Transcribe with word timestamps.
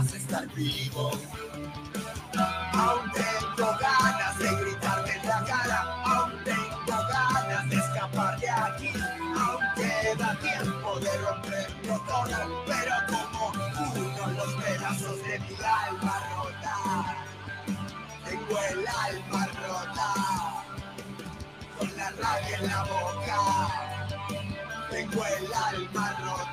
Estar 0.00 0.46
vivo. 0.54 1.10
Aún 2.72 3.12
tengo 3.12 3.76
ganas 3.78 4.38
de 4.38 4.56
gritarme 4.56 5.12
en 5.12 5.28
la 5.28 5.44
cara, 5.44 5.82
aún 6.06 6.32
tengo 6.44 6.96
ganas 7.08 7.68
de 7.68 7.76
escapar 7.76 8.40
de 8.40 8.50
aquí, 8.50 8.92
aún 9.38 9.60
queda 9.76 10.38
tiempo 10.40 10.98
de 10.98 11.18
romperlo 11.18 12.00
todo, 12.08 12.64
pero 12.66 12.94
como 13.06 13.48
uno 13.50 14.26
los 14.32 14.54
pedazos 14.64 15.22
de 15.24 15.38
mi 15.40 15.56
alma 15.62 16.22
rota, 16.34 16.74
tengo 18.24 18.58
el 18.70 18.86
alma 18.88 19.46
rota, 19.68 20.08
con 21.78 21.96
la 21.98 22.10
rabia 22.12 22.58
en 22.58 22.66
la 22.66 22.82
boca, 22.84 23.38
tengo 24.90 25.26
el 25.26 25.52
alma 25.52 26.16
rota. 26.24 26.51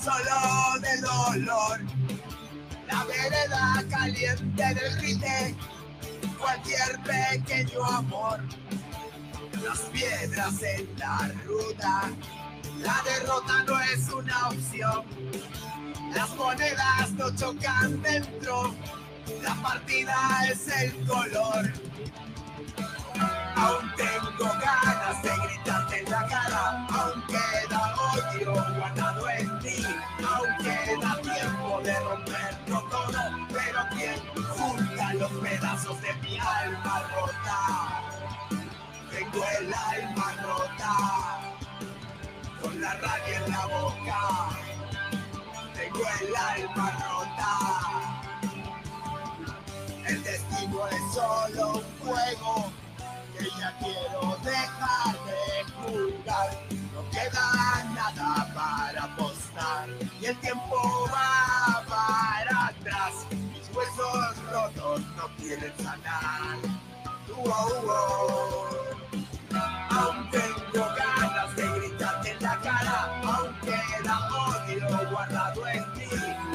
Solo 0.00 0.80
de 0.80 0.96
dolor. 1.00 1.80
La 2.86 3.04
vereda 3.04 3.84
caliente 3.90 4.74
derrite 4.74 5.56
cualquier 6.38 7.00
pequeño 7.02 7.84
amor. 7.84 8.40
Las 9.62 9.78
piedras 9.92 10.62
en 10.62 10.88
la 10.98 11.30
ruta, 11.44 12.10
la 12.78 13.02
derrota 13.04 13.64
no 13.64 13.80
es 13.80 14.08
una 14.08 14.48
opción. 14.48 15.04
Las 16.14 16.34
monedas 16.36 17.10
no 17.12 17.34
chocan 17.34 18.02
dentro, 18.02 18.74
la 19.42 19.54
partida 19.62 20.16
es 20.50 20.68
el 20.68 21.06
color. 21.06 21.72
Aún 23.56 23.92
tengo 23.96 24.52
ganas 24.60 25.22
de 25.22 25.30
gritarte 25.30 25.61
los 35.22 35.30
pedazos 35.30 36.02
de 36.02 36.12
mi 36.14 36.36
alma 36.36 37.08
rota. 37.14 38.02
Tengo 39.12 39.44
el 39.60 39.72
alma 39.72 40.34
rota, 40.42 40.94
con 42.60 42.80
la 42.80 42.92
rabia 42.94 43.36
en 43.36 43.52
la 43.52 43.66
boca. 43.66 44.48
Tengo 45.74 46.02
el 46.20 46.36
alma 46.36 46.90
rota. 47.04 47.50
El 50.08 50.22
destino 50.24 50.88
es 50.88 51.14
solo 51.14 51.72
un 51.74 51.84
juego 52.00 52.72
que 53.38 53.44
ya 53.60 53.78
quiero 53.78 54.36
dejar 54.42 55.14
de 55.28 55.42
jugar. 55.78 56.50
No 56.94 57.10
queda 57.10 57.84
nada 57.94 58.52
para 58.54 59.04
apostar 59.04 59.88
y 60.20 60.24
el 60.26 60.36
tiempo 60.38 61.08
va 61.12 61.84
para 61.86 62.66
atrás. 62.66 63.41
Huesos 63.74 64.52
rotos 64.52 65.00
no 65.16 65.36
quieren 65.36 65.72
sanar. 65.78 66.58
Wow, 67.28 67.82
wow. 67.86 68.82
Aún 69.90 70.30
tengo 70.30 70.86
ganas 70.96 71.56
de 71.56 71.68
gritarte 71.68 72.30
en 72.32 72.42
la 72.42 72.60
cara, 72.60 73.20
aún 73.24 73.54
queda 73.60 74.28
odio 74.28 75.10
guardado 75.10 75.68
en 75.68 75.92
ti, 75.94 76.08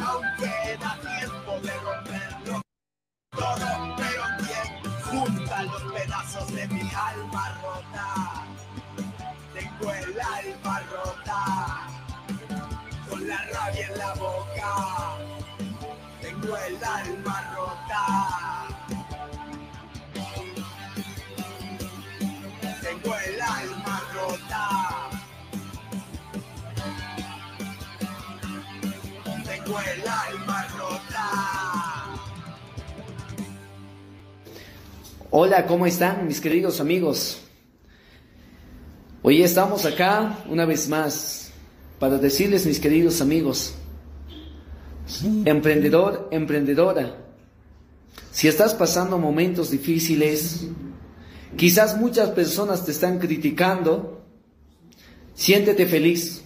aún 0.05 0.25
queda 0.37 0.99
tiempo 1.01 1.59
de 1.61 1.79
romperlo 1.79 2.61
todo, 3.31 3.95
pero 3.97 4.23
quien 4.39 4.93
junta 5.03 5.63
los 5.63 5.83
pedazos 5.93 6.53
de 6.53 6.67
mi 6.67 6.91
alma 6.93 7.59
rota. 7.61 8.26
El 16.67 16.83
alma 16.83 17.53
rota. 17.55 18.03
Tengo 22.81 23.15
el 23.15 23.41
alma 23.41 24.01
rota. 24.13 24.63
Tengo 29.45 29.79
el 29.79 30.07
alma 30.07 30.67
rota. 30.77 31.25
Hola, 35.29 35.65
¿cómo 35.65 35.85
están 35.85 36.27
mis 36.27 36.41
queridos 36.41 36.79
amigos? 36.79 37.41
Hoy 39.21 39.43
estamos 39.43 39.85
acá 39.85 40.37
una 40.47 40.65
vez 40.65 40.87
más 40.87 41.51
para 41.99 42.17
decirles, 42.17 42.65
mis 42.65 42.79
queridos 42.79 43.21
amigos, 43.21 43.75
emprendedor, 45.45 46.27
emprendedora, 46.31 47.27
si 48.31 48.47
estás 48.47 48.73
pasando 48.75 49.17
momentos 49.17 49.71
difíciles, 49.71 50.67
quizás 51.55 51.97
muchas 51.97 52.29
personas 52.29 52.85
te 52.85 52.91
están 52.91 53.19
criticando, 53.19 54.21
siéntete 55.33 55.85
feliz. 55.87 56.43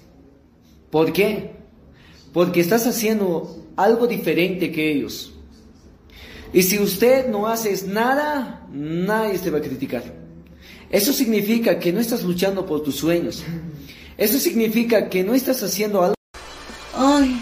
¿Por 0.89 1.11
qué? 1.11 1.51
Porque 2.33 2.61
estás 2.61 2.87
haciendo 2.87 3.65
algo 3.75 4.07
diferente 4.07 4.71
que 4.71 4.91
ellos. 4.91 5.33
Y 6.53 6.63
si 6.63 6.79
usted 6.79 7.27
no 7.27 7.47
hace 7.47 7.75
nada, 7.87 8.67
nadie 8.71 9.39
te 9.39 9.49
va 9.49 9.57
a 9.59 9.61
criticar. 9.61 10.03
Eso 10.89 11.13
significa 11.13 11.79
que 11.79 11.93
no 11.93 11.99
estás 11.99 12.23
luchando 12.23 12.65
por 12.65 12.83
tus 12.83 12.95
sueños. 12.95 13.43
Eso 14.17 14.37
significa 14.37 15.09
que 15.09 15.23
no 15.23 15.33
estás 15.33 15.63
haciendo 15.63 16.03
algo. 16.03 16.15
Ay, 16.93 17.41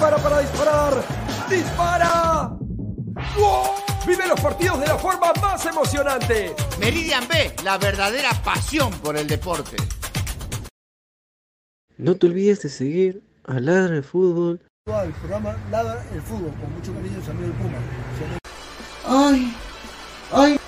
Prepara 0.00 0.22
para 0.22 0.40
disparar. 0.40 1.04
¡Dispara! 1.50 2.56
¡Gol! 3.36 3.68
Vive 4.06 4.26
los 4.28 4.40
partidos 4.40 4.80
de 4.80 4.86
la 4.86 4.96
forma 4.96 5.30
más 5.42 5.66
emocionante. 5.66 6.56
Meridian 6.78 7.28
B, 7.28 7.54
la 7.62 7.76
verdadera 7.76 8.30
pasión 8.42 8.90
por 9.00 9.18
el 9.18 9.26
deporte. 9.26 9.76
No 11.98 12.16
te 12.16 12.28
olvides 12.28 12.62
de 12.62 12.70
seguir 12.70 13.22
a 13.44 13.60
Ladra 13.60 13.96
el 13.96 14.02
Fútbol. 14.02 14.62
El 14.86 15.12
programa 15.12 15.54
Ladra 15.70 16.02
el 16.14 16.22
Fútbol, 16.22 16.54
con 16.58 16.72
mucho 16.72 16.94
cariño, 16.94 17.20
Puma. 17.58 17.78
Ay, 19.06 19.54
ay. 20.32 20.60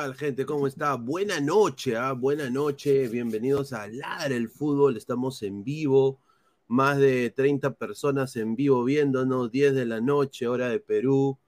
Tal, 0.00 0.14
gente? 0.14 0.46
¿Cómo 0.46 0.66
está? 0.66 0.94
Buena 0.94 1.40
noche, 1.40 1.94
¿ah? 1.94 2.12
buena 2.12 2.48
noche. 2.48 3.06
Bienvenidos 3.08 3.74
a 3.74 3.86
Ladra 3.86 4.34
el 4.34 4.48
Fútbol. 4.48 4.96
Estamos 4.96 5.42
en 5.42 5.62
vivo. 5.62 6.22
Más 6.68 6.96
de 6.96 7.28
30 7.28 7.74
personas 7.74 8.34
en 8.36 8.56
vivo 8.56 8.82
viéndonos. 8.82 9.50
10 9.50 9.74
de 9.74 9.84
la 9.84 10.00
noche, 10.00 10.48
hora 10.48 10.70
de 10.70 10.80
Perú. 10.80 11.38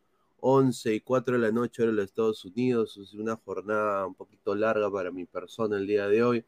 11 0.40 0.94
y 0.96 1.00
4 1.00 1.36
de 1.36 1.40
la 1.40 1.50
noche, 1.50 1.82
hora 1.82 1.92
de 1.92 2.02
Estados 2.02 2.44
Unidos. 2.44 2.98
Es 2.98 3.14
una 3.14 3.36
jornada 3.36 4.06
un 4.06 4.14
poquito 4.14 4.54
larga 4.54 4.90
para 4.90 5.10
mi 5.10 5.24
persona 5.24 5.78
el 5.78 5.86
día 5.86 6.06
de 6.08 6.22
hoy. 6.22 6.44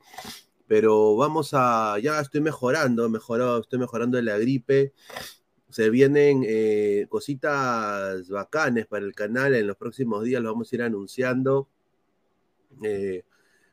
Pero 0.66 1.16
vamos 1.16 1.52
a. 1.54 1.98
Ya 2.00 2.20
estoy 2.20 2.42
mejorando, 2.42 3.08
mejorado, 3.08 3.62
estoy 3.62 3.78
mejorando 3.78 4.18
de 4.18 4.24
la 4.24 4.36
gripe. 4.36 4.92
Se 5.70 5.88
vienen 5.88 6.44
eh, 6.46 7.06
cositas 7.08 8.28
bacanes 8.28 8.86
para 8.88 9.06
el 9.06 9.14
canal. 9.14 9.54
En 9.54 9.66
los 9.66 9.78
próximos 9.78 10.22
días 10.24 10.42
lo 10.42 10.52
vamos 10.52 10.70
a 10.70 10.76
ir 10.76 10.82
anunciando. 10.82 11.70
Eh, 12.82 13.24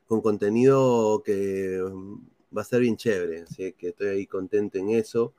con 0.07 0.21
contenido 0.21 1.21
que 1.23 1.81
mm, 1.81 2.55
va 2.57 2.61
a 2.61 2.65
ser 2.65 2.81
bien 2.81 2.97
chévere. 2.97 3.43
Así 3.43 3.73
que 3.73 3.89
estoy 3.89 4.07
ahí 4.09 4.27
contento 4.27 4.77
en 4.77 4.91
eso. 4.91 5.33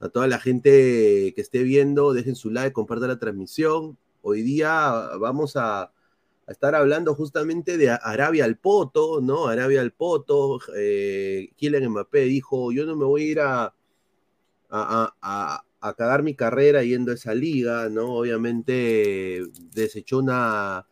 A 0.00 0.08
toda 0.08 0.26
la 0.28 0.38
gente 0.40 1.32
que 1.34 1.40
esté 1.40 1.62
viendo, 1.62 2.12
dejen 2.12 2.34
su 2.36 2.50
like, 2.50 2.72
compartan 2.72 3.08
la 3.08 3.18
transmisión. 3.18 3.98
Hoy 4.22 4.42
día 4.42 4.92
vamos 5.20 5.56
a, 5.56 5.92
estar 6.48 6.74
hablando 6.74 7.14
justamente 7.14 7.78
de 7.78 7.90
Arabia 7.90 8.44
al 8.44 8.58
Poto, 8.58 9.20
¿no? 9.20 9.46
Arabia 9.46 9.80
al 9.80 9.92
Poto. 9.92 10.60
Eh, 10.76 11.50
Mbappé 11.88 12.24
dijo: 12.24 12.72
Yo 12.72 12.84
no 12.86 12.96
me 12.96 13.04
voy 13.04 13.22
a 13.22 13.26
ir 13.26 13.40
a- 13.40 13.74
a 15.82 15.94
cagar 15.94 16.22
mi 16.22 16.34
carrera 16.34 16.84
yendo 16.84 17.10
a 17.10 17.14
esa 17.14 17.34
liga, 17.34 17.88
¿no? 17.88 18.14
Obviamente 18.14 19.42
desechó 19.74 20.18
una, 20.20 20.86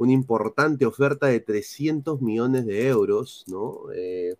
una 0.00 0.12
importante 0.12 0.86
oferta 0.86 1.26
de 1.26 1.40
300 1.40 2.22
millones 2.22 2.64
de 2.66 2.88
euros, 2.88 3.44
¿no? 3.48 3.82
Eh, 3.94 4.34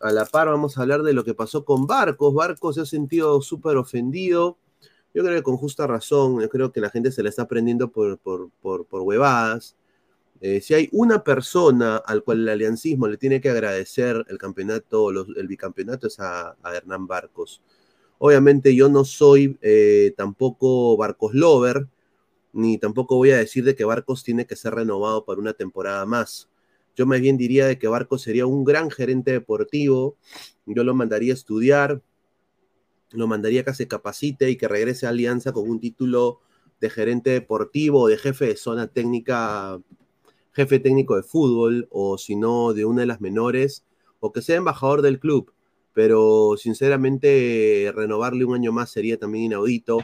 a 0.00 0.12
la 0.12 0.26
par 0.26 0.48
vamos 0.48 0.76
a 0.78 0.82
hablar 0.82 1.02
de 1.02 1.12
lo 1.14 1.24
que 1.24 1.34
pasó 1.34 1.64
con 1.64 1.86
Barcos. 1.86 2.34
Barcos 2.34 2.74
se 2.76 2.82
ha 2.82 2.86
sentido 2.86 3.40
súper 3.42 3.76
ofendido. 3.78 4.58
Yo 5.14 5.22
creo 5.24 5.36
que 5.36 5.42
con 5.42 5.56
justa 5.56 5.86
razón, 5.86 6.40
yo 6.40 6.48
creo 6.50 6.72
que 6.72 6.80
la 6.80 6.90
gente 6.90 7.12
se 7.12 7.22
la 7.22 7.30
está 7.30 7.48
prendiendo 7.48 7.90
por, 7.90 8.18
por, 8.18 8.50
por, 8.60 8.86
huevadas. 9.02 9.76
Eh, 10.40 10.60
si 10.60 10.74
hay 10.74 10.88
una 10.92 11.24
persona 11.24 11.96
al 11.98 12.22
cual 12.24 12.40
el 12.40 12.48
aliancismo 12.50 13.08
le 13.08 13.16
tiene 13.18 13.40
que 13.40 13.50
agradecer 13.50 14.24
el 14.28 14.38
campeonato, 14.38 15.12
los- 15.12 15.28
el 15.36 15.48
bicampeonato, 15.48 16.06
es 16.08 16.20
a, 16.20 16.56
a 16.62 16.74
Hernán 16.76 17.06
Barcos. 17.06 17.62
Obviamente 18.18 18.74
yo 18.74 18.88
no 18.90 19.04
soy 19.04 19.58
eh, 19.62 20.14
tampoco 20.16 20.96
Barcos 20.96 21.34
Lover, 21.34 21.86
ni 22.52 22.78
tampoco 22.78 23.16
voy 23.16 23.30
a 23.30 23.38
decir 23.38 23.64
de 23.64 23.74
que 23.74 23.84
Barcos 23.84 24.24
tiene 24.24 24.46
que 24.46 24.56
ser 24.56 24.74
renovado 24.74 25.24
para 25.24 25.40
una 25.40 25.52
temporada 25.52 26.04
más. 26.06 26.48
Yo 26.96 27.06
más 27.06 27.20
bien 27.20 27.36
diría 27.36 27.66
de 27.66 27.78
que 27.78 27.88
Barcos 27.88 28.22
sería 28.22 28.46
un 28.46 28.64
gran 28.64 28.90
gerente 28.90 29.32
deportivo, 29.32 30.16
yo 30.66 30.84
lo 30.84 30.94
mandaría 30.94 31.32
a 31.32 31.34
estudiar, 31.34 32.02
lo 33.12 33.26
mandaría 33.26 33.64
que 33.64 33.74
se 33.74 33.88
capacite 33.88 34.50
y 34.50 34.56
que 34.56 34.68
regrese 34.68 35.06
a 35.06 35.10
Alianza 35.10 35.52
con 35.52 35.68
un 35.68 35.80
título 35.80 36.40
de 36.80 36.90
gerente 36.90 37.30
deportivo 37.30 38.02
o 38.02 38.08
de 38.08 38.16
jefe 38.16 38.46
de 38.46 38.56
zona 38.56 38.88
técnica, 38.88 39.80
jefe 40.52 40.78
técnico 40.78 41.16
de 41.16 41.22
fútbol, 41.22 41.88
o 41.90 42.18
si 42.18 42.36
no, 42.36 42.72
de 42.72 42.84
una 42.84 43.02
de 43.02 43.06
las 43.06 43.20
menores, 43.20 43.84
o 44.20 44.32
que 44.32 44.42
sea 44.42 44.56
embajador 44.56 45.02
del 45.02 45.20
club. 45.20 45.52
Pero 45.92 46.56
sinceramente, 46.56 47.92
renovarle 47.94 48.44
un 48.44 48.54
año 48.54 48.72
más 48.72 48.90
sería 48.90 49.18
también 49.18 49.46
inaudito. 49.46 49.98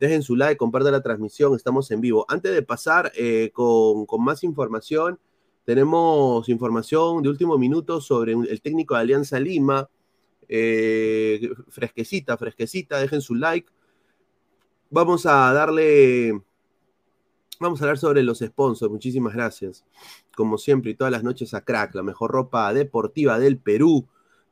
Dejen 0.00 0.22
su 0.22 0.36
like, 0.36 0.56
compartan 0.56 0.92
la 0.92 1.02
transmisión, 1.02 1.54
estamos 1.54 1.90
en 1.90 2.00
vivo. 2.00 2.24
Antes 2.28 2.52
de 2.52 2.62
pasar 2.62 3.12
eh, 3.14 3.50
con, 3.52 4.06
con 4.06 4.24
más 4.24 4.42
información, 4.44 5.18
tenemos 5.64 6.48
información 6.48 7.22
de 7.22 7.28
último 7.30 7.56
minuto 7.56 8.00
sobre 8.00 8.32
el 8.32 8.60
técnico 8.60 8.94
de 8.94 9.00
Alianza 9.00 9.40
Lima. 9.40 9.88
Eh, 10.48 11.48
fresquecita, 11.68 12.36
fresquecita, 12.36 12.98
dejen 12.98 13.22
su 13.22 13.34
like. 13.34 13.72
Vamos 14.90 15.26
a 15.26 15.52
darle, 15.54 16.38
vamos 17.58 17.80
a 17.80 17.84
hablar 17.84 17.96
sobre 17.98 18.22
los 18.22 18.40
sponsors. 18.40 18.92
Muchísimas 18.92 19.32
gracias. 19.32 19.86
Como 20.36 20.58
siempre 20.58 20.90
y 20.90 20.94
todas 20.94 21.10
las 21.10 21.24
noches 21.24 21.54
a 21.54 21.64
Crack, 21.64 21.94
la 21.94 22.02
mejor 22.02 22.30
ropa 22.30 22.74
deportiva 22.74 23.38
del 23.38 23.56
Perú. 23.58 24.06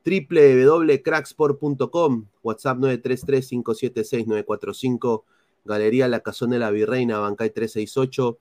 www.cracksport.com, 0.04 2.26
WhatsApp 2.42 2.78
933-576-945, 2.78 5.25
Galería 5.64 6.09
La 6.09 6.21
Cazón 6.21 6.50
de 6.50 6.59
la 6.59 6.71
Virreina, 6.71 7.19
Bancay 7.19 7.50
368, 7.50 8.38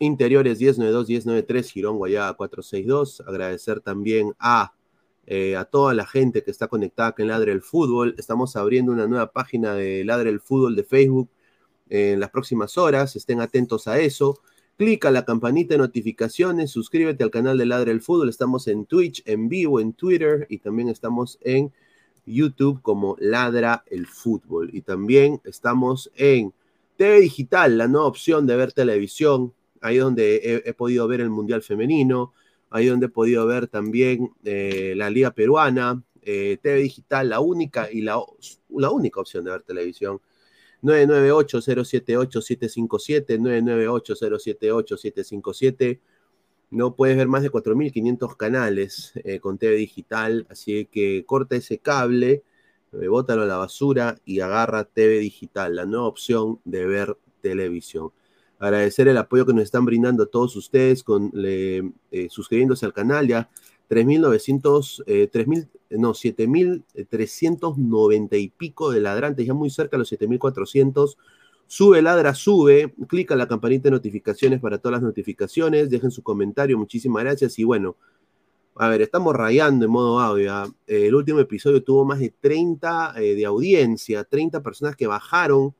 Interiores 0.00 0.60
1092-1093, 0.60 1.70
Girón 1.70 1.96
Guayá 1.96 2.32
462. 2.34 3.22
Agradecer 3.26 3.80
también 3.80 4.34
a, 4.38 4.74
eh, 5.26 5.56
a 5.56 5.64
toda 5.64 5.94
la 5.94 6.06
gente 6.06 6.42
que 6.42 6.50
está 6.50 6.68
conectada 6.68 7.12
con 7.12 7.28
Ladre 7.28 7.52
el 7.52 7.62
Fútbol. 7.62 8.14
Estamos 8.18 8.56
abriendo 8.56 8.92
una 8.92 9.06
nueva 9.06 9.32
página 9.32 9.74
de 9.74 10.04
Ladre 10.04 10.30
el 10.30 10.40
Fútbol 10.40 10.76
de 10.76 10.84
Facebook 10.84 11.30
en 11.88 12.20
las 12.20 12.30
próximas 12.30 12.76
horas. 12.76 13.16
Estén 13.16 13.40
atentos 13.40 13.88
a 13.88 13.98
eso. 13.98 14.40
Clica 14.76 15.10
la 15.10 15.24
campanita 15.24 15.72
de 15.72 15.78
notificaciones, 15.78 16.70
suscríbete 16.70 17.24
al 17.24 17.30
canal 17.30 17.56
de 17.56 17.64
Ladre 17.64 17.92
el 17.92 18.02
Fútbol. 18.02 18.28
Estamos 18.28 18.68
en 18.68 18.84
Twitch, 18.84 19.22
en 19.24 19.48
vivo, 19.48 19.80
en 19.80 19.94
Twitter 19.94 20.46
y 20.50 20.58
también 20.58 20.90
estamos 20.90 21.38
en 21.40 21.72
YouTube 22.26 22.82
como 22.82 23.16
Ladra 23.18 23.84
el 23.86 24.06
Fútbol. 24.06 24.70
Y 24.72 24.82
también 24.82 25.40
estamos 25.44 26.10
en 26.16 26.52
TV 26.96 27.20
Digital, 27.20 27.78
la 27.78 27.88
nueva 27.88 28.06
opción 28.06 28.46
de 28.46 28.56
ver 28.56 28.72
televisión 28.72 29.52
ahí 29.80 29.98
donde 29.98 30.62
he, 30.64 30.74
podido 30.74 31.06
ver 31.06 31.20
el 31.20 31.30
Mundial 31.30 31.62
Femenino, 31.62 32.32
ahí 32.70 32.86
donde 32.86 33.06
he 33.06 33.08
podido 33.08 33.46
ver 33.46 33.68
también 33.68 34.32
eh, 34.44 34.94
la 34.96 35.08
Liga 35.10 35.30
Peruana, 35.30 36.02
eh, 36.22 36.58
TV 36.60 36.80
Digital, 36.80 37.28
la 37.28 37.38
única 37.40 37.88
y 37.90 38.02
la, 38.02 38.20
la 38.70 38.90
única 38.90 39.20
opción 39.20 39.44
de 39.44 39.52
ver 39.52 39.62
televisión. 39.62 40.20
998-078-757, 40.82 43.38
998-078-757. 43.38 46.00
No 46.70 46.96
puedes 46.96 47.16
ver 47.16 47.28
más 47.28 47.42
de 47.42 47.50
4.500 47.50 48.36
canales 48.36 49.12
eh, 49.24 49.40
con 49.40 49.58
TV 49.58 49.76
digital, 49.76 50.46
así 50.50 50.86
que 50.86 51.24
corta 51.26 51.56
ese 51.56 51.78
cable, 51.78 52.42
bótalo 52.92 53.42
a 53.42 53.46
la 53.46 53.56
basura 53.56 54.16
y 54.24 54.40
agarra 54.40 54.84
TV 54.84 55.18
digital, 55.18 55.76
la 55.76 55.84
nueva 55.84 56.06
opción 56.06 56.60
de 56.64 56.86
ver 56.86 57.16
televisión 57.40 58.10
agradecer 58.58 59.08
el 59.08 59.18
apoyo 59.18 59.44
que 59.46 59.52
nos 59.52 59.64
están 59.64 59.84
brindando 59.84 60.26
todos 60.26 60.56
ustedes 60.56 61.02
con 61.02 61.30
eh, 61.34 61.82
suscribiéndose 62.30 62.86
al 62.86 62.92
canal 62.92 63.26
ya 63.28 63.50
3.900, 63.88 65.04
eh, 65.06 65.30
3.000, 65.30 65.68
no, 65.90 66.12
7.390 66.12 68.40
y 68.40 68.48
pico 68.48 68.90
de 68.90 69.00
ladrantes, 69.00 69.46
ya 69.46 69.54
muy 69.54 69.70
cerca 69.70 69.96
de 69.96 70.00
los 70.00 70.12
7.400. 70.12 71.16
Sube, 71.66 72.00
ladra, 72.00 72.34
sube, 72.34 72.94
clica 73.08 73.34
la 73.34 73.48
campanita 73.48 73.84
de 73.84 73.92
notificaciones 73.92 74.60
para 74.60 74.78
todas 74.78 75.00
las 75.00 75.02
notificaciones, 75.02 75.90
dejen 75.90 76.10
su 76.10 76.22
comentario, 76.22 76.78
muchísimas 76.78 77.24
gracias 77.24 77.58
y 77.58 77.64
bueno, 77.64 77.96
a 78.76 78.88
ver, 78.88 79.02
estamos 79.02 79.34
rayando 79.34 79.86
en 79.86 79.90
modo 79.90 80.20
audio. 80.20 80.52
¿ah? 80.52 80.70
El 80.86 81.14
último 81.14 81.40
episodio 81.40 81.82
tuvo 81.82 82.04
más 82.04 82.18
de 82.18 82.34
30 82.40 83.14
eh, 83.16 83.34
de 83.34 83.44
audiencia, 83.46 84.22
30 84.24 84.62
personas 84.62 84.96
que 84.96 85.06
bajaron 85.06 85.74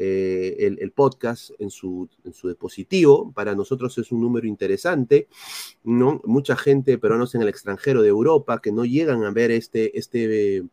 eh, 0.00 0.76
el, 0.80 0.92
podcast 0.92 1.50
en 1.58 1.70
su, 1.70 2.08
en 2.24 2.32
su, 2.32 2.48
dispositivo. 2.48 3.32
Para 3.32 3.54
nosotros 3.54 3.98
es 3.98 4.12
un 4.12 4.22
número 4.22 4.46
interesante, 4.46 5.28
¿no? 5.84 6.22
Mucha 6.24 6.56
gente, 6.56 6.96
peruanos 6.98 7.34
en 7.34 7.42
el 7.42 7.48
extranjero 7.48 8.00
de 8.00 8.08
Europa, 8.08 8.60
que 8.62 8.72
no 8.72 8.84
llegan 8.84 9.24
a 9.24 9.30
ver 9.30 9.50
este, 9.50 9.98
este 9.98 10.64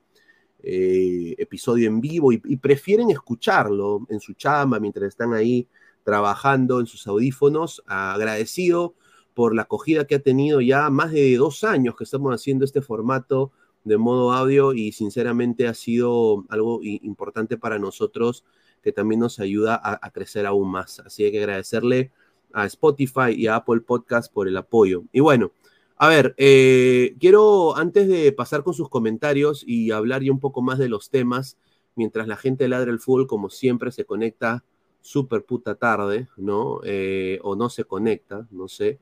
eh, 0.68 1.36
episodio 1.38 1.88
en 1.88 2.02
vivo 2.02 2.32
y, 2.32 2.40
prefieren 2.58 3.12
escucharlo 3.12 4.08
en 4.10 4.20
su 4.20 4.34
chamba 4.34 4.80
mientras 4.80 5.10
están 5.10 5.32
ahí 5.32 5.68
trabajando 6.04 6.80
en 6.80 6.88
sus 6.88 7.06
audífonos. 7.06 7.84
Agradecido 7.86 8.96
por 9.36 9.54
la 9.54 9.62
acogida 9.62 10.08
que 10.08 10.16
ha 10.16 10.20
tenido 10.20 10.62
ya 10.62 10.90
más 10.90 11.12
de 11.12 11.38
dos 11.38 11.64
años 11.64 11.96
que 11.96 12.04
estamos 12.04 12.34
haciendo 12.34 12.66
este 12.66 12.82
formato 12.82 13.52
de 13.84 13.98
modo 13.98 14.32
audio 14.32 14.74
y 14.74 14.92
sinceramente 14.92 15.68
ha 15.68 15.76
sido 15.76 16.46
algo 16.50 16.80
importante 16.82 17.58
para 17.58 17.78
nosotros 17.78 18.44
que 18.82 18.92
también 18.92 19.20
nos 19.20 19.40
ayuda 19.40 19.76
a, 19.76 20.00
a 20.02 20.10
crecer 20.10 20.48
aún 20.48 20.72
más. 20.72 21.00
Así 21.00 21.30
que 21.32 21.38
agradecerle 21.38 22.12
a 22.54 22.66
Spotify 22.66 23.36
y 23.36 23.46
a 23.46 23.58
Apple 23.58 23.82
Podcast 23.82 24.34
por 24.34 24.48
el 24.48 24.58
apoyo. 24.58 25.04
Y 25.12 25.20
bueno, 25.20 25.52
a 25.98 26.08
ver, 26.10 26.36
eh, 26.38 27.16
quiero 27.20 27.76
antes 27.76 28.08
de 28.08 28.32
pasar 28.32 28.64
con 28.64 28.74
sus 28.74 28.90
comentarios 28.90 29.64
y 29.66 29.92
hablar 29.92 30.24
ya 30.24 30.32
un 30.32 30.40
poco 30.40 30.62
más 30.62 30.78
de 30.78 30.90
los 30.90 31.10
temas, 31.10 31.58
mientras 31.96 32.28
la 32.28 32.36
gente 32.36 32.68
ladra 32.68 32.92
el 32.92 33.00
fútbol, 33.00 33.28
como 33.28 33.50
siempre, 33.50 33.92
se 33.92 34.06
conecta 34.06 34.64
súper 35.02 35.46
puta 35.46 35.76
tarde, 35.76 36.28
¿no? 36.38 36.82
Eh, 36.84 37.40
o 37.44 37.56
no 37.56 37.70
se 37.70 37.86
conecta, 37.86 38.48
no 38.52 38.68
sé, 38.68 39.00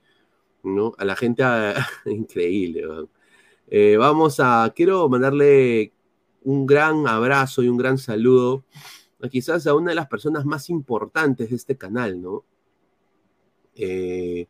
¿no? 0.63 0.93
A 0.97 1.05
la 1.05 1.15
gente, 1.15 1.43
a... 1.43 1.75
increíble, 2.05 2.83
eh, 3.67 3.97
vamos 3.97 4.39
a, 4.39 4.71
quiero 4.75 5.07
mandarle 5.09 5.93
un 6.43 6.65
gran 6.65 7.07
abrazo 7.07 7.63
y 7.63 7.69
un 7.69 7.77
gran 7.77 7.97
saludo 7.97 8.65
quizás 9.29 9.67
a 9.67 9.73
una 9.73 9.91
de 9.91 9.95
las 9.95 10.07
personas 10.07 10.45
más 10.45 10.69
importantes 10.69 11.49
de 11.49 11.55
este 11.55 11.77
canal, 11.77 12.21
¿no? 12.21 12.43
Eh, 13.75 14.47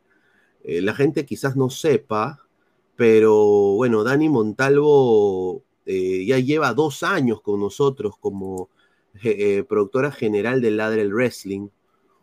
eh, 0.64 0.80
la 0.80 0.94
gente 0.94 1.26
quizás 1.26 1.56
no 1.56 1.70
sepa, 1.70 2.40
pero 2.96 3.74
bueno, 3.74 4.02
Dani 4.02 4.28
Montalvo 4.30 5.62
eh, 5.84 6.24
ya 6.26 6.38
lleva 6.38 6.72
dos 6.72 7.02
años 7.02 7.42
con 7.42 7.60
nosotros 7.60 8.14
como 8.18 8.70
eh, 9.22 9.64
productora 9.68 10.10
general 10.10 10.62
de 10.62 10.70
Ladre 10.70 11.02
el 11.02 11.12
Wrestling, 11.12 11.68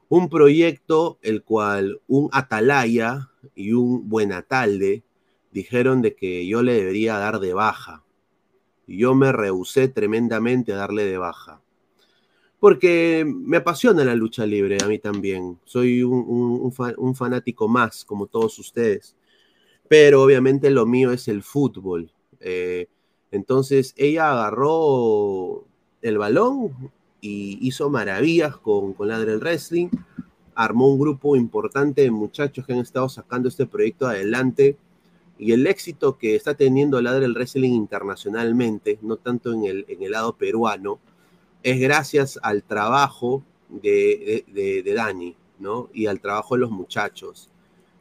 un 0.09 0.27
proyecto 0.27 1.19
el 1.21 1.43
cual 1.43 2.01
un 2.07 2.29
Atalaya 2.31 3.29
y 3.55 3.73
un 3.73 4.09
Buenatalde 4.09 5.03
dijeron 5.51 6.01
de 6.01 6.15
que 6.15 6.47
yo 6.47 6.63
le 6.63 6.73
debería 6.73 7.17
dar 7.17 7.39
de 7.39 7.53
baja. 7.53 8.03
Y 8.87 8.97
yo 8.97 9.13
me 9.15 9.31
rehusé 9.31 9.87
tremendamente 9.87 10.73
a 10.73 10.77
darle 10.77 11.05
de 11.05 11.17
baja 11.17 11.60
porque 12.61 13.25
me 13.27 13.57
apasiona 13.57 14.05
la 14.05 14.13
lucha 14.13 14.45
libre 14.45 14.77
a 14.83 14.87
mí 14.87 14.99
también. 14.99 15.57
Soy 15.65 16.03
un, 16.03 16.71
fanático 17.15 17.67
más, 17.67 18.05
como 18.05 18.27
todos 18.27 18.59
ustedes. 18.59 19.15
Pero 19.87 20.21
obviamente 20.21 20.69
lo 20.69 20.85
mío 20.85 21.11
es 21.11 21.27
el 21.27 21.41
fútbol. 21.41 22.13
Eh, 22.39 22.85
entonces 23.31 23.95
ella 23.97 24.31
agarró 24.31 25.65
el 26.03 26.19
balón 26.19 26.91
y 27.19 27.57
hizo 27.67 27.89
maravillas 27.89 28.57
con, 28.57 28.93
con 28.93 29.07
Ladre 29.07 29.33
el 29.33 29.39
Wrestling. 29.39 29.89
Armó 30.53 30.87
un 30.87 30.99
grupo 30.99 31.35
importante 31.35 32.03
de 32.03 32.11
muchachos 32.11 32.63
que 32.63 32.73
han 32.73 32.79
estado 32.79 33.09
sacando 33.09 33.49
este 33.49 33.65
proyecto 33.65 34.05
adelante. 34.05 34.77
Y 35.39 35.53
el 35.53 35.65
éxito 35.65 36.19
que 36.19 36.35
está 36.35 36.53
teniendo 36.53 37.01
Ladre 37.01 37.25
el 37.25 37.33
Wrestling 37.33 37.71
internacionalmente, 37.71 38.99
no 39.01 39.17
tanto 39.17 39.51
en 39.51 39.65
el, 39.65 39.85
en 39.87 40.03
el 40.03 40.11
lado 40.11 40.37
peruano, 40.37 40.99
es 41.63 41.79
gracias 41.79 42.39
al 42.41 42.63
trabajo 42.63 43.43
de, 43.69 44.45
de, 44.47 44.93
Dani, 44.93 45.35
¿no? 45.59 45.89
Y 45.93 46.07
al 46.07 46.19
trabajo 46.19 46.55
de 46.55 46.61
los 46.61 46.71
muchachos. 46.71 47.49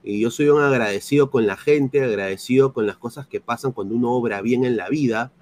Y 0.03 0.21
yo 0.21 0.31
soy 0.31 0.49
un 0.49 0.63
agradecido 0.63 1.31
con 1.31 1.47
la 1.47 1.57
gente, 1.57 2.03
agradecido 2.03 2.73
con 2.73 2.87
las 2.87 2.97
cosas 2.97 3.27
que 3.27 3.41
pasan 3.41 3.73
cuando 3.73 3.95
uno 3.95 4.13
obra 4.13 4.41
bien 4.41 4.65
en 4.65 4.77
la 4.77 4.89
vida. 4.89 5.33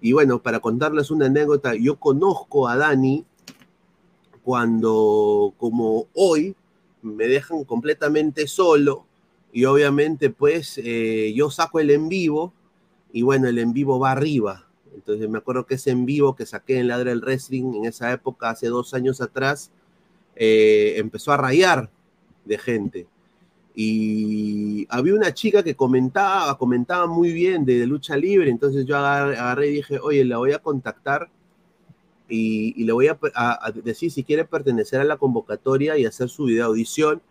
Y 0.00 0.12
bueno, 0.12 0.42
para 0.42 0.60
contarles 0.60 1.10
una 1.10 1.26
anécdota, 1.26 1.74
yo 1.74 1.96
conozco 1.96 2.68
a 2.68 2.76
Dani 2.76 3.24
cuando, 4.42 5.54
como 5.58 6.06
hoy, 6.14 6.56
me 7.02 7.26
dejan 7.26 7.64
completamente 7.64 8.46
solo 8.46 9.06
y 9.52 9.64
obviamente 9.66 10.30
pues 10.30 10.80
eh, 10.82 11.32
yo 11.36 11.50
saco 11.50 11.80
el 11.80 11.90
en 11.90 12.08
vivo 12.08 12.54
y 13.12 13.22
bueno, 13.22 13.48
el 13.48 13.58
en 13.58 13.72
vivo 13.72 13.98
va 13.98 14.12
arriba, 14.12 14.66
entonces 14.94 15.28
me 15.28 15.38
acuerdo 15.38 15.66
que 15.66 15.74
ese 15.74 15.90
en 15.90 16.06
vivo 16.06 16.34
que 16.34 16.46
saqué 16.46 16.78
en 16.78 16.88
Ladra 16.88 17.10
del 17.10 17.20
Wrestling 17.20 17.74
en 17.74 17.84
esa 17.86 18.12
época, 18.12 18.50
hace 18.50 18.68
dos 18.68 18.94
años 18.94 19.20
atrás, 19.20 19.70
eh, 20.36 20.94
empezó 20.96 21.32
a 21.32 21.36
rayar 21.36 21.90
de 22.44 22.58
gente. 22.58 23.06
Y 23.74 24.86
había 24.90 25.14
una 25.14 25.32
chica 25.32 25.62
que 25.62 25.74
comentaba, 25.74 26.56
comentaba 26.58 27.06
muy 27.06 27.32
bien 27.32 27.64
de, 27.64 27.86
lucha 27.86 28.16
libre, 28.16 28.50
entonces 28.50 28.84
yo 28.84 28.96
agarré, 28.96 29.68
y 29.68 29.72
dije, 29.74 29.98
oye, 29.98 30.24
la 30.24 30.38
voy 30.38 30.52
a 30.52 30.58
contactar 30.58 31.30
y, 32.28 32.84
le 32.84 32.92
voy 32.92 33.08
a, 33.08 33.18
decir 33.82 34.10
si 34.10 34.24
quiere 34.24 34.44
pertenecer 34.44 35.00
a 35.00 35.04
la 35.04 35.16
convocatoria 35.16 35.96
y 35.98 36.06
hacer 36.06 36.28
su 36.28 36.44
video 36.46 36.66
audición 36.66 37.22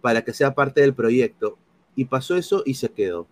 para 0.00 0.22
que 0.22 0.32
sea 0.32 0.54
parte 0.54 0.80
del 0.80 0.94
proyecto. 0.94 1.58
Y 1.96 2.06
pasó 2.06 2.36
eso 2.36 2.62
y 2.66 2.74
se 2.74 2.88
quedó. 2.88 3.26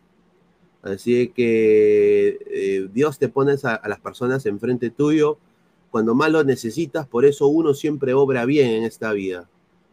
Así 0.83 1.29
que 1.29 2.39
eh, 2.51 2.89
Dios 2.93 3.19
te 3.19 3.29
pone 3.29 3.55
a, 3.63 3.89
las 3.89 4.01
personas 4.01 4.45
enfrente 4.47 4.91
tuyo. 4.91 5.39
Cuando 5.91 6.15
más 6.15 6.31
lo 6.31 6.43
necesitas, 6.43 7.07
por 7.07 7.25
eso 7.25 7.47
uno 7.47 7.75
siempre 7.75 8.15
obra 8.15 8.45
bien 8.45 8.71
en 8.71 8.83
esta 8.85 9.13
vida. 9.13 9.49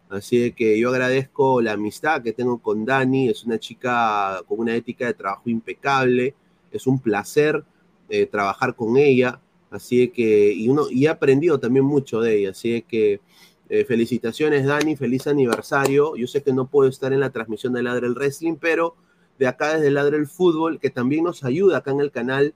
Así 0.09 0.53
que 0.53 0.79
yo 0.79 0.89
agradezco 0.89 1.61
la 1.61 1.73
amistad 1.73 2.23
que 2.23 2.33
tengo 2.33 2.57
con 2.57 2.85
Dani, 2.85 3.29
es 3.29 3.43
una 3.43 3.59
chica 3.59 4.41
con 4.47 4.59
una 4.59 4.75
ética 4.75 5.05
de 5.05 5.13
trabajo 5.13 5.49
impecable, 5.49 6.33
es 6.71 6.87
un 6.87 6.99
placer 6.99 7.63
eh, 8.09 8.25
trabajar 8.25 8.75
con 8.75 8.97
ella, 8.97 9.39
así 9.69 10.07
que, 10.07 10.51
y, 10.51 10.67
uno, 10.67 10.87
y 10.89 11.05
he 11.05 11.09
aprendido 11.09 11.59
también 11.59 11.85
mucho 11.85 12.21
de 12.21 12.39
ella, 12.39 12.51
así 12.51 12.81
que 12.87 13.21
eh, 13.69 13.85
felicitaciones 13.85 14.65
Dani, 14.65 14.95
feliz 14.95 15.27
aniversario, 15.27 16.15
yo 16.15 16.25
sé 16.25 16.41
que 16.41 16.53
no 16.53 16.65
puedo 16.65 16.89
estar 16.89 17.13
en 17.13 17.19
la 17.19 17.29
transmisión 17.29 17.73
de 17.73 17.83
Ladre 17.83 18.07
el 18.07 18.15
Wrestling, 18.15 18.55
pero 18.55 18.95
de 19.39 19.47
acá 19.47 19.75
desde 19.75 19.89
Ladre 19.89 20.17
el 20.17 20.27
Fútbol, 20.27 20.79
que 20.79 20.89
también 20.89 21.23
nos 21.23 21.43
ayuda 21.43 21.77
acá 21.77 21.91
en 21.91 22.01
el 22.01 22.11
canal 22.11 22.53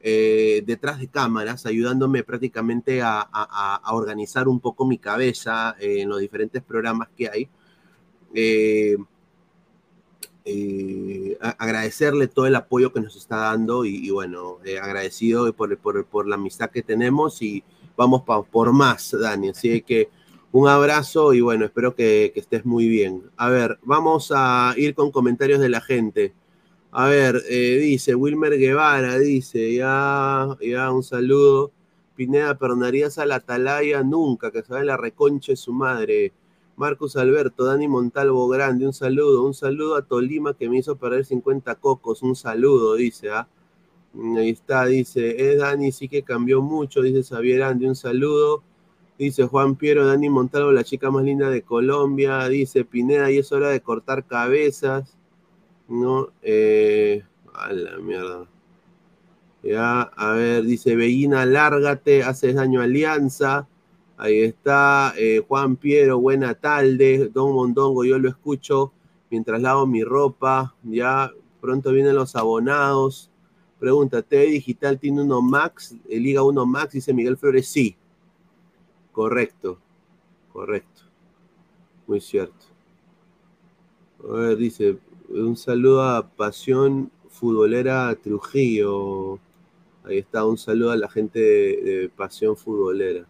eh, 0.00 0.62
detrás 0.66 0.98
de 0.98 1.08
cámaras, 1.08 1.66
ayudándome 1.66 2.24
prácticamente 2.24 3.00
a, 3.02 3.80
organizar 3.92 4.48
un 4.48 4.60
poco 4.60 4.84
mi 4.84 4.98
cabeza 4.98 5.76
eh, 5.80 6.02
en 6.02 6.08
los 6.08 6.18
diferentes 6.18 6.62
programas 6.62 7.08
que 7.16 7.30
hay. 7.30 7.48
Eh, 8.34 8.96
agradecerle 11.58 12.28
todo 12.28 12.46
el 12.46 12.54
apoyo 12.54 12.92
que 12.92 13.00
nos 13.00 13.16
está 13.16 13.36
dando 13.36 13.84
y, 13.84 14.10
bueno, 14.10 14.58
agradecido 14.80 15.52
por, 15.52 15.76
por, 15.78 16.04
por 16.06 16.28
la 16.28 16.36
amistad 16.36 16.70
que 16.70 16.82
tenemos 16.82 17.42
y 17.42 17.64
vamos 17.96 18.22
pa- 18.22 18.42
por 18.42 18.72
más, 18.72 19.10
Dani. 19.18 19.48
Así 19.48 19.82
que 19.82 20.08
un 20.56 20.68
abrazo 20.68 21.34
y 21.34 21.42
bueno, 21.42 21.66
espero 21.66 21.94
que, 21.94 22.32
estés 22.34 22.64
muy 22.64 22.88
bien. 22.88 23.24
A 23.36 23.50
ver, 23.50 23.78
vamos 23.82 24.32
a 24.34 24.72
ir 24.78 24.94
con 24.94 25.10
comentarios 25.10 25.60
de 25.60 25.68
la 25.68 25.82
gente. 25.82 26.32
A 26.92 27.08
ver, 27.08 27.42
eh, 27.50 27.78
dice 27.78 28.14
Wilmer 28.14 28.56
Guevara, 28.56 29.18
dice, 29.18 29.74
ya, 29.74 30.56
ya 30.62 30.90
un 30.92 31.02
saludo. 31.02 31.72
Pineda, 32.14 32.56
perdonarías 32.56 33.18
a 33.18 33.26
la 33.26 33.34
atalaya 33.36 34.02
nunca, 34.02 34.50
que 34.50 34.62
sabe 34.62 34.86
la 34.86 34.96
reconcha 34.96 35.52
de 35.52 35.56
su 35.56 35.74
madre. 35.74 36.32
Marcos 36.76 37.16
Alberto, 37.16 37.64
Dani 37.64 37.86
Montalvo 37.86 38.48
Grande, 38.48 38.86
un 38.86 38.94
saludo, 38.94 39.44
un 39.44 39.52
saludo 39.52 39.96
a 39.96 40.06
Tolima 40.06 40.54
que 40.54 40.70
me 40.70 40.78
hizo 40.78 40.96
perder 40.96 41.26
50 41.26 41.74
cocos, 41.74 42.22
un 42.22 42.34
saludo, 42.34 42.94
dice, 42.94 43.28
¿ah? 43.28 43.46
Ahí 44.38 44.48
está, 44.50 44.86
dice, 44.86 45.52
es 45.52 45.58
Dani, 45.58 45.92
sí 45.92 46.08
que 46.08 46.22
cambió 46.22 46.62
mucho, 46.62 47.02
dice 47.02 47.22
Xavier 47.22 47.62
Andy, 47.62 47.86
un 47.86 47.96
saludo. 47.96 48.62
Dice 49.18 49.44
Juan 49.44 49.76
Piero, 49.76 50.06
Dani 50.06 50.28
Montalvo, 50.28 50.72
la 50.72 50.84
chica 50.84 51.10
más 51.10 51.24
linda 51.24 51.48
de 51.48 51.62
Colombia. 51.62 52.46
Dice 52.48 52.84
Pineda, 52.84 53.30
y 53.30 53.38
es 53.38 53.50
hora 53.50 53.68
de 53.70 53.80
cortar 53.80 54.26
cabezas. 54.26 55.16
No, 55.88 56.28
eh, 56.42 57.24
a 57.54 57.72
la 57.72 57.96
mierda. 57.98 58.46
Ya, 59.62 60.02
a 60.02 60.32
ver, 60.32 60.64
dice 60.64 60.94
Bellina, 60.96 61.46
lárgate, 61.46 62.22
haces 62.22 62.54
daño 62.54 62.80
a 62.80 62.84
Alianza. 62.84 63.66
Ahí 64.18 64.40
está, 64.40 65.14
eh, 65.16 65.42
Juan 65.46 65.76
Piero, 65.76 66.20
buena 66.20 66.54
tarde. 66.54 67.30
Don 67.32 67.54
Mondongo, 67.54 68.04
yo 68.04 68.18
lo 68.18 68.28
escucho 68.28 68.92
mientras 69.30 69.60
lavo 69.62 69.86
mi 69.86 70.04
ropa. 70.04 70.74
Ya, 70.82 71.32
pronto 71.60 71.90
vienen 71.90 72.14
los 72.14 72.36
abonados. 72.36 73.30
Pregunta, 73.78 74.22
¿T 74.22 74.36
Digital 74.38 74.98
tiene 74.98 75.22
uno 75.22 75.42
Max? 75.42 75.94
Liga 76.08 76.42
1 76.42 76.66
Max, 76.66 76.92
dice 76.92 77.12
Miguel 77.12 77.36
Flores, 77.36 77.68
sí. 77.68 77.96
Correcto, 79.16 79.78
correcto. 80.52 81.04
Muy 82.06 82.20
cierto. 82.20 82.66
A 84.22 84.30
ver, 84.30 84.58
dice, 84.58 84.98
un 85.30 85.56
saludo 85.56 86.02
a 86.02 86.28
Pasión 86.28 87.10
Futbolera 87.30 88.14
Trujillo. 88.16 89.38
Ahí 90.04 90.18
está, 90.18 90.44
un 90.44 90.58
saludo 90.58 90.90
a 90.90 90.96
la 90.96 91.08
gente 91.08 91.38
de, 91.38 92.10
Pasión 92.14 92.58
Futbolera. 92.58 93.26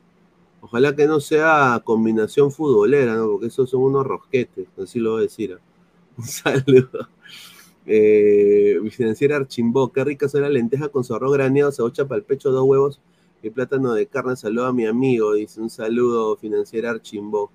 Ojalá 0.60 0.96
que 0.96 1.06
no 1.06 1.20
sea 1.20 1.80
combinación 1.84 2.50
futbolera, 2.50 3.14
¿no? 3.14 3.28
Porque 3.28 3.46
esos 3.46 3.70
son 3.70 3.82
unos 3.82 4.04
rosquetes, 4.04 4.66
así 4.82 4.98
lo 4.98 5.12
voy 5.12 5.20
a 5.20 5.22
decir. 5.22 5.56
Un 6.18 6.24
saludo. 6.24 7.08
Eh, 7.86 8.80
financiera 8.90 9.36
Archimbó, 9.36 9.92
qué 9.92 10.02
rica 10.02 10.28
son 10.28 10.42
la 10.42 10.48
lenteja 10.48 10.88
con 10.88 11.04
arroz 11.08 11.32
graneado, 11.32 11.70
cebolla 11.70 12.08
para 12.08 12.18
el 12.18 12.24
pecho, 12.24 12.50
dos 12.50 12.64
huevos 12.64 13.00
y 13.46 13.50
plátano 13.50 13.92
de 13.92 14.06
carne. 14.06 14.36
Saludo 14.36 14.66
a 14.66 14.72
mi 14.72 14.86
amigo, 14.86 15.34
dice 15.34 15.60
un 15.60 15.70
saludo 15.70 16.36
financiera 16.36 16.90
Archimbó. 16.90 17.50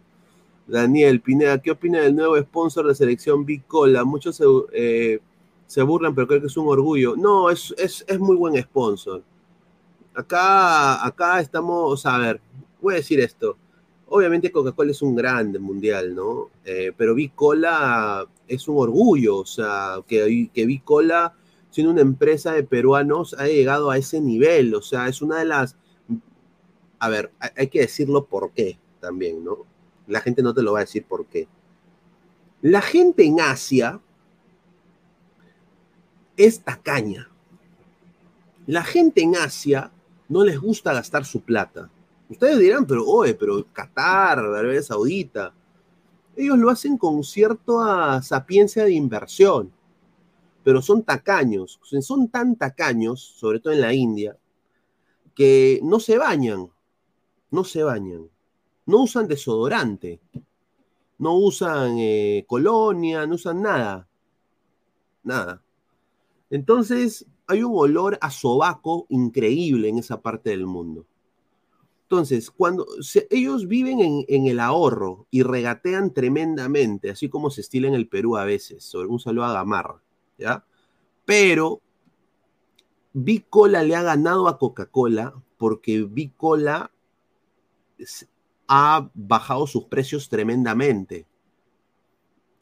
Daniel 0.67 1.19
Pineda, 1.21 1.61
¿qué 1.61 1.71
opina 1.71 1.99
del 1.99 2.15
nuevo 2.15 2.37
sponsor 2.39 2.87
de 2.87 2.95
selección 2.95 3.45
Bicola? 3.45 4.03
Muchos 4.05 4.37
se, 4.37 4.45
eh, 4.73 5.19
se 5.67 5.81
burlan, 5.81 6.15
pero 6.15 6.27
creo 6.27 6.41
que 6.41 6.47
es 6.47 6.57
un 6.57 6.67
orgullo. 6.67 7.15
No, 7.15 7.49
es, 7.49 7.73
es, 7.77 8.05
es 8.07 8.19
muy 8.19 8.35
buen 8.35 8.61
sponsor. 8.61 9.21
Acá, 10.13 11.05
acá 11.05 11.39
estamos, 11.39 12.05
a 12.05 12.17
ver, 12.17 12.41
voy 12.81 12.93
a 12.93 12.97
decir 12.97 13.19
esto. 13.19 13.57
Obviamente 14.07 14.51
Coca-Cola 14.51 14.91
es 14.91 15.01
un 15.01 15.15
grande 15.15 15.57
mundial, 15.57 16.13
¿no? 16.13 16.49
Eh, 16.65 16.91
pero 16.95 17.15
Bicola 17.15 18.27
es 18.47 18.67
un 18.67 18.77
orgullo, 18.77 19.37
o 19.37 19.45
sea, 19.45 20.01
que, 20.05 20.49
que 20.53 20.65
Bicola, 20.65 21.33
siendo 21.69 21.93
una 21.93 22.01
empresa 22.01 22.51
de 22.51 22.63
peruanos, 22.63 23.33
ha 23.33 23.47
llegado 23.47 23.89
a 23.89 23.97
ese 23.97 24.19
nivel, 24.19 24.75
o 24.75 24.81
sea, 24.81 25.07
es 25.07 25.21
una 25.21 25.39
de 25.39 25.45
las... 25.45 25.77
A 27.01 27.09
ver, 27.09 27.31
hay, 27.55 27.67
que 27.67 27.79
decirlo 27.79 28.25
por 28.25 28.51
qué 28.51 28.77
también, 28.99 29.43
¿no? 29.43 29.65
La 30.05 30.21
gente 30.21 30.43
no 30.43 30.53
te 30.53 30.61
lo 30.61 30.73
va 30.73 30.79
a 30.79 30.83
decir 30.83 31.03
por 31.03 31.25
qué. 31.25 31.47
La 32.61 32.79
gente 32.79 33.25
en 33.25 33.41
Asia 33.41 33.99
es 36.37 36.61
tacaña. 36.61 37.27
La 38.67 38.83
gente 38.83 39.23
en 39.23 39.35
Asia 39.35 39.91
no 40.29 40.43
les 40.43 40.59
gusta 40.59 40.93
gastar 40.93 41.25
su 41.25 41.41
plata. 41.41 41.89
Ustedes 42.29 42.59
dirán, 42.59 42.85
pero 42.85 43.03
oye, 43.03 43.33
pero 43.33 43.65
Qatar, 43.73 44.37
Arabia 44.37 44.83
Saudita, 44.83 45.55
ellos 46.35 46.59
lo 46.59 46.69
hacen 46.69 46.99
con 46.99 47.23
cierta 47.23 48.21
sapiencia 48.21 48.83
de 48.83 48.93
inversión, 48.93 49.71
pero 50.63 50.83
son 50.83 51.01
tacaños, 51.01 51.79
son 51.81 52.27
tan 52.27 52.55
tacaños, 52.55 53.21
sobre 53.21 53.59
todo 53.59 53.73
en 53.73 53.81
la 53.81 53.91
India, 53.91 54.37
que 55.33 55.79
no 55.81 55.99
se 55.99 56.19
bañan, 56.19 56.69
no 57.51 57.63
se 57.63 57.83
bañan, 57.83 58.29
no 58.85 59.03
usan 59.03 59.27
desodorante, 59.27 60.19
no 61.17 61.35
usan 61.35 61.97
eh, 61.99 62.45
colonia, 62.47 63.27
no 63.27 63.35
usan 63.35 63.61
nada, 63.61 64.07
nada. 65.23 65.61
Entonces 66.49 67.25
hay 67.47 67.63
un 67.63 67.73
olor 67.75 68.17
a 68.21 68.31
sobaco 68.31 69.05
increíble 69.09 69.89
en 69.89 69.99
esa 69.99 70.21
parte 70.21 70.49
del 70.49 70.65
mundo. 70.65 71.05
Entonces, 72.03 72.51
cuando 72.51 72.85
ellos 73.29 73.67
viven 73.69 74.01
en, 74.01 74.25
en, 74.27 74.47
el 74.47 74.59
ahorro 74.59 75.27
y 75.31 75.43
regatean 75.43 76.13
tremendamente, 76.13 77.09
así 77.09 77.29
como 77.29 77.49
se 77.49 77.61
estila 77.61 77.87
en 77.87 77.93
el 77.93 78.09
Perú 78.09 78.35
a 78.35 78.43
veces, 78.43 78.83
sobre 78.83 79.07
un 79.07 79.19
saludo 79.19 79.45
a 79.45 79.53
Gamarra, 79.53 80.01
¿ya? 80.37 80.65
Pero 81.23 81.81
Bicola 83.13 83.83
le 83.83 83.95
ha 83.95 84.01
ganado 84.01 84.47
a 84.47 84.57
Coca-Cola 84.57 85.33
porque 85.57 86.01
Bicola 86.03 86.91
ha 88.67 89.09
bajado 89.13 89.67
sus 89.67 89.85
precios 89.85 90.29
tremendamente. 90.29 91.25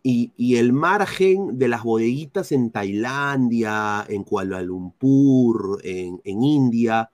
Y, 0.01 0.55
el 0.55 0.73
margen 0.73 1.59
de 1.59 1.67
las 1.67 1.83
bodeguitas 1.83 2.51
en 2.51 2.71
Tailandia, 2.71 4.05
en 4.09 4.23
Kuala 4.23 4.61
Lumpur, 4.61 5.81
en, 5.83 6.21
India, 6.23 7.11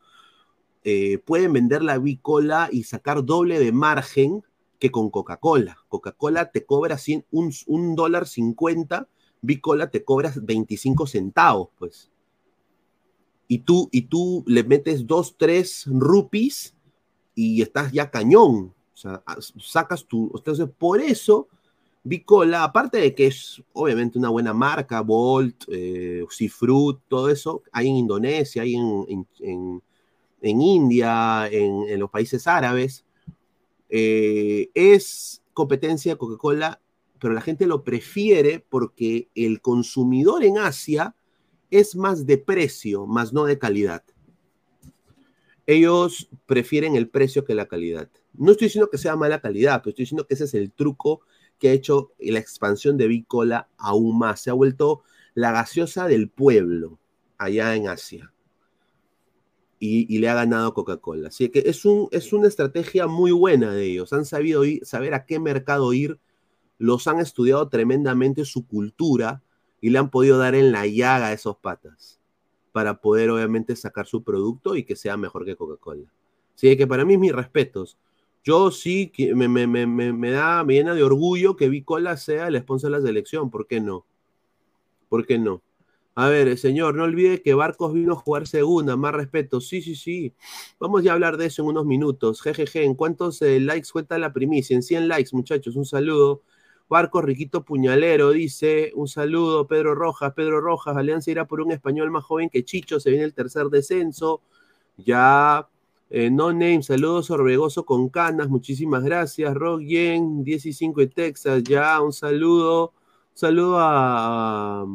eh, 0.84 1.18
pueden 1.18 1.52
vender 1.52 1.84
la 1.84 1.98
bicola 1.98 2.70
y 2.72 2.84
sacar 2.84 3.26
doble 3.26 3.60
de 3.60 3.72
margen 3.72 4.44
que 4.80 4.92
con 4.92 5.10
Coca-Cola. 5.10 5.78
Coca-Cola 5.90 6.52
te 6.52 6.66
cobra 6.66 6.98
100, 6.98 7.26
un, 7.32 7.52
un, 7.68 7.96
dólar 7.96 8.28
50, 8.28 9.10
bicola 9.42 9.90
te 9.90 10.06
cobras 10.06 10.46
25 10.46 11.08
centavos, 11.08 11.70
pues. 11.78 12.12
Y 13.48 13.60
tú, 13.60 13.90
y 13.92 14.04
tú 14.04 14.44
le 14.48 14.64
metes 14.64 15.06
2, 15.06 15.36
3 15.38 15.86
rupees 15.88 16.75
y 17.36 17.62
estás 17.62 17.91
ya 17.91 18.10
cañón. 18.10 18.74
O 18.93 18.98
sea, 18.98 19.21
sacas 19.60 20.06
tu... 20.06 20.32
Entonces, 20.36 20.67
por 20.78 21.02
eso, 21.02 21.50
Bicola, 22.04 22.63
aparte 22.63 22.98
de 22.98 23.13
que 23.13 23.28
es 23.28 23.62
obviamente 23.74 24.17
una 24.17 24.30
buena 24.30 24.54
marca, 24.54 25.02
Bolt, 25.02 25.65
eh, 25.67 26.26
Seafruit, 26.30 27.00
todo 27.08 27.30
eso, 27.30 27.62
hay 27.71 27.89
en 27.89 27.98
Indonesia, 27.98 28.62
hay 28.62 28.76
en, 28.76 29.28
en, 29.39 29.82
en 30.41 30.62
India, 30.62 31.48
en, 31.52 32.00
los 32.00 32.10
países 32.10 32.48
árabes, 32.48 33.04
eh, 33.89 34.69
es 34.74 35.41
competencia 35.54 36.17
Coca-Cola, 36.17 36.80
pero 37.19 37.34
la 37.34 37.41
gente 37.41 37.65
lo 37.65 37.84
prefiere 37.84 38.60
porque 38.60 39.30
el 39.34 39.62
consumidor 39.62 40.43
en 40.43 40.60
Asia 40.60 41.15
es 41.71 41.95
más 41.95 42.26
de 42.26 42.38
precio, 42.38 43.08
más 43.08 43.34
no 43.34 43.45
de 43.45 43.58
calidad. 43.58 44.04
Ellos 45.67 46.30
prefieren 46.45 46.95
el 46.95 47.10
precio 47.10 47.43
que 47.43 47.56
la 47.56 47.67
calidad. 47.67 48.10
No 48.34 48.51
estoy 48.51 48.67
diciendo 48.67 48.89
que 48.89 48.97
sea 48.97 49.15
mala 49.15 49.41
calidad, 49.41 49.82
pero 49.82 49.91
estoy 49.91 50.04
diciendo 50.04 50.28
que 50.28 50.36
ese 50.36 50.43
es 50.43 50.54
el 50.54 50.71
truco 50.71 51.21
que 51.60 51.69
ha 51.69 51.73
hecho 51.73 52.12
la 52.19 52.39
expansión 52.39 52.97
de 52.97 53.08
Bicola 53.08 53.69
aún 53.78 54.19
más. 54.19 54.41
Se 54.41 54.49
ha 54.49 54.54
vuelto 54.54 55.04
la 55.34 55.51
gaseosa 55.51 56.08
del 56.08 56.30
pueblo 56.30 56.99
allá 57.38 57.75
en 57.75 57.88
Asia. 57.88 58.32
Y, 59.80 60.17
le 60.17 60.30
ha 60.30 60.34
ganado 60.34 60.73
Coca-Cola. 60.73 61.28
Así 61.28 61.49
que 61.49 61.60
es, 61.60 61.84
es, 62.12 62.34
una 62.34 62.47
estrategia 62.47 63.06
muy 63.06 63.32
buena 63.32 63.71
de 63.71 63.84
ellos. 63.84 64.13
Han 64.13 64.25
sabido 64.25 64.65
ir, 64.65 64.84
saber 64.84 65.13
a 65.13 65.25
qué 65.25 65.39
mercado 65.39 65.93
ir, 65.93 66.19
los 66.80 67.08
han 67.08 67.19
estudiado 67.19 67.69
tremendamente 67.69 68.45
su 68.45 68.65
cultura 68.65 69.43
y 69.82 69.91
le 69.91 69.99
han 69.99 70.10
podido 70.10 70.39
dar 70.39 70.56
en 70.56 70.71
la 70.71 70.88
llaga 70.88 71.28
a 71.28 71.34
esos 71.34 71.58
patas 71.58 72.19
para 72.76 73.00
poder 73.00 73.30
obviamente 73.30 73.74
sacar 73.74 74.06
su 74.06 74.22
producto 74.22 74.76
y 74.76 74.84
que 74.84 74.98
sea 74.98 75.16
mejor 75.16 75.46
que 75.46 75.56
Coca-Cola. 75.56 76.12
Así 76.54 76.76
que 76.76 76.86
para 76.86 77.06
mí 77.06 77.18
mis 77.18 77.32
respetos. 77.32 77.98
Yo 78.44 78.70
sí 78.70 79.14
me, 79.34 80.32
da, 80.32 80.62
me 80.66 80.74
llena 80.74 80.94
de 80.94 81.02
orgullo 81.02 81.56
que 81.56 81.70
Bicola 81.70 82.18
sea 82.18 82.50
el 82.50 82.60
sponsor 82.60 82.92
de 82.92 82.98
la 82.98 83.06
selección, 83.06 83.50
¿por 83.50 83.66
qué 83.66 83.80
no? 83.80 84.06
¿Por 85.08 85.26
qué 85.26 85.40
no? 85.40 85.62
A 86.16 86.28
ver, 86.28 86.58
señor, 86.58 86.96
no 86.96 87.06
olvide 87.06 87.42
que 87.42 87.54
Barcos 87.54 87.94
vino 87.94 88.12
a 88.12 88.18
jugar 88.18 88.46
segunda, 88.46 88.98
más 88.98 89.14
respeto. 89.14 89.62
Sí, 89.62 89.82
sí, 89.82 89.96
sí. 89.96 90.34
Vamos 90.78 91.08
a 91.08 91.14
hablar 91.14 91.38
de 91.38 91.46
eso 91.46 91.62
en 91.62 91.70
unos 91.70 91.86
minutos. 91.86 92.42
Jejeje, 92.42 92.84
¿en 92.84 92.96
cuántos 92.96 93.42
eh, 93.42 93.62
likes 93.62 93.88
cuenta 93.90 94.20
la 94.20 94.34
primicia? 94.34 94.76
En 94.76 94.84
100 94.84 95.08
likes, 95.08 95.30
muchachos, 95.32 95.78
un 95.78 95.86
saludo. 95.86 96.42
Barcos 96.88 97.24
Riquito 97.24 97.63
Puñalero 97.63 98.32
dice, 98.32 98.91
un 98.95 99.08
saludo, 99.08 99.67
Pedro 99.67 99.95
Rojas, 99.95 100.34
Pedro 100.34 100.62
Rojas, 100.62 100.95
Alianza 100.95 101.32
irá 101.32 101.45
por 101.45 101.62
un 101.62 101.71
español 101.71 102.12
más 102.12 102.24
joven 102.24 102.50
que 102.50 102.63
Chicho, 102.63 103.00
se 103.00 103.10
viene 103.10 103.26
el 103.26 103.34
tercer 103.34 103.67
descenso. 103.67 104.41
Ya, 104.98 105.67
eh, 106.10 106.30
no 106.30 106.54
name, 106.54 106.84
saludos 106.84 107.32
Orbegoso 107.32 107.86
con 107.86 108.10
canas, 108.10 108.50
muchísimas 108.50 109.04
gracias. 109.04 109.54
Rock 109.56 109.82
Yen, 109.82 110.43
15 110.45 110.93
de 110.95 111.08
Texas, 111.08 111.63
ya, 111.63 112.02
un 112.02 112.13
saludo. 112.13 112.93
Un 113.34 113.38
saludo 113.38 113.78
a, 113.80 114.86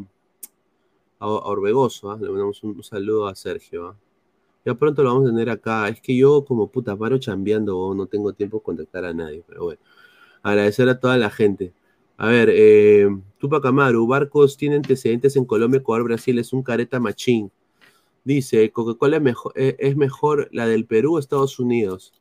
a 1.18 1.26
Orbegoso, 1.26 2.11
¿ah? 2.11 2.18
le 2.20 2.29
mandamos 2.29 2.62
un, 2.62 2.83
saludo 2.85 3.26
a 3.26 3.35
Sergio. 3.35 3.88
¿ah? 3.88 3.96
Ya 4.64 4.74
pronto 4.74 5.03
lo 5.03 5.12
vamos 5.14 5.29
a 5.29 5.33
tener 5.33 5.50
acá. 5.50 5.88
Es 5.88 6.00
que 6.00 6.16
yo, 6.16 6.44
como 6.44 6.68
puta, 6.68 6.96
paro 6.96 7.18
chambeando, 7.18 7.94
no 7.94 8.07
tengo 8.07 8.33
tiempo 8.33 8.59
de 8.59 8.62
contactar 8.62 9.05
a 9.05 9.12
nadie, 9.12 9.42
pero 9.46 9.64
bueno. 9.64 9.81
Agradecer 10.42 10.88
a 10.88 10.98
toda 10.98 11.16
la 11.18 11.31
gente. 11.31 11.72
A 12.20 12.26
ver, 12.26 12.50
eh, 12.52 13.09
Tupac 13.38 13.64
Amaru, 13.64 14.06
Barcos 14.06 14.59
tiene 14.59 14.76
antecedentes 14.76 15.37
en 15.37 15.46
Colombia, 15.46 15.78
Ecuador, 15.78 16.04
Brasil, 16.04 16.38
es 16.38 16.52
un 16.52 16.62
careta 16.62 17.00
machín. 17.00 17.50
Dice, 18.24 18.70
Coca-Cola 18.72 19.16
es 19.16 19.22
mejor, 19.22 19.54
eh, 19.56 19.74
es 19.78 19.96
mejor 19.96 20.50
la 20.52 20.66
del 20.66 20.85
Perú 20.85 21.14
o 21.14 21.18
Estados 21.18 21.59
Unidos. 21.59 22.12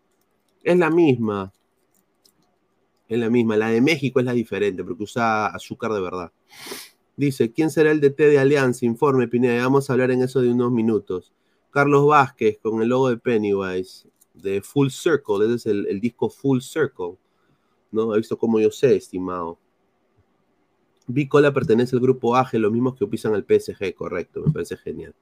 Es 0.63 0.77
la 0.77 0.89
misma. 0.89 1.51
Es 3.09 3.19
la 3.19 3.29
misma. 3.29 3.57
La 3.57 3.71
de 3.71 3.81
México 3.81 4.21
es 4.21 4.25
la 4.25 4.31
diferente 4.31 4.85
porque 4.85 5.03
usa 5.03 5.47
azúcar 5.47 5.91
de 5.91 5.99
verdad. 5.99 6.31
Dice, 7.17 7.51
¿quién 7.51 7.69
será 7.69 7.91
el 7.91 7.99
DT 7.99 8.29
de 8.29 8.39
Alianza? 8.39 8.85
Informe, 8.85 9.27
Pineda. 9.27 9.61
Vamos 9.63 9.89
a 9.89 9.93
hablar 9.93 10.11
en 10.11 10.21
eso 10.21 10.39
de 10.39 10.49
unos 10.49 10.71
minutos. 10.71 11.33
Carlos 11.71 12.07
Vázquez 12.07 12.57
con 12.61 12.81
el 12.81 12.87
logo 12.87 13.09
de 13.09 13.17
Pennywise, 13.17 14.07
de 14.33 14.61
Full 14.61 14.91
Circle. 14.91 15.45
Ese 15.45 15.55
es 15.55 15.65
el, 15.65 15.99
disco 15.99 16.29
Full 16.29 16.61
Circle. 16.61 17.17
¿No? 17.91 18.13
Ha 18.13 18.15
visto 18.15 18.37
como 18.37 18.61
yo 18.61 18.71
sé, 18.71 18.95
estimado. 18.95 19.59
Bicola 21.11 21.51
pertenece 21.51 21.95
al 21.95 22.01
grupo 22.01 22.35
AGE, 22.35 22.59
los 22.59 22.71
mismos 22.71 22.95
que 22.95 23.03
opisan 23.03 23.33
al 23.33 23.43
PSG, 23.43 23.95
correcto, 23.95 24.43
me 24.45 24.51
parece 24.53 24.77
genial. 24.77 25.15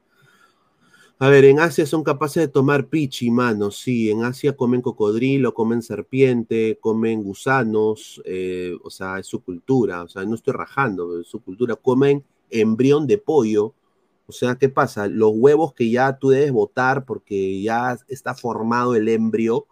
A 1.17 1.29
ver, 1.29 1.45
en 1.45 1.59
Asia 1.59 1.85
son 1.85 2.03
capaces 2.03 2.43
de 2.43 2.47
tomar 2.49 2.87
pichi, 2.87 3.31
mano, 3.31 3.71
sí, 3.71 4.11
en 4.11 4.23
Asia 4.23 4.55
comen 4.55 4.81
cocodrilo, 4.81 5.53
comen 5.53 5.81
serpiente, 5.81 6.77
comen 6.81 7.23
gusanos, 7.23 8.21
eh, 8.25 8.77
o 8.83 8.89
sea, 8.89 9.17
es 9.17 9.27
su 9.27 9.41
cultura, 9.41 10.03
o 10.03 10.09
sea, 10.09 10.25
no 10.25 10.35
estoy 10.35 10.53
rajando, 10.53 11.21
es 11.21 11.27
su 11.27 11.39
cultura, 11.41 11.75
comen 11.75 12.23
embrión 12.49 13.07
de 13.07 13.17
pollo, 13.17 13.73
o 14.27 14.33
sea, 14.33 14.55
¿qué 14.55 14.67
pasa? 14.67 15.07
Los 15.07 15.31
huevos 15.33 15.73
que 15.73 15.89
ya 15.89 16.17
tú 16.17 16.29
debes 16.29 16.51
botar 16.51 17.05
porque 17.05 17.61
ya 17.61 17.97
está 18.09 18.35
formado 18.35 18.93
el 18.93 19.07
embrio, 19.07 19.65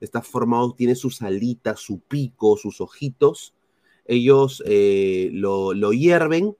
está 0.00 0.20
formado, 0.22 0.74
tiene 0.74 0.96
sus 0.96 1.22
alitas, 1.22 1.78
su 1.78 2.00
pico, 2.00 2.56
sus 2.56 2.80
ojitos, 2.80 3.54
ellos 4.04 4.62
eh, 4.66 5.30
lo, 5.32 5.74
lo, 5.74 5.92
hierven 5.92 6.56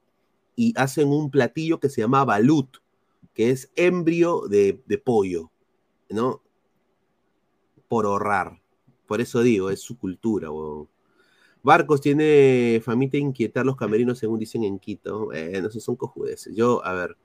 y 0.55 0.73
hacen 0.77 1.09
un 1.09 1.29
platillo 1.31 1.79
que 1.79 1.89
se 1.89 2.01
llama 2.01 2.25
balut, 2.25 2.77
que 3.33 3.49
es 3.49 3.71
embrio 3.75 4.43
de, 4.47 4.81
de 4.85 4.97
pollo, 4.97 5.51
¿no? 6.09 6.41
Por 7.87 8.05
ahorrar. 8.05 8.61
Por 9.07 9.21
eso 9.21 9.41
digo, 9.41 9.69
es 9.69 9.81
su 9.81 9.97
cultura. 9.97 10.49
Barcos 11.61 12.01
tiene 12.01 12.81
famita 12.83 13.17
inquietar 13.17 13.65
los 13.65 13.77
camerinos, 13.77 14.19
según 14.19 14.39
dicen 14.39 14.63
en 14.63 14.79
Quito. 14.79 15.29
No 15.61 15.69
sé, 15.69 15.79
son 15.79 15.95
cojudeces. 15.95 16.55
Yo, 16.55 16.83
a 16.85 16.93
ver, 16.93 17.17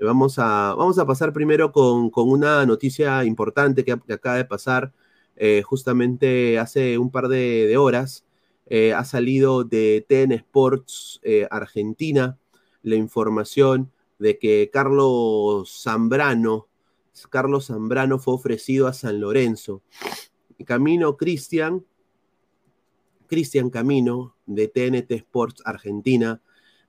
vamos 0.00 0.38
a, 0.38 0.74
vamos 0.76 0.98
a 0.98 1.06
pasar 1.06 1.32
primero 1.32 1.72
con, 1.72 2.10
con 2.10 2.30
una 2.30 2.64
noticia 2.66 3.24
importante 3.24 3.84
que, 3.84 3.92
acaba 3.92 4.36
de 4.36 4.44
pasar 4.44 4.92
eh, 5.36 5.62
justamente 5.62 6.58
hace 6.58 6.98
un 6.98 7.10
par 7.10 7.28
de 7.28 7.76
horas. 7.76 8.24
Eh, 8.70 8.92
ha 8.92 9.04
salido 9.04 9.64
de 9.64 10.04
TN 10.06 10.32
Sports 10.32 11.20
eh, 11.22 11.48
Argentina 11.50 12.38
la 12.82 12.96
información 12.96 13.90
de 14.18 14.38
que 14.38 14.68
Carlos 14.70 15.82
Zambrano, 15.82 16.68
Carlos 17.30 17.66
Zambrano 17.66 18.18
fue 18.18 18.34
ofrecido 18.34 18.86
a 18.86 18.92
San 18.92 19.20
Lorenzo. 19.20 19.82
Camino 20.66 21.16
Cristian, 21.16 21.84
Cristian 23.26 23.70
Camino 23.70 24.36
de 24.46 24.68
TNT 24.68 25.12
Sports 25.12 25.62
Argentina 25.64 26.42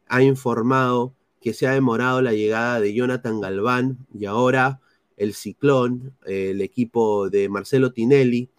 ha 0.07 0.21
informado 0.21 1.15
que 1.41 1.53
se 1.53 1.67
ha 1.67 1.71
demorado 1.71 2.21
la 2.21 2.33
llegada 2.33 2.81
de 2.81 2.93
Jonathan 2.93 3.39
Galván 3.39 4.05
y 4.13 4.25
ahora 4.25 4.81
el 5.15 5.33
Ciclón, 5.33 6.15
el 6.25 6.61
equipo 6.61 7.29
de 7.29 7.49
Marcelo 7.49 7.91
Tinelli, 7.91 8.49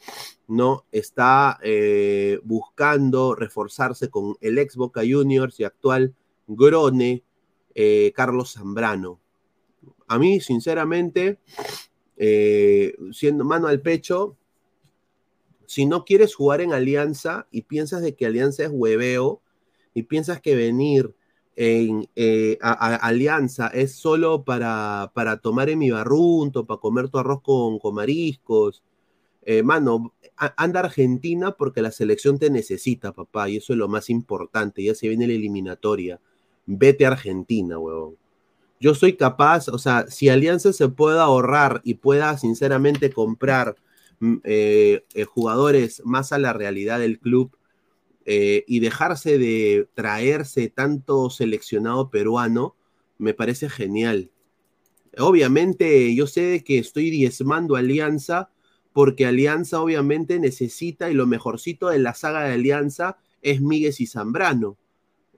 ¿no? 0.51 0.85
Está 0.91 1.59
eh, 1.63 2.41
buscando 2.43 3.37
reforzarse 3.37 4.11
con 4.11 4.37
el 4.41 4.59
ex 4.59 4.75
Boca 4.75 5.03
Juniors 5.09 5.61
y 5.61 5.65
actual 5.65 6.15
Grone, 6.49 7.23
eh, 7.75 8.13
Carlos 8.17 8.55
Zambrano. 8.55 9.21
A 10.09 10.19
mí, 10.19 10.41
sinceramente, 10.41 11.39
eh, 12.17 12.97
siendo 13.13 13.45
mano 13.45 13.69
al 13.69 13.81
pecho, 13.81 14.37
si 15.67 15.87
no 15.87 16.05
quieres 16.05 16.35
jugar 16.35 16.61
en 16.61 16.73
Alianza 16.73 17.47
y 17.53 17.63
piensas 17.63 18.03
de 18.03 18.17
que 18.17 18.27
Alianza 18.27 18.65
es 18.65 18.71
hueveo 18.73 19.41
y 19.95 20.03
piensas 20.03 20.41
que 20.41 20.57
venir 20.57 21.15
en 21.55 22.09
a 22.61 22.97
Alianza 22.97 23.69
es 23.69 23.95
solo 23.95 24.45
para, 24.45 25.13
para 25.15 25.37
tomar 25.37 25.69
en 25.69 25.79
mi 25.79 25.91
barrunto, 25.91 26.67
para 26.67 26.81
comer 26.81 27.09
tu 27.09 27.19
arroz 27.19 27.43
con, 27.43 27.79
con 27.79 27.95
mariscos, 27.95 28.83
eh, 29.43 29.63
mano, 29.63 30.15
anda 30.37 30.81
Argentina 30.81 31.53
porque 31.53 31.83
la 31.83 31.91
selección 31.91 32.39
te 32.39 32.51
necesita, 32.51 33.13
papá, 33.13 33.49
y 33.49 33.57
eso 33.57 33.73
es 33.73 33.79
lo 33.79 33.89
más 33.89 34.11
importante. 34.11 34.83
Ya 34.83 34.95
se 34.95 35.09
viene 35.09 35.27
la 35.27 35.35
eliminatoria. 35.35 36.21
Vete 36.67 37.05
a 37.05 37.09
Argentina, 37.09 37.79
huevón. 37.79 38.17
Yo 38.81 38.95
soy 38.95 39.15
capaz, 39.15 39.69
o 39.69 39.79
sea, 39.79 40.07
si 40.09 40.31
Alianza 40.31 40.73
se 40.73 40.89
pueda 40.89 41.25
ahorrar 41.25 41.83
y 41.85 41.95
pueda 41.95 42.37
sinceramente 42.39 43.13
comprar 43.13 43.77
eh, 44.45 45.05
eh, 45.15 45.25
jugadores 45.25 46.03
más 46.05 46.33
a 46.33 46.39
la 46.39 46.53
realidad 46.53 46.99
del 46.99 47.19
club 47.19 47.57
eh, 48.27 48.65
y 48.67 48.81
dejarse 48.81 49.39
de 49.39 49.89
traerse 49.95 50.69
tanto 50.69 51.31
seleccionado 51.31 52.11
peruano, 52.11 52.75
me 53.19 53.35
parece 53.35 53.69
genial. 53.69 54.31
Obviamente, 55.19 56.15
yo 56.15 56.27
sé 56.27 56.63
que 56.65 56.79
estoy 56.79 57.11
diezmando 57.11 57.77
Alianza 57.77 58.51
porque 58.93 59.27
Alianza 59.27 59.81
obviamente 59.81 60.39
necesita 60.39 61.11
y 61.11 61.15
lo 61.15 61.27
mejorcito 61.27 61.89
de 61.89 61.99
la 61.99 62.15
saga 62.15 62.45
de 62.45 62.55
Alianza 62.55 63.19
es 63.43 63.61
Miguel 63.61 63.95
y 63.99 64.07
Zambrano. 64.07 64.77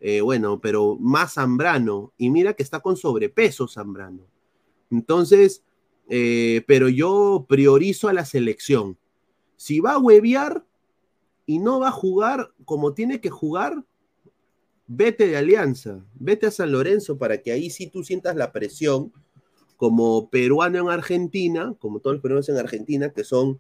Eh, 0.01 0.21
bueno, 0.21 0.61
pero 0.61 0.97
más 0.99 1.35
Zambrano. 1.35 2.13
Y 2.17 2.31
mira 2.31 2.55
que 2.55 2.63
está 2.63 2.81
con 2.81 2.97
sobrepeso 2.97 3.69
Zambrano. 3.69 4.27
Entonces, 4.91 5.63
eh, 6.09 6.65
pero 6.67 6.89
yo 6.89 7.47
priorizo 7.49 8.09
a 8.09 8.13
la 8.13 8.25
selección. 8.25 8.99
Si 9.57 9.81
va 9.81 9.93
a 9.93 9.99
huevear 9.99 10.65
y 11.47 11.59
no 11.59 11.81
va 11.81 11.89
a 11.89 11.93
jugar 11.93 12.53
como 12.65 12.95
tiene 12.95 13.21
que 13.21 13.31
jugar, 13.31 13.85
vete 14.87 15.27
de 15.29 15.37
Alianza, 15.37 16.05
vete 16.15 16.47
a 16.47 16.51
San 16.51 16.73
Lorenzo 16.73 17.17
para 17.17 17.41
que 17.41 17.53
ahí 17.53 17.71
sí 17.71 17.87
tú 17.87 18.03
sientas 18.03 18.37
la 18.37 18.53
presión 18.53 19.13
como 19.83 20.31
peruano 20.31 20.79
en 20.79 20.89
Argentina, 20.91 21.75
como 21.81 21.99
todos 21.99 22.15
los 22.15 22.23
peruanos 22.23 22.49
en 22.49 22.57
Argentina, 22.57 23.11
que 23.11 23.25
son 23.25 23.59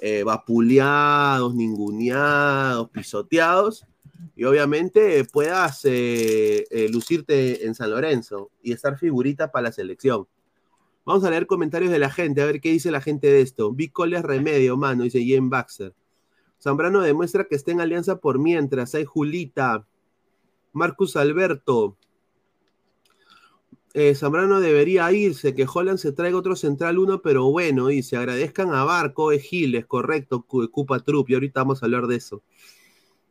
eh, 0.00 0.24
vapuleados, 0.24 1.54
ninguneados, 1.54 2.90
pisoteados, 2.90 3.86
y 4.34 4.42
obviamente 4.42 5.24
puedas 5.26 5.84
eh, 5.84 6.66
eh, 6.72 6.88
lucirte 6.88 7.66
en 7.66 7.76
San 7.76 7.88
Lorenzo 7.92 8.50
y 8.64 8.72
estar 8.72 8.98
figurita 8.98 9.52
para 9.52 9.68
la 9.68 9.72
selección. 9.72 10.26
Vamos 11.04 11.22
a 11.22 11.30
leer 11.30 11.46
comentarios 11.46 11.92
de 11.92 12.00
la 12.00 12.10
gente, 12.10 12.42
a 12.42 12.46
ver 12.46 12.60
qué 12.60 12.72
dice 12.72 12.90
la 12.90 13.00
gente 13.00 13.28
de 13.28 13.40
esto. 13.40 13.72
Cole 13.92 14.20
remedio, 14.22 14.76
mano, 14.76 15.04
dice 15.04 15.24
Jen 15.24 15.50
Baxter. 15.50 15.94
Zambrano 16.60 17.00
demuestra 17.00 17.44
que 17.44 17.54
está 17.54 17.70
en 17.70 17.80
alianza 17.80 18.16
por 18.16 18.40
mientras. 18.40 18.96
Hay 18.96 19.04
Julita, 19.04 19.86
Marcus 20.72 21.14
Alberto, 21.14 21.96
eh, 23.94 24.14
Zambrano 24.14 24.60
debería 24.60 25.10
irse, 25.12 25.54
que 25.54 25.66
Holland 25.72 25.98
se 25.98 26.12
traiga 26.12 26.38
otro 26.38 26.56
central 26.56 26.98
uno, 26.98 27.22
pero 27.22 27.50
bueno, 27.50 27.90
y 27.90 28.02
se 28.02 28.16
agradezcan 28.16 28.72
a 28.72 28.84
Barco, 28.84 29.32
es 29.32 29.42
Giles, 29.42 29.86
correcto, 29.86 30.42
Cupa 30.42 31.00
Trup, 31.00 31.30
y 31.30 31.34
ahorita 31.34 31.60
vamos 31.60 31.82
a 31.82 31.86
hablar 31.86 32.06
de 32.06 32.16
eso. 32.16 32.42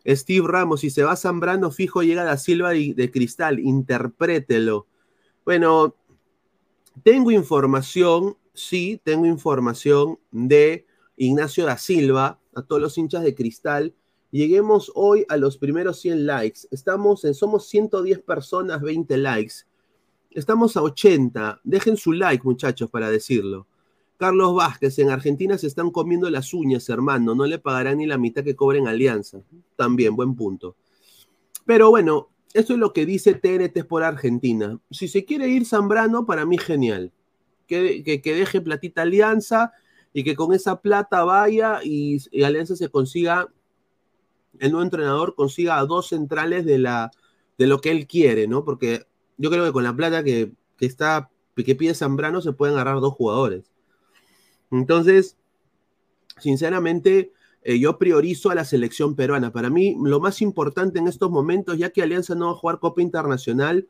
Steve 0.05 0.47
Ramos, 0.47 0.81
si 0.81 0.89
se 0.89 1.03
va 1.03 1.15
Zambrano, 1.15 1.71
fijo 1.71 2.03
llega 2.03 2.23
la 2.23 2.37
Silva 2.37 2.71
de, 2.71 2.93
de 2.95 3.11
Cristal, 3.11 3.59
interprételo. 3.59 4.87
Bueno, 5.45 5.95
tengo 7.03 7.31
información, 7.31 8.37
sí, 8.53 8.99
tengo 9.03 9.25
información 9.25 10.19
de 10.31 10.85
Ignacio 11.15 11.65
da 11.65 11.77
Silva, 11.77 12.39
a 12.55 12.61
todos 12.61 12.81
los 12.81 12.97
hinchas 12.97 13.23
de 13.23 13.35
Cristal, 13.35 13.93
lleguemos 14.31 14.91
hoy 14.95 15.25
a 15.29 15.37
los 15.37 15.57
primeros 15.57 15.99
100 15.99 16.25
likes. 16.25 16.61
Estamos 16.71 17.23
en, 17.25 17.33
somos 17.33 17.67
110 17.67 18.19
personas, 18.19 18.81
20 18.81 19.17
likes. 19.17 19.68
Estamos 20.31 20.77
a 20.77 20.83
80. 20.83 21.61
Dejen 21.63 21.97
su 21.97 22.13
like, 22.13 22.43
muchachos, 22.43 22.89
para 22.89 23.09
decirlo. 23.09 23.67
Carlos 24.17 24.53
Vázquez, 24.53 24.99
en 24.99 25.09
Argentina 25.09 25.57
se 25.57 25.67
están 25.67 25.91
comiendo 25.91 26.29
las 26.29 26.53
uñas, 26.53 26.89
hermano. 26.89 27.35
No 27.35 27.45
le 27.45 27.57
pagarán 27.57 27.99
ni 27.99 28.05
la 28.05 28.17
mitad 28.17 28.43
que 28.43 28.55
cobren 28.55 28.87
Alianza. 28.87 29.41
También, 29.75 30.15
buen 30.15 30.35
punto. 30.35 30.75
Pero 31.65 31.89
bueno, 31.89 32.29
eso 32.53 32.73
es 32.73 32.79
lo 32.79 32.93
que 32.93 33.05
dice 33.05 33.33
TNT 33.33 33.85
por 33.87 34.03
Argentina. 34.03 34.79
Si 34.91 35.07
se 35.07 35.23
quiere 35.23 35.47
ir 35.47 35.65
Zambrano, 35.65 36.25
para 36.25 36.45
mí 36.45 36.57
genial. 36.57 37.11
Que, 37.67 38.03
que, 38.03 38.33
deje 38.33 38.61
platita 38.61 39.03
Alianza 39.03 39.71
y 40.11 40.23
que 40.23 40.35
con 40.35 40.53
esa 40.53 40.81
plata 40.81 41.23
vaya 41.23 41.79
y, 41.83 42.17
y 42.31 42.43
Alianza 42.43 42.75
se 42.75 42.89
consiga, 42.89 43.47
el 44.59 44.71
nuevo 44.71 44.83
entrenador 44.83 45.35
consiga 45.35 45.79
dos 45.85 46.09
centrales 46.09 46.65
de, 46.65 46.79
la, 46.79 47.11
de 47.59 47.67
lo 47.67 47.79
que 47.79 47.91
él 47.91 48.07
quiere, 48.07 48.47
¿no? 48.47 48.65
Porque 48.65 49.05
yo 49.39 49.49
creo 49.49 49.65
que 49.65 49.71
con 49.71 49.83
la 49.83 49.95
plata 49.95 50.23
que, 50.23 50.51
que 50.77 50.85
está, 50.85 51.31
que 51.55 51.75
pide 51.75 51.95
Zambrano 51.95 52.41
se 52.41 52.53
pueden 52.53 52.75
agarrar 52.75 52.99
dos 52.99 53.15
jugadores. 53.15 53.71
Entonces, 54.69 55.37
sinceramente, 56.37 57.31
eh, 57.63 57.79
yo 57.79 57.97
priorizo 57.97 58.49
a 58.49 58.55
la 58.55 58.65
selección 58.65 59.15
peruana. 59.15 59.51
Para 59.51 59.69
mí, 59.69 59.95
lo 60.03 60.19
más 60.19 60.41
importante 60.41 60.99
en 60.99 61.07
estos 61.07 61.31
momentos, 61.31 61.77
ya 61.77 61.89
que 61.89 62.01
Alianza 62.01 62.35
no 62.35 62.47
va 62.47 62.51
a 62.51 62.55
jugar 62.55 62.79
Copa 62.79 63.01
Internacional, 63.01 63.87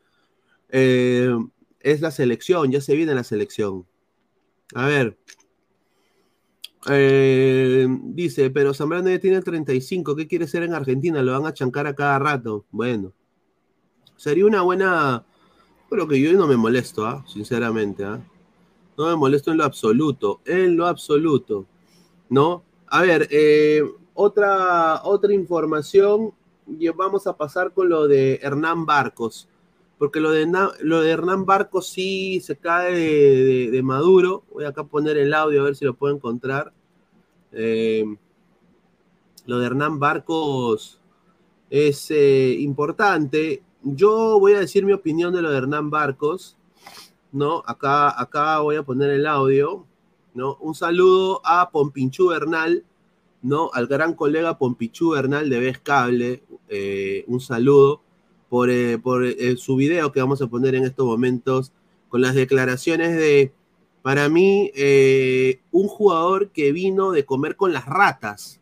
eh, 0.70 1.36
es 1.80 2.02
la 2.02 2.12
selección, 2.12 2.72
ya 2.72 2.82
se 2.82 2.96
viene 2.96 3.14
la 3.16 3.24
selección. 3.24 3.86
A 4.74 4.86
ver. 4.86 5.18
Eh, 6.90 7.88
dice, 8.04 8.50
pero 8.50 8.74
Zambrano 8.74 9.10
ya 9.10 9.20
tiene 9.20 9.42
35, 9.42 10.16
¿qué 10.16 10.28
quiere 10.28 10.48
ser 10.48 10.64
en 10.64 10.74
Argentina? 10.74 11.22
Lo 11.22 11.34
van 11.34 11.46
a 11.46 11.54
chancar 11.54 11.88
a 11.88 11.96
cada 11.96 12.20
rato. 12.20 12.66
Bueno, 12.72 13.14
sería 14.16 14.46
una 14.46 14.62
buena... 14.62 15.26
Pero 15.90 16.08
que 16.08 16.20
yo 16.20 16.32
no 16.34 16.48
me 16.48 16.56
molesto, 16.58 17.06
¿ah? 17.06 17.24
sinceramente. 17.28 18.04
¿ah? 18.06 18.20
No 18.98 19.08
me 19.08 19.16
molesto 19.16 19.52
en 19.52 19.58
lo 19.58 19.64
absoluto, 19.64 20.42
en 20.46 20.76
lo 20.78 20.86
absoluto, 20.86 21.66
¿no? 22.30 22.64
A 22.88 23.02
ver, 23.02 23.28
eh, 23.32 23.82
otra, 24.14 25.02
otra 25.04 25.34
información, 25.34 26.34
vamos 26.96 27.26
a 27.28 27.36
pasar 27.38 27.72
con 27.74 27.88
lo 27.90 28.08
de 28.08 28.40
Hernán 28.44 28.86
Barcos, 28.86 29.48
porque 29.98 30.20
lo 30.20 30.32
de, 30.32 30.46
lo 30.82 31.02
de 31.02 31.10
Hernán 31.10 31.46
Barcos 31.46 31.88
sí 31.88 32.40
se 32.42 32.56
cae 32.58 32.94
de, 32.94 33.44
de- 33.44 33.72
de 33.72 33.84
Maduro. 33.84 34.44
Voy 34.52 34.66
acá 34.66 34.82
a 34.82 34.88
poner 34.88 35.18
el 35.18 35.34
audio 35.34 35.62
a 35.62 35.66
ver 35.66 35.76
si 35.76 35.86
lo 35.86 35.94
puedo 35.94 36.14
encontrar. 36.16 36.72
Eh, 37.52 38.06
lo 39.46 39.60
de 39.60 39.66
Hernán 39.66 40.00
Barcos 40.00 41.00
es 41.70 42.12
eh, 42.12 42.56
importante. 42.60 43.62
Yo 43.84 44.40
voy 44.40 44.54
a 44.54 44.60
decir 44.60 44.86
mi 44.86 44.94
opinión 44.94 45.34
de 45.34 45.42
lo 45.42 45.52
de 45.52 45.58
Hernán 45.58 45.90
Barcos. 45.90 46.58
¿no? 47.32 47.64
Acá, 47.66 48.20
acá 48.20 48.60
voy 48.60 48.76
a 48.76 48.84
poner 48.84 49.12
el 49.12 49.28
audio, 49.28 49.86
¿no? 50.34 50.56
Un 50.60 50.76
saludo 50.76 51.42
a 51.46 51.70
Pompinchú 51.72 52.28
Bernal, 52.30 52.84
¿no? 53.42 53.70
Al 53.74 53.88
gran 53.88 54.14
colega 54.16 54.58
Pompichú 54.58 55.12
Bernal 55.12 55.50
de 55.50 55.60
Vez 55.60 55.80
Cable, 55.80 56.44
eh, 56.68 57.24
un 57.28 57.40
saludo 57.40 58.02
por, 58.50 58.70
eh, 58.70 58.98
por 58.98 59.26
eh, 59.26 59.58
su 59.58 59.76
video 59.76 60.12
que 60.12 60.22
vamos 60.22 60.42
a 60.42 60.48
poner 60.48 60.76
en 60.76 60.86
estos 60.86 61.06
momentos 61.06 61.72
con 62.10 62.22
las 62.22 62.34
declaraciones 62.34 63.16
de, 63.16 63.54
para 64.02 64.30
mí, 64.30 64.72
un 65.72 65.88
jugador 65.88 66.50
que 66.50 66.72
vino 66.72 67.12
de 67.12 67.26
comer 67.26 67.56
con 67.56 67.72
las 67.72 67.86
ratas, 67.86 68.60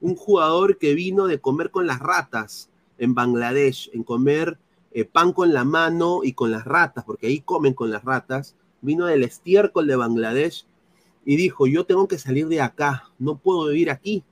un 0.00 0.16
jugador 0.16 0.78
que 0.78 0.94
vino 0.94 1.26
de 1.26 1.40
comer 1.40 1.70
con 1.70 1.86
las 1.86 1.98
ratas 1.98 2.69
en 3.00 3.14
Bangladesh, 3.14 3.90
en 3.92 4.04
comer 4.04 4.58
eh, 4.92 5.04
pan 5.04 5.32
con 5.32 5.52
la 5.52 5.64
mano 5.64 6.20
y 6.22 6.34
con 6.34 6.50
las 6.50 6.64
ratas, 6.64 7.04
porque 7.04 7.26
ahí 7.26 7.40
comen 7.40 7.74
con 7.74 7.90
las 7.90 8.04
ratas, 8.04 8.56
vino 8.82 9.06
del 9.06 9.24
estiércol 9.24 9.86
de 9.86 9.96
Bangladesh 9.96 10.66
y 11.24 11.36
dijo, 11.36 11.66
yo 11.66 11.86
tengo 11.86 12.06
que 12.06 12.18
salir 12.18 12.46
de 12.48 12.60
acá, 12.60 13.10
no 13.18 13.38
puedo 13.38 13.66
vivir 13.68 13.90
aquí. 13.90 14.22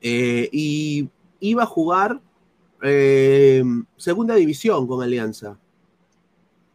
Eh, 0.00 0.48
y 0.52 1.08
iba 1.38 1.62
a 1.62 1.66
jugar 1.66 2.20
eh, 2.82 3.62
segunda 3.96 4.34
división 4.34 4.86
con 4.88 5.02
Alianza, 5.02 5.58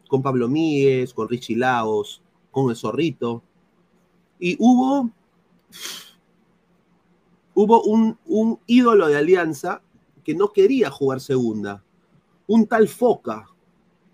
con 0.08 0.22
Pablo 0.22 0.48
Míguez, 0.48 1.14
con 1.14 1.28
Richie 1.28 1.58
Laos, 1.58 2.22
con 2.52 2.70
el 2.70 2.78
Zorrito. 2.78 3.44
Y 4.40 4.56
hubo, 4.60 5.10
hubo 7.54 7.84
un, 7.84 8.18
un 8.26 8.60
ídolo 8.68 9.08
de 9.08 9.18
Alianza 9.18 9.82
que 10.26 10.34
no 10.34 10.52
quería 10.52 10.90
jugar 10.90 11.22
segunda 11.22 11.84
un 12.48 12.68
tal 12.68 12.88
Foca. 12.88 13.48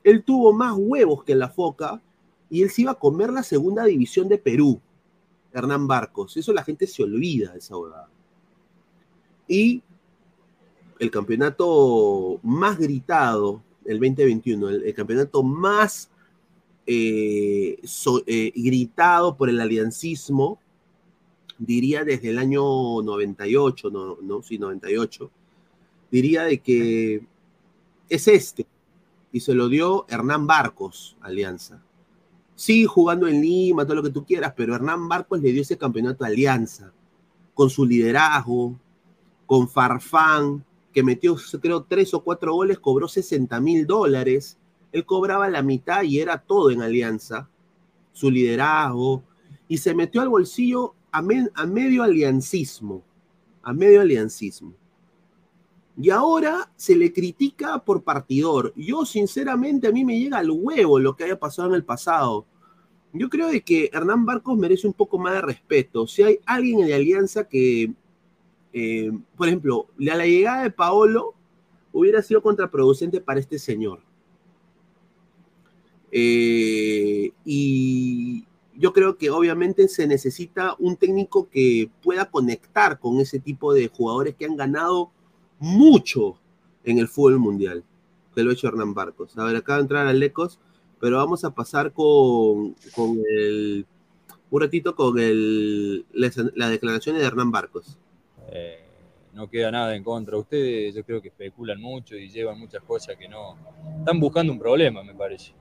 Él 0.03 0.23
tuvo 0.23 0.53
más 0.53 0.75
huevos 0.77 1.23
que 1.23 1.35
la 1.35 1.49
Foca 1.49 2.01
y 2.49 2.61
él 2.61 2.69
se 2.69 2.83
iba 2.83 2.91
a 2.91 2.99
comer 2.99 3.31
la 3.31 3.43
segunda 3.43 3.85
división 3.85 4.27
de 4.27 4.37
Perú, 4.37 4.79
Hernán 5.53 5.87
Barcos. 5.87 6.35
Eso 6.37 6.53
la 6.53 6.63
gente 6.63 6.85
se 6.85 7.03
olvida 7.03 7.53
de 7.53 7.59
esa 7.59 7.77
huevada. 7.77 8.09
Y 9.47 9.81
el 10.99 11.09
campeonato 11.09 12.39
más 12.43 12.77
gritado, 12.77 13.61
el 13.85 13.99
2021, 13.99 14.69
el, 14.69 14.93
campeonato 14.93 15.43
más 15.43 16.09
eh, 16.85 17.79
eh, 18.27 18.53
gritado 18.55 19.35
por 19.35 19.49
el 19.49 19.59
aliancismo, 19.61 20.59
diría 21.57 22.03
desde 22.03 22.29
el 22.29 22.39
año 22.39 23.01
98, 23.01 23.89
no, 23.91 24.17
no, 24.21 24.41
sí, 24.41 24.57
98, 24.57 25.31
diría 26.11 26.43
de 26.43 26.59
que 26.59 27.25
es 28.09 28.27
este. 28.27 28.67
Y 29.31 29.39
se 29.39 29.53
lo 29.53 29.69
dio 29.69 30.05
Hernán 30.09 30.45
Barcos, 30.45 31.15
Alianza. 31.21 31.81
Sigue 32.55 32.85
jugando 32.85 33.27
en 33.27 33.41
Lima, 33.41 33.85
todo 33.85 33.95
lo 33.95 34.03
que 34.03 34.09
tú 34.09 34.25
quieras, 34.25 34.53
pero 34.55 34.75
Hernán 34.75 35.07
Barcos 35.07 35.41
le 35.41 35.51
dio 35.51 35.61
ese 35.61 35.77
campeonato 35.77 36.23
a 36.23 36.27
Alianza, 36.27 36.91
con 37.53 37.69
su 37.69 37.85
liderazgo, 37.85 38.77
con 39.45 39.69
Farfán, 39.69 40.63
que 40.93 41.01
metió, 41.01 41.37
creo, 41.61 41.83
tres 41.83 42.13
o 42.13 42.23
cuatro 42.23 42.53
goles, 42.53 42.77
cobró 42.77 43.07
60 43.07 43.59
mil 43.61 43.87
dólares. 43.87 44.57
Él 44.91 45.05
cobraba 45.05 45.49
la 45.49 45.61
mitad 45.61 46.03
y 46.03 46.19
era 46.19 46.37
todo 46.37 46.69
en 46.69 46.81
Alianza, 46.81 47.49
su 48.11 48.29
liderazgo, 48.29 49.23
y 49.69 49.77
se 49.77 49.95
metió 49.95 50.21
al 50.21 50.27
bolsillo 50.27 50.93
a, 51.11 51.23
a 51.55 51.65
medio 51.65 52.03
aliancismo, 52.03 53.01
a 53.63 53.71
medio 53.71 54.01
aliancismo. 54.01 54.73
Y 55.97 56.09
ahora 56.09 56.71
se 56.75 56.95
le 56.95 57.11
critica 57.11 57.79
por 57.79 58.03
partidor. 58.03 58.73
Yo, 58.75 59.05
sinceramente, 59.05 59.87
a 59.87 59.91
mí 59.91 60.05
me 60.05 60.19
llega 60.19 60.37
al 60.37 60.49
huevo 60.51 60.99
lo 60.99 61.15
que 61.15 61.25
haya 61.25 61.39
pasado 61.39 61.69
en 61.69 61.75
el 61.75 61.83
pasado. 61.83 62.45
Yo 63.13 63.29
creo 63.29 63.49
de 63.49 63.61
que 63.61 63.89
Hernán 63.91 64.25
Barcos 64.25 64.57
merece 64.57 64.87
un 64.87 64.93
poco 64.93 65.19
más 65.19 65.33
de 65.33 65.41
respeto. 65.41 66.07
Si 66.07 66.23
hay 66.23 66.39
alguien 66.45 66.79
en 66.79 66.89
la 66.89 66.95
alianza 66.95 67.47
que, 67.47 67.93
eh, 68.73 69.11
por 69.35 69.47
ejemplo, 69.47 69.87
a 69.99 70.15
la 70.15 70.25
llegada 70.25 70.63
de 70.63 70.71
Paolo 70.71 71.33
hubiera 71.91 72.21
sido 72.21 72.41
contraproducente 72.41 73.19
para 73.19 73.39
este 73.39 73.59
señor. 73.59 73.99
Eh, 76.13 77.31
y 77.45 78.45
yo 78.75 78.93
creo 78.93 79.17
que 79.17 79.29
obviamente 79.29 79.87
se 79.87 80.07
necesita 80.07 80.75
un 80.79 80.95
técnico 80.95 81.49
que 81.49 81.89
pueda 82.01 82.29
conectar 82.29 82.99
con 82.99 83.19
ese 83.19 83.39
tipo 83.39 83.73
de 83.73 83.89
jugadores 83.89 84.35
que 84.35 84.45
han 84.45 84.55
ganado 84.55 85.11
mucho 85.61 86.37
en 86.83 86.97
el 86.97 87.07
fútbol 87.07 87.39
mundial, 87.39 87.83
que 88.35 88.43
lo 88.43 88.49
ha 88.49 88.53
hecho 88.53 88.67
Hernán 88.67 88.93
Barcos. 88.93 89.37
A 89.37 89.45
ver, 89.45 89.55
acaba 89.55 89.77
de 89.77 89.83
entrar 89.83 90.07
Alecos, 90.07 90.59
pero 90.99 91.17
vamos 91.17 91.45
a 91.45 91.51
pasar 91.51 91.93
con, 91.93 92.75
el, 93.29 93.85
un 94.49 94.61
ratito 94.61 94.95
con 94.95 95.19
el, 95.19 96.05
las, 96.13 96.35
declaraciones 96.35 97.21
de 97.21 97.27
Hernán 97.27 97.51
Barcos. 97.51 97.97
Eh, 98.51 98.79
no 99.33 99.49
queda 99.49 99.71
nada 99.71 99.95
en 99.95 100.03
contra. 100.03 100.35
Ustedes 100.35 100.95
yo 100.95 101.03
creo 101.05 101.21
que 101.21 101.27
especulan 101.27 101.79
mucho 101.79 102.17
y 102.17 102.27
llevan 102.27 102.59
muchas 102.59 102.83
cosas 102.83 103.15
que 103.15 103.29
no... 103.29 103.55
Están 103.99 104.19
buscando 104.19 104.51
un 104.51 104.59
problema, 104.59 105.03
me 105.03 105.13
parece, 105.13 105.53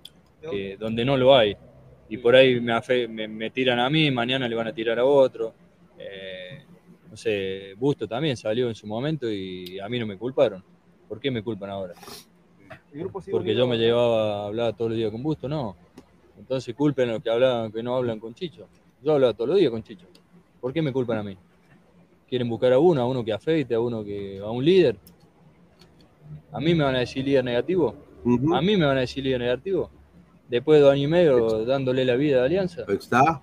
donde 0.79 1.05
no 1.05 1.17
lo 1.19 1.37
hay. 1.37 1.57
Y 2.09 2.17
por 2.17 2.35
ahí 2.35 2.59
me 2.59 3.51
tiran 3.51 3.79
a 3.79 3.91
mí, 3.91 4.11
mañana 4.11 4.49
le 4.49 4.57
van 4.57 4.67
a 4.67 4.73
tirar 4.73 4.99
a 4.99 5.05
otro. 5.05 5.53
Eh, 5.99 6.39
no 7.11 7.16
sé, 7.16 7.75
Busto 7.77 8.07
también 8.07 8.37
salió 8.37 8.68
en 8.68 8.75
su 8.75 8.87
momento 8.87 9.31
y 9.31 9.79
a 9.81 9.88
mí 9.88 9.99
no 9.99 10.07
me 10.07 10.16
culparon. 10.16 10.62
¿Por 11.09 11.18
qué 11.20 11.31
me 11.31 11.42
culpan 11.42 11.70
ahora? 11.70 11.94
Porque 13.31 13.55
yo 13.55 13.66
me 13.66 13.77
llevaba 13.77 14.44
a 14.44 14.46
hablar 14.46 14.77
todos 14.77 14.90
los 14.90 14.99
días 14.99 15.11
con 15.11 15.23
Busto, 15.23 15.49
no. 15.49 15.77
Entonces 16.38 16.75
culpen 16.75 17.11
a 17.11 17.12
los 17.14 17.23
que 17.23 17.31
hablaban, 17.31 17.73
que 17.73 17.83
no 17.83 17.96
hablan 17.96 18.20
con 18.20 18.35
Chicho. 18.35 18.68
Yo 19.03 19.12
hablaba 19.12 19.35
todos 19.35 19.51
los 19.51 19.59
días 19.59 19.70
con 19.70 19.83
Chicho. 19.83 20.07
¿Por 20.61 20.73
qué 20.73 20.83
me 20.83 20.92
culpan 20.92 21.18
a 21.18 21.23
mí? 21.23 21.37
quieren 22.31 22.49
buscar 22.49 22.73
a 22.73 22.79
uno, 22.79 23.03
a 23.03 23.07
uno 23.07 23.25
que 23.25 23.33
afeite, 23.33 23.75
a 23.75 23.81
uno 23.81 24.05
que, 24.05 24.38
a 24.38 24.49
un 24.49 24.64
líder. 24.64 24.96
A 26.53 26.61
mí 26.61 26.75
me 26.77 26.85
van 26.85 26.94
a 26.94 27.01
decir 27.01 27.25
líder 27.25 27.44
negativo. 27.44 27.96
A 28.55 28.62
mí 28.62 28.77
me 28.77 28.87
van 28.87 28.96
a 28.96 29.01
decir 29.01 29.25
líder 29.25 29.40
negativo. 29.40 29.90
Después 30.49 30.79
de 30.79 30.85
dos 30.85 30.92
años 30.92 31.05
y 31.05 31.09
medio 31.09 31.64
dándole 31.64 32.05
la 32.05 32.14
vida 32.14 32.42
a 32.42 32.44
Alianza. 32.44 32.85
Está. 32.88 33.42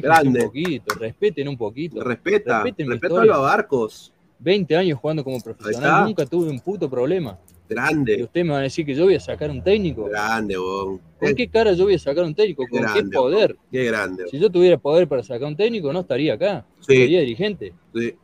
Fíjense 0.00 0.22
Grande. 0.22 0.40
un 0.40 0.46
poquito, 0.46 0.94
respeten 0.94 1.48
un 1.48 1.56
poquito. 1.56 2.02
Respeta, 2.02 2.62
respeta 2.64 3.20
a 3.20 3.24
los 3.24 3.40
Barcos. 3.40 4.12
20 4.38 4.76
años 4.76 4.98
jugando 5.00 5.24
como 5.24 5.40
profesional, 5.40 6.04
nunca 6.04 6.26
tuve 6.26 6.50
un 6.50 6.60
puto 6.60 6.90
problema. 6.90 7.38
Y 7.68 7.74
Grande, 7.74 8.22
usted 8.22 8.44
me 8.44 8.50
va 8.52 8.58
a 8.58 8.62
decir 8.62 8.84
que 8.86 8.94
yo 8.94 9.04
voy 9.04 9.14
a 9.14 9.20
sacar 9.20 9.50
un 9.50 9.62
técnico. 9.62 10.04
grande, 10.04 10.56
bon. 10.56 11.00
¿Con 11.18 11.34
qué 11.34 11.48
cara 11.48 11.72
yo 11.72 11.84
voy 11.84 11.94
a 11.94 11.98
sacar 11.98 12.22
un 12.24 12.34
técnico? 12.34 12.62
¿Con 12.70 12.80
qué 12.80 12.86
Grande. 12.86 13.16
poder? 13.16 13.56
Qué 13.72 13.84
grande. 13.84 14.24
Si 14.30 14.38
yo 14.38 14.50
tuviera 14.50 14.76
poder 14.78 15.08
para 15.08 15.22
sacar 15.22 15.48
un 15.48 15.56
técnico, 15.56 15.92
no 15.92 16.00
estaría 16.00 16.34
acá. 16.34 16.64
Sí. 16.80 16.94
Sería 16.96 17.20
dirigente, 17.20 17.72
Sí. 17.94 18.14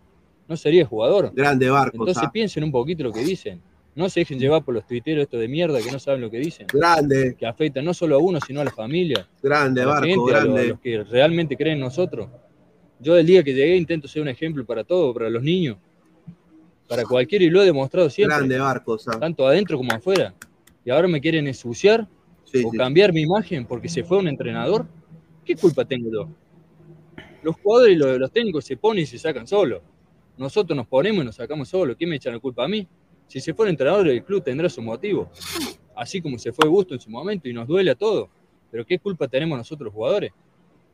no 0.47 0.57
sería 0.57 0.85
jugador. 0.87 1.33
Grande 1.35 1.71
Barcos. 1.71 1.99
Entonces 2.01 2.23
ah. 2.25 2.31
piensen 2.31 2.63
un 2.65 2.71
poquito 2.71 3.03
lo 3.05 3.13
que 3.13 3.25
dicen. 3.25 3.61
No 3.95 4.09
se 4.09 4.21
dejen 4.21 4.39
llevar 4.39 4.65
por 4.65 4.75
los 4.75 4.87
tuiteros 4.87 5.23
estos 5.23 5.39
de 5.39 5.49
mierda 5.49 5.79
que 5.83 5.91
no 5.93 5.99
saben 5.99 6.21
lo 6.23 6.31
que 6.31 6.39
dicen. 6.39 6.67
Grande, 6.73 7.37
Que 7.39 7.45
afectan 7.47 7.85
no 7.85 7.93
solo 7.93 8.17
a 8.17 8.19
uno, 8.19 8.39
sino 8.47 8.61
a 8.61 8.65
la 8.65 8.71
familia. 8.71 9.29
grande 9.43 9.83
a 9.83 9.85
la 9.87 9.91
Barco, 9.93 10.07
gente, 10.07 10.21
a, 10.35 10.45
lo- 10.45 10.51
a 10.51 10.55
grande. 10.55 10.69
los 10.69 10.81
que 10.81 11.05
realmente 11.05 11.57
creen 11.57 11.75
en 11.75 11.81
nosotros. 11.81 12.29
Yo 13.01 13.15
del 13.15 13.27
día 13.27 13.43
que 13.43 13.53
llegué 13.53 13.77
intento 13.77 14.09
ser 14.09 14.23
un 14.23 14.29
ejemplo 14.29 14.65
para 14.65 14.83
todo, 14.85 15.13
para 15.13 15.29
los 15.29 15.43
niños, 15.43 15.77
para 16.89 17.05
cualquiera 17.05 17.45
y 17.45 17.51
lo 17.51 17.63
he 17.63 17.67
demostrado 17.67 18.09
siempre, 18.11 18.37
Grande 18.37 18.59
Barcos. 18.59 19.07
ah. 19.09 19.19
tanto 19.19 19.47
adentro 19.47 19.77
como 19.77 19.93
afuera. 19.93 20.35
Y 20.85 20.91
ahora 20.91 21.09
me 21.09 21.21
quieren 21.21 21.47
ensuciar 21.47 22.07
Sí, 22.45 22.65
o 22.67 22.71
sí. 22.71 22.77
cambiar 22.77 23.13
mi 23.13 23.23
imagen 23.23 23.65
porque 23.67 23.89
se 23.89 24.05
fue 24.05 24.19
un 24.19 24.29
entrenador. 24.29 24.87
¿Qué 25.45 25.57
culpa 25.57 25.85
tengo 25.85 26.11
yo? 26.13 26.29
Los 27.43 27.57
jugadores 27.57 27.95
y 27.95 27.99
los, 27.99 28.19
los 28.19 28.31
técnicos 28.31 28.65
se 28.65 28.77
ponen 28.77 29.03
y 29.05 29.07
se 29.07 29.19
sacan 29.19 29.47
solos. 29.47 29.81
Nosotros 30.37 30.77
nos 30.77 30.87
ponemos 30.87 31.23
y 31.23 31.27
nos 31.27 31.35
sacamos 31.37 31.69
solos. 31.69 31.97
¿Quién 31.97 32.11
me 32.11 32.17
echa 32.17 32.31
la 32.31 32.39
culpa 32.39 32.65
a 32.65 32.69
mí? 32.69 32.87
Si 33.29 33.41
se 33.41 33.55
fue 33.55 33.67
el 33.67 33.71
entrenador, 33.71 34.07
el 34.09 34.23
club 34.25 34.43
tendrá 34.43 34.69
su 34.69 34.83
motivo. 34.83 35.31
Así 35.95 36.21
como 36.21 36.39
se 36.39 36.53
fue 36.53 36.69
Gusto 36.69 36.95
en 36.95 37.01
su 37.01 37.11
momento 37.11 37.49
y 37.49 37.53
nos 37.53 37.67
duele 37.67 37.91
a 37.91 37.95
todos. 37.95 38.29
Pero 38.71 38.85
¿qué 38.85 38.99
culpa 38.99 39.29
tenemos 39.29 39.57
nosotros 39.59 39.87
los 39.87 39.95
jugadores? 39.95 40.33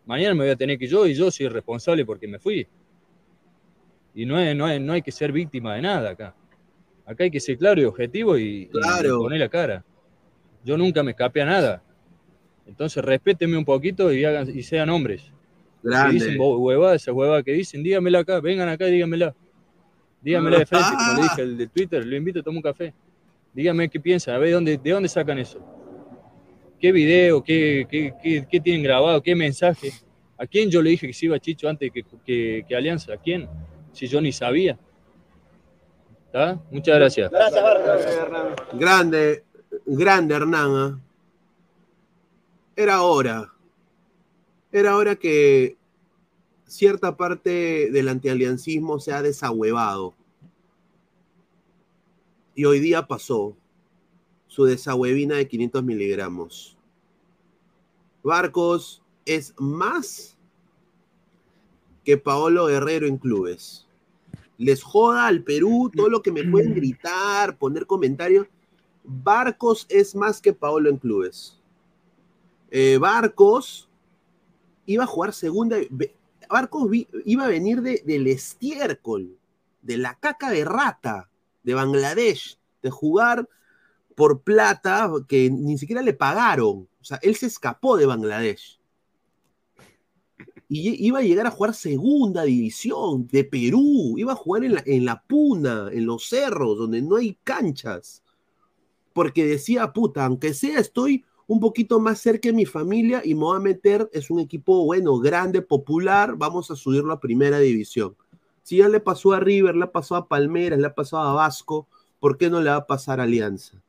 Mañana 0.07 0.35
me 0.35 0.45
voy 0.45 0.51
a 0.51 0.57
tener 0.57 0.79
que 0.79 0.87
yo 0.87 1.07
y 1.07 1.14
yo 1.14 1.31
soy 1.31 1.49
responsable 1.49 2.05
porque 2.05 2.27
me 2.27 2.38
fui. 2.38 2.67
Y 4.14 4.25
no, 4.27 4.38
es- 4.41 4.57
no, 4.57 4.69
es- 4.69 4.81
no 4.81 4.93
hay 4.93 5.03
que 5.03 5.12
ser 5.12 5.33
víctima 5.33 5.75
de 5.75 5.83
nada 5.83 6.11
acá. 6.11 6.35
Acá 7.07 7.25
hay 7.25 7.31
que 7.31 7.41
ser 7.41 7.57
claro 7.57 7.81
y 7.81 7.85
objetivo 7.85 8.37
y, 8.38 8.69
poner 9.23 9.41
la 9.41 9.49
cara. 9.49 9.85
Yo 10.64 10.77
nunca 10.77 11.03
me 11.03 11.12
escapé 11.12 11.43
a 11.43 11.47
nada. 11.47 11.83
Entonces 12.67 13.03
respétenme 13.05 13.57
un 13.57 13.64
poquito 13.64 14.12
y, 14.12 14.25
hagan, 14.25 14.49
y 14.55 14.62
sean 14.62 14.91
hombres. 14.91 15.23
Si 15.23 15.33
Grande. 15.88 16.14
dicen 16.14 16.37
huevadas, 16.38 17.03
esas 17.03 17.14
huevadas 17.14 17.45
que 17.45 17.53
dicen, 17.53 17.83
dígamela 17.83 18.19
acá, 18.21 18.41
vengan 18.41 18.69
acá 18.69 18.88
y 18.88 18.93
dígamela. 18.93 19.35
Dígamela 20.29 20.59
de 20.59 20.67
frente, 20.67 20.88
como 20.91 21.14
le 21.17 21.23
dije 21.23 21.41
el 21.43 21.57
de 21.57 21.67
Twitter, 21.69 22.05
lo 22.07 22.17
invito 22.17 22.41
a 22.41 22.43
tomar 22.43 22.57
un 22.59 22.62
café. 22.62 22.93
Dígame 23.55 23.88
qué 23.88 23.99
piensan, 23.99 24.35
a 24.35 24.38
ver 24.38 24.53
dónde, 24.53 24.77
de 24.77 24.91
dónde 24.91 25.09
sacan 25.09 25.38
eso. 25.38 25.59
¿Qué 26.79 26.93
video, 26.93 27.43
qué, 27.43 27.87
qué, 27.91 28.12
qué- 28.23 28.47
qué 28.49 28.61
tienen 28.61 28.83
grabado, 28.83 29.23
qué 29.23 29.35
mensaje? 29.35 29.91
¿A 30.37 30.47
quién 30.47 30.71
yo 30.71 30.83
le 30.83 30.91
dije 30.91 31.07
que 31.07 31.12
se 31.14 31.27
iba 31.27 31.38
Chicho 31.41 31.67
antes 31.69 31.91
que, 31.91 32.05
que, 32.27 32.64
que 32.69 32.77
Alianza? 32.77 33.14
¿A 33.14 33.17
quién? 33.17 33.49
Si 33.93 34.07
yo 34.07 34.21
ni 34.21 34.31
sabía. 34.31 34.79
¿Está? 36.27 36.61
Muchas 36.71 36.95
gracias. 36.97 37.31
Grande, 38.75 39.45
grande 39.87 40.35
Hernán. 40.35 40.71
ah. 40.77 41.01
Era 42.77 43.01
hora. 43.03 43.51
Era 44.71 44.95
hora 44.97 45.17
que 45.17 45.77
cierta 46.67 47.17
parte 47.17 47.91
del 47.91 48.09
antialiancismo 48.09 49.01
se 49.01 49.12
ha 49.12 49.23
desahuevado. 49.23 50.14
Y 52.59 52.64
hoy 52.64 52.81
día 52.81 53.07
pasó 53.07 53.57
su 54.49 54.64
desahuevina 54.64 55.37
de 55.37 55.47
500 55.47 55.85
miligramos. 55.85 56.77
Barcos 58.21 59.01
es 59.25 59.55
más 59.59 60.37
que 62.03 62.16
Paolo 62.18 62.66
Guerrero 62.66 63.07
en 63.07 63.16
clubes. 63.16 63.87
Les 64.57 64.83
joda 64.83 65.29
al 65.29 65.44
Perú 65.44 65.88
todo 65.94 66.09
lo 66.09 66.21
que 66.21 66.33
me 66.33 66.42
pueden 66.42 66.75
gritar, 66.75 67.57
poner 67.59 67.87
comentarios. 67.87 68.49
Barcos 69.05 69.87
es 69.88 70.16
más 70.16 70.40
que 70.40 70.53
Paolo 70.53 70.90
en 70.90 70.97
clubes. 70.97 71.61
Eh, 72.73 72.99
Barcos 73.01 73.88
iba 74.85 75.05
a 75.05 75.07
jugar 75.07 75.33
segunda. 75.33 75.77
Barcos 76.51 76.90
vi- 76.90 77.07
iba 77.25 77.44
a 77.44 77.49
venir 77.49 77.83
de, 77.83 78.03
del 78.05 78.27
estiércol, 78.27 79.38
de 79.81 79.97
la 79.97 80.18
caca 80.18 80.51
de 80.51 80.64
rata 80.64 81.31
de 81.69 81.75
Bangladesh, 81.75 82.59
de 82.83 82.89
jugar 82.89 83.47
por 84.15 84.41
plata 84.41 85.13
que 85.29 85.51
ni 85.51 85.77
siquiera 85.77 86.01
le 86.01 86.15
pagaron. 86.15 86.89
O 86.99 87.05
sea, 87.05 87.19
él 87.21 87.37
se 87.37 87.45
escapó 87.45 87.99
de 87.99 88.07
Bangladesh. 88.07 88.81
Y 90.67 91.07
iba 91.07 91.19
a 91.19 91.23
llegar 91.23 91.47
a 91.47 91.51
jugar 91.51 91.75
segunda 91.75 92.45
división 92.45 93.27
de 93.27 93.45
Perú. 93.45 94.15
Iba 94.17 94.33
a 94.33 94.37
jugar 94.37 94.65
en 94.65 94.75
la, 94.77 94.83
en 94.87 95.05
la 95.05 95.23
puna, 95.23 95.91
en 95.93 96.07
los 96.07 96.27
cerros, 96.27 96.79
donde 96.79 97.03
no 97.03 97.17
hay 97.17 97.39
canchas. 97.45 98.23
Porque 99.13 99.45
decía, 99.45 99.93
puta, 99.93 100.25
aunque 100.25 100.55
sea, 100.55 100.79
estoy 100.79 101.27
un 101.47 101.61
poquito 101.61 102.01
más 102.01 102.19
cerca 102.19 102.49
de 102.49 102.55
mi 102.55 102.65
familia 102.65 103.21
y 103.23 103.35
me 103.35 103.43
voy 103.43 103.59
a 103.59 103.61
meter, 103.61 104.09
es 104.15 104.31
un 104.31 104.41
equipo 104.41 104.87
bueno, 104.87 105.19
grande, 105.19 105.61
popular, 105.61 106.35
vamos 106.35 106.71
a 106.71 106.77
subirlo 106.77 107.13
a 107.13 107.21
primera 107.21 107.59
división. 107.59 108.17
Si 108.69 108.77
ya 108.77 108.89
le 108.91 109.01
pasó 109.01 109.33
a 109.33 109.41
River, 109.41 109.75
le 109.75 109.85
ha 109.85 109.93
pasado 109.93 110.21
a 110.21 110.29
Palmeiras, 110.29 110.79
le 110.79 110.89
ha 110.89 110.95
pasado 110.95 111.27
a 111.27 111.33
Vasco, 111.33 111.89
¿por 112.21 112.37
qué 112.37 112.51
no 112.51 112.61
le 112.61 112.69
va 112.69 112.77
a 112.77 112.87
pasar 112.87 113.19
a 113.19 113.23
Alianza? 113.23 113.83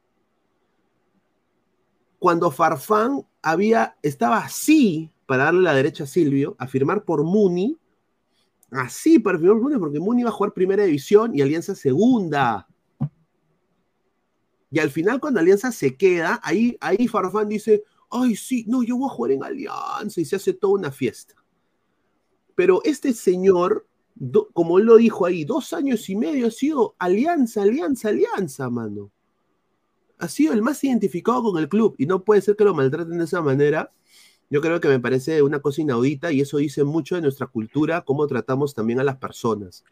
Cuando 2.17 2.49
Farfán 2.49 3.27
había, 3.41 3.97
estaba 4.01 4.37
así 4.37 5.11
para 5.25 5.43
darle 5.43 5.63
la 5.63 5.73
derecha 5.73 6.05
a 6.05 6.07
Silvio, 6.07 6.55
a 6.57 6.65
firmar 6.65 7.03
por 7.03 7.25
Muni, 7.25 7.77
así 8.71 9.19
para 9.19 9.37
firmar 9.37 9.57
por 9.57 9.63
Muni, 9.63 9.79
porque 9.81 9.99
Muni 9.99 10.21
iba 10.21 10.29
a 10.29 10.33
jugar 10.33 10.53
primera 10.53 10.85
división 10.85 11.35
y 11.35 11.41
Alianza 11.41 11.75
segunda. 11.75 12.65
Y 14.71 14.79
al 14.79 14.91
final, 14.91 15.19
cuando 15.19 15.41
Alianza 15.41 15.73
se 15.73 15.97
queda, 15.97 16.39
ahí, 16.41 16.77
ahí 16.79 17.05
Farfán 17.09 17.49
dice, 17.49 17.83
ay, 18.09 18.33
sí, 18.33 18.63
no, 18.65 18.81
yo 18.83 18.95
voy 18.95 19.09
a 19.09 19.13
jugar 19.13 19.31
en 19.33 19.43
Alianza 19.43 20.21
y 20.21 20.23
se 20.23 20.37
hace 20.37 20.53
toda 20.53 20.75
una 20.75 20.91
fiesta. 20.93 21.35
Pero 22.55 22.79
este 22.85 23.11
señor, 23.11 23.88
como 24.53 24.79
él 24.79 24.85
lo 24.85 24.97
dijo 24.97 25.25
ahí, 25.25 25.45
dos 25.45 25.73
años 25.73 26.09
y 26.09 26.15
medio 26.15 26.47
ha 26.47 26.51
sido 26.51 26.95
Alianza, 26.99 27.61
Alianza, 27.61 28.09
Alianza, 28.09 28.69
mano. 28.69 29.11
Ha 30.17 30.27
sido 30.27 30.53
el 30.53 30.61
más 30.61 30.83
identificado 30.83 31.43
con 31.43 31.57
el 31.57 31.69
club 31.69 31.95
y 31.97 32.05
no 32.05 32.23
puede 32.23 32.41
ser 32.41 32.55
que 32.55 32.65
lo 32.65 32.75
maltraten 32.75 33.17
de 33.17 33.23
esa 33.23 33.41
manera. 33.41 33.91
Yo 34.49 34.61
creo 34.61 34.81
que 34.81 34.89
me 34.89 34.99
parece 34.99 35.41
una 35.41 35.59
cosa 35.59 35.81
inaudita 35.81 36.31
y 36.31 36.41
eso 36.41 36.57
dice 36.57 36.83
mucho 36.83 37.15
de 37.15 37.21
nuestra 37.21 37.47
cultura, 37.47 38.01
cómo 38.01 38.27
tratamos 38.27 38.73
también 38.73 38.99
a 38.99 39.03
las 39.03 39.17
personas. 39.17 39.85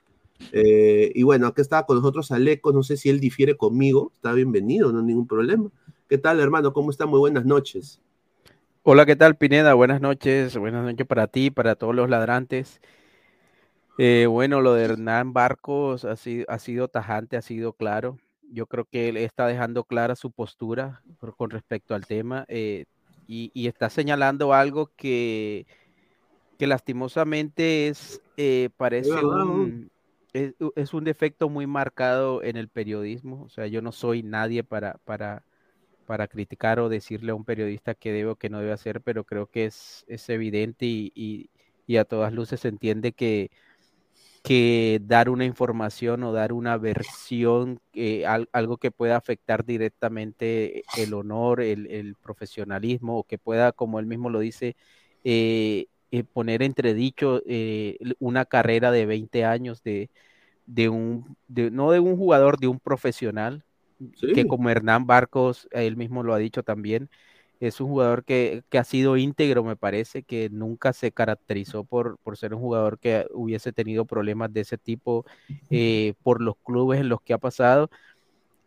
Eh, 0.52 1.12
y 1.16 1.24
bueno, 1.24 1.48
acá 1.48 1.62
estaba 1.62 1.86
con 1.86 1.98
nosotros 1.98 2.32
Aleco, 2.32 2.74
no 2.74 2.84
sé 2.84 2.98
si 2.98 3.10
él 3.10 3.20
difiere 3.20 3.56
conmigo, 3.56 4.12
está 4.16 4.34
bienvenido, 4.34 4.92
no 4.92 5.00
hay 5.00 5.06
ningún 5.06 5.28
problema. 5.28 5.70
¿Qué 6.10 6.18
tal, 6.18 6.40
hermano? 6.40 6.74
¿Cómo 6.74 6.92
está? 6.92 7.06
Muy 7.06 7.20
buenas 7.20 7.46
noches. 7.46 8.02
Hola, 8.84 9.06
¿qué 9.06 9.16
tal, 9.16 9.36
Pineda? 9.36 9.74
Buenas 9.74 10.02
noches, 10.02 10.58
buenas 10.58 10.84
noches 10.84 11.06
para 11.06 11.28
ti, 11.28 11.52
para 11.52 11.76
todos 11.76 11.96
los 11.96 12.10
ladrantes. 12.10 12.82
Eh, 14.00 14.28
bueno, 14.28 14.62
lo 14.62 14.74
de 14.76 14.84
Hernán 14.86 15.34
Barcos 15.34 16.06
ha 16.06 16.16
sido, 16.16 16.46
ha 16.50 16.60
sido 16.60 16.88
tajante, 16.88 17.36
ha 17.38 17.42
sido 17.42 17.74
claro. 17.74 18.20
Yo 18.44 18.68
creo 18.68 18.86
que 18.86 19.10
él 19.10 19.18
está 19.18 19.48
dejando 19.48 19.84
clara 19.86 20.16
su 20.16 20.32
postura 20.32 21.04
por- 21.20 21.36
con 21.36 21.50
respecto 21.50 21.96
al 21.96 22.06
tema 22.06 22.46
eh, 22.48 22.86
y, 23.26 23.52
y 23.54 23.68
está 23.68 23.90
señalando 23.90 24.54
algo 24.54 24.92
que, 24.96 25.66
que 26.58 26.68
lastimosamente 26.68 27.88
es, 27.90 28.22
eh, 28.38 28.70
parece 28.78 29.26
un, 29.26 29.92
es 30.34 30.94
un 30.94 31.04
defecto 31.04 31.50
muy 31.50 31.68
marcado 31.68 32.44
en 32.44 32.58
el 32.58 32.70
periodismo. 32.70 33.44
O 33.44 33.50
sea, 33.50 33.68
yo 33.68 33.82
no 33.82 33.92
soy 33.92 34.24
nadie 34.24 34.64
para, 34.64 34.98
para, 35.06 35.46
para 36.06 36.28
criticar 36.28 36.80
o 36.80 36.90
decirle 36.90 37.32
a 37.32 37.36
un 37.36 37.46
periodista 37.46 37.96
qué 37.96 38.12
debe 38.14 38.32
o 38.32 38.36
qué 38.38 38.50
no 38.50 38.60
debe 38.60 38.74
hacer, 38.74 39.02
pero 39.02 39.26
creo 39.26 39.48
que 39.48 39.66
es, 39.66 40.06
es 40.08 40.30
evidente 40.30 40.86
y, 40.86 41.12
y- 41.16 41.52
y 41.88 41.98
a 41.98 42.06
todas 42.06 42.34
luces 42.34 42.60
se 42.62 42.68
entiende 42.70 43.14
que, 43.14 43.50
que 44.48 45.00
dar 45.04 45.30
una 45.30 45.44
información 45.46 46.24
o 46.24 46.32
dar 46.32 46.54
una 46.54 46.78
versión, 46.78 47.82
eh, 47.94 48.26
al- 48.26 48.50
algo 48.54 48.78
que 48.78 48.92
pueda 48.92 49.18
afectar 49.18 49.66
directamente 49.66 50.86
el 50.94 51.14
honor, 51.14 51.62
el, 51.62 51.88
el 51.88 52.16
profesionalismo, 52.16 53.20
o 53.20 53.24
que 53.26 53.38
pueda, 53.40 53.74
como 53.74 54.00
él 54.00 54.06
mismo 54.06 54.30
lo 54.30 54.40
dice, 54.40 54.76
eh, 55.26 55.88
eh, 56.12 56.24
poner 56.24 56.64
entredicho 56.64 57.42
eh, 57.46 57.98
una 58.20 58.46
carrera 58.46 58.92
de 58.92 59.06
20 59.06 59.44
años 59.46 59.84
de, 59.84 60.10
de 60.66 60.90
un, 60.90 61.38
de- 61.48 61.72
no 61.72 61.92
de 61.92 62.00
un 62.00 62.18
jugador, 62.18 62.60
de 62.60 62.68
un 62.68 62.80
profesional, 62.80 63.64
que 64.32 64.46
como 64.46 64.70
Hernán 64.70 65.08
Barcos, 65.08 65.68
él 65.72 65.98
mismo 65.98 66.24
lo 66.24 66.34
ha 66.34 66.38
dicho 66.38 66.64
también, 66.64 67.10
es 67.60 67.82
un 67.82 67.88
jugador 67.90 68.24
que, 68.24 68.64
que 68.70 68.78
ha 68.78 68.84
sido 68.84 69.18
íntegro, 69.18 69.64
me 69.64 69.76
parece, 69.76 70.24
que 70.24 70.50
nunca 70.50 70.94
se 70.94 71.12
caracterizó 71.12 71.84
por, 71.84 72.18
por 72.20 72.38
ser 72.38 72.54
un 72.54 72.62
jugador 72.62 73.00
que 73.00 73.26
hubiese 73.34 73.74
tenido 73.74 74.06
problemas 74.06 74.54
de 74.54 74.62
ese 74.62 74.78
tipo 74.78 75.26
eh, 75.70 76.14
por 76.24 76.42
los 76.42 76.56
clubes 76.64 77.00
en 77.00 77.10
los 77.10 77.22
que 77.22 77.34
ha 77.34 77.38
pasado. 77.38 77.90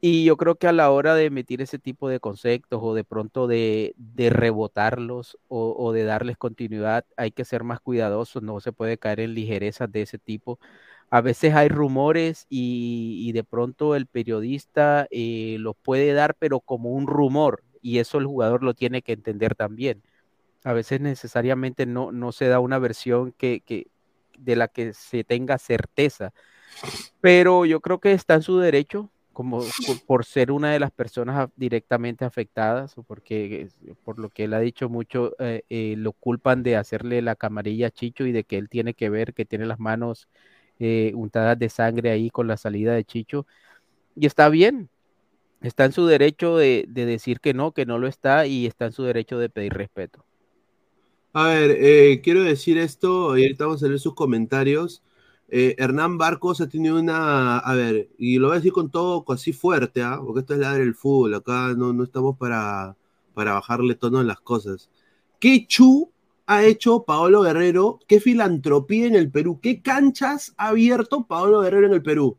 Y 0.02 0.24
yo 0.24 0.36
creo 0.38 0.54
que 0.56 0.66
a 0.66 0.72
la 0.72 0.90
hora 0.90 1.14
de 1.14 1.26
emitir 1.26 1.60
ese 1.60 1.78
tipo 1.78 2.08
de 2.08 2.20
conceptos 2.20 2.80
o 2.82 2.94
de 2.94 3.04
pronto 3.04 3.46
de, 3.46 3.94
de 3.98 4.30
rebotarlos 4.30 5.38
o, 5.48 5.92
de 5.92 6.04
darles 6.04 6.38
continuidad, 6.38 7.04
hay 7.16 7.32
que 7.32 7.44
ser 7.44 7.64
más 7.64 7.80
cuidadosos, 7.80 8.42
no 8.42 8.60
se 8.60 8.72
puede 8.72 8.96
caer 8.96 9.20
en 9.20 9.34
ligerezas 9.34 9.92
de 9.92 10.02
ese 10.02 10.18
tipo, 10.18 10.58
a 11.10 11.20
veces 11.20 11.54
hay 11.54 11.68
rumores 11.68 12.46
y, 12.48 13.24
y 13.28 13.32
de 13.32 13.44
pronto 13.44 13.94
el 13.96 14.06
periodista 14.06 15.06
eh, 15.10 15.56
los 15.60 15.76
puede 15.76 16.12
dar, 16.14 16.34
pero 16.38 16.60
como 16.60 16.90
un 16.92 17.06
rumor, 17.06 17.62
y 17.82 17.98
eso 17.98 18.18
el 18.18 18.26
jugador 18.26 18.62
lo 18.62 18.74
tiene 18.74 19.02
que 19.02 19.12
entender 19.12 19.54
también. 19.54 20.02
A 20.64 20.72
veces 20.72 21.00
necesariamente 21.00 21.86
no, 21.86 22.12
no 22.12 22.32
se 22.32 22.48
da 22.48 22.60
una 22.60 22.78
versión 22.78 23.32
que, 23.32 23.60
que, 23.60 23.88
de 24.38 24.56
la 24.56 24.68
que 24.68 24.92
se 24.92 25.24
tenga 25.24 25.58
certeza, 25.58 26.32
pero 27.20 27.64
yo 27.66 27.80
creo 27.80 28.00
que 28.00 28.12
está 28.12 28.34
en 28.34 28.42
su 28.42 28.58
derecho, 28.58 29.10
como 29.32 29.62
por, 30.06 30.24
ser 30.24 30.52
una 30.52 30.72
de 30.72 30.80
las 30.80 30.90
personas 30.90 31.48
directamente 31.56 32.24
afectadas, 32.24 32.98
o 32.98 33.02
porque 33.02 33.68
por 34.04 34.18
lo 34.18 34.28
que 34.28 34.44
él 34.44 34.54
ha 34.54 34.60
dicho 34.60 34.88
mucho, 34.88 35.34
eh, 35.38 35.62
eh, 35.70 35.94
lo 35.96 36.12
culpan 36.12 36.62
de 36.62 36.76
hacerle 36.76 37.22
la 37.22 37.36
camarilla 37.36 37.88
a 37.88 37.90
Chicho 37.90 38.26
y 38.26 38.32
de 38.32 38.44
que 38.44 38.58
él 38.58 38.68
tiene 38.68 38.94
que 38.94 39.08
ver, 39.08 39.32
que 39.34 39.44
tiene 39.44 39.66
las 39.66 39.78
manos 39.78 40.28
eh, 40.78 41.12
untadas 41.14 41.58
de 41.58 41.68
sangre 41.68 42.10
ahí 42.10 42.30
con 42.30 42.48
la 42.48 42.56
salida 42.56 42.94
de 42.94 43.04
Chicho. 43.04 43.46
Y 44.16 44.26
está 44.26 44.48
bien, 44.48 44.90
está 45.60 45.84
en 45.84 45.92
su 45.92 46.06
derecho 46.06 46.56
de, 46.56 46.84
de 46.88 47.06
decir 47.06 47.40
que 47.40 47.54
no, 47.54 47.72
que 47.72 47.86
no 47.86 47.98
lo 47.98 48.06
está, 48.06 48.46
y 48.46 48.66
está 48.66 48.86
en 48.86 48.92
su 48.92 49.04
derecho 49.04 49.38
de 49.38 49.48
pedir 49.48 49.72
respeto. 49.74 50.24
A 51.32 51.46
ver, 51.46 51.76
eh, 51.78 52.20
quiero 52.22 52.42
decir 52.42 52.76
esto, 52.78 53.38
y 53.38 53.42
ahorita 53.42 53.66
vamos 53.66 53.82
a 53.82 53.86
leer 53.86 54.00
sus 54.00 54.14
comentarios. 54.14 55.02
Eh, 55.48 55.76
Hernán 55.78 56.18
Barcos 56.18 56.60
ha 56.60 56.68
tenido 56.68 56.98
una, 56.98 57.58
a 57.58 57.74
ver, 57.74 58.08
y 58.18 58.38
lo 58.38 58.48
voy 58.48 58.54
a 58.54 58.58
decir 58.58 58.72
con 58.72 58.90
todo 58.90 59.24
así 59.28 59.52
fuerte, 59.52 60.02
¿ah? 60.02 60.20
porque 60.24 60.40
esto 60.40 60.54
es 60.54 60.60
ladre 60.60 60.82
el 60.82 60.94
fútbol, 60.94 61.34
acá 61.34 61.74
no, 61.76 62.02
estamos 62.02 62.36
para, 62.36 62.96
para 63.34 63.54
bajarle 63.54 63.94
tono 63.94 64.20
en 64.20 64.26
las 64.26 64.40
cosas. 64.40 64.90
¿Qué 65.38 65.66
chu 65.66 66.10
ha 66.46 66.64
hecho 66.64 67.04
Paolo 67.04 67.42
Guerrero? 67.42 68.00
¿Qué 68.08 68.20
filantropía 68.20 69.06
en 69.06 69.14
el 69.14 69.30
Perú? 69.30 69.60
¿Qué 69.62 69.82
canchas 69.82 70.54
ha 70.56 70.68
abierto 70.68 71.26
Paolo 71.26 71.60
Guerrero 71.60 71.86
en 71.86 71.94
el 71.94 72.02
Perú? 72.02 72.38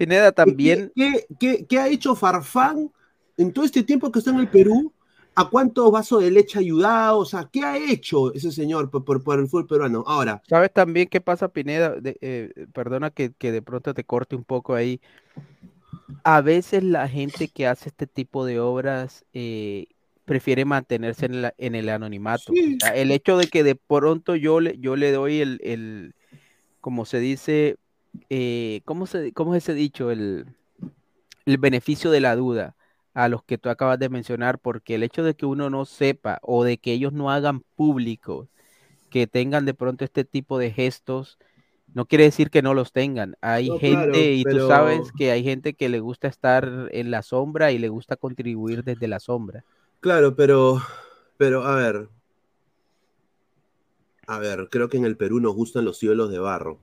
Pineda 0.00 0.32
también. 0.32 0.90
¿Qué, 0.96 1.26
qué, 1.38 1.66
qué 1.68 1.78
ha 1.78 1.88
hecho 1.88 2.14
Farfán 2.14 2.90
en 3.36 3.52
todo 3.52 3.66
este 3.66 3.82
tiempo 3.82 4.10
que 4.10 4.18
está 4.20 4.30
en 4.30 4.38
el 4.38 4.48
Perú? 4.48 4.92
¿A 5.34 5.48
cuántos 5.48 5.90
vasos 5.92 6.22
de 6.22 6.30
leche 6.30 6.58
ha 6.58 6.60
ayudado? 6.60 7.18
O 7.18 7.24
sea, 7.26 7.48
¿qué 7.52 7.62
ha 7.62 7.76
hecho 7.76 8.32
ese 8.32 8.50
señor 8.50 8.90
por, 8.90 9.04
por- 9.04 9.22
por 9.22 9.38
el 9.38 9.46
fútbol 9.46 9.66
peruano? 9.66 10.02
Ahora, 10.06 10.42
¿Sabes 10.48 10.72
también 10.72 11.06
qué 11.06 11.20
pasa, 11.20 11.48
Pineda? 11.48 11.90
De- 12.00 12.16
eh, 12.22 12.50
perdona 12.72 13.10
que, 13.10 13.32
que 13.32 13.52
de 13.52 13.60
pronto 13.60 13.92
te 13.92 14.04
corte 14.04 14.36
un 14.36 14.44
poco 14.44 14.74
ahí. 14.74 15.00
A 16.24 16.40
veces 16.40 16.82
la 16.82 17.06
gente 17.08 17.48
que 17.48 17.66
hace 17.66 17.90
este 17.90 18.06
tipo 18.06 18.44
de 18.44 18.58
obras 18.58 19.24
eh, 19.32 19.86
prefiere 20.24 20.64
mantenerse 20.64 21.26
en, 21.26 21.42
la- 21.42 21.54
en 21.58 21.74
el 21.74 21.88
anonimato. 21.90 22.52
Sí. 22.54 22.78
El 22.94 23.10
hecho 23.10 23.36
de 23.36 23.46
que 23.48 23.62
de 23.64 23.74
pronto 23.76 24.34
yo 24.34 24.60
le, 24.60 24.78
yo 24.78 24.96
le 24.96 25.12
doy 25.12 25.40
el, 25.40 25.60
el, 25.62 26.14
como 26.80 27.04
se 27.04 27.20
dice, 27.20 27.76
eh, 28.30 28.82
¿cómo 28.84 29.06
se, 29.06 29.32
cómo 29.32 29.54
es 29.54 29.64
ese 29.64 29.74
dicho? 29.74 30.10
El, 30.10 30.46
el 31.46 31.58
beneficio 31.58 32.10
de 32.10 32.20
la 32.20 32.36
duda 32.36 32.76
a 33.14 33.28
los 33.28 33.42
que 33.44 33.58
tú 33.58 33.68
acabas 33.70 33.98
de 33.98 34.08
mencionar, 34.08 34.58
porque 34.58 34.94
el 34.94 35.02
hecho 35.02 35.22
de 35.24 35.34
que 35.34 35.46
uno 35.46 35.70
no 35.70 35.84
sepa 35.84 36.38
o 36.42 36.64
de 36.64 36.78
que 36.78 36.92
ellos 36.92 37.12
no 37.12 37.30
hagan 37.30 37.62
público 37.76 38.48
que 39.10 39.26
tengan 39.26 39.66
de 39.66 39.74
pronto 39.74 40.04
este 40.04 40.24
tipo 40.24 40.58
de 40.58 40.72
gestos, 40.72 41.38
no 41.94 42.06
quiere 42.06 42.24
decir 42.24 42.50
que 42.50 42.62
no 42.62 42.74
los 42.74 42.92
tengan. 42.92 43.36
Hay 43.42 43.70
No, 43.70 43.78
gente, 43.78 44.32
claro, 44.32 44.34
y 44.34 44.46
tú 44.46 44.60
sabes 44.60 45.12
que 45.12 45.30
hay 45.32 45.44
gente 45.44 45.74
que 45.74 45.88
le 45.90 46.00
gusta 46.00 46.28
estar 46.28 46.88
en 46.92 47.10
la 47.10 47.22
sombra 47.22 47.72
y 47.72 47.78
le 47.78 47.88
gusta 47.90 48.16
contribuir 48.16 48.84
desde 48.84 49.08
la 49.08 49.20
sombra. 49.20 49.64
claro, 50.00 50.34
pero, 50.36 50.80
pero, 51.36 51.64
a 51.64 51.74
ver. 51.76 52.08
A 54.26 54.38
ver, 54.38 54.68
creo 54.70 54.88
que 54.88 54.96
en 54.96 55.04
el 55.04 55.18
Perú 55.18 55.40
nos 55.40 55.54
gustan 55.54 55.84
los 55.84 55.98
cielos 55.98 56.30
de 56.30 56.38
barro, 56.38 56.80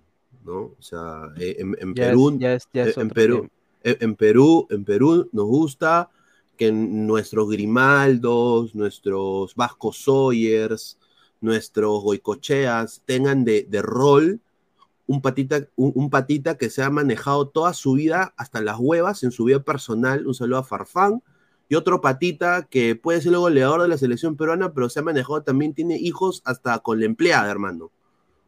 ¿no? 0.47 0.57
O 0.57 0.81
sea, 0.81 1.31
eh, 1.37 1.57
en, 1.59 1.93
Perú, 1.93 2.39
eh, 2.41 2.57
en 2.73 3.09
Perú, 3.09 3.35
tema. 3.41 3.49
en, 3.83 3.97
en 3.99 4.15
Perú, 4.15 4.67
en 4.71 4.85
Perú 4.85 5.29
nos 5.31 5.45
gusta 5.45 6.09
que 6.57 6.71
nuestros 6.71 7.49
Grimaldos, 7.49 8.73
nuestros 8.73 9.53
Vasco 9.53 9.93
Sawyers, 9.93 10.97
nuestros 11.41 12.01
Goicocheas 12.01 13.03
tengan 13.05 13.45
de, 13.45 13.67
de 13.69 13.81
rol 13.83 14.41
un 15.07 15.21
patita, 15.21 15.67
un, 15.75 15.93
un 15.95 16.09
patita 16.09 16.57
que 16.57 16.69
se 16.69 16.83
ha 16.83 16.89
manejado 16.89 17.47
toda 17.47 17.73
su 17.73 17.93
vida 17.93 18.33
hasta 18.37 18.61
las 18.61 18.77
huevas 18.77 19.23
en 19.23 19.31
su 19.31 19.45
vida 19.45 19.63
personal. 19.63 20.27
Un 20.27 20.33
saludo 20.33 20.59
a 20.59 20.63
Farfán. 20.63 21.23
Y 21.69 21.75
otro 21.75 22.01
patita 22.01 22.63
que 22.63 22.95
puede 22.95 23.21
ser 23.21 23.33
el 23.33 23.39
goleador 23.39 23.81
de 23.81 23.87
la 23.87 23.97
selección 23.97 24.37
peruana, 24.37 24.73
pero 24.73 24.89
se 24.89 24.99
ha 24.99 25.03
manejado 25.03 25.43
también, 25.43 25.73
tiene 25.73 25.97
hijos 25.97 26.41
hasta 26.45 26.79
con 26.79 26.99
la 26.99 27.05
empleada, 27.05 27.49
hermano. 27.49 27.91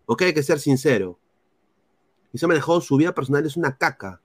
Ok, 0.06 0.22
hay 0.24 0.34
que 0.34 0.44
ser 0.44 0.60
sincero. 0.60 1.18
Y 2.32 2.38
se 2.38 2.46
ha 2.46 2.48
manejado 2.48 2.82
su 2.82 2.98
vida 2.98 3.14
personal, 3.14 3.46
es 3.46 3.58
una 3.58 3.78
caca. 3.78 4.22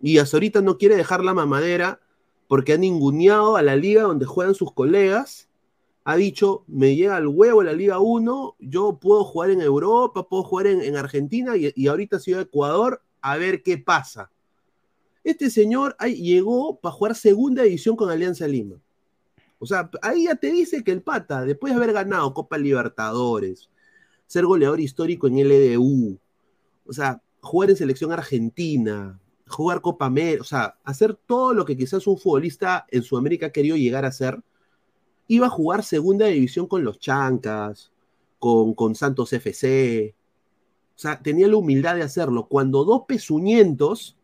Y 0.00 0.18
hasta 0.18 0.36
ahorita 0.36 0.62
no 0.62 0.78
quiere 0.78 0.96
dejar 0.96 1.24
la 1.24 1.34
mamadera 1.34 2.00
porque 2.48 2.72
ha 2.72 2.78
ninguneado 2.78 3.56
a 3.56 3.62
la 3.62 3.76
liga 3.76 4.02
donde 4.02 4.26
juegan 4.26 4.54
sus 4.54 4.72
colegas. 4.72 5.48
Ha 6.04 6.16
dicho, 6.16 6.64
me 6.66 6.96
llega 6.96 7.16
al 7.16 7.28
huevo 7.28 7.62
la 7.62 7.74
Liga 7.74 8.00
1, 8.00 8.56
yo 8.58 8.98
puedo 9.00 9.22
jugar 9.22 9.50
en 9.50 9.60
Europa, 9.60 10.26
puedo 10.26 10.42
jugar 10.42 10.66
en, 10.66 10.80
en 10.80 10.96
Argentina 10.96 11.56
y, 11.56 11.72
y 11.76 11.86
ahorita 11.88 12.18
sigo 12.18 12.38
a 12.38 12.42
Ecuador 12.42 13.02
a 13.20 13.36
ver 13.36 13.62
qué 13.62 13.76
pasa. 13.76 14.30
Este 15.22 15.50
señor 15.50 15.94
ahí 15.98 16.14
llegó 16.14 16.80
para 16.80 16.94
jugar 16.94 17.14
segunda 17.14 17.62
división 17.62 17.96
con 17.96 18.10
Alianza 18.10 18.48
Lima. 18.48 18.76
O 19.58 19.66
sea, 19.66 19.90
ahí 20.00 20.24
ya 20.24 20.34
te 20.34 20.50
dice 20.50 20.82
que 20.82 20.90
el 20.90 21.02
pata, 21.02 21.44
después 21.44 21.72
de 21.72 21.76
haber 21.76 21.92
ganado 21.92 22.32
Copa 22.32 22.56
Libertadores, 22.56 23.68
ser 24.26 24.46
goleador 24.46 24.80
histórico 24.80 25.26
en 25.28 25.36
LDU, 25.46 26.18
o 26.90 26.92
sea, 26.92 27.22
jugar 27.40 27.70
en 27.70 27.76
selección 27.76 28.10
argentina, 28.10 29.20
jugar 29.46 29.80
Copa 29.80 30.06
América, 30.06 30.42
o 30.42 30.44
sea, 30.44 30.76
hacer 30.84 31.14
todo 31.14 31.54
lo 31.54 31.64
que 31.64 31.76
quizás 31.76 32.04
un 32.08 32.18
futbolista 32.18 32.84
en 32.90 33.02
Sudamérica 33.04 33.46
ha 33.46 33.52
querido 33.52 33.76
llegar 33.76 34.04
a 34.04 34.08
hacer, 34.08 34.42
iba 35.28 35.46
a 35.46 35.50
jugar 35.50 35.84
segunda 35.84 36.26
división 36.26 36.66
con 36.66 36.82
los 36.82 36.98
Chancas, 36.98 37.92
con, 38.40 38.74
con 38.74 38.96
Santos 38.96 39.32
FC. 39.32 40.16
O 40.96 40.98
sea, 40.98 41.22
tenía 41.22 41.46
la 41.46 41.56
humildad 41.56 41.94
de 41.94 42.02
hacerlo. 42.02 42.48
Cuando 42.48 42.84
dos 42.84 43.02
pezuñentos, 43.06 44.16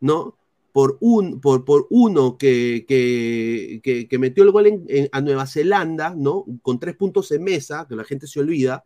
¿no? 0.00 0.36
Por, 0.72 0.96
un, 1.00 1.40
por, 1.40 1.64
por 1.64 1.86
uno 1.90 2.38
que, 2.38 2.86
que, 2.88 4.18
metió 4.18 4.44
el 4.44 4.52
gol 4.52 4.66
en, 4.68 5.08
a 5.12 5.20
Nueva 5.20 5.46
Zelanda, 5.46 6.14
¿no? 6.16 6.46
Con 6.62 6.78
tres 6.78 6.96
puntos 6.96 7.30
en 7.32 7.42
mesa, 7.42 7.86
que 7.86 7.96
la 7.96 8.04
gente 8.04 8.26
se 8.26 8.40
olvida, 8.40 8.84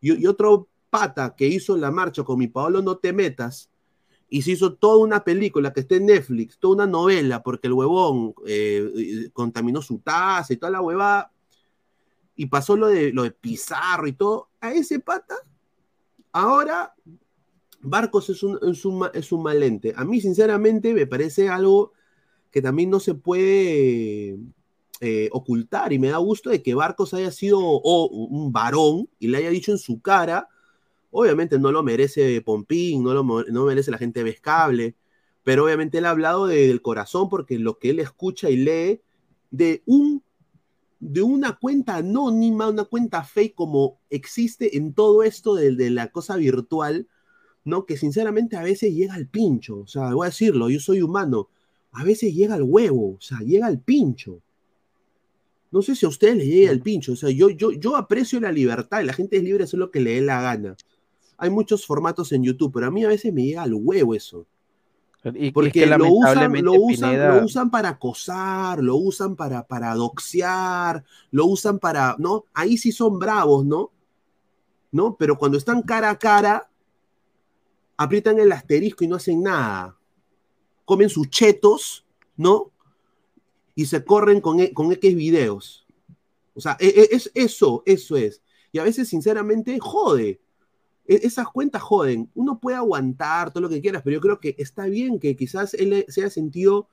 y 0.00 0.26
otro 0.26 0.68
pata 0.92 1.34
que 1.34 1.46
hizo 1.46 1.74
la 1.78 1.90
marcha 1.90 2.22
con 2.22 2.38
mi 2.38 2.48
Paolo 2.48 2.82
No 2.82 2.98
Te 2.98 3.14
Metas, 3.14 3.70
y 4.28 4.42
se 4.42 4.50
hizo 4.50 4.74
toda 4.74 4.98
una 4.98 5.24
película 5.24 5.72
que 5.72 5.80
está 5.80 5.94
en 5.94 6.04
Netflix, 6.04 6.58
toda 6.58 6.74
una 6.74 6.86
novela, 6.86 7.42
porque 7.42 7.66
el 7.66 7.72
huevón 7.72 8.34
eh, 8.46 9.30
contaminó 9.32 9.80
su 9.80 10.00
taza 10.00 10.52
y 10.52 10.58
toda 10.58 10.70
la 10.70 10.82
huevada, 10.82 11.32
y 12.36 12.44
pasó 12.44 12.76
lo 12.76 12.88
de, 12.88 13.10
lo 13.10 13.22
de 13.22 13.30
Pizarro 13.30 14.06
y 14.06 14.12
todo, 14.12 14.50
a 14.60 14.72
ese 14.72 15.00
pata, 15.00 15.34
ahora 16.30 16.94
Barcos 17.80 18.28
es 18.28 18.42
un, 18.42 18.58
es 18.62 18.84
un, 18.84 19.08
es. 19.14 19.96
A 19.96 20.04
mí, 20.04 20.20
sinceramente, 20.20 20.92
me 20.92 21.06
parece 21.06 21.48
algo 21.48 21.92
que 22.50 22.60
también 22.60 22.90
no 22.90 23.00
se 23.00 23.14
puede 23.14 24.36
eh, 25.00 25.30
ocultar, 25.32 25.90
y 25.94 25.98
me 25.98 26.08
da 26.08 26.18
gusto 26.18 26.50
de 26.50 26.62
que 26.62 26.74
Barcos 26.74 27.14
haya 27.14 27.30
sido 27.30 27.58
un 27.80 28.52
varón 28.52 29.08
y 29.18 29.28
le 29.28 29.38
haya 29.38 29.48
dicho 29.48 29.72
en 29.72 29.78
su 29.78 30.02
cara, 30.02 30.48
obviamente 31.12 31.58
no 31.60 31.72
lo 31.72 31.84
merece 31.84 32.40
Pompín, 32.42 33.04
no 33.04 33.14
lo 33.14 33.24
no 33.24 33.66
merece 33.66 33.92
la 33.92 33.98
gente 33.98 34.20
de 34.20 34.24
Vescable, 34.24 34.96
pero 35.44 35.64
obviamente 35.64 35.98
él 35.98 36.06
ha 36.06 36.10
hablado 36.10 36.46
de- 36.48 36.68
del 36.68 36.82
corazón 36.82 37.28
porque 37.30 37.58
lo 37.60 37.78
que 37.78 37.90
él 37.90 38.00
escucha 38.00 38.50
y 38.50 38.56
lee 38.58 39.02
de 39.52 39.82
un 39.86 40.24
de 41.00 41.22
una 41.22 41.58
cuenta 41.58 41.96
anónima, 41.96 42.68
una 42.68 42.84
cuenta 42.84 43.24
fake 43.24 43.54
como 43.54 44.00
existe 44.10 44.76
en 44.76 44.94
todo 44.94 45.22
esto 45.24 45.54
de, 45.56 45.74
de 45.76 45.90
la 45.90 46.08
cosa 46.12 46.36
virtual, 46.36 47.08
¿no? 47.64 47.86
Que 47.86 47.96
sinceramente 47.96 48.56
a 48.56 48.62
veces 48.62 48.94
llega 48.94 49.14
al 49.14 49.28
pincho, 49.28 49.80
o 49.80 49.86
sea, 49.88 50.14
voy 50.14 50.26
a 50.26 50.30
decirlo, 50.30 50.70
yo 50.70 50.80
soy 50.80 51.02
humano, 51.02 51.48
a 51.92 52.04
veces 52.04 52.34
llega 52.34 52.54
al 52.56 52.62
huevo, 52.64 53.16
o 53.16 53.20
sea, 53.20 53.38
llega 53.40 53.66
al 53.66 53.80
pincho. 53.80 54.42
No 55.72 55.80
sé 55.82 55.96
si 55.96 56.04
a 56.06 56.08
ustedes 56.08 56.36
les 56.36 56.46
llega 56.46 56.70
el 56.70 56.82
pincho, 56.82 57.12
o 57.12 57.16
sea, 57.16 57.30
yo, 57.30 57.48
yo, 57.50 57.72
yo 57.72 57.96
aprecio 57.96 58.38
la 58.40 58.52
libertad 58.52 59.00
y 59.00 59.06
la 59.06 59.12
gente 59.14 59.38
es 59.38 59.42
libre 59.42 59.58
de 59.58 59.64
hacer 59.64 59.80
lo 59.80 59.90
que 59.90 60.00
le 60.00 60.14
dé 60.14 60.20
la 60.20 60.40
gana. 60.42 60.76
Hay 61.42 61.50
muchos 61.50 61.84
formatos 61.84 62.30
en 62.30 62.44
YouTube, 62.44 62.70
pero 62.72 62.86
a 62.86 62.90
mí 62.92 63.04
a 63.04 63.08
veces 63.08 63.34
me 63.34 63.42
llega 63.42 63.64
al 63.64 63.74
huevo 63.74 64.14
eso. 64.14 64.46
Y, 65.24 65.46
y 65.46 65.46
es 65.48 65.52
Porque 65.52 65.72
que 65.72 65.86
lo, 65.86 65.96
usan, 65.96 66.36
lamentablemente, 66.36 66.62
lo, 66.62 66.72
usan, 66.74 67.10
Pineda, 67.10 67.36
lo 67.36 67.44
usan 67.44 67.68
para 67.68 67.88
acosar, 67.88 68.80
lo 68.80 68.94
usan 68.94 69.34
para, 69.34 69.66
para 69.66 69.92
doxear, 69.96 71.02
lo 71.32 71.46
usan 71.46 71.80
para, 71.80 72.14
¿no? 72.20 72.44
Ahí 72.54 72.78
sí 72.78 72.92
son 72.92 73.18
bravos, 73.18 73.66
¿no? 73.66 73.90
¿No? 74.92 75.16
Pero 75.16 75.36
cuando 75.36 75.58
están 75.58 75.82
cara 75.82 76.10
a 76.10 76.18
cara, 76.20 76.70
aprietan 77.96 78.38
el 78.38 78.52
asterisco 78.52 79.02
y 79.02 79.08
no 79.08 79.16
hacen 79.16 79.42
nada. 79.42 79.98
Comen 80.84 81.08
sus 81.08 81.28
chetos, 81.28 82.06
¿no? 82.36 82.70
Y 83.74 83.86
se 83.86 84.04
corren 84.04 84.40
con, 84.40 84.60
e- 84.60 84.72
con 84.72 84.92
X 84.92 85.16
videos. 85.16 85.84
O 86.54 86.60
sea, 86.60 86.76
e- 86.78 86.86
e- 86.86 87.16
es, 87.16 87.32
eso, 87.34 87.82
eso 87.84 88.16
es. 88.16 88.40
Y 88.70 88.78
a 88.78 88.84
veces, 88.84 89.08
sinceramente, 89.08 89.76
jode. 89.80 90.40
E- 91.06 91.20
esas 91.22 91.48
cuentas 91.48 91.82
joden. 91.82 92.30
Uno 92.34 92.58
puede 92.58 92.76
aguantar 92.76 93.52
todo 93.52 93.62
lo 93.62 93.68
que 93.68 93.80
quieras, 93.80 94.02
pero 94.02 94.14
yo 94.14 94.20
creo 94.20 94.40
que 94.40 94.54
está 94.58 94.86
bien 94.86 95.18
que 95.18 95.36
quizás 95.36 95.74
él 95.74 96.04
se 96.08 96.22
haya 96.22 96.30
sentido 96.30 96.88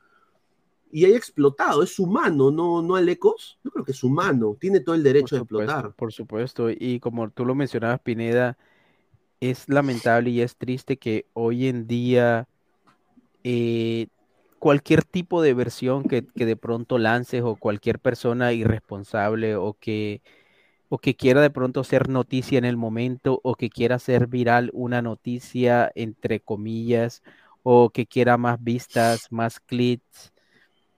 y 0.91 1.05
haya 1.05 1.17
explotado. 1.17 1.83
Es 1.83 1.99
humano, 1.99 2.51
no, 2.51 2.81
no 2.81 2.95
Alecos. 2.95 3.59
Yo 3.63 3.71
creo 3.71 3.85
que 3.85 3.91
es 3.91 4.03
humano. 4.03 4.57
Tiene 4.59 4.79
todo 4.79 4.95
el 4.95 5.03
derecho 5.03 5.35
de 5.35 5.39
supuesto, 5.41 5.63
explotar. 5.63 5.95
Por 5.95 6.11
supuesto, 6.11 6.69
y 6.69 6.99
como 6.99 7.29
tú 7.29 7.45
lo 7.45 7.55
mencionabas, 7.55 7.99
Pineda, 7.99 8.57
es 9.39 9.69
lamentable 9.69 10.31
y 10.31 10.41
es 10.41 10.57
triste 10.57 10.97
que 10.97 11.27
hoy 11.33 11.67
en 11.67 11.87
día 11.87 12.47
eh, 13.43 14.07
cualquier 14.57 15.03
tipo 15.03 15.41
de 15.41 15.53
versión 15.53 16.03
que, 16.03 16.25
que 16.25 16.45
de 16.45 16.57
pronto 16.57 16.97
lances 16.97 17.41
o 17.43 17.55
cualquier 17.55 17.99
persona 17.99 18.51
irresponsable 18.51 19.55
o 19.55 19.77
que, 19.79 20.21
o 20.89 20.97
que 20.99 21.15
quiera 21.15 21.41
de 21.41 21.49
pronto 21.51 21.83
ser 21.83 22.09
noticia 22.09 22.57
en 22.57 22.65
el 22.65 22.77
momento 22.77 23.39
o 23.43 23.55
que 23.55 23.69
quiera 23.69 23.95
hacer 23.95 24.27
viral 24.27 24.71
una 24.73 25.01
noticia 25.01 25.91
entre 25.95 26.41
comillas 26.41 27.21
o 27.63 27.89
que 27.91 28.07
quiera 28.07 28.37
más 28.37 28.63
vistas, 28.63 29.27
más 29.31 29.59
clics, 29.59 30.33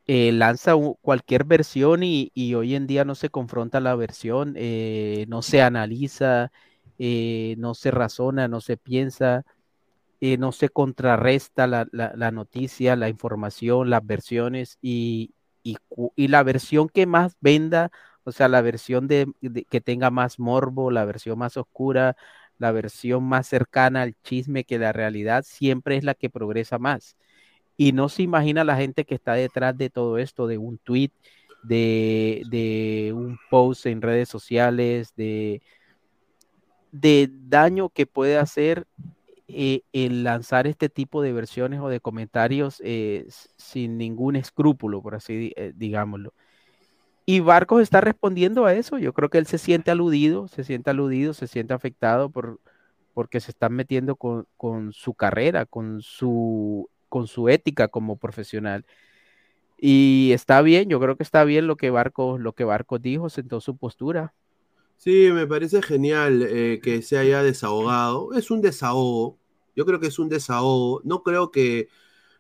eh, 0.08 0.32
lanza 0.32 0.74
cualquier 1.02 1.44
versión 1.46 2.04
y, 2.04 2.32
hoy 2.56 2.76
en 2.76 2.88
día 2.88 3.06
no 3.06 3.16
se 3.16 3.30
confronta 3.30 3.80
la 3.80 3.96
versión, 3.96 4.54
eh, 4.58 5.26
no 5.30 5.42
se 5.42 5.62
analiza, 5.62 6.52
eh, 6.98 7.56
no 7.58 7.74
se 7.74 7.92
razona, 7.92 8.48
no 8.48 8.62
se 8.62 8.78
piensa, 8.78 9.44
eh, 10.22 10.38
no 10.38 10.52
se 10.52 10.70
contrarresta 10.70 11.68
la, 11.68 11.88
la- 11.92 12.32
noticia, 12.32 12.96
la 12.96 13.10
información, 13.10 13.89
las 13.89 14.06
versiones 14.06 14.78
y, 14.82 15.34
y 16.16 16.28
la 16.28 16.44
versión 16.44 16.89
que 16.89 17.06
más 17.06 17.36
venda, 17.42 17.92
o 18.24 18.32
sea, 18.32 18.47
la 18.47 18.61
versión 18.61 19.07
de, 19.07 19.28
que 19.69 19.82
tenga 19.82 20.11
más 20.11 20.39
morbo, 20.39 20.91
la 20.91 21.05
versión 21.05 21.39
más 21.39 21.57
oscura, 21.57 22.15
la 22.57 22.72
versión 22.72 23.24
más 23.24 23.47
cercana 23.47 24.03
al 24.03 24.15
chisme 24.24 24.63
que 24.63 24.80
la 24.80 24.93
realidad, 24.93 25.43
siempre 25.47 25.97
es 25.97 26.03
la 26.03 26.13
que 26.15 26.30
progresa 26.30 26.78
más. 26.80 27.17
Y 27.78 27.93
no 27.93 28.09
se 28.09 28.24
imagina 28.24 28.63
la 28.63 28.78
gente 28.78 29.05
que 29.05 29.15
está 29.15 29.34
detrás 29.34 29.78
de 29.78 29.89
todo 29.89 30.17
esto, 30.19 30.47
de 30.47 30.57
un 30.59 30.78
tweet, 30.78 31.11
de, 31.63 33.11
un 33.15 33.39
post 33.49 33.86
en 33.88 34.01
redes 34.01 34.30
sociales, 34.30 35.13
de, 35.15 35.61
daño 36.91 37.89
que 37.89 38.05
puede 38.05 38.38
hacer 38.38 38.86
eh, 39.47 39.82
el 39.93 40.24
lanzar 40.24 40.67
este 40.67 40.89
tipo 40.89 41.22
de 41.22 41.34
versiones 41.34 41.80
o 41.82 41.89
de 41.89 41.99
comentarios 41.99 42.82
eh, 42.86 43.28
sin 43.57 43.97
ningún 43.97 44.36
escrúpulo, 44.36 45.01
por 45.01 45.15
así 45.15 45.51
eh, 45.55 45.74
digámoslo. 45.76 46.34
Y 47.26 47.39
Barcos 47.39 47.82
está 47.82 48.01
respondiendo 48.01 48.65
a 48.65 48.74
eso. 48.74 48.97
Yo 48.97 49.13
creo 49.13 49.30
que 49.30 49.38
él 49.38 49.45
se 49.45 49.57
siente 49.57 49.91
aludido, 49.91 50.47
se 50.47 50.63
siente 50.63 50.89
aludido, 50.89 51.34
se 51.34 51.47
siente 51.47 51.74
afectado 51.74 52.30
por, 52.30 52.59
porque 53.13 53.39
se 53.39 53.51
están 53.51 53.74
metiendo 53.74 54.15
con, 54.15 54.47
con 54.57 54.93
su 54.93 55.13
carrera, 55.13 55.65
con 55.65 56.01
su, 56.01 56.89
con 57.09 57.28
su 57.28 57.49
ética 57.49 57.88
como 57.88 58.17
profesional. 58.17 58.86
Y 59.78 60.32
está 60.34 60.61
bien, 60.61 60.89
yo 60.89 60.99
creo 60.99 61.15
que 61.17 61.24
está 61.24 61.43
bien 61.43 61.67
lo 61.67 61.76
que 61.76 61.89
Barcos, 61.89 62.39
lo 62.39 62.53
que 62.53 62.63
Barcos 62.63 63.01
dijo, 63.01 63.30
sentó 63.30 63.61
su 63.61 63.78
postura. 63.78 64.34
Sí, 64.97 65.30
me 65.34 65.47
parece 65.47 65.82
genial 65.82 66.45
eh, 66.47 66.80
que 66.84 67.01
se 67.01 67.17
haya 67.17 67.41
desahogado. 67.41 68.34
Es 68.34 68.51
un 68.51 68.61
desahogo. 68.61 69.39
Yo 69.76 69.86
creo 69.86 69.99
que 69.99 70.07
es 70.07 70.19
un 70.19 70.30
desahogo. 70.30 71.01
No 71.03 71.24
creo 71.24 71.49
que 71.49 71.88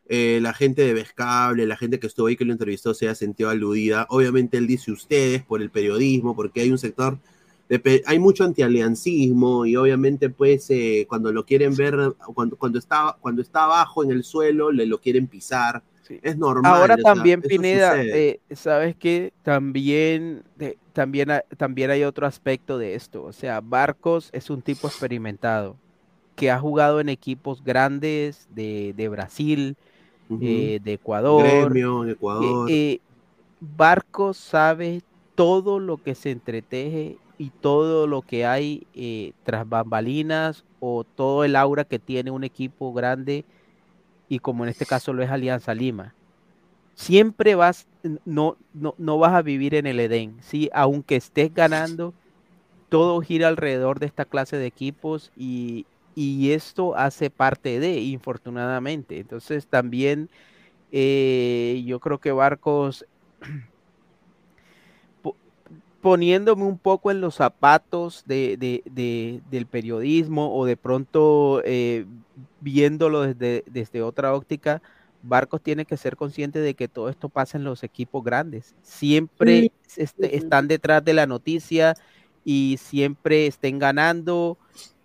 eh, 0.07 0.39
la 0.41 0.53
gente 0.53 0.83
de 0.83 0.93
Vescable, 0.93 1.65
la 1.65 1.77
gente 1.77 1.99
que 1.99 2.07
estuvo 2.07 2.27
ahí 2.27 2.35
que 2.35 2.45
lo 2.45 2.51
entrevistó 2.53 2.93
se 2.93 3.05
haya 3.05 3.15
sentido 3.15 3.49
aludida. 3.49 4.07
Obviamente 4.09 4.57
él 4.57 4.67
dice 4.67 4.91
ustedes 4.91 5.43
por 5.43 5.61
el 5.61 5.69
periodismo, 5.69 6.35
porque 6.35 6.61
hay 6.61 6.71
un 6.71 6.77
sector, 6.77 7.17
de 7.69 8.03
hay 8.05 8.19
mucho 8.19 8.43
antialiancismo 8.43 9.65
y 9.65 9.77
obviamente 9.77 10.29
pues 10.29 10.69
eh, 10.69 11.05
cuando 11.07 11.31
lo 11.31 11.45
quieren 11.45 11.75
ver, 11.75 11.95
cuando, 12.33 12.57
cuando, 12.57 12.77
está, 12.79 13.17
cuando 13.21 13.41
está 13.41 13.63
abajo 13.63 14.03
en 14.03 14.11
el 14.11 14.23
suelo, 14.23 14.71
le 14.71 14.85
lo 14.85 14.99
quieren 14.99 15.27
pisar. 15.27 15.81
Es 16.21 16.37
normal. 16.37 16.73
Ahora 16.73 16.95
sea, 16.95 17.03
también, 17.03 17.39
eso 17.39 17.47
Pineda, 17.47 18.03
eh, 18.03 18.39
sabes 18.53 18.97
que 18.97 19.31
también, 19.43 20.43
también, 20.91 21.31
ha- 21.31 21.43
también 21.55 21.89
hay 21.89 22.03
otro 22.03 22.27
aspecto 22.27 22.77
de 22.77 22.95
esto. 22.95 23.23
O 23.23 23.31
sea, 23.31 23.61
Barcos 23.61 24.29
es 24.33 24.49
un 24.49 24.61
tipo 24.61 24.87
experimentado 24.87 25.77
que 26.35 26.51
ha 26.51 26.59
jugado 26.59 26.99
en 26.99 27.07
equipos 27.07 27.63
grandes 27.63 28.49
de, 28.53 28.93
de 28.97 29.07
Brasil, 29.07 29.77
Eh, 30.39 30.79
de 30.83 30.93
Ecuador. 30.93 31.43
Gremio, 31.71 32.05
Eh, 32.05 32.11
Ecuador. 32.11 32.69
eh, 32.71 32.99
Barcos 33.59 34.37
sabe 34.37 35.01
todo 35.35 35.79
lo 35.79 35.97
que 35.97 36.15
se 36.15 36.31
entreteje 36.31 37.17
y 37.37 37.49
todo 37.49 38.07
lo 38.07 38.21
que 38.21 38.45
hay 38.45 38.85
eh, 38.93 39.33
tras 39.43 39.67
bambalinas 39.67 40.63
o 40.79 41.03
todo 41.03 41.43
el 41.43 41.55
aura 41.55 41.83
que 41.83 41.99
tiene 41.99 42.31
un 42.31 42.43
equipo 42.43 42.93
grande 42.93 43.43
y 44.29 44.39
como 44.39 44.63
en 44.63 44.69
este 44.69 44.85
caso 44.85 45.13
lo 45.13 45.23
es 45.23 45.29
Alianza 45.29 45.73
Lima. 45.73 46.13
Siempre 46.95 47.55
vas, 47.55 47.87
no, 48.25 48.57
no, 48.73 48.93
no 48.97 49.17
vas 49.17 49.33
a 49.33 49.41
vivir 49.41 49.75
en 49.75 49.87
el 49.87 49.99
Edén, 49.99 50.37
¿sí? 50.41 50.69
Aunque 50.73 51.15
estés 51.15 51.53
ganando, 51.53 52.13
todo 52.89 53.21
gira 53.21 53.47
alrededor 53.47 53.99
de 53.99 54.05
esta 54.05 54.25
clase 54.25 54.57
de 54.57 54.67
equipos 54.67 55.31
y, 55.35 55.85
y 56.15 56.51
esto 56.51 56.95
hace 56.95 57.29
parte 57.29 57.79
de, 57.79 57.99
infortunadamente. 58.01 59.19
Entonces 59.19 59.67
también 59.67 60.29
eh, 60.91 61.83
yo 61.85 61.99
creo 61.99 62.19
que 62.19 62.31
Barcos, 62.31 63.05
po- 65.21 65.35
poniéndome 66.01 66.63
un 66.63 66.77
poco 66.77 67.11
en 67.11 67.21
los 67.21 67.35
zapatos 67.35 68.23
de, 68.25 68.57
de- 68.57 68.83
de- 68.91 69.41
del 69.49 69.65
periodismo 69.67 70.55
o 70.55 70.65
de 70.65 70.77
pronto 70.77 71.61
eh, 71.65 72.05
viéndolo 72.59 73.21
desde, 73.21 73.63
desde 73.67 74.01
otra 74.01 74.33
óptica, 74.35 74.81
Barcos 75.23 75.61
tiene 75.61 75.85
que 75.85 75.97
ser 75.97 76.15
consciente 76.15 76.59
de 76.59 76.73
que 76.73 76.87
todo 76.87 77.09
esto 77.09 77.29
pasa 77.29 77.57
en 77.57 77.63
los 77.63 77.83
equipos 77.83 78.23
grandes. 78.23 78.75
Siempre 78.81 79.71
están 80.17 80.67
detrás 80.67 81.03
de 81.05 81.13
la 81.13 81.27
noticia 81.27 81.95
y 82.43 82.77
siempre 82.81 83.45
estén 83.45 83.77
ganando, 83.77 84.57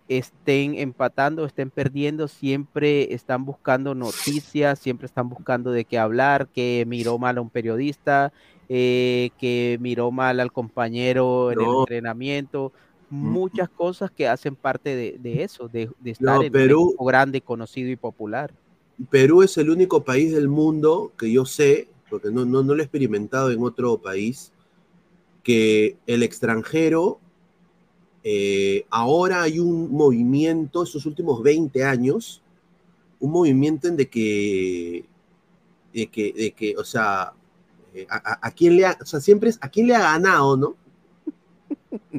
estén 0.09 0.75
empatando, 0.79 1.45
estén 1.47 1.71
perdiendo, 1.71 2.29
siempre 2.29 3.13
están 3.15 3.45
buscando 3.45 3.95
noticias, 3.95 4.79
siempre 4.79 5.07
están 5.07 5.29
buscando 5.29 5.71
de 5.73 5.85
qué 5.85 5.99
hablar, 5.99 6.49
que 6.51 6.85
miró 6.87 7.19
mal 7.19 7.39
a 7.39 7.41
un 7.41 7.51
periodista, 7.51 8.33
eh, 8.69 9.31
que 9.39 9.79
miró 9.81 10.11
mal 10.13 10.41
al 10.41 10.53
compañero 10.53 11.51
en 11.53 11.61
el 11.61 11.75
entrenamiento, 11.75 12.73
muchas 13.09 13.69
cosas 13.71 14.11
que 14.11 14.29
hacen 14.29 14.57
parte 14.57 14.95
de, 14.97 15.17
de 15.19 15.43
eso, 15.45 15.69
de, 15.69 15.91
de 15.99 16.11
estar 16.11 16.35
No, 16.37 16.43
en 16.43 16.53
Perú- 16.53 16.81
un 16.81 16.89
equipo 16.89 17.05
grande, 17.05 17.41
conocido 17.43 17.91
y 17.91 17.97
popular. 17.97 18.53
Perú 19.11 19.43
es 19.43 19.57
el 19.59 19.71
único 19.71 20.05
país 20.05 20.33
del 20.33 20.49
mundo 20.49 21.13
que 21.19 21.31
yo 21.31 21.45
sé, 21.45 21.89
porque 22.09 22.31
no, 22.31 22.45
no, 22.45 22.63
no 22.63 22.75
lo 22.75 22.81
he 22.81 22.85
experimentado 22.85 23.51
en 23.51 23.63
otro 23.63 23.99
país, 24.01 24.53
que 25.43 25.97
el 26.07 26.23
extranjero, 26.23 27.21
eh, 28.29 28.85
ahora 28.91 29.43
hay 29.43 29.61
un 29.61 29.93
movimiento, 29.93 30.83
estos 30.83 31.07
últimos 31.07 31.41
20 31.45 31.85
años, 31.85 32.43
un 33.21 33.31
movimiento 33.31 33.87
en 33.87 33.97
de 33.97 34.09
que, 34.09 35.05
de 35.95 36.07
que, 36.09 36.33
de 36.33 36.51
que 36.51 36.77
o 36.77 36.83
sea, 36.83 37.33
eh, 37.95 38.05
a, 38.11 38.17
a- 38.17 38.39
a 38.49 38.51
quién 38.51 38.75
le 38.77 38.85
ha, 38.85 38.99
o 39.01 39.07
sea, 39.07 39.21
siempre 39.21 39.51
es 39.51 39.59
a 39.61 39.69
quién 39.69 39.87
le 39.87 39.95
ha 39.95 40.01
ganado, 40.01 40.57
¿no? 40.57 40.75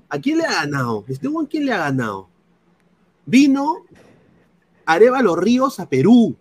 ¿A 0.08 0.18
quién 0.20 0.38
le 0.38 0.46
ha 0.46 0.54
ganado? 0.64 1.04
Este 1.10 1.28
huevón, 1.28 1.46
¿quién 1.48 1.66
le 1.66 1.74
ha 1.74 1.78
ganado? 1.80 2.30
Vino 3.26 3.84
Arevalo 4.86 5.36
Ríos 5.36 5.78
a 5.82 5.90
Perú. 5.90 6.38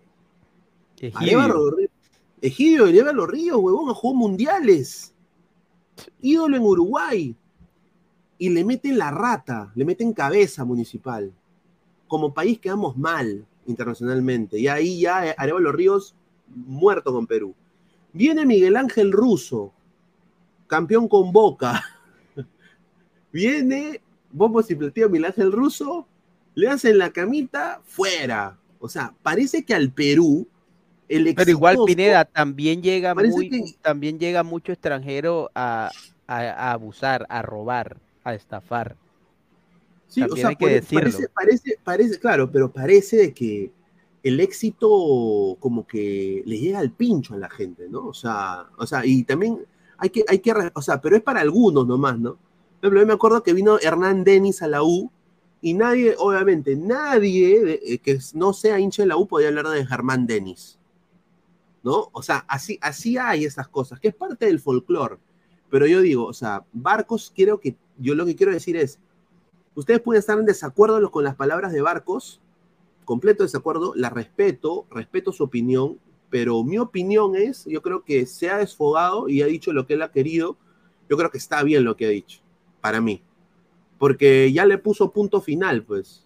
Arevalo 1.19 1.71
Ríos. 1.71 1.91
Egidio 2.41 2.85
Arevalo 2.85 3.27
Ríos, 3.27 3.57
huevón, 3.59 3.93
jugó 3.93 4.13
mundiales. 4.15 5.13
Ídolo 6.21 6.55
en 6.55 6.63
Uruguay. 6.63 7.35
Y 8.37 8.49
le 8.49 8.63
meten 8.63 8.97
la 8.97 9.11
rata, 9.11 9.71
le 9.75 9.83
meten 9.85 10.13
cabeza 10.13 10.63
municipal. 10.65 11.31
Como 12.07 12.33
país 12.33 12.59
quedamos 12.59 12.95
mal 12.97 13.45
internacionalmente. 13.65 14.59
Y 14.59 14.67
ahí 14.67 15.01
ya 15.01 15.33
Arevalo 15.37 15.71
Ríos 15.71 16.15
muerto 16.47 17.11
con 17.11 17.27
Perú. 17.27 17.53
Viene 18.13 18.45
Miguel 18.45 18.77
Ángel 18.77 19.11
Russo, 19.11 19.73
campeón 20.67 21.07
con 21.07 21.31
Boca. 21.33 21.83
Viene 23.31 24.01
Bombos 24.31 24.69
y 24.71 24.75
Platillo 24.75 25.09
Miguel 25.09 25.25
Ángel 25.25 25.51
Russo, 25.51 26.07
le 26.55 26.69
hacen 26.69 26.97
la 26.97 27.11
camita, 27.11 27.81
fuera. 27.85 28.57
O 28.79 28.87
sea, 28.89 29.13
parece 29.23 29.63
que 29.63 29.73
al 29.73 29.91
Perú, 29.91 30.47
el 31.09 31.33
Pero 31.35 31.49
igual 31.51 31.75
exitoso- 31.75 31.85
Pineda 31.85 32.25
también 32.25 32.81
llega 32.81 33.13
muy, 33.15 33.49
que- 33.49 33.75
también 33.81 34.19
llega 34.19 34.43
mucho 34.43 34.71
extranjero 34.71 35.49
a, 35.55 35.89
a- 36.27 36.37
a 36.39 36.71
abusar, 36.71 37.25
a 37.29 37.41
robar, 37.41 37.97
a 38.29 38.35
estafar. 38.35 38.95
Sí, 40.07 40.21
También 40.21 40.33
o 40.33 40.41
sea, 40.41 40.49
hay 40.49 40.55
que 40.55 40.65
pare- 40.65 40.75
decirlo. 40.75 41.01
parece, 41.01 41.29
parece, 41.29 41.79
parece, 41.83 42.19
claro, 42.19 42.51
pero 42.51 42.71
parece 42.71 43.17
de 43.17 43.33
que 43.33 43.71
el 44.23 44.39
éxito 44.39 45.57
como 45.59 45.85
que 45.85 46.43
le 46.45 46.57
llega 46.59 46.79
al 46.79 46.91
pincho 46.91 47.33
a 47.33 47.37
la 47.37 47.49
gente, 47.49 47.87
¿no? 47.89 48.07
O 48.07 48.13
sea, 48.13 48.67
o 48.77 48.85
sea, 48.87 49.05
y 49.05 49.23
también 49.23 49.59
hay 49.97 50.09
que, 50.09 50.23
hay 50.27 50.39
que, 50.39 50.53
o 50.73 50.81
sea, 50.81 51.01
pero 51.01 51.15
es 51.15 51.23
para 51.23 51.41
algunos 51.41 51.85
nomás, 51.87 52.17
¿no? 52.19 52.31
Por 52.31 52.83
ejemplo, 52.83 52.99
yo 53.01 53.07
me 53.07 53.13
acuerdo 53.13 53.43
que 53.43 53.53
vino 53.53 53.79
Hernán 53.79 54.23
Denis 54.23 54.61
a 54.61 54.67
la 54.67 54.83
U 54.83 55.11
y 55.61 55.73
nadie, 55.73 56.15
obviamente, 56.17 56.75
nadie 56.75 57.79
eh, 57.93 57.97
que 57.99 58.19
no 58.33 58.53
sea 58.53 58.79
hincha 58.79 59.01
de 59.03 59.07
la 59.07 59.17
U 59.17 59.27
podía 59.27 59.47
hablar 59.49 59.67
de 59.69 59.85
Germán 59.85 60.27
Denis. 60.27 60.77
¿No? 61.83 62.09
O 62.11 62.21
sea, 62.21 62.45
así, 62.47 62.77
así 62.81 63.17
hay 63.17 63.45
esas 63.45 63.67
cosas, 63.69 63.99
que 63.99 64.09
es 64.09 64.15
parte 64.15 64.45
del 64.45 64.59
folclore. 64.59 65.17
Pero 65.69 65.85
yo 65.87 66.01
digo, 66.01 66.25
o 66.25 66.33
sea, 66.33 66.63
Barcos, 66.73 67.31
quiero 67.35 67.59
que, 67.59 67.75
yo 67.97 68.15
lo 68.15 68.25
que 68.25 68.35
quiero 68.35 68.51
decir 68.51 68.77
es, 68.77 68.99
ustedes 69.75 69.99
pueden 69.99 70.19
estar 70.19 70.37
en 70.39 70.45
desacuerdo 70.45 71.11
con 71.11 71.23
las 71.23 71.35
palabras 71.35 71.73
de 71.73 71.81
Barcos, 71.81 72.41
completo 73.05 73.43
desacuerdo, 73.43 73.93
la 73.95 74.09
respeto, 74.09 74.85
respeto 74.91 75.31
su 75.31 75.43
opinión, 75.43 75.99
pero 76.29 76.63
mi 76.63 76.77
opinión 76.77 77.35
es, 77.35 77.65
yo 77.65 77.81
creo 77.81 78.03
que 78.03 78.25
se 78.25 78.49
ha 78.49 78.57
desfogado 78.57 79.29
y 79.29 79.41
ha 79.41 79.45
dicho 79.45 79.73
lo 79.73 79.85
que 79.85 79.93
él 79.93 80.01
ha 80.01 80.11
querido, 80.11 80.57
yo 81.09 81.17
creo 81.17 81.29
que 81.31 81.37
está 81.37 81.63
bien 81.63 81.83
lo 81.83 81.95
que 81.95 82.05
ha 82.05 82.09
dicho, 82.09 82.41
para 82.81 83.01
mí, 83.01 83.21
porque 83.97 84.51
ya 84.51 84.65
le 84.65 84.77
puso 84.77 85.11
punto 85.11 85.41
final, 85.41 85.83
pues, 85.83 86.25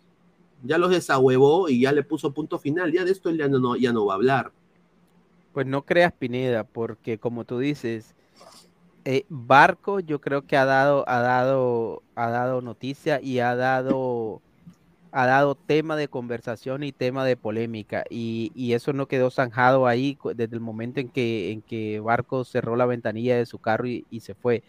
ya 0.63 0.77
los 0.77 0.91
desahuevó 0.91 1.69
y 1.69 1.81
ya 1.81 1.91
le 1.91 2.03
puso 2.03 2.33
punto 2.33 2.59
final, 2.59 2.91
ya 2.91 3.05
de 3.05 3.11
esto 3.11 3.31
ya 3.31 3.47
no, 3.47 3.75
ya 3.75 3.91
no 3.91 4.05
va 4.05 4.13
a 4.13 4.15
hablar. 4.15 4.51
Pues 5.53 5.65
no 5.65 5.85
creas 5.85 6.13
Pineda, 6.13 6.63
porque 6.63 7.17
como 7.17 7.43
tú 7.43 7.59
dices, 7.59 8.15
eh, 9.05 9.25
Barco 9.29 9.99
yo 9.99 10.21
creo 10.21 10.43
que 10.43 10.57
ha 10.57 10.65
dado, 10.65 11.03
ha 11.07 11.19
dado, 11.19 12.03
ha 12.15 12.29
dado 12.29 12.61
noticia 12.61 13.19
y 13.21 13.39
ha 13.39 13.55
dado, 13.55 14.41
ha 15.11 15.25
dado 15.25 15.55
tema 15.55 15.95
de 15.95 16.07
conversación 16.07 16.83
y 16.83 16.91
tema 16.91 17.25
de 17.25 17.37
polémica. 17.37 18.03
Y, 18.09 18.73
eso 18.73 18.93
no 18.93 19.07
quedó 19.07 19.31
zanjado 19.31 19.87
ahí 19.87 20.17
desde 20.35 20.55
el 20.55 20.61
momento 20.61 20.99
en 20.99 21.09
que, 21.09 21.51
en 21.51 21.61
que 21.61 21.99
Barco 21.99 22.43
cerró 22.45 22.75
la 22.75 22.85
ventanilla 22.85 23.37
de 23.37 23.45
su 23.45 23.59
carro 23.59 23.87
y, 23.87 24.05
se 24.21 24.35
fue. 24.35 24.63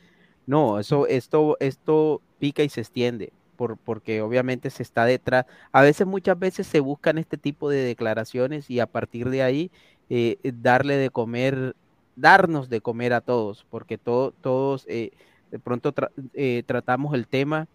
No, 0.46 0.78
eso, 0.80 1.06
esto, 1.06 1.56
esto 1.60 2.20
pica 2.38 2.62
y 2.62 2.68
se 2.68 2.80
extiende. 2.80 3.32
Por, 3.56 3.76
porque 3.76 4.22
obviamente 4.22 4.70
se 4.70 4.82
está 4.82 5.04
detrás. 5.04 5.46
A 5.72 5.82
veces, 5.82 6.06
muchas 6.06 6.38
veces 6.38 6.66
se 6.66 6.80
buscan 6.80 7.18
este 7.18 7.36
tipo 7.36 7.68
de 7.70 7.84
declaraciones 7.84 8.70
y 8.70 8.80
a 8.80 8.86
partir 8.86 9.30
de 9.30 9.42
ahí 9.42 9.70
eh, 10.10 10.38
darle 10.42 10.96
de 10.96 11.10
comer, 11.10 11.74
darnos 12.16 12.68
de 12.68 12.80
comer 12.80 13.12
a 13.12 13.20
todos, 13.20 13.66
porque 13.70 13.98
to- 13.98 14.34
todos 14.40 14.84
eh, 14.88 15.10
de 15.50 15.58
pronto 15.58 15.94
eh, 16.34 16.62
tratamos 16.66 17.14
el 17.14 17.26
tema 17.28 17.68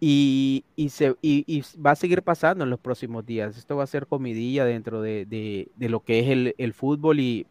y, 0.00 0.64
y 0.74 0.88
se, 0.88 1.14
y 1.22 1.62
va 1.84 1.92
a 1.92 1.96
seguir 1.96 2.22
pasando 2.22 2.64
en 2.64 2.70
los 2.70 2.80
próximos 2.80 3.24
días. 3.24 3.56
Esto 3.56 3.76
va 3.76 3.84
a 3.84 3.86
ser 3.86 4.06
comidilla 4.06 4.64
dentro 4.64 5.00
de, 5.00 5.26
de- 5.26 5.68
de 5.76 5.88
lo 5.88 6.00
que 6.00 6.20
es 6.20 6.28
el, 6.28 6.54
el 6.58 6.72
fútbol 6.74 7.20
y, 7.20 7.46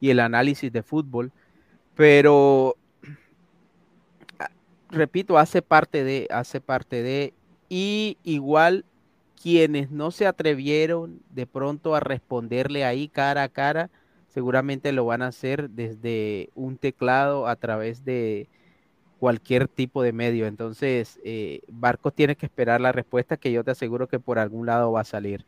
y 0.00 0.10
el 0.10 0.20
análisis 0.20 0.72
de 0.72 0.82
fútbol, 0.82 1.32
pero 1.96 2.76
ah, 4.38 4.50
repito, 4.90 5.38
hace 5.38 5.62
parte 5.62 6.04
de, 6.04 6.26
hace 6.30 6.60
parte 6.60 7.02
de, 7.02 7.34
y 7.68 8.18
igual 8.24 8.84
quienes 9.40 9.90
no 9.90 10.10
se 10.10 10.26
atrevieron 10.26 11.20
de 11.30 11.46
pronto 11.46 11.94
a 11.94 12.00
responderle 12.00 12.84
ahí 12.84 13.08
cara 13.08 13.42
a 13.44 13.48
cara, 13.48 13.90
seguramente 14.32 14.92
lo 14.92 15.04
van 15.04 15.22
a 15.22 15.28
hacer 15.28 15.70
desde 15.70 16.50
un 16.54 16.76
teclado 16.76 17.46
a 17.46 17.56
través 17.56 18.04
de 18.04 18.48
cualquier 19.18 19.68
tipo 19.68 20.02
de 20.02 20.12
medio. 20.12 20.46
Entonces, 20.46 21.20
eh, 21.24 21.60
Barcos 21.68 22.14
tiene 22.14 22.36
que 22.36 22.46
esperar 22.46 22.80
la 22.80 22.92
respuesta 22.92 23.36
que 23.36 23.52
yo 23.52 23.62
te 23.62 23.72
aseguro 23.72 24.08
que 24.08 24.18
por 24.18 24.38
algún 24.38 24.66
lado 24.66 24.92
va 24.92 25.02
a 25.02 25.04
salir. 25.04 25.44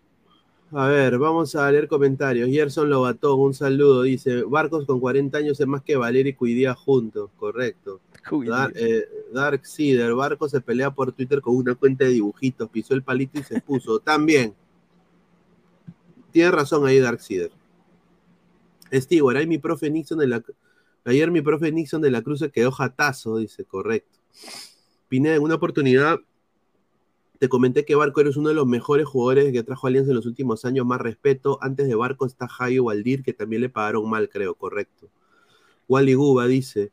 A 0.75 0.87
ver, 0.87 1.19
vamos 1.19 1.55
a 1.55 1.71
leer 1.71 1.87
comentarios. 1.87 2.49
Gerson 2.49 2.89
Lobatón, 2.89 3.39
un 3.39 3.55
saludo, 3.55 4.03
dice, 4.03 4.43
Barcos 4.43 4.87
con 4.87 5.01
40 5.01 5.37
años 5.37 5.61
es 5.61 5.67
más 5.67 5.83
que 5.83 5.97
Valer 5.97 6.27
y 6.27 6.33
Cuidía 6.33 6.75
juntos, 6.75 7.31
correcto. 7.37 8.01
Dar, 8.47 8.73
eh, 8.75 9.07
Dark 9.33 9.67
Seeder, 9.67 10.15
Barcos 10.15 10.51
se 10.51 10.61
pelea 10.61 10.91
por 10.91 11.13
Twitter 11.13 11.43
con 11.43 11.57
una 11.57 11.75
cuenta 11.75 12.05
de 12.05 12.13
dibujitos, 12.13 12.71
pisó 12.71 12.95
el 12.95 13.03
palito 13.03 13.39
y 13.39 13.43
se 13.43 13.61
puso. 13.61 13.99
También. 14.01 14.55
Tiene 16.31 16.51
razón 16.51 16.87
ahí 16.87 16.99
Dark 16.99 17.21
Seeder. 17.21 17.51
Ahí 18.93 19.47
mi 19.47 19.59
profe 19.59 19.91
Nixon 19.91 20.19
de. 20.19 20.43
Ayer 21.05 21.31
mi 21.31 21.41
profe 21.41 21.73
Nixon 21.73 22.03
de 22.03 22.11
la 22.11 22.23
Cruz 22.23 22.41
se 22.41 22.51
quedó 22.51 22.71
jatazo, 22.71 23.39
dice, 23.39 23.65
correcto. 23.65 24.19
Pineda, 25.09 25.37
en 25.37 25.43
una 25.43 25.57
oportunidad 25.57 26.21
te 27.39 27.49
comenté 27.49 27.85
que 27.85 27.97
Barco 27.97 28.21
eres 28.21 28.37
uno 28.37 28.51
de 28.51 28.55
los 28.55 28.69
mejores 28.69 29.05
jugadores 29.05 29.53
que 29.53 29.65
trajo 29.65 29.89
Alianza 29.89 30.13
en 30.13 30.17
los 30.17 30.27
últimos 30.27 30.65
años, 30.65 30.87
más 30.87 31.01
respeto. 31.01 31.59
Antes 31.61 31.89
de 31.89 31.97
Barco 31.97 32.25
está 32.25 32.47
Jairo 32.47 32.85
Waldir, 32.85 33.25
que 33.25 33.33
también 33.33 33.63
le 33.63 33.69
pagaron 33.69 34.09
mal, 34.09 34.29
creo, 34.29 34.55
correcto. 34.55 35.09
Wally 35.89 36.15
Guba 36.15 36.47
dice, 36.47 36.93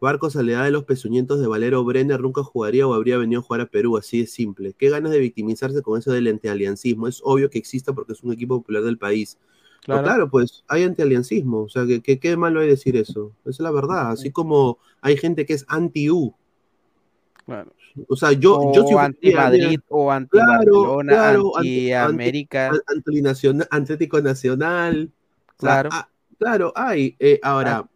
Barcos 0.00 0.34
a 0.36 0.42
de 0.42 0.70
los 0.70 0.84
pezuñentos 0.84 1.38
de 1.40 1.46
Valero 1.46 1.84
Brenner 1.84 2.20
nunca 2.20 2.42
jugaría 2.42 2.86
o 2.86 2.94
habría 2.94 3.18
venido 3.18 3.40
a 3.40 3.44
jugar 3.44 3.60
a 3.60 3.66
Perú, 3.66 3.98
así 3.98 4.20
de 4.20 4.26
simple. 4.26 4.72
Qué 4.72 4.88
ganas 4.88 5.12
de 5.12 5.18
victimizarse 5.18 5.82
con 5.82 5.98
eso 5.98 6.10
del 6.10 6.28
antialiancismo. 6.28 7.06
Es 7.06 7.20
obvio 7.22 7.50
que 7.50 7.58
exista 7.58 7.92
porque 7.92 8.14
es 8.14 8.22
un 8.22 8.32
equipo 8.32 8.58
popular 8.58 8.82
del 8.82 8.96
país. 8.96 9.36
Claro, 9.82 10.02
Claro. 10.02 10.04
claro 10.04 10.30
pues 10.30 10.64
hay 10.68 10.84
antialiancismo. 10.84 11.62
O 11.62 11.68
sea, 11.68 11.86
que, 11.86 12.00
que 12.02 12.18
qué 12.18 12.36
malo 12.36 12.60
hay 12.60 12.68
decir 12.68 12.96
eso. 12.96 13.32
Esa 13.42 13.50
es 13.50 13.60
la 13.60 13.70
verdad. 13.70 14.10
Así 14.10 14.30
como 14.30 14.78
hay 15.00 15.16
gente 15.16 15.46
que 15.46 15.54
es 15.54 15.64
anti-U. 15.68 16.34
Claro. 17.46 17.72
O 18.08 18.14
sea, 18.16 18.32
yo, 18.32 18.56
o 18.58 18.72
yo 18.74 18.82
si 18.86 18.92
fuera- 18.92 19.06
anti 19.06 19.32
Madrid 19.34 19.80
o 19.88 20.10
anti 20.12 20.30
Claro, 20.30 20.98
claro, 21.06 21.56
anti 21.56 21.92
anti- 21.92 22.14
América. 22.14 22.68
An- 22.70 22.80
Antinacional- 22.86 23.68
Atlético 23.70 24.20
Nacional. 24.20 25.10
O 25.58 25.60
sea, 25.60 25.70
Claro. 25.82 25.88
ah, 25.92 26.08
claro, 26.38 26.72
hay. 26.76 27.16
Eh, 27.18 27.40
ahora, 27.42 27.88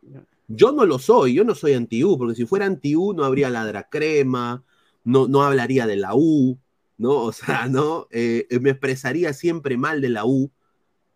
yo 0.49 0.73
no 0.73 0.85
lo 0.85 0.99
soy, 0.99 1.35
yo 1.35 1.45
no 1.45 1.55
soy 1.55 1.75
anti-U, 1.75 2.19
porque 2.19 2.35
si 2.35 2.45
fuera 2.47 2.67
anti-U 2.67 3.13
no 3.15 3.25
habría 3.25 3.49
ladra 3.51 3.89
crema, 3.89 4.65
no, 5.05 5.29
no 5.29 5.43
hablaría 5.45 5.87
de 5.87 5.97
la 5.97 6.15
U, 6.15 6.59
¿no? 6.99 7.13
O 7.23 7.33
sea, 7.33 7.69
¿no? 7.71 8.09
Eh, 8.11 8.47
me 8.61 8.71
expresaría 8.71 9.33
siempre 9.33 9.77
mal 9.77 10.01
de 10.01 10.09
la 10.09 10.25
U, 10.25 10.51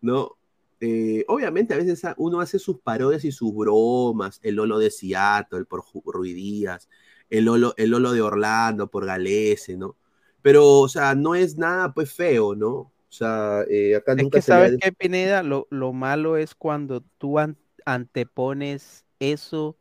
¿no? 0.01 0.37
Eh, 0.81 1.25
obviamente 1.27 1.73
a 1.73 1.77
veces 1.77 2.01
uno 2.17 2.39
hace 2.39 2.57
sus 2.57 2.79
parodias 2.79 3.25
y 3.25 3.31
sus 3.31 3.53
bromas, 3.53 4.39
el 4.43 4.55
Lolo 4.55 4.79
de 4.79 4.91
Seattle 4.91 5.65
por 5.65 5.83
Ruidías, 6.05 6.87
el 7.29 7.45
Lolo, 7.45 7.73
el 7.77 7.89
Lolo 7.89 8.13
de 8.13 8.21
Orlando 8.21 8.89
por 8.89 9.05
Galese, 9.05 9.77
¿no? 9.77 9.97
Pero, 10.41 10.79
o 10.79 10.87
sea, 10.87 11.15
no 11.15 11.35
es 11.35 11.57
nada 11.57 11.93
pues 11.93 12.13
feo, 12.13 12.55
¿no? 12.55 12.69
O 12.71 13.11
sea, 13.11 13.63
eh, 13.69 13.95
acá 13.95 14.13
Es 14.13 14.23
nunca 14.23 14.37
que 14.37 14.41
se 14.41 14.51
le 14.51 14.57
sabes 14.57 14.71
de- 14.71 14.77
qué, 14.79 14.91
Pineda, 14.93 15.43
lo, 15.43 15.67
lo 15.69 15.91
malo 15.91 16.37
es 16.37 16.55
cuando 16.55 17.01
tú 17.17 17.39
an- 17.39 17.57
antepones 17.85 19.03
eso, 19.19 19.75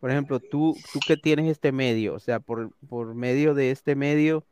por 0.00 0.10
ejemplo, 0.10 0.40
tú, 0.40 0.76
tú 0.92 1.00
que 1.06 1.16
tienes 1.16 1.50
este 1.50 1.72
medio, 1.72 2.14
o 2.14 2.20
sea, 2.20 2.40
por, 2.40 2.70
por 2.88 3.14
medio 3.14 3.54
de 3.54 3.70
este 3.70 3.94
medio, 3.94 4.44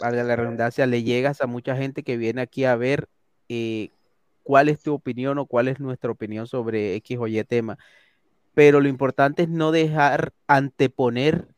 para 0.00 0.22
la 0.24 0.36
redundancia, 0.36 0.86
le 0.86 1.02
llegas 1.02 1.40
a 1.40 1.46
mucha 1.46 1.76
gente 1.76 2.02
que 2.02 2.16
viene 2.16 2.40
aquí 2.42 2.64
a 2.64 2.76
ver 2.76 3.08
eh, 3.48 3.90
cuál 4.48 4.70
es 4.70 4.80
tu 4.82 4.94
opinión 4.94 5.36
o 5.36 5.44
cuál 5.44 5.68
es 5.68 5.78
nuestra 5.78 6.10
opinión 6.10 6.46
sobre 6.46 6.94
X 6.94 7.18
o 7.20 7.26
Y 7.26 7.44
tema. 7.44 7.76
Pero 8.54 8.80
lo 8.80 8.88
importante 8.88 9.42
es 9.42 9.50
no 9.50 9.72
dejar 9.72 10.32
anteponer 10.46 11.48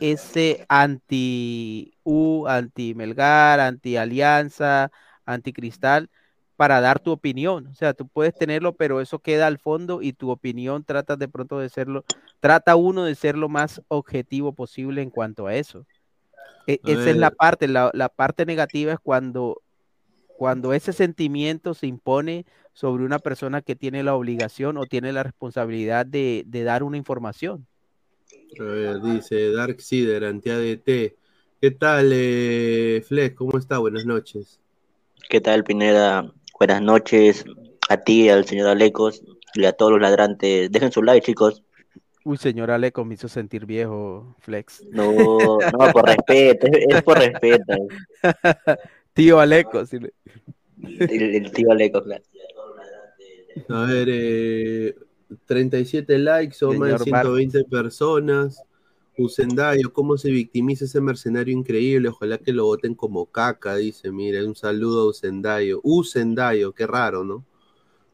ese 0.00 0.66
anti-U, 0.68 2.48
anti-Melgar, 2.48 3.60
anti-Alianza, 3.60 4.90
anti-Cristal, 5.26 6.10
para 6.56 6.80
dar 6.80 6.98
tu 6.98 7.12
opinión. 7.12 7.68
O 7.68 7.74
sea, 7.76 7.94
tú 7.94 8.08
puedes 8.08 8.34
tenerlo, 8.34 8.74
pero 8.74 9.00
eso 9.00 9.20
queda 9.20 9.46
al 9.46 9.58
fondo 9.58 10.02
y 10.02 10.12
tu 10.12 10.30
opinión 10.30 10.82
trata 10.82 11.14
de 11.14 11.28
pronto 11.28 11.60
de 11.60 11.68
serlo, 11.68 12.04
trata 12.40 12.74
uno 12.74 13.04
de 13.04 13.14
ser 13.14 13.38
lo 13.38 13.48
más 13.48 13.80
objetivo 13.86 14.52
posible 14.52 15.02
en 15.02 15.10
cuanto 15.10 15.46
a 15.46 15.54
eso. 15.54 15.86
E- 16.66 16.80
esa 16.84 17.10
es 17.10 17.16
la 17.16 17.30
parte, 17.30 17.68
la, 17.68 17.92
la 17.94 18.08
parte 18.08 18.44
negativa 18.44 18.92
es 18.92 18.98
cuando, 18.98 19.62
cuando 20.38 20.72
ese 20.72 20.92
sentimiento 20.92 21.74
se 21.74 21.88
impone 21.88 22.46
sobre 22.72 23.04
una 23.04 23.18
persona 23.18 23.60
que 23.60 23.74
tiene 23.74 24.04
la 24.04 24.14
obligación 24.14 24.76
o 24.76 24.86
tiene 24.86 25.12
la 25.12 25.24
responsabilidad 25.24 26.06
de, 26.06 26.44
de 26.46 26.62
dar 26.62 26.84
una 26.84 26.96
información. 26.96 27.66
A 28.60 28.62
ver, 28.62 29.02
dice 29.02 29.50
Dark 29.50 29.80
Seeder, 29.80 30.24
anti-ADT. 30.24 31.16
¿Qué 31.60 31.70
tal, 31.72 32.12
eh, 32.14 33.02
Flex? 33.04 33.34
¿Cómo 33.34 33.58
está? 33.58 33.78
Buenas 33.78 34.06
noches. 34.06 34.60
¿Qué 35.28 35.40
tal, 35.40 35.64
Pineda? 35.64 36.32
Buenas 36.56 36.82
noches 36.82 37.44
a 37.88 37.96
ti, 37.96 38.28
al 38.28 38.44
señor 38.44 38.68
Alecos 38.68 39.24
y 39.54 39.64
a 39.64 39.72
todos 39.72 39.90
los 39.90 40.00
ladrantes. 40.00 40.70
Dejen 40.70 40.92
su 40.92 41.02
like, 41.02 41.26
chicos. 41.26 41.64
Uy, 42.24 42.36
señor 42.36 42.70
Aleco, 42.70 43.04
me 43.04 43.14
hizo 43.14 43.26
sentir 43.26 43.66
viejo, 43.66 44.36
Flex. 44.38 44.84
No, 44.90 45.10
no, 45.12 45.92
por 45.92 46.06
respeto, 46.06 46.68
es, 46.68 46.96
es 46.96 47.02
por 47.02 47.18
respeto. 47.18 47.74
Tío 49.18 49.40
Aleco, 49.40 49.84
sí 49.84 49.96
El, 50.80 51.34
el 51.34 51.50
tío 51.50 51.72
Alecos, 51.72 52.04
claro. 52.04 52.22
A 53.68 53.82
ver, 53.82 54.08
eh, 54.08 54.94
37 55.44 56.18
likes, 56.20 56.54
son 56.54 56.78
más 56.78 56.92
de 56.92 56.98
Señor 56.98 57.24
Barcos. 57.24 57.36
120 57.36 57.64
personas. 57.68 58.62
Usendayo, 59.16 59.92
¿cómo 59.92 60.16
se 60.16 60.30
victimiza 60.30 60.84
ese 60.84 61.00
mercenario 61.00 61.52
increíble? 61.52 62.10
Ojalá 62.10 62.38
que 62.38 62.52
lo 62.52 62.66
voten 62.66 62.94
como 62.94 63.26
caca, 63.26 63.74
dice. 63.74 64.12
Mire, 64.12 64.46
un 64.46 64.54
saludo 64.54 65.00
a 65.00 65.06
Usendayo. 65.06 65.80
Usendayo, 65.82 66.72
qué 66.72 66.86
raro, 66.86 67.24
¿no? 67.24 67.44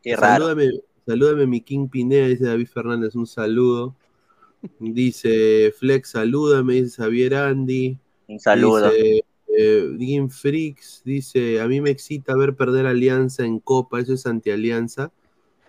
Qué 0.02 0.16
raro. 0.16 0.46
Salúdame, 0.46 0.70
salúdame 1.06 1.46
mi 1.46 1.60
King 1.60 1.88
Pineda, 1.88 2.28
dice 2.28 2.46
David 2.46 2.68
Fernández, 2.68 3.14
un 3.14 3.26
saludo. 3.26 3.94
Dice 4.78 5.70
Flex, 5.78 6.12
salúdame, 6.12 6.80
dice 6.80 7.02
Javier 7.02 7.34
Andy. 7.34 7.98
Un 8.26 8.40
saludo. 8.40 8.90
Dice, 8.90 9.26
eh, 9.58 9.88
Game 9.92 10.28
Freaks 10.30 11.02
dice, 11.04 11.60
a 11.60 11.66
mí 11.68 11.80
me 11.80 11.90
excita 11.90 12.34
ver 12.36 12.54
perder 12.56 12.86
Alianza 12.86 13.44
en 13.44 13.58
Copa, 13.60 14.00
eso 14.00 14.14
es 14.14 14.26
anti-alianza. 14.26 15.12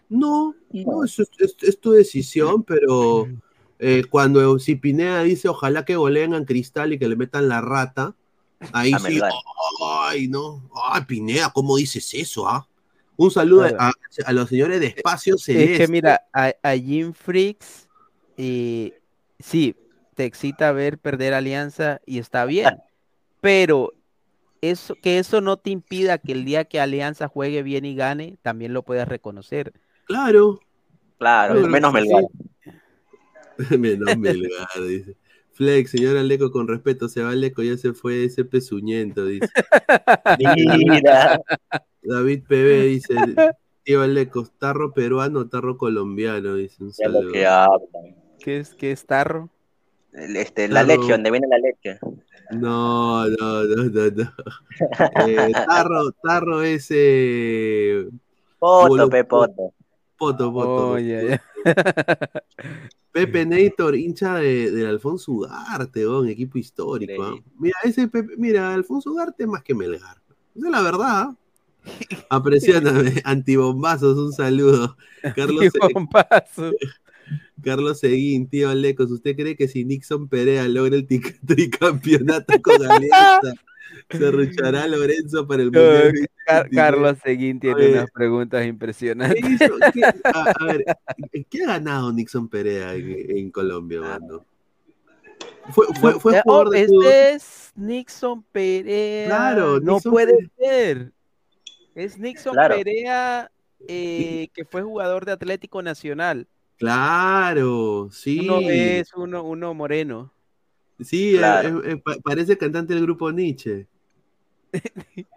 No, 0.10 0.56
no, 0.72 1.04
es, 1.04 1.20
es- 1.20 1.56
es 1.62 1.80
tu 1.80 1.92
decisión, 1.92 2.64
pero 2.64 3.28
eh, 3.80 4.04
cuando 4.10 4.60
si 4.60 4.76
Pineda 4.76 5.24
dice 5.24 5.50
ojalá 5.50 5.84
que 5.84 5.96
goleen 5.96 6.34
a 6.34 6.46
Cristal 6.46 6.94
y 6.94 7.00
que 7.00 7.08
le 7.08 7.16
metan 7.16 7.50
la 7.50 7.62
rata, 7.62 8.16
ahí 8.72 8.94
A 8.94 9.00
sí, 9.00 9.20
ay, 9.82 10.28
no, 10.28 10.62
ay, 10.92 11.04
Pineda, 11.08 11.52
¿cómo 11.54 11.76
dices 11.78 12.14
eso, 12.14 12.48
ah? 12.48 12.68
Un 13.18 13.32
saludo 13.32 13.66
a, 13.66 13.70
Claro. 13.70 13.90
a 14.26 14.34
los 14.34 14.50
señores 14.50 14.80
de 14.80 14.88
Espacio 14.88 15.36
Es 15.48 15.78
que 15.78 15.88
mira, 15.88 16.22
a, 16.34 16.54
a 16.62 16.74
Jim 16.76 17.14
Freaks, 17.14 17.88
eh, 18.38 18.94
sí, 19.40 19.76
te 20.16 20.26
excita 20.26 20.72
ver 20.72 20.98
perder 20.98 21.34
Alianza 21.34 22.00
y 22.06 22.20
está 22.20 22.46
bien, 22.46 22.76
pero 23.46 23.94
eso, 24.62 24.96
que 24.96 25.20
eso 25.20 25.40
no 25.40 25.58
te 25.58 25.70
impida 25.70 26.18
que 26.18 26.32
el 26.32 26.46
día 26.46 26.66
que 26.66 26.80
Alianza 26.80 27.28
juegue 27.28 27.62
bien 27.62 27.86
y 27.86 27.94
gane, 27.94 28.40
también 28.42 28.74
lo 28.74 28.82
puedas 28.82 29.08
reconocer. 29.08 29.72
Claro. 30.06 30.62
Claro, 31.20 31.54
Claro, 31.54 31.68
menos 31.68 31.92
sí. 31.92 32.00
Melgar. 32.00 32.24
Menos 33.80 34.18
Melgar, 34.18 34.68
dice. 34.88 35.16
Flex, 35.54 35.92
señora 35.92 36.24
Leco, 36.24 36.52
con 36.52 36.68
respeto, 36.68 37.08
se 37.08 37.22
va 37.22 37.36
Leco, 37.36 37.62
ya 37.62 37.78
se 37.78 37.94
fue 37.94 38.24
ese 38.26 38.46
pezuñento, 38.46 39.28
dice. 39.28 39.48
Mira. 40.88 41.40
David 42.02 42.46
PB 42.48 42.82
dice, 42.88 43.16
tío 43.84 44.08
Leco, 44.08 44.50
tarro 44.58 44.92
peruano, 44.92 45.48
tarro 45.50 45.78
colombiano, 45.78 46.56
dice 46.56 46.84
un 46.84 46.92
saludo. 46.92 47.32
que. 47.32 47.46
¿Qué 48.44 48.58
es, 48.58 48.74
qué 48.74 48.92
es 48.92 49.06
tarro? 49.06 49.52
Este, 50.18 50.68
la 50.68 50.86
Tarro. 50.86 51.02
leche, 51.02 51.12
donde 51.12 51.32
viene 51.32 51.48
la 51.48 51.58
leche. 51.58 52.00
No, 52.52 53.28
no, 53.28 53.64
no, 53.64 53.84
no, 53.86 54.12
no. 54.12 54.34
Eh, 55.28 55.52
tarro, 55.68 56.12
tarro 56.24 56.62
ese. 56.62 58.08
Poto, 58.60 58.88
Bolu- 58.90 59.10
pe, 59.10 59.24
poto. 59.24 59.74
Poto, 60.18 60.54
poto. 60.54 60.90
Oh, 60.92 60.98
ya, 61.00 61.22
ya. 61.24 61.42
Pepe 63.12 63.46
Nator, 63.46 63.96
hincha 63.96 64.36
de, 64.36 64.72
del 64.72 64.88
Alfonso 64.88 65.32
Ugarte, 65.32 66.06
weón, 66.08 66.28
equipo 66.30 66.58
histórico. 66.58 67.24
¿ah? 67.24 67.36
Mira, 67.58 67.78
ese 67.84 68.08
Pepe, 68.08 68.36
mira, 68.38 68.74
Alfonso 68.74 69.12
Ugarte 69.12 69.44
es 69.44 69.50
más 69.50 69.64
que 69.64 69.74
Melgar. 69.74 70.18
Esa 70.56 70.66
es 70.68 70.72
la 70.72 70.82
verdad. 70.82 71.00
¿ah? 71.30 71.36
Apreciáname, 72.30 73.22
antibombazos, 73.24 74.18
un 74.18 74.34
saludo. 74.34 74.98
Carlos, 75.36 75.66
Antibombazo. 75.82 76.72
Carlos 77.64 78.00
Seguín, 78.00 78.48
tío 78.48 78.74
Lecos, 78.74 79.12
¿usted 79.12 79.36
cree 79.36 79.56
que 79.56 79.68
si 79.68 79.86
Nixon 79.86 80.28
Perea 80.28 80.68
logra 80.68 80.96
el 80.96 81.08
tricampeonato 81.48 82.62
con 82.62 82.76
Alianza, 82.86 83.54
se 84.10 84.32
ruchará 84.32 84.88
Lorenzo 84.88 85.48
para 85.48 85.64
el 85.64 85.72
No, 85.72 85.80
Mundial 85.80 86.30
Car- 86.46 86.64
2029? 86.70 86.70
Carlos 86.76 87.18
Seguín 87.24 87.60
tiene 87.60 87.92
unas 87.94 88.12
preguntas 88.12 88.62
¿Qué 88.62 88.68
impresionantes. 88.68 89.44
hizo? 89.50 89.74
¿Qué- 89.94 90.04
a, 90.24 90.52
a 90.60 90.66
ver, 90.66 90.86
¿qué 91.50 91.64
ha 91.64 91.68
ganado 91.68 92.12
Nixon 92.14 92.48
Perea 92.50 92.94
en, 92.96 93.38
en 93.38 93.52
Colombia, 93.52 94.02
mano? 94.02 94.46
Fue, 95.72 95.88
fue, 96.00 96.20
fue 96.20 96.38
Eh, 96.38 96.42
jugador 96.44 96.68
oh, 96.68 96.70
de 96.70 96.82
este 96.82 97.32
es 97.34 97.72
Nixon 97.76 98.44
Perea. 98.52 99.26
Claro, 99.28 99.80
no 99.80 99.94
Nixon 99.94 100.12
puede 100.12 100.34
Perea. 100.56 100.74
ser. 100.74 101.12
Es 101.96 102.20
Nixon 102.20 102.54
Claro. 102.54 102.76
Perea 102.76 103.50
eh, 103.88 104.50
que 104.54 104.66
fue 104.66 104.84
jugador 104.84 105.26
de 105.26 105.32
Atlético 105.32 105.82
Nacional. 105.82 106.48
Claro, 106.78 108.10
sí. 108.12 108.40
Uno 108.40 108.62
es 108.70 109.14
uno, 109.14 109.44
uno 109.44 109.74
moreno. 109.74 110.32
Sí, 111.00 111.36
eh, 111.36 111.40
Claro. 111.40 111.84
eh, 111.84 111.98
pa- 111.98 112.18
parece 112.24 112.58
cantante 112.58 112.94
del 112.94 113.04
grupo 113.04 113.32
Nietzsche. 113.32 113.88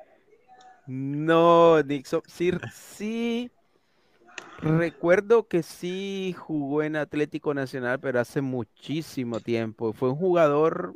No, 0.87 1.83
Nixon, 1.83 2.23
sí, 2.27 2.51
sí. 2.73 3.51
Recuerdo 4.63 5.47
que 5.47 5.63
sí 5.63 6.35
jugó 6.39 6.83
en 6.83 6.97
Atlético 6.97 7.53
Nacional, 7.53 8.01
pero 8.01 8.21
hace 8.21 8.41
muchísimo 8.41 9.39
tiempo. 9.41 9.93
Fue 9.93 10.09
un 10.09 10.17
jugador 10.17 10.95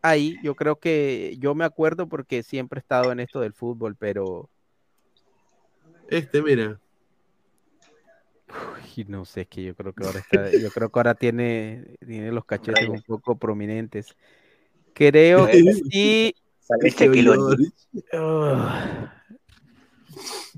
ahí. 0.00 0.36
Yo 0.42 0.54
creo 0.54 0.76
que 0.76 1.36
yo 1.38 1.54
me 1.54 1.66
acuerdo 1.66 2.08
porque 2.08 2.42
siempre 2.42 2.78
he 2.78 2.80
estado 2.80 3.12
en 3.12 3.20
esto 3.20 3.40
del 3.40 3.52
fútbol, 3.52 3.96
pero 3.96 4.48
Este, 6.08 6.40
mira. 6.40 6.80
Uy, 8.48 9.04
no 9.08 9.24
sé, 9.24 9.42
es 9.42 9.48
que 9.48 9.64
yo 9.64 9.74
creo 9.76 9.92
que 9.94 10.04
ahora 10.04 10.20
está, 10.20 10.54
yo 10.54 10.70
creo 10.72 10.90
que 10.90 10.98
ahora 10.98 11.14
tiene, 11.14 11.96
tiene 12.06 12.32
los 12.32 12.44
cachetes 12.44 12.88
un 12.88 13.02
poco 13.02 13.38
prominentes. 13.38 14.16
Creo 14.94 15.48
que 15.50 15.64
sí. 15.64 16.34
Ah, 18.12 19.08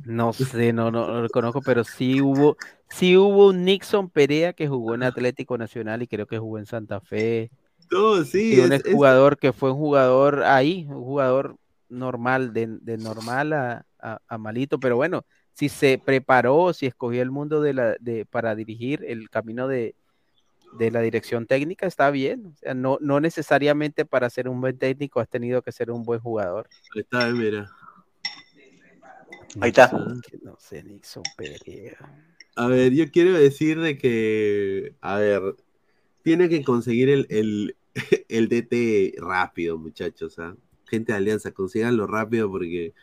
No 0.05 0.32
sé, 0.32 0.72
no, 0.72 0.91
no, 0.91 1.07
no 1.09 1.20
lo 1.20 1.30
conozco, 1.30 1.62
pero 1.62 1.84
sí 1.84 2.20
hubo, 2.22 2.57
sí 2.88 3.16
hubo 3.18 3.49
un 3.49 3.64
Nixon 3.64 4.09
Perea 4.11 4.53
que 4.55 4.66
jugó 4.68 4.95
en 4.95 5.03
Atlético 5.03 5.59
Nacional 5.59 6.03
y 6.03 6.07
creo 6.09 6.26
que 6.26 6.38
jugó 6.38 6.59
en 6.59 6.66
Santa 6.66 7.01
Fe. 7.01 7.51
No, 7.91 8.24
sí, 8.24 8.38
Y 8.49 8.61
un 8.61 8.72
es- 8.72 8.80
es- 8.84 8.84
jugador 8.91 9.38
que 9.38 9.53
fue 9.53 9.72
un 9.72 9.78
jugador 9.78 10.43
ahí, 10.45 10.86
un 10.88 11.03
jugador 11.05 11.57
normal, 11.88 12.53
de, 12.53 12.66
de 12.80 12.99
normal 12.99 13.53
a, 13.53 13.86
a- 14.01 14.20
a 14.28 14.38
malito, 14.38 14.80
pero 14.80 14.97
bueno, 14.97 15.24
si 15.61 15.68
se 15.68 15.98
preparó, 16.02 16.72
si 16.72 16.86
escogió 16.86 17.20
el 17.20 17.30
mundo 17.30 17.61
de 17.61 17.74
la, 17.74 17.94
de, 18.00 18.24
para 18.24 18.54
dirigir 18.54 19.04
el 19.06 19.28
camino 19.28 19.68
de, 19.68 19.94
de 20.78 20.90
la 20.90 21.02
dirección 21.02 21.46
técnica, 21.46 21.86
está 21.86 22.11
bien. 22.11 22.46
O 22.46 22.56
sea, 22.56 22.72
no, 22.72 22.96
no 23.02 23.20
necesariamente 23.20 24.06
para 24.06 24.30
ser 24.30 24.48
un 24.48 24.62
buen 24.62 24.78
técnico 24.78 25.20
has 25.20 25.28
tenido 25.28 25.61
que 25.61 25.70
ser 25.70 25.90
un 25.90 26.02
buen 26.02 26.18
jugador. 26.18 26.66
Ahí 26.94 27.02
está, 27.02 27.28
mira. 27.28 27.70
Ahí 29.61 29.68
está. 29.68 29.92
No 30.42 30.56
sé, 30.58 30.82
Nixon 30.82 31.24
Perea. 31.36 32.11
A 32.56 32.66
ver, 32.66 32.94
yo 32.94 33.11
quiero 33.11 33.34
decir 33.34 33.78
de 33.80 33.98
que, 33.98 34.94
a 35.02 35.16
ver, 35.16 35.42
tiene 36.22 36.48
que 36.48 36.64
conseguir 36.64 37.11
el, 37.11 37.26
el, 37.28 37.76
el 38.30 38.48
DT 38.48 39.20
rápido, 39.20 39.76
muchachos. 39.76 40.38
¿ah? 40.38 40.56
Gente 40.86 41.12
de 41.12 41.18
Alianza, 41.18 41.50
consíganlo 41.50 42.06
rápido 42.06 42.50
porque 42.50 42.94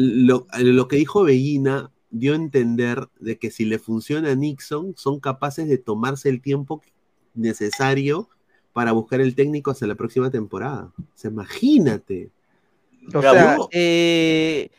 lo, 0.00 0.46
lo 0.60 0.86
que 0.86 0.94
dijo 0.94 1.24
Bellina 1.24 1.90
dio 2.10 2.32
a 2.32 2.36
entender 2.36 3.08
de 3.18 3.36
que 3.36 3.50
si 3.50 3.64
le 3.64 3.80
funciona 3.80 4.30
a 4.30 4.34
Nixon, 4.36 4.94
son 4.96 5.18
capaces 5.18 5.68
de 5.68 5.76
tomarse 5.76 6.28
el 6.28 6.40
tiempo 6.40 6.80
necesario 7.34 8.28
para 8.72 8.92
buscar 8.92 9.20
el 9.20 9.34
técnico 9.34 9.72
hasta 9.72 9.88
la 9.88 9.96
próxima 9.96 10.30
temporada. 10.30 10.92
O 10.96 11.02
sea, 11.16 11.32
imagínate. 11.32 12.30
O 13.12 13.20
sea, 13.20 13.56
eh, 13.72 14.70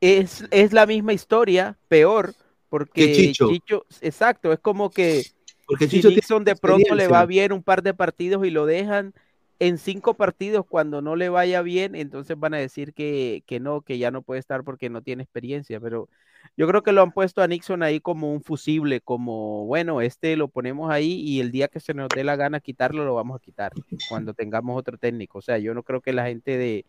es, 0.00 0.44
es 0.52 0.72
la 0.72 0.86
misma 0.86 1.12
historia, 1.12 1.76
peor, 1.88 2.36
porque 2.68 3.12
Que 3.12 3.32
Chicho. 3.32 3.84
exacto, 4.00 4.52
es 4.52 4.60
como 4.60 4.90
que 4.90 5.24
Porque 5.66 5.88
si 5.88 5.96
Chicho 5.96 6.10
Nixon 6.10 6.44
de 6.44 6.54
pronto 6.54 6.94
le 6.94 7.08
va 7.08 7.26
bien 7.26 7.52
un 7.52 7.64
par 7.64 7.82
de 7.82 7.94
partidos 7.94 8.46
y 8.46 8.50
lo 8.50 8.64
dejan 8.64 9.12
en 9.60 9.78
cinco 9.78 10.14
partidos 10.14 10.64
cuando 10.66 11.02
no 11.02 11.16
le 11.16 11.28
vaya 11.28 11.62
bien, 11.62 11.94
entonces 11.94 12.38
van 12.38 12.54
a 12.54 12.58
decir 12.58 12.94
que, 12.94 13.42
que 13.46 13.60
no, 13.60 13.80
que 13.82 13.98
ya 13.98 14.10
no 14.10 14.22
puede 14.22 14.40
estar 14.40 14.62
porque 14.64 14.88
no 14.88 15.02
tiene 15.02 15.22
experiencia, 15.22 15.80
pero 15.80 16.08
yo 16.56 16.66
creo 16.68 16.82
que 16.82 16.92
lo 16.92 17.02
han 17.02 17.12
puesto 17.12 17.42
a 17.42 17.48
Nixon 17.48 17.82
ahí 17.82 18.00
como 18.00 18.32
un 18.32 18.42
fusible, 18.42 19.00
como, 19.00 19.64
bueno, 19.66 20.00
este 20.00 20.36
lo 20.36 20.48
ponemos 20.48 20.90
ahí 20.90 21.20
y 21.20 21.40
el 21.40 21.50
día 21.50 21.68
que 21.68 21.80
se 21.80 21.94
nos 21.94 22.08
dé 22.08 22.24
la 22.24 22.36
gana 22.36 22.60
quitarlo, 22.60 23.04
lo 23.04 23.14
vamos 23.14 23.36
a 23.36 23.44
quitar 23.44 23.72
cuando 24.08 24.34
tengamos 24.34 24.78
otro 24.78 24.98
técnico. 24.98 25.38
O 25.38 25.42
sea, 25.42 25.58
yo 25.58 25.74
no 25.74 25.82
creo 25.82 26.00
que 26.00 26.12
la 26.12 26.26
gente 26.26 26.56
de 26.56 26.84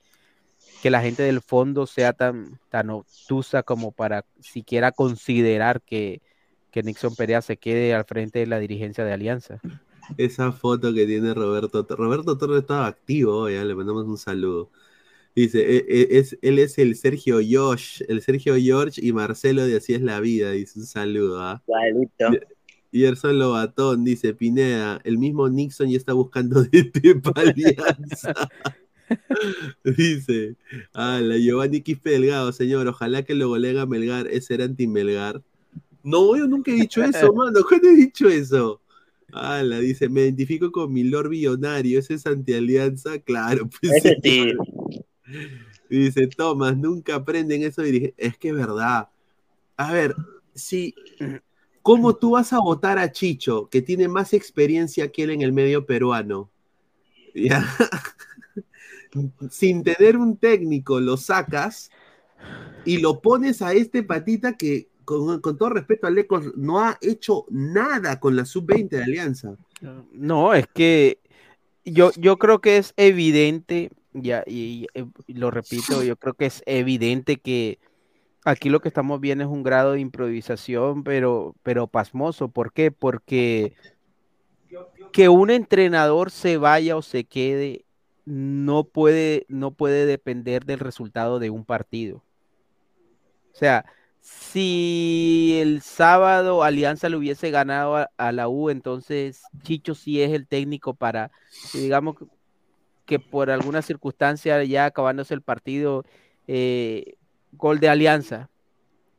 que 0.82 0.90
la 0.90 1.02
gente 1.02 1.24
del 1.24 1.42
fondo 1.42 1.88
sea 1.88 2.14
tan, 2.14 2.60
tan 2.70 2.90
obtusa 2.90 3.64
como 3.64 3.92
para 3.92 4.26
siquiera 4.40 4.92
considerar 4.92 5.82
que, 5.82 6.22
que 6.72 6.84
Nixon 6.84 7.16
Perea 7.16 7.42
se 7.42 7.58
quede 7.58 7.94
al 7.94 8.06
frente 8.06 8.40
de 8.40 8.48
la 8.48 8.60
dirigencia 8.60 9.06
de 9.06 9.14
Alianza. 9.14 9.62
Esa 10.18 10.52
foto 10.52 10.94
que 10.94 11.06
tiene 11.06 11.34
Roberto. 11.34 11.86
Roberto 11.90 12.38
Torres 12.38 12.62
estaba 12.62 12.88
activo 12.88 13.36
hoy, 13.38 13.54
¿eh? 13.54 13.66
le 13.66 13.76
mandamos 13.76 14.06
un 14.06 14.18
saludo. 14.18 14.70
Dice, 15.36 15.60
"E- 15.62 15.86
e- 15.88 16.18
es, 16.20 16.38
él 16.42 16.60
es 16.60 16.78
el 16.78 16.96
Sergio 16.96 17.40
Josh, 17.48 18.02
el 18.08 18.22
Sergio 18.22 18.56
George 18.58 19.00
y 19.06 19.14
Marcelo 19.14 19.66
de 19.66 19.78
Así 19.78 19.94
es 19.94 20.02
la 20.02 20.20
vida, 20.20 20.52
dice 20.52 20.80
un 20.80 20.86
saludo. 20.86 21.42
¿ah? 21.42 21.64
Igualito. 21.68 22.46
Y 22.92 23.04
Erson 23.04 23.38
Lobatón 23.38 24.04
dice, 24.04 24.34
Pineda, 24.34 25.00
el 25.04 25.20
mismo 25.20 25.48
Nixon 25.48 25.90
ya 25.90 25.98
está 25.98 26.14
buscando 26.14 26.66
para 27.24 27.42
Alianza. 27.42 28.34
dice, 29.84 30.56
ah, 30.94 31.20
la 31.22 31.38
Giovanni 31.38 31.82
Quispe 31.82 32.12
Delgado, 32.12 32.52
señor, 32.52 32.88
ojalá 32.88 33.24
que 33.24 33.36
lo 33.36 33.50
goleen 33.50 33.78
a 33.78 33.86
Melgar, 33.86 34.28
ese 34.28 34.56
era 34.56 34.66
anti-Melgar. 34.66 35.42
No, 36.04 36.36
yo 36.36 36.48
nunca 36.48 36.72
he 36.72 36.76
dicho 36.76 37.04
eso, 37.04 37.32
mano, 37.34 37.60
¿cuándo 37.68 37.90
he 37.90 37.96
dicho 37.96 38.28
eso? 38.28 38.82
Ah, 39.32 39.62
la 39.64 39.80
dice, 39.80 40.10
me 40.10 40.22
identifico 40.22 40.72
con 40.72 40.92
mi 40.92 41.04
Lord 41.04 41.30
Billonario, 41.30 42.00
ese 42.00 42.16
es 42.16 42.26
anti-alianza, 42.26 43.20
claro, 43.26 43.70
pues 43.70 43.94
Ese 44.06 44.18
sí. 44.24 44.54
sí. 44.54 45.02
Dice, 45.90 46.28
Tomás, 46.28 46.78
nunca 46.78 47.16
aprenden 47.16 47.64
eso 47.64 47.82
dirige- 47.84 48.14
Es 48.18 48.38
que 48.38 48.50
es 48.50 48.56
verdad. 48.56 49.10
A 49.78 49.94
ver, 49.94 50.16
si, 50.54 50.94
¿cómo 51.82 52.16
tú 52.16 52.32
vas 52.32 52.54
a 52.54 52.60
votar 52.60 53.00
a 53.00 53.12
Chicho, 53.12 53.70
que 53.70 53.82
tiene 53.82 54.08
más 54.08 54.34
experiencia 54.34 55.12
que 55.12 55.24
él 55.24 55.32
en 55.32 55.42
el 55.42 55.54
medio 55.54 55.86
peruano? 55.86 56.52
Ya. 57.34 57.66
Sin 59.50 59.84
tener 59.84 60.18
un 60.18 60.38
técnico, 60.38 61.00
lo 61.00 61.18
sacas 61.18 61.90
y 62.86 62.98
lo 62.98 63.22
pones 63.22 63.62
a 63.62 63.74
este 63.74 64.04
patita 64.04 64.58
que, 64.58 64.90
con, 65.42 65.58
todo 65.58 65.70
respeto 65.70 66.06
a 66.06 66.12
Lecos, 66.12 66.56
no 66.56 66.80
ha 66.80 67.00
hecho 67.02 67.46
nada 67.50 68.20
con 68.20 68.36
la 68.36 68.46
sub-20 68.46 68.90
de 68.90 69.04
Alianza. 69.04 69.56
No, 70.12 70.54
es 70.54 70.68
que 70.68 71.18
yo, 71.84 72.12
yo 72.16 72.38
creo 72.38 72.62
que 72.62 72.78
es 72.78 72.94
evidente, 72.96 73.90
ya, 74.14 74.44
y, 74.46 74.88
y, 74.94 75.06
y 75.26 75.34
lo 75.34 75.50
repito, 75.50 76.04
yo 76.04 76.16
creo 76.16 76.36
que 76.36 76.46
es 76.46 76.62
evidente 76.68 77.38
que 77.38 77.80
aquí 78.46 78.70
lo 78.70 78.82
que 78.82 78.88
estamos 78.88 79.20
viendo 79.20 79.44
es 79.44 79.50
un 79.50 79.64
grado 79.64 79.94
de 79.94 80.00
improvisación, 80.00 81.04
pero, 81.04 81.56
pero 81.64 81.88
pasmoso. 81.88 82.50
¿Por 82.50 82.72
qué? 82.72 82.92
Porque 82.92 83.74
que 85.12 85.28
un 85.28 85.50
entrenador 85.50 86.30
se 86.30 86.58
vaya 86.58 86.96
o 86.96 87.02
se 87.02 87.24
quede 87.24 87.84
no 88.26 88.84
puede, 88.84 89.48
no 89.50 89.72
puede 89.72 90.06
depender 90.06 90.66
del 90.66 90.78
resultado 90.78 91.40
de 91.40 91.50
un 91.50 91.66
partido. 91.66 92.18
O 93.52 93.58
sea, 93.58 93.86
si 94.22 95.58
el 95.62 95.82
sábado 95.82 96.64
Alianza 96.64 97.10
le 97.10 97.18
hubiese 97.18 97.52
ganado 97.52 98.08
a, 98.18 98.32
la 98.32 98.48
U, 98.48 98.70
entonces 98.70 99.44
Chicho 99.64 99.96
sí 99.96 100.22
es 100.22 100.32
el 100.32 100.48
técnico 100.48 100.94
para, 100.94 101.32
digamos 101.74 102.16
que, 103.06 103.20
por 103.20 103.50
alguna 103.50 103.82
circunstancia 103.82 104.64
ya 104.64 104.86
acabándose 104.86 105.34
el 105.34 105.42
partido, 105.42 106.06
eh, 106.48 107.16
gol 107.54 107.80
de 107.80 107.90
Alianza, 107.90 108.50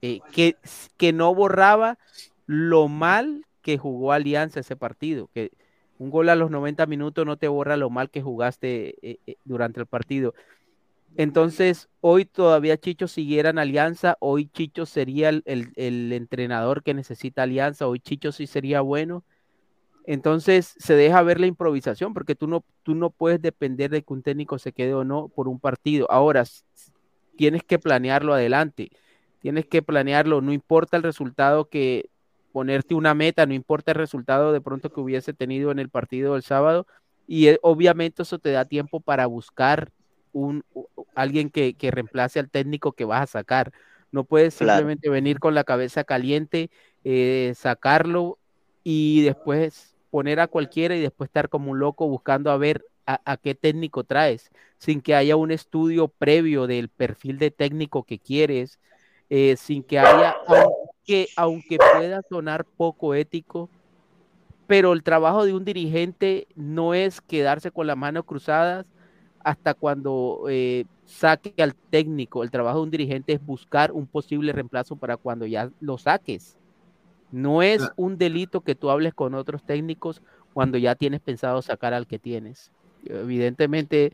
eh, 0.03 0.20
que, 0.32 0.57
que 0.96 1.12
no 1.12 1.34
borraba 1.34 1.98
lo 2.46 2.88
mal 2.88 3.46
que 3.62 3.78
jugó 3.78 4.12
Alianza 4.12 4.61
ese 4.61 4.76
partido, 4.76 5.28
que 5.32 5.51
un 6.01 6.11
gol 6.11 6.30
a 6.30 6.34
los 6.34 6.51
90 6.51 6.86
minutos 6.86 7.26
no 7.26 7.36
te 7.36 7.46
borra 7.46 7.76
lo 7.76 7.90
mal 7.90 8.11
que 8.11 8.22
jugaste 8.22 8.94
eh, 9.03 9.18
eh, 9.26 9.36
durante 9.44 9.80
el 9.80 9.86
partido. 9.86 10.34
Entonces, 11.16 11.88
hoy 12.00 12.24
todavía 12.24 12.78
Chicho 12.78 13.08
siguiera 13.08 13.50
en 13.50 13.58
Alianza, 13.58 14.16
hoy 14.20 14.46
Chicho 14.46 14.86
sería 14.86 15.28
el, 15.28 15.42
entrenador 15.76 16.82
que 16.82 16.94
necesita 16.94 17.42
Alianza, 17.42 17.86
hoy 17.86 18.00
Chicho 18.00 18.32
sí 18.32 18.46
sería 18.46 18.80
bueno. 18.80 19.24
Entonces, 20.06 20.74
se 20.78 20.94
deja 20.94 21.22
ver 21.22 21.40
la 21.40 21.46
improvisación, 21.46 22.14
porque 22.14 22.34
tú 22.34 22.46
no, 22.46 22.64
tú 22.82 22.94
no 22.94 23.11
puedes 23.11 23.42
depender 23.42 23.90
de 23.90 24.02
que 24.02 24.12
un 24.12 24.22
técnico 24.22 24.58
se 24.58 24.72
quede 24.72 24.94
o 24.94 25.04
no 25.04 25.28
por 25.28 25.46
un 25.48 25.61
partido. 25.61 26.11
Ahora, 26.11 26.44
tienes 27.36 27.62
que 27.64 27.78
planearlo 27.78 28.34
adelante, 28.34 28.90
tienes 29.40 29.66
que 29.66 29.82
planearlo, 29.82 30.40
no 30.40 30.52
importa 30.52 30.96
el 30.96 31.02
resultado 31.02 31.68
que 31.68 32.11
ponerte 32.52 32.94
una 32.94 33.14
meta, 33.14 33.46
no 33.46 33.54
importa 33.54 33.92
el 33.92 33.98
resultado 33.98 34.52
de 34.52 34.61
pronto 34.61 34.90
que 34.90 35.00
hubiese 35.00 35.32
tenido 35.32 35.70
en 35.70 35.78
el 35.78 35.90
partido 35.90 36.34
del 36.34 36.42
sábado, 36.42 36.86
y 37.26 37.48
eh, 37.48 37.58
obviamente 37.62 38.22
eso 38.22 38.38
te 38.38 38.50
da 38.50 38.64
tiempo 38.64 39.00
para 39.00 39.26
buscar 39.26 39.92
un, 40.33 40.64
alguien 41.14 41.51
que, 41.51 41.74
que, 41.74 41.91
reemplace 41.91 42.39
al 42.39 42.51
técnico 42.51 42.93
que 42.93 43.05
vas 43.05 43.22
a 43.22 43.26
sacar. 43.26 43.72
No 44.12 44.24
puedes 44.24 44.55
simplemente 44.55 45.03
claro. 45.03 45.14
venir 45.14 45.39
con 45.39 45.55
la 45.55 45.64
cabeza 45.64 46.05
caliente, 46.05 46.70
eh, 47.05 47.53
sacarlo 47.57 48.39
y 48.83 49.22
después 49.22 49.97
poner 50.11 50.41
a 50.41 50.49
cualquiera 50.49 50.97
y 50.97 51.01
después 51.01 51.28
estar 51.28 51.49
como 51.49 51.70
un 51.70 51.78
loco 51.78 52.09
buscando 52.09 52.51
a 52.51 52.57
ver 52.57 52.85
a, 53.07 53.20
a, 53.24 53.37
qué 53.37 53.55
técnico 53.55 54.05
traes, 54.05 54.51
sin 54.78 55.01
que 55.01 55.14
haya 55.14 55.37
un 55.37 55.51
estudio 55.51 56.09
previo 56.09 56.66
del 56.66 56.89
perfil 56.89 57.39
de 57.39 57.51
técnico 57.51 58.03
que 58.03 58.18
quieres, 58.18 58.81
eh, 59.31 59.57
sin 59.57 59.85
que 59.85 59.99
haya, 59.99 60.37
aunque, 60.49 61.28
aunque 61.37 61.78
pueda 61.78 62.20
sonar 62.28 62.64
poco 62.64 63.14
ético, 63.14 63.70
pero 64.66 64.93
el 64.93 65.05
trabajo 65.05 65.45
de 65.45 65.55
un 65.55 65.64
dirigente 65.64 66.49
no 66.57 66.95
es 66.95 67.20
quedarse 67.20 67.70
con 67.70 67.87
las 67.87 67.97
manos 67.97 68.24
cruzadas 68.24 68.87
hasta 69.43 69.74
cuando 69.74 70.45
eh, 70.49 70.84
saque 71.05 71.55
al 71.62 71.74
técnico. 71.74 72.43
El 72.43 72.51
trabajo 72.51 72.78
de 72.78 72.84
un 72.84 72.91
dirigente 72.91 73.32
es 73.32 73.45
buscar 73.45 73.93
un 73.93 74.07
posible 74.07 74.53
reemplazo 74.53 74.97
para 74.97 75.16
cuando 75.16 75.47
ya 75.47 75.70
lo 75.80 75.99
saques. 75.99 76.57
No 77.32 77.62
es 77.62 77.88
un 77.97 78.18
delito 78.18 78.61
que 78.62 78.74
tú 78.74 78.91
hables 78.91 79.14
con 79.14 79.34
otros 79.34 79.62
técnicos 79.64 80.22
cuando 80.53 80.78
ya 80.78 80.95
tienes 80.95 81.20
pensado 81.20 81.62
sacar 81.62 81.95
al 81.95 82.07
que 82.07 82.18
tienes. 82.18 82.72
Evidentemente, 83.05 84.12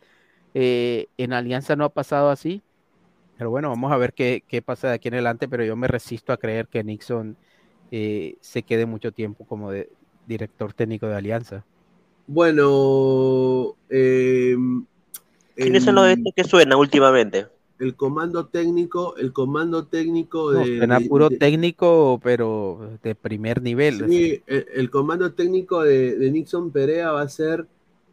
eh, 0.55 1.07
en 1.17 1.33
Alianza 1.33 1.77
no 1.77 1.85
ha 1.85 1.89
pasado 1.89 2.31
así. 2.31 2.63
Pero 3.39 3.51
bueno, 3.51 3.69
vamos 3.69 3.93
a 3.93 3.97
ver 3.97 4.13
qué, 4.13 4.43
qué, 4.47 4.63
pasa 4.63 4.89
de 4.89 4.95
aquí 4.95 5.09
en 5.09 5.15
adelante, 5.15 5.49
pero 5.49 5.65
yo 5.65 5.77
me 5.77 5.89
resisto 5.89 6.33
a 6.33 6.39
creer 6.39 6.69
que 6.69 6.85
Nixon 6.85 7.37
eh, 7.91 8.37
se 8.41 8.63
quede 8.63 8.87
mucho 8.87 9.13
tiempo 9.13 9.45
como 9.45 9.71
de, 9.71 9.91
director 10.27 10.73
técnico 10.73 11.07
de 11.07 11.17
Alianza. 11.17 11.65
Bueno, 12.27 13.77
eh, 13.89 14.57
¿quiénes 15.57 15.85
son 15.85 15.97
los 15.97 16.15
que 16.35 16.45
suena 16.45 16.77
últimamente? 16.77 17.47
El 17.79 17.95
comando 17.95 18.47
técnico, 18.47 19.17
el 19.17 19.33
comando 19.33 19.87
técnico 19.87 20.53
de. 20.53 20.59
No, 20.61 20.65
suena 20.79 20.99
de, 20.99 21.09
puro 21.09 21.29
de, 21.29 21.37
técnico, 21.37 22.21
pero 22.23 22.99
de 23.03 23.15
primer 23.15 23.61
nivel. 23.61 24.09
Sí, 24.09 24.43
el, 24.47 24.67
el, 24.75 24.91
comando 24.91 25.33
técnico 25.35 25.83
de, 25.83 26.17
de 26.17 26.31
Nixon 26.31 26.71
Perea 26.71 27.13
va 27.13 27.23
a 27.23 27.29
ser 27.29 27.67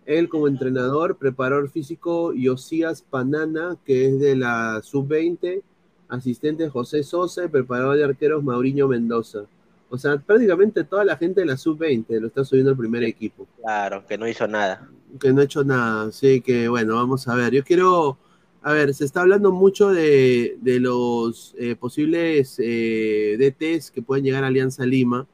él 0.05 0.29
como 0.29 0.47
entrenador, 0.47 1.17
preparador 1.17 1.69
físico 1.69 2.33
Josías 2.41 3.01
Panana, 3.01 3.77
que 3.85 4.07
es 4.07 4.19
de 4.19 4.35
la 4.35 4.81
sub-20, 4.83 5.61
asistente 6.09 6.69
José 6.69 7.03
Sosa, 7.03 7.47
preparador 7.47 7.97
de 7.97 8.03
arqueros 8.03 8.43
Mauriño 8.43 8.87
Mendoza. 8.87 9.45
O 9.89 9.97
sea, 9.97 10.17
prácticamente 10.17 10.83
toda 10.83 11.05
la 11.05 11.17
gente 11.17 11.41
de 11.41 11.47
la 11.47 11.57
sub-20 11.57 12.19
lo 12.19 12.27
está 12.27 12.43
subiendo 12.43 12.71
al 12.71 12.77
primer 12.77 13.03
equipo. 13.03 13.47
Claro, 13.61 14.05
que 14.07 14.17
no 14.17 14.27
hizo 14.27 14.47
nada. 14.47 14.89
Que 15.19 15.31
no 15.31 15.41
ha 15.41 15.43
hecho 15.43 15.63
nada, 15.63 16.11
sí, 16.11 16.41
que 16.41 16.67
bueno, 16.67 16.95
vamos 16.95 17.27
a 17.27 17.35
ver. 17.35 17.53
Yo 17.53 17.63
quiero, 17.63 18.17
a 18.61 18.73
ver, 18.73 18.93
se 18.93 19.05
está 19.05 19.21
hablando 19.21 19.51
mucho 19.51 19.89
de, 19.91 20.57
de 20.61 20.79
los 20.79 21.55
eh, 21.57 21.75
posibles 21.75 22.55
eh, 22.59 23.37
DTs 23.37 23.91
que 23.91 24.01
pueden 24.01 24.25
llegar 24.25 24.43
a 24.43 24.47
Alianza 24.47 24.85
Lima. 24.85 25.27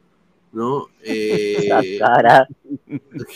¿no? 0.51 0.87
Eh, 1.03 1.69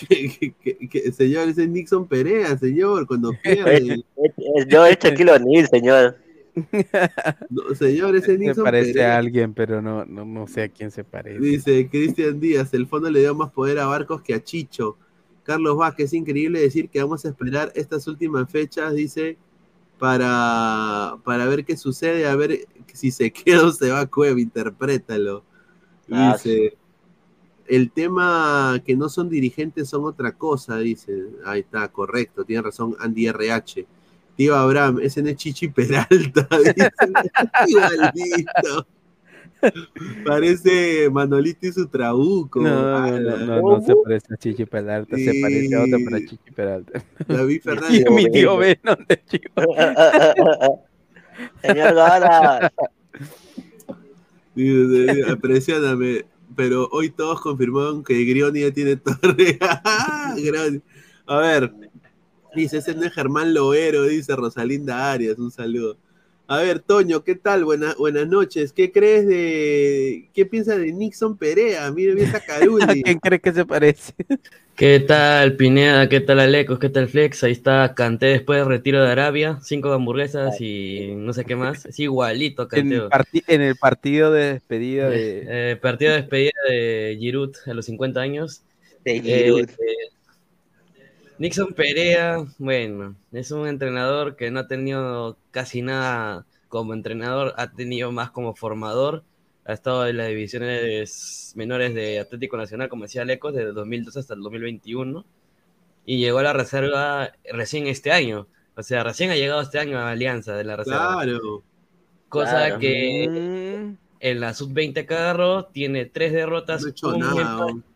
que, 0.10 0.54
que, 0.62 0.88
que, 0.90 1.12
señor, 1.12 1.48
ese 1.50 1.64
es 1.64 1.70
Nixon 1.70 2.08
Perea, 2.08 2.58
señor, 2.58 3.08
cuando 3.08 3.32
pierde. 3.42 4.04
no, 4.70 4.86
es 4.86 4.98
Shaquille 5.00 5.32
O'Neal, 5.32 5.68
señor. 5.68 6.18
No, 7.50 7.76
señor, 7.76 8.16
ese 8.16 8.38
Nixon 8.38 8.56
Se 8.56 8.64
parece 8.64 8.94
Perea. 8.94 9.16
a 9.16 9.18
alguien, 9.18 9.54
pero 9.54 9.82
no, 9.82 10.06
no, 10.06 10.26
no 10.26 10.48
sé 10.48 10.64
a 10.64 10.70
quién 10.70 10.92
se 10.92 11.04
parece. 11.04 11.40
Dice 11.40 11.88
Cristian 11.90 12.40
Díaz, 12.40 12.74
el 12.74 12.88
fondo 12.88 13.10
le 13.10 13.22
dio 13.22 13.36
más 13.36 13.52
poder 13.52 13.80
a 13.80 13.88
Barcos 13.88 14.22
que 14.22 14.34
a 14.34 14.44
Chicho. 14.44 14.98
Carlos 15.44 15.78
Vázquez, 15.78 16.06
es 16.06 16.14
increíble 16.14 16.60
decir 16.60 16.90
que 16.90 17.02
vamos 17.02 17.26
a 17.26 17.30
esperar 17.30 17.72
estas 17.76 18.08
últimas 18.08 18.50
fechas, 18.50 18.94
dice, 18.94 19.38
para, 20.00 21.18
para 21.24 21.46
ver 21.46 21.66
qué 21.66 21.78
sucede, 21.78 22.28
a 22.28 22.36
ver 22.36 22.68
si 22.94 23.12
se 23.12 23.32
queda 23.34 23.66
o 23.68 23.72
se 23.72 23.92
va 23.92 24.02
a 24.02 24.08
Cueva, 24.08 24.40
interprétalo. 24.40 25.44
Ah, 26.12 26.34
Dice, 26.34 26.78
el 27.68 27.92
tema 27.92 28.82
que 28.86 28.96
no 28.96 29.10
son 29.10 29.30
dirigentes 29.30 29.90
son 29.90 30.06
otra 30.06 30.34
cosa, 30.34 30.78
dice. 30.78 31.28
Ahí 31.46 31.62
está, 31.62 31.88
correcto, 31.88 32.44
tiene 32.44 32.62
razón 32.62 32.96
Andy 33.00 33.28
RH. 33.28 33.86
Tío 34.36 34.56
Abraham, 34.56 35.00
ese 35.02 35.22
no 35.22 35.30
es 35.30 35.38
Chichi 35.38 35.68
Peralta, 35.70 36.48
dice. 38.14 38.46
Parece 40.26 41.10
Manolito 41.10 41.68
y 41.68 41.72
su 41.72 41.88
trabuco. 41.88 42.62
No, 42.62 43.10
no, 43.10 43.20
no, 43.20 43.38
no, 43.38 43.62
no 43.62 43.82
se 43.82 43.94
parece 44.04 44.34
a 44.34 44.38
Chichi 44.38 44.66
Peralta, 44.66 45.16
sí. 45.16 45.26
se 45.26 45.42
parece 45.42 45.76
a 45.76 45.84
otro 45.84 46.00
para 46.06 46.20
Chichi 46.20 46.52
Peralta. 46.52 47.04
David 47.28 47.62
Fernández. 47.64 48.06
mi 48.12 48.32
tío 48.32 48.58
Venom 48.58 48.98
de 49.08 49.22
Chico. 49.26 49.52
Señor 51.62 51.96
Gala. 51.96 52.72
Presióname 55.42 56.26
pero 56.56 56.88
hoy 56.92 57.10
todos 57.10 57.42
confirmaron 57.42 58.04
que 58.04 58.24
Grioni 58.26 58.62
ya 58.62 58.72
tiene 58.72 58.98
torre. 58.98 59.58
a 61.26 61.38
ver, 61.38 61.74
dice, 62.56 62.78
ese 62.78 62.96
no 62.96 63.04
es 63.04 63.14
Germán 63.14 63.54
Loero, 63.54 64.04
dice 64.04 64.36
Rosalinda 64.36 65.12
Arias, 65.12 65.38
un 65.40 65.52
saludo. 65.52 65.98
A 66.48 66.58
ver, 66.58 66.80
Toño, 66.80 67.24
¿qué 67.24 67.36
tal? 67.36 67.64
Buena, 67.64 67.96
buenas 67.98 68.28
noches. 68.28 68.74
¿Qué 68.74 68.92
crees 68.92 69.26
de. 69.26 70.30
¿Qué 70.34 70.46
piensas 70.46 70.78
de 70.78 70.92
Nixon 70.92 71.38
Perea? 71.38 71.90
Mire 71.92 72.22
esa 72.22 72.42
caruli. 72.42 72.84
¿A 72.90 72.94
quién 73.04 73.20
crees 73.20 73.42
que 73.42 73.54
se 73.54 73.66
parece? 73.66 74.14
¿Qué 74.76 75.00
tal, 75.00 75.56
Pineda? 75.56 76.10
¿Qué 76.10 76.20
tal, 76.20 76.42
Alecos? 76.42 76.80
¿Qué 76.80 76.90
tal, 76.90 77.08
Flex? 77.08 77.44
Ahí 77.44 77.54
está 77.54 77.94
Canté 77.96 78.26
después 78.26 78.60
del 78.60 78.68
retiro 78.68 79.02
de 79.02 79.10
Arabia. 79.10 79.60
Cinco 79.62 79.94
hamburguesas 79.94 80.60
y 80.60 81.14
no 81.16 81.32
sé 81.32 81.46
qué 81.46 81.56
más. 81.56 81.86
Es 81.86 82.00
igualito, 82.00 82.68
Canteo. 82.68 83.08
En, 83.12 83.44
en 83.48 83.62
el 83.62 83.76
partido 83.78 84.32
de 84.32 84.54
despedida 84.54 85.10
de. 85.10 85.46
Eh, 85.48 85.76
partido 85.78 86.12
de 86.12 86.18
despedida 86.18 86.52
de 86.68 87.18
Giroud 87.20 87.56
a 87.68 87.74
los 87.74 87.86
50 87.86 88.20
años. 88.20 88.64
De 89.06 89.22
Giroud. 89.22 89.70
Eh, 89.70 90.13
Nixon 91.40 91.74
Perea, 91.74 92.46
bueno, 92.58 93.16
es 93.32 93.52
un 93.52 93.68
entrenador 93.68 94.36
que 94.36 94.52
no 94.52 94.62
ha 94.62 94.68
tenido 94.68 95.38
casi 95.52 95.82
nada 95.82 96.46
como 96.68 96.94
entrenador, 96.94 97.54
ha 97.58 97.72
tenido 97.72 98.12
más 98.12 98.32
como 98.32 98.56
formador, 98.56 99.24
ha 99.66 99.74
estado 99.74 100.08
en 100.08 100.18
las 100.18 100.28
divisiones 100.30 101.54
menores 101.56 101.94
de 101.96 102.20
Atlético 102.20 102.58
Nacional, 102.58 102.90
como 102.90 103.04
decía 103.04 103.26
Lecos, 103.26 103.54
desde 103.54 103.70
el 103.70 103.76
2002 103.76 104.18
hasta 104.18 104.34
el 104.36 104.42
2021. 104.42 105.26
y 106.06 106.18
llegó 106.18 106.40
a 106.40 106.44
la 106.44 106.52
reserva 106.54 107.32
recién 107.54 107.88
este 107.88 108.12
año. 108.12 108.48
O 108.76 108.84
sea, 108.84 109.04
recién 109.06 109.32
ha 109.32 109.36
llegado 109.38 109.62
este 109.62 109.80
año 109.80 109.98
a 110.00 110.12
Alianza 110.12 110.54
de 110.54 110.66
la 110.66 110.76
reserva. 110.76 111.24
Claro. 111.24 111.64
Cosa 112.28 112.52
Claro. 112.66 112.80
que 112.80 113.24
en 114.20 114.40
la 114.42 114.54
sub-20 114.54 115.06
Carro 115.06 115.66
tiene 115.68 116.06
tres 116.06 116.34
derrotas, 116.34 116.82
No 116.82 116.88
ha 116.88 116.92
hecho 116.92 117.08
un, 117.10 117.20
nada. 117.20 117.42
empate, 117.70 117.88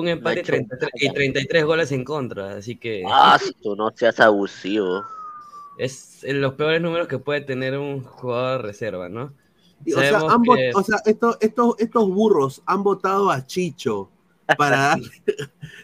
un 0.00 0.08
empate 0.08 0.36
y 0.36 0.40
hecho 0.40 0.52
33, 0.52 0.90
y 0.94 1.12
33 1.12 1.64
goles 1.64 1.92
en 1.92 2.04
contra. 2.04 2.56
Así 2.56 2.76
que 2.76 3.04
Ah, 3.08 3.38
tú 3.62 3.76
no 3.76 3.92
seas 3.94 4.18
abusivo. 4.20 5.04
es 5.78 6.24
los 6.24 6.54
peores 6.54 6.80
números 6.80 7.08
que 7.08 7.18
puede 7.18 7.40
tener 7.40 7.76
un 7.78 8.02
jugador 8.02 8.62
de 8.62 8.68
reserva, 8.68 9.08
¿no? 9.08 9.32
Y, 9.84 9.92
o 9.92 10.00
sea, 10.00 10.20
que- 10.20 10.70
o 10.74 10.82
sea, 10.82 10.98
estos, 11.04 11.36
estos, 11.40 11.74
estos 11.78 12.08
burros 12.08 12.62
han 12.64 12.82
votado 12.82 13.30
a 13.30 13.44
Chicho 13.46 14.10
para 14.56 14.76
darle, 14.98 15.10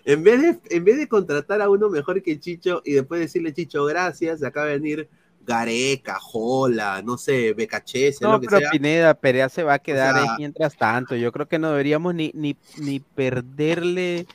en 0.05 0.23
vez 0.23 0.41
de, 0.43 0.77
en 0.77 0.85
vez 0.85 0.97
de 0.99 1.09
contratar 1.09 1.61
a 1.61 1.69
uno 1.69 1.89
mejor 1.89 2.23
que 2.23 2.39
Chicho 2.41 2.83
y 2.85 2.93
después 2.95 3.21
decirle 3.21 3.53
Chicho, 3.53 3.85
gracias, 3.85 4.43
acá 4.43 4.61
va 4.61 4.67
a 4.67 4.71
venir 4.71 5.09
Gareca, 5.51 6.19
Jola, 6.21 7.03
no 7.03 7.19
sé, 7.19 7.53
Becachese, 7.55 8.25
No, 8.25 8.33
lo 8.33 8.41
que 8.41 8.47
pero 8.47 8.61
sea. 8.61 8.71
Pineda, 8.71 9.15
Perea 9.15 9.49
se 9.49 9.63
va 9.65 9.75
a 9.75 9.79
quedar 9.81 10.15
sea- 10.15 10.23
ahí 10.23 10.29
mientras 10.39 10.77
tanto. 10.77 11.17
Yo 11.17 11.33
creo 11.33 11.47
que 11.49 11.59
no 11.59 11.71
deberíamos 11.71 12.15
ni, 12.15 12.31
ni, 12.35 12.57
ni 12.79 13.01
perderle 13.01 14.27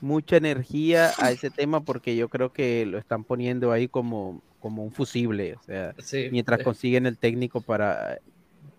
mucha 0.00 0.36
energía 0.36 1.12
a 1.18 1.30
ese 1.30 1.50
tema 1.50 1.80
porque 1.84 2.16
yo 2.16 2.28
creo 2.28 2.52
que 2.52 2.86
lo 2.86 2.98
están 2.98 3.22
poniendo 3.24 3.70
ahí 3.70 3.86
como, 3.88 4.40
como 4.60 4.82
un 4.82 4.90
fusible. 4.92 5.54
O 5.54 5.62
sea, 5.62 5.94
Sí, 5.98 6.28
mientras 6.32 6.60
eh. 6.60 6.64
consiguen 6.64 7.06
el 7.06 7.18
técnico 7.18 7.60
para, 7.60 8.18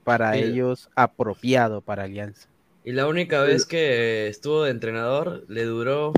para 0.04 0.34
Sí. 0.34 0.40
ellos 0.40 0.90
apropiado 0.96 1.82
para 1.82 2.04
Alianza. 2.04 2.50
Y 2.84 2.92
la 2.92 3.08
única 3.08 3.42
vez 3.44 3.66
que 3.66 4.28
estuvo 4.28 4.64
de 4.64 4.72
entrenador 4.72 5.46
le 5.48 5.64
duró 5.64 6.12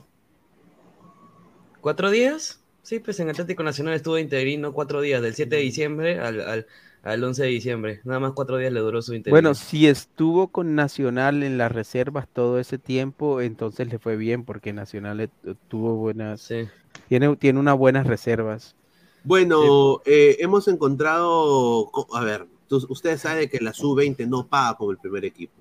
cuatro 1.82 2.09
días. 2.09 2.61
Sí, 2.86 3.00
pues 3.00 3.20
en 3.20 3.30
Atlético 3.30 3.64
Nacional 3.64 3.96
estuvo 3.96 4.20
interino 4.20 4.72
cuatro 4.72 5.02
días, 5.02 5.20
del 5.20 5.34
7 5.34 5.56
de 5.56 5.62
diciembre 5.64 6.20
al, 6.20 6.40
al, 6.42 6.68
al 7.02 7.24
11 7.24 7.42
de 7.42 7.50
diciembre. 7.50 8.00
Nada 8.04 8.20
más 8.20 8.34
cuatro 8.34 8.58
días 8.58 8.72
le 8.72 8.80
duró 8.80 9.02
su 9.02 9.16
interino. 9.16 9.34
Bueno, 9.34 9.56
si 9.56 9.88
estuvo 9.88 10.50
con 10.50 10.76
Nacional 10.76 11.42
en 11.42 11.58
las 11.58 11.72
reservas 11.72 12.28
todo 12.32 12.60
ese 12.60 12.78
tiempo, 12.78 13.42
entonces 13.42 13.88
le 13.92 13.98
fue 13.98 14.18
bien 14.18 14.44
porque 14.46 14.72
Nacional 14.72 15.20
eh, 15.20 15.30
tuvo 15.68 15.96
buenas, 15.96 16.42
Sí. 16.42 16.68
tiene, 17.10 17.36
tiene 17.38 17.60
unas 17.60 17.76
buenas 17.76 18.06
reservas. 18.06 18.76
Bueno, 19.24 20.04
eh, 20.06 20.38
hemos 20.42 20.68
encontrado, 20.68 21.90
co- 21.92 22.16
a 22.16 22.24
ver, 22.24 22.46
tú- 22.68 22.86
ustedes 22.90 23.22
saben 23.22 23.50
que 23.50 23.62
la 23.62 23.74
sub-20 23.74 24.28
no 24.28 24.46
paga 24.46 24.78
como 24.78 24.92
el 24.92 25.00
primer 25.00 25.26
equipo. 25.26 25.54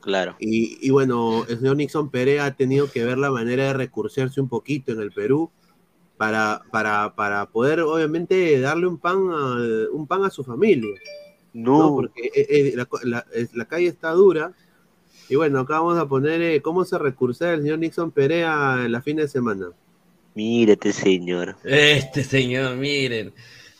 Claro. 0.00 0.36
Y, 0.38 0.76
y 0.86 0.90
bueno, 0.90 1.46
el 1.48 1.58
señor 1.60 1.76
Nixon 1.76 2.10
Perea 2.10 2.44
ha 2.44 2.54
tenido 2.54 2.90
que 2.90 3.06
ver 3.06 3.16
la 3.16 3.30
manera 3.30 3.64
de 3.68 3.72
recursearse 3.72 4.38
un 4.38 4.50
poquito 4.50 4.92
en 4.92 5.00
el 5.00 5.12
Perú 5.12 5.50
para, 6.22 6.62
para, 6.70 7.16
para 7.16 7.46
poder, 7.46 7.80
obviamente, 7.80 8.60
darle 8.60 8.86
un 8.86 8.96
pan 8.96 9.16
a, 9.32 9.56
un 9.92 10.06
pan 10.06 10.24
a 10.24 10.30
su 10.30 10.44
familia. 10.44 10.94
¿no? 11.52 11.78
No. 11.78 11.94
Porque 11.96 12.30
eh, 12.32 12.46
eh, 12.48 13.48
la, 13.52 13.64
calle 13.64 13.88
está 13.88 14.12
dura. 14.12 14.52
Y 15.28 15.34
bueno, 15.34 15.58
acá 15.58 15.80
vamos 15.80 15.98
a 15.98 16.06
poner 16.06 16.40
eh, 16.40 16.62
cómo 16.62 16.84
se 16.84 16.96
recursea 16.96 17.54
el 17.54 17.62
señor 17.62 17.80
Nixon 17.80 18.12
Perea 18.12 18.82
en 18.84 18.92
la 18.92 19.02
fin 19.02 19.16
de 19.16 19.26
semana. 19.26 19.70
Mírate, 20.36 20.92
señor. 20.92 21.56
Este 21.64 22.22
señor, 22.22 22.76
miren. 22.76 23.34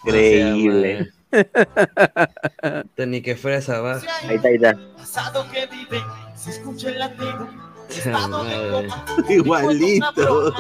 Increíble. 0.05 1.12
Este 1.30 3.07
Ni 3.07 3.22
que 3.22 3.36
fuera 3.36 3.59
esa 3.59 3.80
baja. 3.80 4.05
Ahí 4.24 4.34
está, 4.34 4.49
ahí 4.49 4.55
está. 4.57 4.97
Pasado 4.97 5.47
que 5.53 5.68
vive, 5.68 6.03
se 6.34 6.51
escucha 6.51 6.88
el 6.88 6.99
latido. 6.99 7.72
Igualito. 9.28 10.53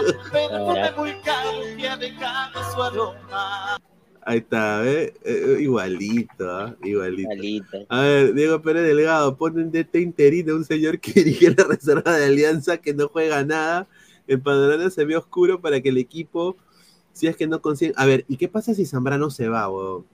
Ahí 4.24 4.38
está, 4.38 4.88
¿eh? 4.88 5.12
Eh, 5.24 5.56
igualito, 5.62 6.48
¿ah? 6.48 6.76
igualito. 6.84 7.32
Igualito. 7.32 7.78
A 7.88 8.00
ver, 8.02 8.34
Diego 8.34 8.62
Pérez 8.62 8.84
Delgado, 8.84 9.36
ponen 9.36 9.72
DT 9.72 9.96
interino 9.96 10.52
a 10.52 10.56
un 10.56 10.64
señor 10.64 11.00
que 11.00 11.12
dirige 11.24 11.52
la 11.56 11.64
reserva 11.64 12.12
de 12.16 12.26
Alianza 12.26 12.76
que 12.78 12.94
no 12.94 13.08
juega 13.08 13.44
nada. 13.44 13.88
El 14.28 14.40
panorama 14.40 14.88
se 14.90 15.04
ve 15.04 15.16
oscuro 15.16 15.60
para 15.60 15.80
que 15.80 15.88
el 15.88 15.98
equipo, 15.98 16.56
si 17.12 17.26
es 17.26 17.36
que 17.36 17.48
no 17.48 17.60
consigue. 17.60 17.92
A 17.96 18.06
ver, 18.06 18.24
¿y 18.28 18.36
qué 18.36 18.46
pasa 18.48 18.74
si 18.74 18.86
Zambrano 18.86 19.28
se 19.30 19.48
va, 19.48 19.68
weón? 19.68 20.04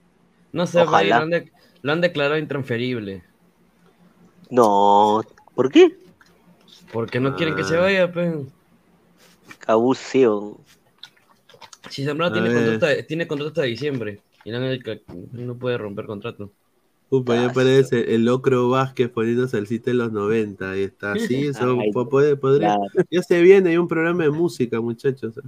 No 0.51 0.65
se 0.65 0.79
va, 0.79 0.85
Ojalá. 0.85 1.17
lo 1.17 1.23
han, 1.25 1.29
de- 1.29 1.51
lo 1.83 1.91
han 1.91 2.01
declarado 2.01 2.39
intransferible. 2.39 3.23
No. 4.49 5.21
¿Por 5.53 5.69
qué? 5.71 5.95
Porque 6.91 7.19
no 7.19 7.35
quieren 7.35 7.55
que 7.55 7.63
se 7.63 7.77
Ah. 7.77 7.81
vaya, 7.81 8.11
pues. 8.11 8.35
Abusivo. 9.67 10.59
Si 11.89 12.05
Zambrano 12.05 12.33
tiene 12.33 12.53
contrato, 12.53 13.05
tiene 13.07 13.27
contrato 13.27 13.49
hasta 13.49 13.63
diciembre. 13.63 14.21
Y 14.45 14.51
que 14.81 15.01
no 15.33 15.55
puede 15.57 15.77
romper 15.77 16.05
contrato. 16.05 16.51
Upa, 17.11 17.35
ya 17.35 17.47
aparece 17.49 18.13
el 18.13 18.25
Locro 18.25 18.69
Vázquez 18.69 19.09
poniendo 19.09 19.47
salsita 19.47 19.89
en 19.91 19.97
los 19.97 20.11
90. 20.11 20.71
Ahí 20.71 20.83
está. 20.83 21.15
Sí, 21.15 21.47
eso 21.47 21.77
Ay, 21.79 21.91
puede, 21.91 22.35
podría. 22.35 22.75
Claro. 22.75 23.07
Ya 23.09 23.23
se 23.23 23.41
viene, 23.41 23.71
hay 23.71 23.77
un 23.77 23.87
programa 23.87 24.23
de 24.23 24.29
música, 24.29 24.79
muchachos. 24.79 25.39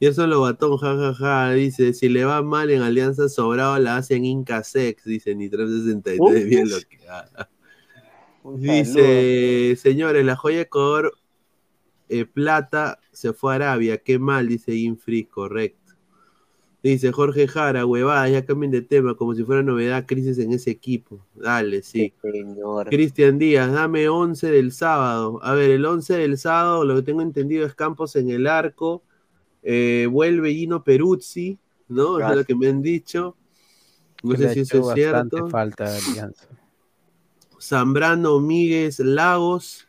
Y 0.00 0.06
eso 0.06 0.26
lo 0.26 0.40
batón, 0.40 0.76
jajaja, 0.78 1.52
dice, 1.52 1.92
si 1.92 2.08
le 2.08 2.24
va 2.24 2.42
mal 2.42 2.70
en 2.70 2.82
Alianza 2.82 3.28
Sobrado 3.28 3.78
la 3.78 3.98
hacen 3.98 4.24
Inca 4.24 4.64
Sex, 4.64 5.04
dice 5.04 5.34
ni 5.34 5.48
363, 5.48 6.48
bien 6.48 6.68
lo 6.68 6.76
que 6.80 7.08
haga. 7.08 7.48
Dice, 8.56 9.76
señores, 9.76 10.24
la 10.24 10.36
joya 10.36 10.58
de 10.58 10.68
color 10.68 11.14
eh, 12.08 12.26
plata 12.26 12.98
se 13.12 13.32
fue 13.32 13.52
a 13.52 13.56
Arabia, 13.56 13.98
qué 13.98 14.18
mal, 14.18 14.48
dice 14.48 14.74
Infree, 14.74 15.28
correcto. 15.28 15.82
Dice 16.82 17.12
Jorge 17.12 17.46
Jara, 17.46 17.86
huevada, 17.86 18.28
ya 18.28 18.44
cambien 18.44 18.72
de 18.72 18.82
tema, 18.82 19.14
como 19.14 19.34
si 19.36 19.44
fuera 19.44 19.62
novedad, 19.62 20.04
crisis 20.04 20.38
en 20.38 20.52
ese 20.52 20.72
equipo. 20.72 21.24
Dale, 21.34 21.82
sí. 21.82 22.12
Cristian 22.90 23.38
Díaz, 23.38 23.72
dame 23.72 24.08
11 24.08 24.50
del 24.50 24.72
sábado. 24.72 25.38
A 25.42 25.54
ver, 25.54 25.70
el 25.70 25.86
11 25.86 26.14
del 26.18 26.36
sábado, 26.38 26.84
lo 26.84 26.96
que 26.96 27.02
tengo 27.02 27.22
entendido 27.22 27.64
es 27.64 27.74
Campos 27.74 28.16
en 28.16 28.30
el 28.30 28.48
arco. 28.48 29.04
eh, 29.62 30.08
vuelve 30.10 30.52
Gino 30.52 30.82
Peruzzi, 30.82 31.56
¿no? 31.86 32.18
Es 32.18 32.36
lo 32.36 32.44
que 32.44 32.56
me 32.56 32.66
han 32.66 32.82
dicho. 32.82 33.36
No 34.24 34.36
sé 34.36 34.52
si 34.52 34.60
eso 34.60 34.78
es 34.78 34.86
bastante 34.86 35.36
cierto. 35.36 35.50
falta 35.50 35.84
a 35.84 35.96
Alianza. 35.96 36.48
Zambrano, 37.62 38.40
Míguez, 38.40 38.98
Lagos. 38.98 39.88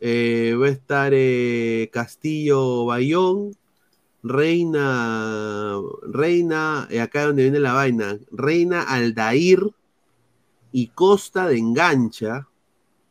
eh, 0.00 0.56
va 0.60 0.66
a 0.66 0.70
estar 0.70 1.12
eh, 1.14 1.90
Castillo, 1.92 2.86
Bayón. 2.86 3.54
Reina, 4.24 5.80
Reina, 6.02 6.86
eh, 6.90 7.00
acá 7.00 7.26
donde 7.26 7.42
viene 7.42 7.60
la 7.60 7.72
vaina. 7.72 8.18
Reina 8.30 8.82
Aldair 8.82 9.60
y 10.70 10.88
Costa 10.88 11.48
de 11.48 11.58
Engancha. 11.58 12.48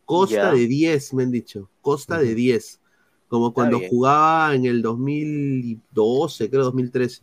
Costa 0.06 0.52
de 0.52 0.68
10, 0.68 1.14
me 1.14 1.24
han 1.24 1.32
dicho. 1.32 1.70
Costa 1.82 2.18
de 2.18 2.34
10. 2.34 2.80
Como 3.28 3.54
cuando 3.54 3.80
jugaba 3.88 4.56
en 4.56 4.66
el 4.66 4.82
2012, 4.82 6.50
creo 6.50 6.64
2013. 6.64 7.22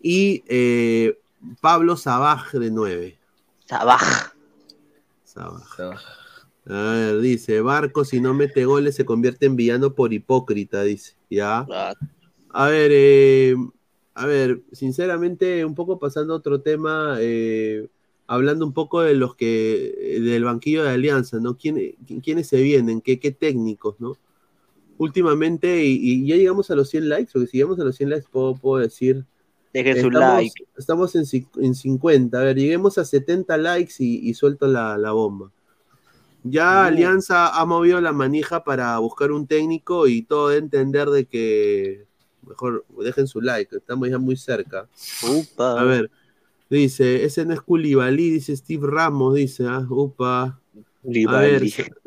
Y 0.00 0.42
eh, 0.46 1.18
Pablo 1.60 1.96
Sabaj 1.96 2.52
de 2.52 2.70
9. 2.70 3.18
Sabaj. 3.66 4.37
A 6.66 6.92
ver, 6.92 7.20
dice, 7.20 7.60
Barco 7.60 8.04
si 8.04 8.20
no 8.20 8.34
mete 8.34 8.64
goles 8.66 8.94
se 8.94 9.04
convierte 9.04 9.46
en 9.46 9.56
villano 9.56 9.94
por 9.94 10.12
hipócrita, 10.12 10.82
dice. 10.82 11.14
Ya. 11.30 11.60
Ah, 11.70 11.94
A 12.50 12.68
ver, 12.68 12.90
eh, 12.94 13.56
a 14.14 14.26
ver, 14.26 14.62
sinceramente, 14.72 15.64
un 15.64 15.74
poco 15.74 15.98
pasando 15.98 16.34
a 16.34 16.36
otro 16.38 16.60
tema, 16.62 17.16
eh, 17.20 17.88
hablando 18.26 18.66
un 18.66 18.72
poco 18.74 19.00
de 19.02 19.14
los 19.14 19.34
que, 19.36 20.20
del 20.22 20.44
banquillo 20.44 20.82
de 20.84 20.90
Alianza, 20.90 21.38
¿no? 21.40 21.56
¿Quién- 21.56 21.76
qui- 22.06 22.22
¿Quiénes 22.22 22.48
se 22.48 22.62
vienen? 22.62 23.00
¿Qué, 23.00 23.20
qué 23.20 23.30
técnicos, 23.32 23.96
no? 24.00 24.18
Últimamente, 24.98 25.84
y, 25.84 25.98
y 26.24 26.26
ya 26.26 26.36
llegamos 26.36 26.70
a 26.70 26.76
los 26.76 26.90
100 26.90 27.08
likes, 27.08 27.30
porque 27.32 27.48
si 27.48 27.58
llegamos 27.58 27.80
a 27.80 27.84
los 27.84 27.96
100 27.96 28.10
likes, 28.10 28.28
puedo, 28.30 28.54
puedo 28.56 28.82
decir... 28.82 29.24
Dejen 29.78 30.00
su 30.00 30.08
estamos, 30.08 30.34
like. 30.34 30.64
Estamos 30.76 31.14
en, 31.14 31.24
en 31.64 31.74
50, 31.74 32.40
a 32.40 32.42
ver, 32.42 32.56
lleguemos 32.56 32.98
a 32.98 33.04
70 33.04 33.56
likes 33.58 33.94
y, 33.98 34.28
y 34.28 34.34
suelto 34.34 34.66
la, 34.66 34.98
la 34.98 35.12
bomba. 35.12 35.52
Ya 36.42 36.86
Alianza 36.86 37.48
ha 37.48 37.64
movido 37.64 38.00
la 38.00 38.12
manija 38.12 38.64
para 38.64 38.98
buscar 38.98 39.32
un 39.32 39.46
técnico 39.46 40.06
y 40.06 40.22
todo 40.22 40.48
de 40.48 40.58
entender 40.58 41.08
de 41.10 41.26
que 41.26 42.06
mejor 42.46 42.84
dejen 43.04 43.26
su 43.26 43.40
like, 43.40 43.76
estamos 43.76 44.08
ya 44.08 44.18
muy 44.18 44.36
cerca. 44.36 44.88
Upa. 45.22 45.80
A 45.80 45.84
ver, 45.84 46.10
dice, 46.70 47.24
ese 47.24 47.44
no 47.44 47.54
es 47.54 47.60
Culibalí, 47.60 48.30
dice 48.30 48.56
Steve 48.56 48.86
Ramos, 48.88 49.34
dice, 49.34 49.66
ah, 49.68 49.86
upa. 49.88 50.60
A 51.28 51.40
ver, 51.40 51.62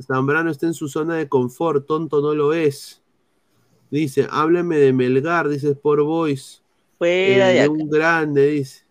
Zambrano 0.06 0.52
está 0.52 0.68
en 0.68 0.74
su 0.74 0.88
zona 0.88 1.16
de 1.16 1.30
confort, 1.30 1.86
tonto 1.88 2.22
no 2.22 2.36
lo 2.36 2.54
es. 2.54 3.02
Dice, 3.90 4.28
hábleme 4.30 4.78
de 4.78 4.94
Melgar, 4.94 5.50
dice 5.50 5.72
Sport 5.72 6.04
Boys. 6.04 6.61
Fuera 7.02 7.50
Eh, 7.50 7.54
de 7.54 7.54
de 7.56 7.62
acá. 7.62 7.72
un 7.72 7.90
grande, 7.90 8.48
dice. 8.48 8.82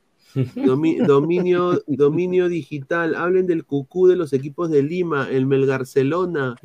Domi- 0.57 0.99
dominio, 1.07 1.81
dominio 1.87 2.49
digital. 2.49 3.15
Hablen 3.15 3.47
del 3.47 3.65
cucú 3.65 4.09
de 4.09 4.17
los 4.17 4.33
equipos 4.33 4.69
de 4.69 4.83
Lima, 4.83 5.29
el 5.31 5.47
Melgarcelona. 5.47 6.57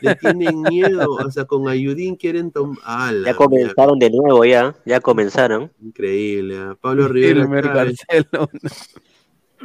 Le 0.00 0.14
tienen 0.16 0.62
miedo. 0.62 1.10
O 1.10 1.30
sea, 1.30 1.44
con 1.44 1.68
Ayudín 1.68 2.16
quieren 2.16 2.50
tomar. 2.50 2.78
Ah, 2.84 3.12
Ya 3.26 3.34
comenzaron 3.34 3.98
de 3.98 4.08
nuevo, 4.10 4.44
ya. 4.46 4.74
Ya 4.86 5.00
comenzaron. 5.00 5.70
Increíble. 5.82 6.56
ah. 6.58 6.76
Pablo 6.80 7.06
Rivera. 7.08 7.42
Elmer 7.42 7.64
Chávez. 7.64 7.96
Barcelona. 8.08 8.48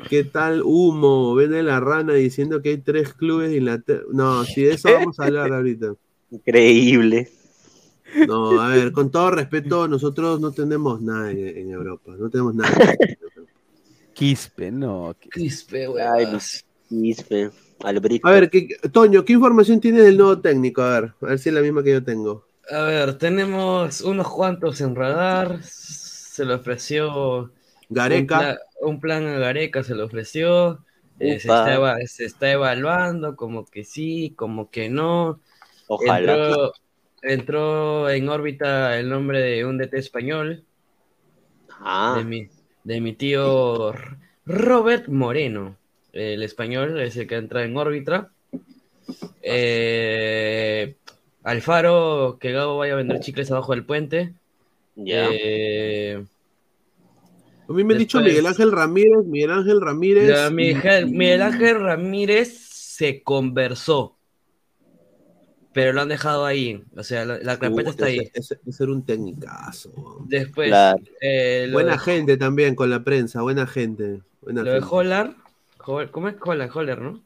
¿Qué 0.09 0.23
tal 0.25 0.61
humo? 0.63 1.35
Vende 1.35 1.61
la 1.63 1.79
rana 1.79 2.13
diciendo 2.15 2.61
que 2.61 2.69
hay 2.69 2.77
tres 2.77 3.13
clubes 3.13 3.49
de 3.51 3.57
Inglaterra. 3.57 4.03
No, 4.11 4.43
si 4.45 4.63
de 4.63 4.73
eso 4.73 4.89
vamos 5.13 5.19
a 5.19 5.25
hablar 5.25 5.51
ahorita. 5.53 5.93
Increíble. 6.31 7.29
No, 8.27 8.59
a 8.61 8.69
ver, 8.69 8.91
con 8.91 9.11
todo 9.11 9.31
respeto, 9.31 9.87
nosotros 9.87 10.39
no 10.39 10.51
tenemos 10.51 11.01
nada 11.01 11.31
en, 11.31 11.37
en 11.57 11.71
Europa. 11.71 12.13
No 12.17 12.29
tenemos 12.29 12.55
nada. 12.55 12.71
Quispe, 14.13 14.71
no. 14.71 15.15
Quispe, 15.33 15.87
Ay, 16.01 16.25
no. 16.31 16.39
Quispe. 16.89 17.51
Albrito. 17.83 18.27
A 18.27 18.31
ver, 18.31 18.49
¿qué- 18.49 18.67
Toño, 18.91 19.23
¿qué 19.23 19.33
información 19.33 19.79
tienes 19.79 20.03
del 20.03 20.17
nuevo 20.17 20.39
técnico? 20.39 20.81
A 20.81 20.99
ver, 20.99 21.13
a 21.21 21.25
ver 21.27 21.39
si 21.39 21.49
es 21.49 21.55
la 21.55 21.61
misma 21.61 21.83
que 21.83 21.91
yo 21.91 22.03
tengo. 22.03 22.45
A 22.69 22.81
ver, 22.83 23.17
tenemos 23.17 24.01
unos 24.01 24.27
cuantos 24.27 24.81
en 24.81 24.95
radar. 24.95 25.59
Se 25.63 26.43
le 26.45 26.55
ofreció. 26.55 27.51
Gareca. 27.89 28.35
Un, 28.37 28.41
pla- 28.43 28.59
un 28.81 28.99
plan 28.99 29.27
a 29.27 29.39
Gareca 29.39 29.83
se 29.83 29.95
le 29.95 30.03
ofreció. 30.03 30.83
eh, 31.19 31.39
se, 31.39 31.47
está, 31.49 31.73
eva- 31.73 31.97
se 32.05 32.25
está 32.25 32.51
evaluando, 32.51 33.35
como 33.35 33.65
que 33.65 33.83
sí, 33.83 34.33
como 34.35 34.69
que 34.69 34.89
no. 34.89 35.39
Ojalá. 35.87 36.33
Entró, 36.47 36.73
entró 37.23 38.09
en 38.09 38.29
órbita 38.29 38.97
el 38.99 39.09
nombre 39.09 39.41
de 39.41 39.65
un 39.65 39.77
DT 39.77 39.97
español, 39.97 40.63
Ah, 41.81 42.15
de, 42.17 42.23
mi, 42.25 42.47
de 42.83 43.01
mi 43.01 43.13
tío 43.13 43.93
Robert 44.45 45.07
Moreno. 45.07 45.75
El 46.11 46.43
español 46.43 46.99
es 46.99 47.15
el 47.17 47.27
que 47.27 47.35
entra 47.35 47.63
en 47.63 47.77
órbita. 47.77 48.31
Eh, 49.41 50.95
Alfaro, 51.43 52.37
que 52.39 52.51
Gabo 52.51 52.77
vaya 52.77 52.93
a 52.93 52.97
vender 52.97 53.19
chicles 53.21 53.51
abajo 53.51 53.73
del 53.73 53.85
puente. 53.85 54.33
ya. 54.95 55.29
Eh, 55.31 56.23
A 57.67 57.71
mí 57.71 57.83
me 57.83 57.93
han 57.93 57.99
dicho 57.99 58.19
Miguel 58.19 58.45
Ángel 58.47 58.71
Ramírez, 58.71 59.25
Miguel 59.25 59.51
Ángel 59.51 59.81
Ramírez. 59.81 60.29
ya, 60.29 60.49
Miguel, 60.49 61.05
Miguel 61.07 61.41
Ángel 61.41 61.79
Ramírez 61.79 62.57
se 62.69 63.23
conversó, 63.23 64.17
pero 65.79 65.93
lo 65.93 66.01
han 66.01 66.09
dejado 66.09 66.45
ahí. 66.45 66.83
O 66.97 67.03
sea, 67.03 67.25
la, 67.25 67.37
la 67.39 67.57
carpeta 67.59 67.89
Uh, 67.89 67.91
está 67.91 68.05
ahí. 68.07 68.19
ese, 68.19 68.31
ese- 68.33 68.59
ese 68.67 68.83
era 68.83 68.91
un 68.91 69.05
técnicazo. 69.05 69.91
Después, 70.27 70.69
Claro. 70.69 71.03
eh, 71.21 71.69
Buena 71.71 71.91
de, 71.93 71.97
gente 71.97 72.37
también 72.37 72.75
con 72.75 72.89
la 72.89 73.03
prensa, 73.03 73.41
buena 73.41 73.65
gente. 73.65 74.21
Buena 74.41 74.63
lo 74.63 74.71
de 74.71 74.79
gente. 74.79 74.95
Hollar, 74.95 75.35
Hol- 75.79 76.11
¿cómo 76.11 76.27
es 76.29 76.35
Holland? 76.43 76.71
Holler, 76.75 76.99
¿no? 77.01 77.23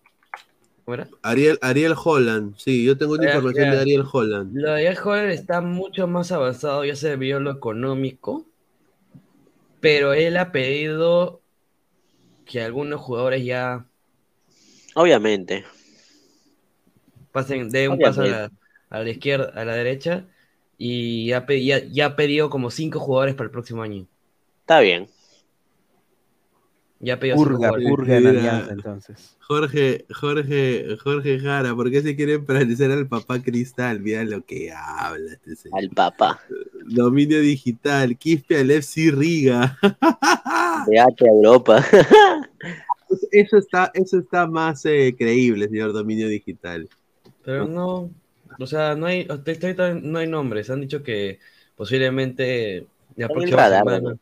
¿Cómo 0.85 0.95
era? 0.95 1.07
Ariel, 1.23 1.57
Ariel 1.61 1.95
Holland, 2.03 2.55
sí, 2.57 2.83
yo 2.85 2.97
tengo 2.97 3.13
una 3.13 3.23
Ya, 3.23 3.29
información 3.35 3.71
de 3.71 3.79
Ariel 3.79 4.03
Holland. 4.11 4.55
Lo 4.55 4.73
de 4.73 4.97
Holler 4.97 5.29
está 5.31 5.61
mucho 5.61 6.07
más 6.07 6.31
avanzado, 6.31 6.85
ya 6.85 6.95
se 6.95 7.15
vio 7.15 7.39
lo 7.39 7.51
económico, 7.51 8.45
pero 9.79 10.13
él 10.13 10.37
ha 10.37 10.51
pedido 10.51 11.41
que 12.45 12.61
algunos 12.61 13.01
jugadores 13.01 13.43
ya 13.45 13.85
Obviamente. 14.95 15.65
Pasen, 17.33 17.69
de 17.69 17.89
un 17.89 17.99
paso 17.99 18.21
a 18.21 18.25
la, 18.25 18.29
Obviamente. 18.29 18.57
a 18.89 18.99
la 18.99 19.09
izquierda, 19.09 19.51
a 19.53 19.65
la 19.65 19.75
derecha, 19.75 20.25
y 20.77 21.27
ya, 21.27 21.45
ya, 21.47 21.83
ya 21.83 22.05
ha 22.05 22.15
pedido 22.15 22.49
como 22.49 22.71
cinco 22.71 22.99
jugadores 22.99 23.35
para 23.35 23.45
el 23.45 23.51
próximo 23.51 23.81
año. 23.81 24.07
Está 24.61 24.79
bien. 24.79 25.07
Ya 26.99 27.15
ha 27.15 27.19
pedido 27.19 27.35
cinco 27.35 27.49
Purga, 27.49 27.57
jugadores. 27.67 27.89
purga 27.89 28.17
en 28.17 28.27
alianza, 28.27 28.71
entonces. 28.71 29.37
Jorge, 29.41 30.05
Jorge, 30.09 30.97
Jorge 31.03 31.39
Jara, 31.39 31.75
¿por 31.75 31.91
qué 31.91 32.01
se 32.01 32.15
quiere 32.15 32.39
parecer 32.39 32.91
al 32.91 33.07
papá 33.07 33.41
Cristal? 33.41 33.99
Mira 33.99 34.23
lo 34.23 34.45
que 34.45 34.71
habla 34.71 35.33
este 35.33 35.57
señor. 35.57 35.79
Al 35.79 35.89
papá. 35.89 36.39
Dominio 36.85 37.41
digital, 37.41 38.17
Quispe 38.17 38.59
al 38.59 38.71
FC 38.71 39.11
Riga. 39.11 39.77
De 40.87 40.99
H 40.99 41.25
a 41.25 41.29
Europa. 41.29 41.83
Eso 43.31 43.57
está, 43.57 43.91
eso 43.93 44.19
está 44.19 44.47
más 44.47 44.85
eh, 44.85 45.15
creíble, 45.17 45.67
señor 45.67 45.93
Dominio 45.93 46.27
Digital. 46.27 46.89
Pero 47.43 47.67
no, 47.67 48.11
o 48.59 48.67
sea, 48.67 48.95
no 48.95 49.05
hay, 49.07 49.21
hasta 49.29 49.51
ahorita 49.51 49.93
no 49.95 50.19
hay 50.19 50.27
nombres. 50.27 50.69
Han 50.69 50.81
dicho 50.81 51.03
que 51.03 51.39
posiblemente 51.75 52.87
la 53.15 53.29
próxima 53.29 53.57
radar, 53.57 53.83
semana. 53.85 54.01
¿no? 54.01 54.19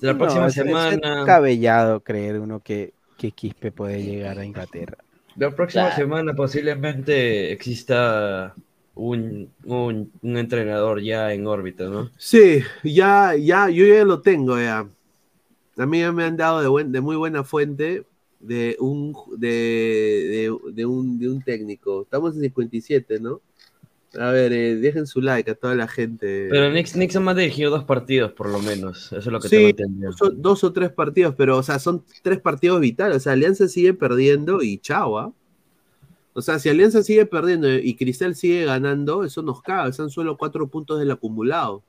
La 0.00 0.16
No, 0.18 0.18
próxima 0.18 0.46
es- 0.46 0.56
es 0.64 0.64
semana. 0.64 1.00
descabellado 1.02 2.02
creer 2.02 2.40
uno 2.40 2.60
que, 2.62 2.94
que 3.16 3.32
Quispe 3.32 3.72
puede 3.72 4.02
llegar 4.04 4.38
a 4.38 4.44
Inglaterra. 4.44 4.98
La 5.36 5.54
próxima 5.54 5.84
Claro. 5.84 5.94
semana 5.94 6.34
posiblemente 6.34 7.52
exista 7.52 8.54
un, 8.94 9.52
un, 9.64 10.12
un 10.22 10.36
entrenador 10.36 11.00
ya 11.02 11.32
en 11.32 11.46
órbita, 11.46 11.84
¿no? 11.84 12.10
Sí, 12.18 12.62
ya, 12.82 13.34
ya, 13.36 13.68
yo 13.70 13.86
ya 13.86 14.04
lo 14.04 14.20
tengo 14.22 14.58
ya. 14.58 14.88
A 15.78 15.86
mí 15.86 16.00
ya 16.00 16.12
me 16.12 16.24
han 16.24 16.36
dado 16.36 16.62
de, 16.62 16.68
buen, 16.68 16.92
de 16.92 17.00
muy 17.00 17.16
buena 17.16 17.44
fuente 17.44 18.06
de 18.40 18.76
un, 18.80 19.14
de, 19.36 19.48
de, 19.48 20.72
de 20.72 20.86
un, 20.86 21.18
de 21.18 21.28
un 21.28 21.42
técnico. 21.42 22.02
Estamos 22.02 22.34
en 22.36 22.42
57, 22.42 23.20
¿no? 23.20 23.40
A 24.18 24.30
ver, 24.30 24.52
eh, 24.52 24.76
dejen 24.76 25.06
su 25.06 25.20
like 25.20 25.50
a 25.50 25.54
toda 25.54 25.74
la 25.74 25.88
gente. 25.88 26.48
Pero 26.50 26.70
Nix, 26.70 26.96
Nixon 26.96 27.28
ha 27.28 27.34
dirigido 27.34 27.70
dos 27.70 27.84
partidos, 27.84 28.32
por 28.32 28.48
lo 28.48 28.60
menos. 28.60 29.06
Eso 29.06 29.18
es 29.18 29.26
lo 29.26 29.40
que 29.40 29.48
Sí, 29.48 29.56
tengo 29.56 29.68
entendido. 29.68 30.12
Son 30.12 30.40
dos 30.40 30.64
o 30.64 30.72
tres 30.72 30.90
partidos, 30.90 31.34
pero, 31.36 31.58
o 31.58 31.62
sea, 31.62 31.78
son 31.78 32.04
tres 32.22 32.40
partidos 32.40 32.80
vitales. 32.80 33.18
O 33.18 33.20
sea, 33.20 33.32
Alianza 33.32 33.68
sigue 33.68 33.92
perdiendo 33.94 34.62
y 34.62 34.78
chao, 34.78 35.18
¿ah? 35.18 35.32
O 36.32 36.40
sea, 36.42 36.58
si 36.58 36.68
Alianza 36.68 37.02
sigue 37.02 37.26
perdiendo 37.26 37.72
y 37.74 37.94
Cristal 37.96 38.34
sigue 38.34 38.64
ganando, 38.64 39.24
eso 39.24 39.42
nos 39.42 39.60
caga. 39.60 39.92
Son 39.92 40.08
solo 40.10 40.36
cuatro 40.36 40.66
puntos 40.68 40.98
del 40.98 41.10
acumulado. 41.10 41.82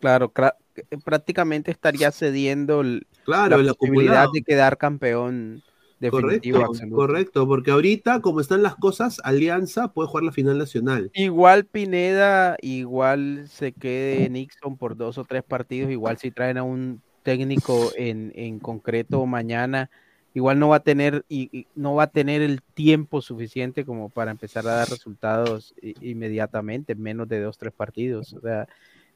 Claro, 0.00 0.32
eh, 0.76 0.98
prácticamente 1.04 1.70
estaría 1.70 2.10
cediendo 2.12 2.82
el- 2.82 3.06
Claro, 3.24 3.56
el 3.56 3.66
la 3.66 3.74
posibilidad 3.74 4.28
de 4.32 4.42
quedar 4.42 4.76
campeón 4.76 5.62
definitivo 5.98 6.60
Correcto, 6.60 6.94
correcto, 6.94 7.48
porque 7.48 7.70
ahorita, 7.70 8.20
como 8.20 8.40
están 8.40 8.62
las 8.62 8.76
cosas, 8.76 9.20
Alianza 9.24 9.88
puede 9.88 10.08
jugar 10.08 10.24
la 10.24 10.32
final 10.32 10.58
nacional. 10.58 11.10
Igual 11.14 11.64
Pineda, 11.64 12.56
igual 12.60 13.46
se 13.48 13.72
quede 13.72 14.28
Nixon 14.28 14.76
por 14.76 14.96
dos 14.96 15.18
o 15.18 15.24
tres 15.24 15.42
partidos, 15.42 15.90
igual 15.90 16.18
si 16.18 16.30
traen 16.30 16.58
a 16.58 16.62
un 16.62 17.00
técnico 17.22 17.90
en, 17.96 18.32
en 18.34 18.58
concreto 18.58 19.24
mañana, 19.24 19.90
igual 20.34 20.58
no 20.58 20.68
va 20.68 20.76
a 20.76 20.80
tener 20.80 21.24
y, 21.28 21.48
y 21.56 21.66
no 21.74 21.94
va 21.94 22.04
a 22.04 22.10
tener 22.10 22.42
el 22.42 22.60
tiempo 22.60 23.22
suficiente 23.22 23.84
como 23.84 24.10
para 24.10 24.30
empezar 24.30 24.66
a 24.66 24.74
dar 24.74 24.90
resultados 24.90 25.74
inmediatamente, 26.00 26.92
en 26.92 27.00
menos 27.00 27.28
de 27.28 27.40
dos 27.40 27.56
tres 27.56 27.72
partidos. 27.72 28.34
O 28.34 28.40
sea, 28.40 28.68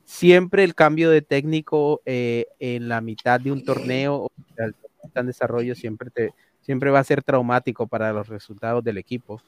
siempre 0.09 0.65
el 0.65 0.75
cambio 0.75 1.11
de 1.11 1.21
técnico 1.21 2.01
eh, 2.07 2.47
en 2.61 2.89
la 2.89 3.03
mitad 3.03 3.39
de 3.39 3.53
un 3.53 3.63
torneo 3.63 4.15
o 4.15 4.31
en 5.15 5.27
desarrollo 5.27 5.75
siempre 5.75 6.09
te 6.11 6.33
siempre 6.63 6.91
va 6.91 7.01
a 7.01 7.05
ser 7.05 7.23
traumático 7.23 7.87
para 7.87 8.11
los 8.15 8.27
resultados 8.27 8.83
del 8.83 8.97
equipo. 8.97 9.43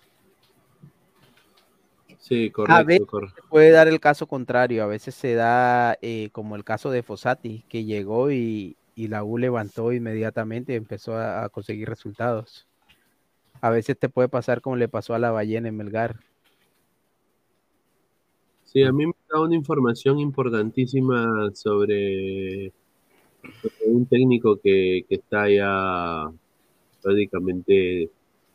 Sí, 2.18 2.48
A 2.48 2.52
correcto, 2.52 2.84
veces 2.86 3.06
correcto. 3.06 3.42
puede 3.48 3.70
dar 3.70 3.88
el 3.88 4.00
caso 4.00 4.26
contrario, 4.26 4.82
a 4.84 4.86
veces 4.86 5.14
se 5.14 5.34
da 5.34 5.96
eh, 6.02 6.28
como 6.32 6.56
el 6.56 6.64
caso 6.64 6.90
de 6.90 7.02
Fossati, 7.02 7.64
que 7.68 7.84
llegó 7.84 8.30
y, 8.30 8.76
y 8.94 9.08
la 9.08 9.24
U 9.24 9.38
levantó 9.38 9.92
inmediatamente 9.92 10.74
y 10.74 10.76
empezó 10.76 11.16
a, 11.16 11.42
a 11.44 11.48
conseguir 11.48 11.88
resultados. 11.88 12.68
A 13.62 13.70
veces 13.70 13.98
te 13.98 14.10
puede 14.10 14.28
pasar 14.28 14.60
como 14.60 14.76
le 14.76 14.88
pasó 14.88 15.14
a 15.14 15.18
la 15.18 15.30
ballena 15.30 15.68
en 15.68 15.76
Melgar. 15.78 16.16
Sí, 18.72 18.84
a 18.84 18.92
mí 18.92 19.04
me 19.04 19.12
da 19.28 19.40
una 19.40 19.56
información 19.56 20.20
importantísima 20.20 21.50
sobre, 21.54 22.72
un 23.86 24.06
técnico 24.06 24.60
que, 24.62 25.04
que 25.08 25.16
está 25.16 25.48
ya 25.50 26.30
prácticamente 27.02 28.08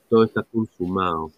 todo 0.09 0.23
está 0.23 0.41
consumado. 0.43 1.31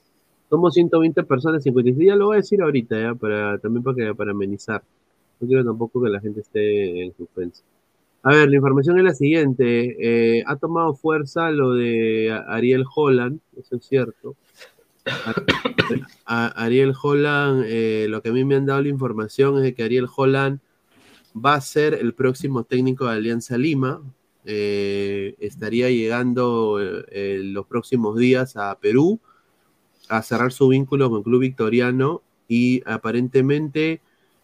Somos 0.47 0.75
120 0.75 1.23
personas, 1.23 1.63
56, 1.63 2.07
ya 2.07 2.15
lo 2.15 2.27
voy 2.27 2.35
a 2.35 2.37
decir 2.37 2.61
ahorita, 2.61 3.01
ya, 3.01 3.15
para, 3.15 3.57
también 3.57 3.83
para, 3.83 3.95
que, 3.95 4.13
para 4.13 4.31
amenizar. 4.31 4.83
No 5.39 5.47
quiero 5.47 5.65
tampoco 5.65 6.03
que 6.03 6.09
la 6.09 6.21
gente 6.21 6.41
esté 6.41 7.03
en 7.03 7.15
suspenso. 7.15 7.63
A 8.21 8.29
ver, 8.35 8.47
la 8.47 8.57
información 8.57 8.99
es 8.99 9.03
la 9.05 9.15
siguiente. 9.15 10.37
eh, 10.39 10.43
ha 10.45 10.55
tomado 10.57 10.93
fuerza 10.93 11.49
lo 11.49 11.73
de 11.73 12.31
Ariel 12.47 12.85
Holland, 12.95 13.39
eso 13.57 13.77
es 13.77 13.85
cierto. 13.85 14.35
A- 16.25 16.47
Ariel 16.63 16.93
Holland, 17.01 17.63
eh, 17.67 18.07
lo 18.09 18.21
que 18.21 18.29
a 18.29 18.31
mí 18.33 18.43
me 18.43 18.55
han 18.55 18.65
dado 18.65 18.81
la 18.81 18.89
información 18.89 19.63
es 19.63 19.73
que 19.75 19.83
Ariel 19.83 20.07
Holland 20.13 20.59
va 21.33 21.55
a 21.55 21.61
ser 21.61 21.93
el 21.93 22.13
próximo 22.13 22.63
técnico 22.63 23.05
de 23.05 23.11
Alianza 23.13 23.57
Lima. 23.57 24.01
eh, 24.49 25.35
estaría 25.39 25.89
llegando 25.89 26.79
eh, 26.79 27.41
los 27.43 27.65
próximos 27.67 28.17
días 28.17 28.55
a 28.55 28.77
Perú 28.79 29.19
a 30.09 30.21
cerrar 30.21 30.53
su 30.53 30.69
vínculo 30.69 31.09
con 31.09 31.23
Club 31.23 31.41
Victoriano 31.41 32.21
y 32.47 32.81
aparentemente 32.85 34.01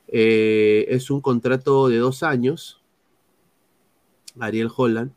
es 0.08 1.10
un 1.10 1.22
contrato 1.22 1.88
de 1.88 1.98
dos 1.98 2.22
años 2.22 2.84
Ariel 4.40 4.70
Holland. 4.76 5.12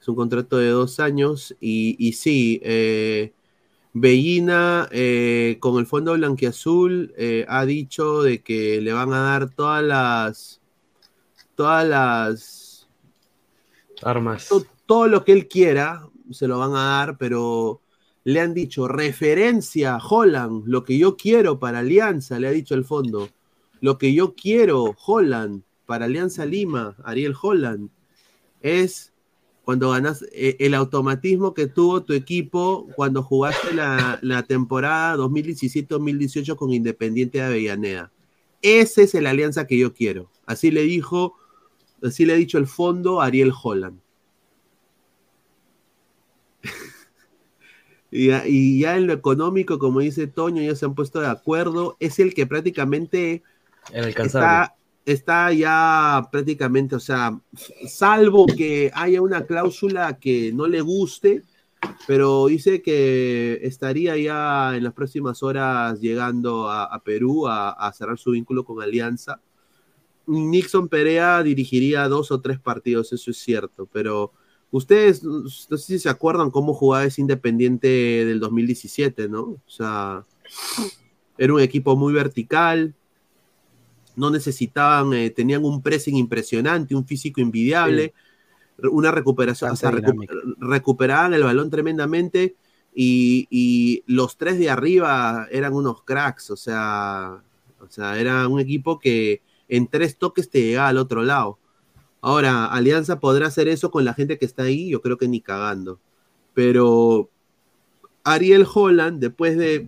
Es 0.00 0.08
un 0.08 0.14
contrato 0.14 0.58
de 0.58 0.68
dos 0.68 1.00
años 1.00 1.56
y, 1.60 1.96
y 1.98 2.12
sí, 2.12 2.60
eh, 2.62 3.32
Bellina 3.92 4.88
eh, 4.92 5.56
con 5.60 5.78
el 5.78 5.86
fondo 5.86 6.12
blanquiazul 6.12 7.14
eh, 7.16 7.44
ha 7.48 7.64
dicho 7.64 8.22
de 8.22 8.42
que 8.42 8.80
le 8.80 8.92
van 8.92 9.12
a 9.12 9.20
dar 9.20 9.50
todas 9.50 9.82
las 9.82 10.60
todas 11.54 11.88
las 11.88 12.88
armas. 14.02 14.48
To- 14.48 14.64
todo 14.86 15.08
lo 15.08 15.24
que 15.24 15.32
él 15.32 15.48
quiera 15.48 16.08
se 16.30 16.46
lo 16.46 16.58
van 16.58 16.72
a 16.72 16.84
dar 16.84 17.18
pero 17.18 17.80
le 18.24 18.40
han 18.40 18.54
dicho 18.54 18.86
referencia 18.88 19.96
Holland 19.96 20.64
lo 20.66 20.84
que 20.84 20.98
yo 20.98 21.16
quiero 21.16 21.58
para 21.58 21.80
Alianza 21.80 22.38
le 22.38 22.48
ha 22.48 22.52
dicho 22.52 22.74
el 22.74 22.84
fondo. 22.84 23.28
Lo 23.80 23.96
que 23.96 24.12
yo 24.12 24.34
quiero 24.34 24.94
Holland 25.06 25.62
para 25.86 26.04
Alianza 26.04 26.44
Lima 26.44 26.94
Ariel 27.04 27.34
Holland 27.40 27.90
es 28.60 29.12
cuando 29.68 29.90
ganas 29.90 30.24
eh, 30.32 30.56
el 30.60 30.72
automatismo 30.72 31.52
que 31.52 31.66
tuvo 31.66 32.02
tu 32.02 32.14
equipo 32.14 32.88
cuando 32.96 33.22
jugaste 33.22 33.74
la, 33.74 34.18
la 34.22 34.42
temporada 34.44 35.14
2017-2018 35.18 36.56
con 36.56 36.72
Independiente 36.72 37.36
de 37.36 37.44
Avellaneda. 37.44 38.10
Ese 38.62 39.02
es 39.02 39.14
el 39.14 39.26
alianza 39.26 39.66
que 39.66 39.76
yo 39.76 39.92
quiero. 39.92 40.30
Así 40.46 40.70
le 40.70 40.84
dijo, 40.84 41.34
así 42.02 42.24
le 42.24 42.32
ha 42.32 42.36
dicho 42.36 42.56
el 42.56 42.66
fondo 42.66 43.20
a 43.20 43.26
Ariel 43.26 43.52
Holland. 43.62 44.00
y, 48.10 48.28
ya, 48.28 48.44
y 48.46 48.80
ya 48.80 48.96
en 48.96 49.06
lo 49.06 49.12
económico, 49.12 49.78
como 49.78 50.00
dice 50.00 50.28
Toño, 50.28 50.62
ya 50.62 50.74
se 50.76 50.86
han 50.86 50.94
puesto 50.94 51.20
de 51.20 51.26
acuerdo. 51.26 51.98
Es 52.00 52.18
el 52.18 52.32
que 52.32 52.46
prácticamente 52.46 53.42
está, 53.92 54.77
está 55.12 55.52
ya 55.52 56.28
prácticamente, 56.30 56.94
o 56.94 57.00
sea, 57.00 57.40
salvo 57.86 58.46
que 58.46 58.90
haya 58.94 59.22
una 59.22 59.46
cláusula 59.46 60.18
que 60.18 60.52
no 60.52 60.66
le 60.66 60.80
guste, 60.82 61.42
pero 62.06 62.46
dice 62.46 62.82
que 62.82 63.58
estaría 63.62 64.16
ya 64.16 64.76
en 64.76 64.84
las 64.84 64.92
próximas 64.92 65.42
horas 65.42 66.00
llegando 66.00 66.68
a, 66.68 66.84
a 66.84 67.02
Perú 67.02 67.46
a, 67.46 67.70
a 67.70 67.92
cerrar 67.92 68.18
su 68.18 68.32
vínculo 68.32 68.64
con 68.64 68.82
Alianza. 68.82 69.40
Nixon 70.26 70.88
Perea 70.88 71.42
dirigiría 71.42 72.06
dos 72.08 72.30
o 72.30 72.40
tres 72.40 72.60
partidos, 72.60 73.12
eso 73.12 73.30
es 73.30 73.38
cierto, 73.38 73.88
pero 73.90 74.32
ustedes, 74.70 75.22
no 75.24 75.48
sé 75.48 75.78
si 75.78 75.98
se 75.98 76.10
acuerdan 76.10 76.50
cómo 76.50 76.74
jugaba 76.74 77.04
ese 77.04 77.22
Independiente 77.22 77.88
del 77.88 78.40
2017, 78.40 79.28
¿no? 79.28 79.42
O 79.42 79.62
sea, 79.66 80.24
era 81.38 81.54
un 81.54 81.60
equipo 81.60 81.96
muy 81.96 82.12
vertical, 82.12 82.94
no 84.18 84.30
necesitaban, 84.30 85.12
eh, 85.14 85.30
tenían 85.30 85.64
un 85.64 85.82
pressing 85.82 86.16
impresionante, 86.16 86.94
un 86.94 87.06
físico 87.06 87.40
envidiable, 87.40 88.12
re- 88.78 88.88
una 88.88 89.10
recuperación, 89.10 89.72
o 89.72 89.76
sea, 89.76 89.90
Bastante 89.90 90.12
recu- 90.12 90.56
recuperaban 90.58 91.34
el 91.34 91.42
balón 91.44 91.70
tremendamente 91.70 92.56
y, 92.94 93.46
y 93.50 94.04
los 94.06 94.36
tres 94.36 94.58
de 94.58 94.70
arriba 94.70 95.46
eran 95.50 95.74
unos 95.74 96.02
cracks, 96.04 96.50
o 96.50 96.56
sea, 96.56 97.42
o 97.80 97.88
sea, 97.90 98.18
era 98.18 98.48
un 98.48 98.60
equipo 98.60 98.98
que 98.98 99.42
en 99.68 99.86
tres 99.88 100.18
toques 100.18 100.50
te 100.50 100.62
llegaba 100.62 100.88
al 100.88 100.98
otro 100.98 101.22
lado. 101.24 101.58
Ahora, 102.20 102.66
Alianza 102.66 103.20
podrá 103.20 103.46
hacer 103.48 103.68
eso 103.68 103.90
con 103.90 104.04
la 104.04 104.14
gente 104.14 104.38
que 104.38 104.46
está 104.46 104.64
ahí, 104.64 104.90
yo 104.90 105.02
creo 105.02 105.18
que 105.18 105.28
ni 105.28 105.40
cagando. 105.40 106.00
Pero 106.54 107.30
Ariel 108.24 108.66
Holland, 108.72 109.20
después 109.20 109.56
de 109.58 109.86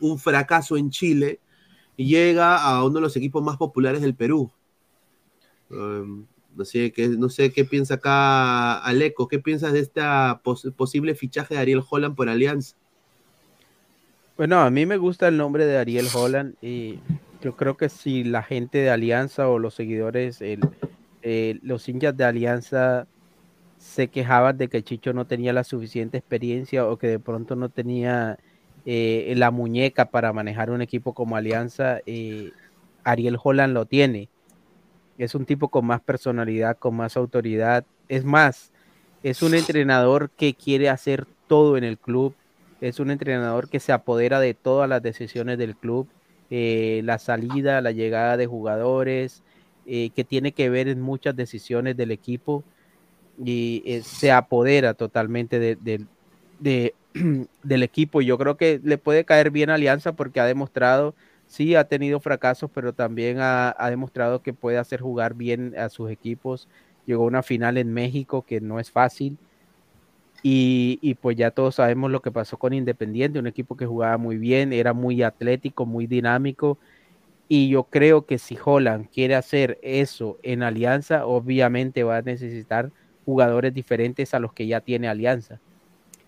un 0.00 0.18
fracaso 0.18 0.76
en 0.76 0.90
Chile, 0.90 1.40
llega 2.04 2.56
a 2.56 2.84
uno 2.84 2.94
de 2.94 3.00
los 3.00 3.16
equipos 3.16 3.42
más 3.42 3.56
populares 3.56 4.00
del 4.00 4.14
Perú. 4.14 4.50
Um, 5.70 6.26
no, 6.54 6.64
sé 6.64 6.92
qué, 6.92 7.08
no 7.08 7.28
sé 7.28 7.50
qué 7.52 7.64
piensa 7.64 7.94
acá 7.94 8.78
Aleco, 8.78 9.26
¿qué 9.26 9.38
piensas 9.38 9.72
de 9.72 9.80
este 9.80 10.02
posible 10.76 11.14
fichaje 11.14 11.54
de 11.54 11.60
Ariel 11.60 11.82
Holland 11.88 12.14
por 12.14 12.28
Alianza? 12.28 12.76
Bueno, 14.36 14.60
a 14.60 14.70
mí 14.70 14.86
me 14.86 14.96
gusta 14.96 15.28
el 15.28 15.36
nombre 15.36 15.66
de 15.66 15.78
Ariel 15.78 16.08
Holland 16.12 16.54
y 16.62 16.98
yo 17.42 17.56
creo 17.56 17.76
que 17.76 17.88
si 17.88 18.24
la 18.24 18.42
gente 18.42 18.78
de 18.78 18.90
Alianza 18.90 19.48
o 19.48 19.58
los 19.58 19.74
seguidores, 19.74 20.40
el- 20.42 20.60
los 21.62 21.88
hinchas 21.88 22.16
de 22.16 22.24
Alianza 22.24 23.06
se 23.78 24.08
quejaban 24.08 24.56
de 24.58 24.68
que 24.68 24.82
Chicho 24.82 25.12
no 25.12 25.26
tenía 25.26 25.52
la 25.52 25.64
suficiente 25.64 26.18
experiencia 26.18 26.86
o 26.86 26.98
que 26.98 27.08
de 27.08 27.18
pronto 27.18 27.56
no 27.56 27.68
tenía 27.68 28.38
eh, 28.84 29.32
la 29.36 29.50
muñeca 29.50 30.06
para 30.06 30.32
manejar 30.32 30.70
un 30.70 30.82
equipo 30.82 31.12
como 31.14 31.36
Alianza, 31.36 32.00
eh, 32.06 32.50
Ariel 33.04 33.38
Holland 33.42 33.74
lo 33.74 33.86
tiene. 33.86 34.28
Es 35.18 35.34
un 35.34 35.44
tipo 35.44 35.68
con 35.68 35.86
más 35.86 36.00
personalidad, 36.00 36.78
con 36.78 36.96
más 36.96 37.16
autoridad. 37.16 37.84
Es 38.08 38.24
más, 38.24 38.72
es 39.22 39.42
un 39.42 39.54
entrenador 39.54 40.30
que 40.36 40.54
quiere 40.54 40.88
hacer 40.88 41.26
todo 41.46 41.76
en 41.76 41.84
el 41.84 41.98
club. 41.98 42.34
Es 42.80 42.98
un 42.98 43.10
entrenador 43.10 43.68
que 43.68 43.78
se 43.78 43.92
apodera 43.92 44.40
de 44.40 44.54
todas 44.54 44.88
las 44.88 45.02
decisiones 45.02 45.58
del 45.58 45.76
club. 45.76 46.08
eh, 46.54 47.00
la 47.04 47.18
salida, 47.18 47.80
la 47.80 47.92
llegada 47.92 48.36
de 48.36 48.46
jugadores, 48.46 49.42
que 49.86 50.24
tiene 50.28 50.52
que 50.52 50.68
ver 50.68 50.86
en 50.86 51.00
muchas 51.00 51.34
decisiones 51.34 51.96
del 51.96 52.10
equipo 52.10 52.62
y 53.42 54.00
se 54.02 54.30
apodera 54.30 54.92
totalmente 54.92 55.58
de- 55.58 55.76
de- 56.60 56.94
del 57.62 57.82
equipo. 57.82 58.20
Yo 58.20 58.38
creo 58.38 58.56
que 58.56 58.80
le 58.82 58.98
puede 58.98 59.24
caer 59.24 59.50
bien 59.50 59.70
Alianza 59.70 60.12
porque 60.12 60.40
ha 60.40 60.46
demostrado, 60.46 61.14
sí, 61.46 61.74
ha 61.74 61.84
tenido 61.84 62.20
fracasos, 62.20 62.70
pero 62.72 62.92
también 62.92 63.38
ha, 63.40 63.74
ha 63.78 63.90
demostrado 63.90 64.42
que 64.42 64.52
puede 64.52 64.78
hacer 64.78 65.00
jugar 65.00 65.34
bien 65.34 65.74
a 65.78 65.88
sus 65.88 66.10
equipos. 66.10 66.68
Llegó 67.06 67.24
a 67.24 67.26
una 67.26 67.42
final 67.42 67.78
en 67.78 67.92
México 67.92 68.42
que 68.42 68.60
no 68.60 68.80
es 68.80 68.90
fácil. 68.90 69.38
Y, 70.42 70.98
y 71.02 71.14
pues 71.14 71.36
ya 71.36 71.52
todos 71.52 71.76
sabemos 71.76 72.10
lo 72.10 72.20
que 72.20 72.32
pasó 72.32 72.56
con 72.58 72.72
Independiente, 72.72 73.38
un 73.38 73.46
equipo 73.46 73.76
que 73.76 73.86
jugaba 73.86 74.18
muy 74.18 74.38
bien, 74.38 74.72
era 74.72 74.92
muy 74.92 75.22
atlético, 75.22 75.86
muy 75.86 76.06
dinámico. 76.06 76.78
Y 77.48 77.68
yo 77.68 77.84
creo 77.84 78.26
que 78.26 78.38
si 78.38 78.56
Holland 78.64 79.08
quiere 79.12 79.34
hacer 79.34 79.78
eso 79.82 80.38
en 80.42 80.62
Alianza, 80.62 81.26
obviamente 81.26 82.02
va 82.02 82.16
a 82.18 82.22
necesitar 82.22 82.90
jugadores 83.24 83.74
diferentes 83.74 84.34
a 84.34 84.40
los 84.40 84.52
que 84.52 84.66
ya 84.66 84.80
tiene 84.80 85.08
Alianza. 85.08 85.60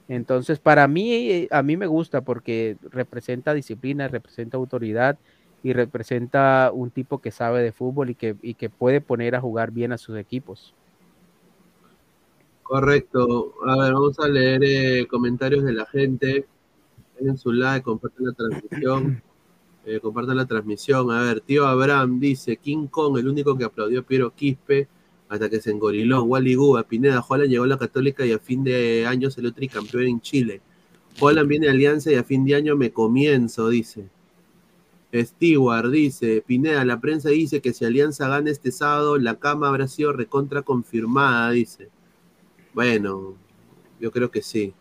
Entonces, 0.08 0.58
para 0.58 0.86
mí, 0.86 1.12
eh, 1.12 1.48
a 1.50 1.62
mí 1.62 1.76
me 1.76 1.86
gusta 1.86 2.20
porque 2.20 2.76
representa 2.90 3.54
disciplina, 3.54 4.08
representa 4.08 4.56
autoridad 4.56 5.18
y 5.62 5.72
representa 5.72 6.70
un 6.72 6.90
tipo 6.90 7.18
que 7.18 7.30
sabe 7.30 7.62
de 7.62 7.72
fútbol 7.72 8.10
y 8.10 8.14
que, 8.14 8.36
y 8.42 8.54
que 8.54 8.68
puede 8.68 9.00
poner 9.00 9.34
a 9.34 9.40
jugar 9.40 9.70
bien 9.70 9.92
a 9.92 9.98
sus 9.98 10.18
equipos. 10.18 10.74
Correcto. 12.62 13.54
A 13.66 13.76
ver, 13.78 13.92
vamos 13.94 14.18
a 14.18 14.28
leer 14.28 14.62
eh, 14.64 15.06
comentarios 15.06 15.64
de 15.64 15.72
la 15.72 15.86
gente. 15.86 16.46
En 17.20 17.38
su 17.38 17.52
like, 17.52 17.84
compartan 17.84 18.26
la 18.26 18.32
transmisión. 18.32 19.22
Eh, 19.86 20.00
compartan 20.00 20.38
la 20.38 20.46
transmisión. 20.46 21.10
A 21.10 21.20
ver, 21.20 21.42
tío 21.42 21.66
Abraham 21.66 22.18
dice: 22.18 22.56
King 22.56 22.86
Kong, 22.86 23.18
el 23.18 23.28
único 23.28 23.54
que 23.54 23.64
aplaudió 23.64 24.00
a 24.00 24.02
Piero 24.02 24.30
Quispe 24.30 24.88
hasta 25.28 25.48
que 25.50 25.60
se 25.60 25.70
engoriló. 25.70 26.22
Wally 26.24 26.54
Guba, 26.54 26.82
Pineda, 26.84 27.24
Holland 27.26 27.50
llegó 27.50 27.64
a 27.64 27.68
la 27.68 27.78
Católica 27.78 28.24
y 28.24 28.32
a 28.32 28.38
fin 28.38 28.64
de 28.64 29.06
año 29.06 29.30
salió 29.30 29.52
tricampeón 29.52 30.04
en 30.04 30.20
Chile. 30.20 30.60
Holland 31.20 31.48
viene 31.48 31.68
a 31.68 31.70
Alianza 31.70 32.10
y 32.10 32.16
a 32.16 32.24
fin 32.24 32.44
de 32.44 32.54
año 32.54 32.76
me 32.76 32.92
comienzo, 32.92 33.68
dice. 33.68 34.08
Stewart 35.14 35.90
dice, 35.90 36.42
Pineda, 36.44 36.84
la 36.84 37.00
prensa 37.00 37.28
dice 37.28 37.60
que 37.60 37.72
si 37.72 37.84
Alianza 37.84 38.28
gana 38.28 38.50
este 38.50 38.72
sábado, 38.72 39.16
la 39.16 39.38
cama 39.38 39.68
habrá 39.68 39.86
sido 39.86 40.12
recontra 40.12 40.62
confirmada, 40.62 41.50
dice. 41.52 41.88
Bueno, 42.72 43.36
yo 44.00 44.10
creo 44.10 44.30
que 44.30 44.42
sí. 44.42 44.74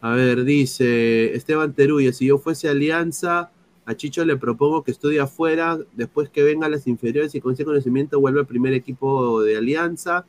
A 0.00 0.12
ver, 0.14 0.44
dice 0.44 1.34
Esteban 1.34 1.74
Teruya, 1.74 2.12
si 2.12 2.26
yo 2.26 2.38
fuese 2.38 2.68
Alianza, 2.68 3.50
a 3.86 3.94
Chicho 3.94 4.24
le 4.24 4.36
propongo 4.36 4.82
que 4.82 4.90
estudie 4.90 5.20
afuera, 5.20 5.78
después 5.92 6.30
que 6.30 6.42
venga 6.42 6.66
a 6.66 6.70
las 6.70 6.86
inferiores 6.86 7.34
y 7.34 7.40
con 7.40 7.52
ese 7.52 7.64
conocimiento 7.64 8.18
vuelva 8.18 8.40
al 8.40 8.46
primer 8.46 8.72
equipo 8.72 9.42
de 9.42 9.56
Alianza. 9.56 10.24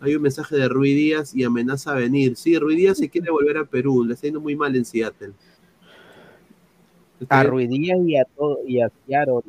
Hay 0.00 0.14
un 0.14 0.22
mensaje 0.22 0.56
de 0.56 0.68
Rui 0.68 0.92
Díaz 0.92 1.34
y 1.34 1.44
amenaza 1.44 1.92
a 1.92 1.94
venir. 1.94 2.36
Sí, 2.36 2.58
Rui 2.58 2.76
Díaz 2.76 2.98
se 2.98 3.08
quiere 3.08 3.30
volver 3.30 3.58
a 3.58 3.64
Perú, 3.64 4.04
le 4.04 4.14
está 4.14 4.26
yendo 4.26 4.40
muy 4.40 4.56
mal 4.56 4.74
en 4.74 4.84
Seattle. 4.84 5.32
A 7.28 7.44
Ruidías 7.44 7.98
y 8.04 8.16
a 8.16 8.24
todo, 8.24 8.58
y 8.66 8.80
a 8.80 8.90
Seattle. 9.06 9.40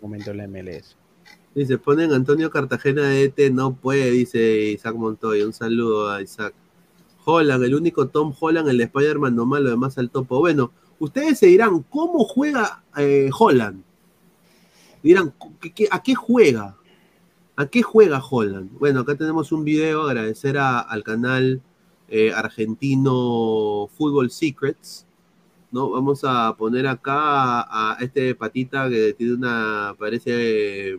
Momento 0.00 0.30
en 0.32 0.36
la 0.38 0.48
MLS. 0.48 0.96
Dice, 1.54 1.76
ponen 1.78 2.12
Antonio 2.12 2.50
Cartagena 2.50 3.08
de 3.08 3.24
ET, 3.24 3.52
no 3.52 3.74
puede, 3.74 4.10
dice 4.10 4.72
Isaac 4.72 4.96
Montoya. 4.96 5.44
Un 5.44 5.52
saludo 5.52 6.10
a 6.10 6.22
Isaac. 6.22 6.54
Holland, 7.24 7.62
el 7.64 7.74
único 7.74 8.08
Tom 8.08 8.32
Holland, 8.38 8.68
el 8.68 8.78
de 8.78 8.84
Spider-Man 8.84 9.34
nomás, 9.36 9.60
lo 9.60 9.70
demás 9.70 9.98
al 9.98 10.10
topo. 10.10 10.38
Bueno, 10.40 10.72
ustedes 10.98 11.38
se 11.38 11.46
dirán, 11.46 11.82
¿cómo 11.90 12.24
juega 12.24 12.82
eh, 12.96 13.30
Holland? 13.36 13.82
Dirán, 15.02 15.32
¿qué- 15.60 15.72
qué- 15.72 15.88
¿a 15.90 16.02
qué 16.02 16.14
juega? 16.14 16.76
¿A 17.56 17.66
qué 17.66 17.82
juega 17.82 18.22
Holland? 18.24 18.70
Bueno, 18.78 19.00
acá 19.00 19.14
tenemos 19.16 19.52
un 19.52 19.64
video, 19.64 20.02
agradecer 20.02 20.56
al 20.58 21.02
canal 21.04 21.60
eh, 22.08 22.32
argentino 22.32 23.88
Football 23.96 24.30
Secrets. 24.30 25.06
¿no? 25.70 25.90
Vamos 25.90 26.20
a 26.24 26.54
poner 26.56 26.86
acá 26.86 27.62
a, 27.62 27.92
a 27.92 27.96
este 28.00 28.34
patita 28.34 28.88
que 28.90 29.14
tiene 29.14 29.34
una, 29.34 29.94
parece 29.98 30.98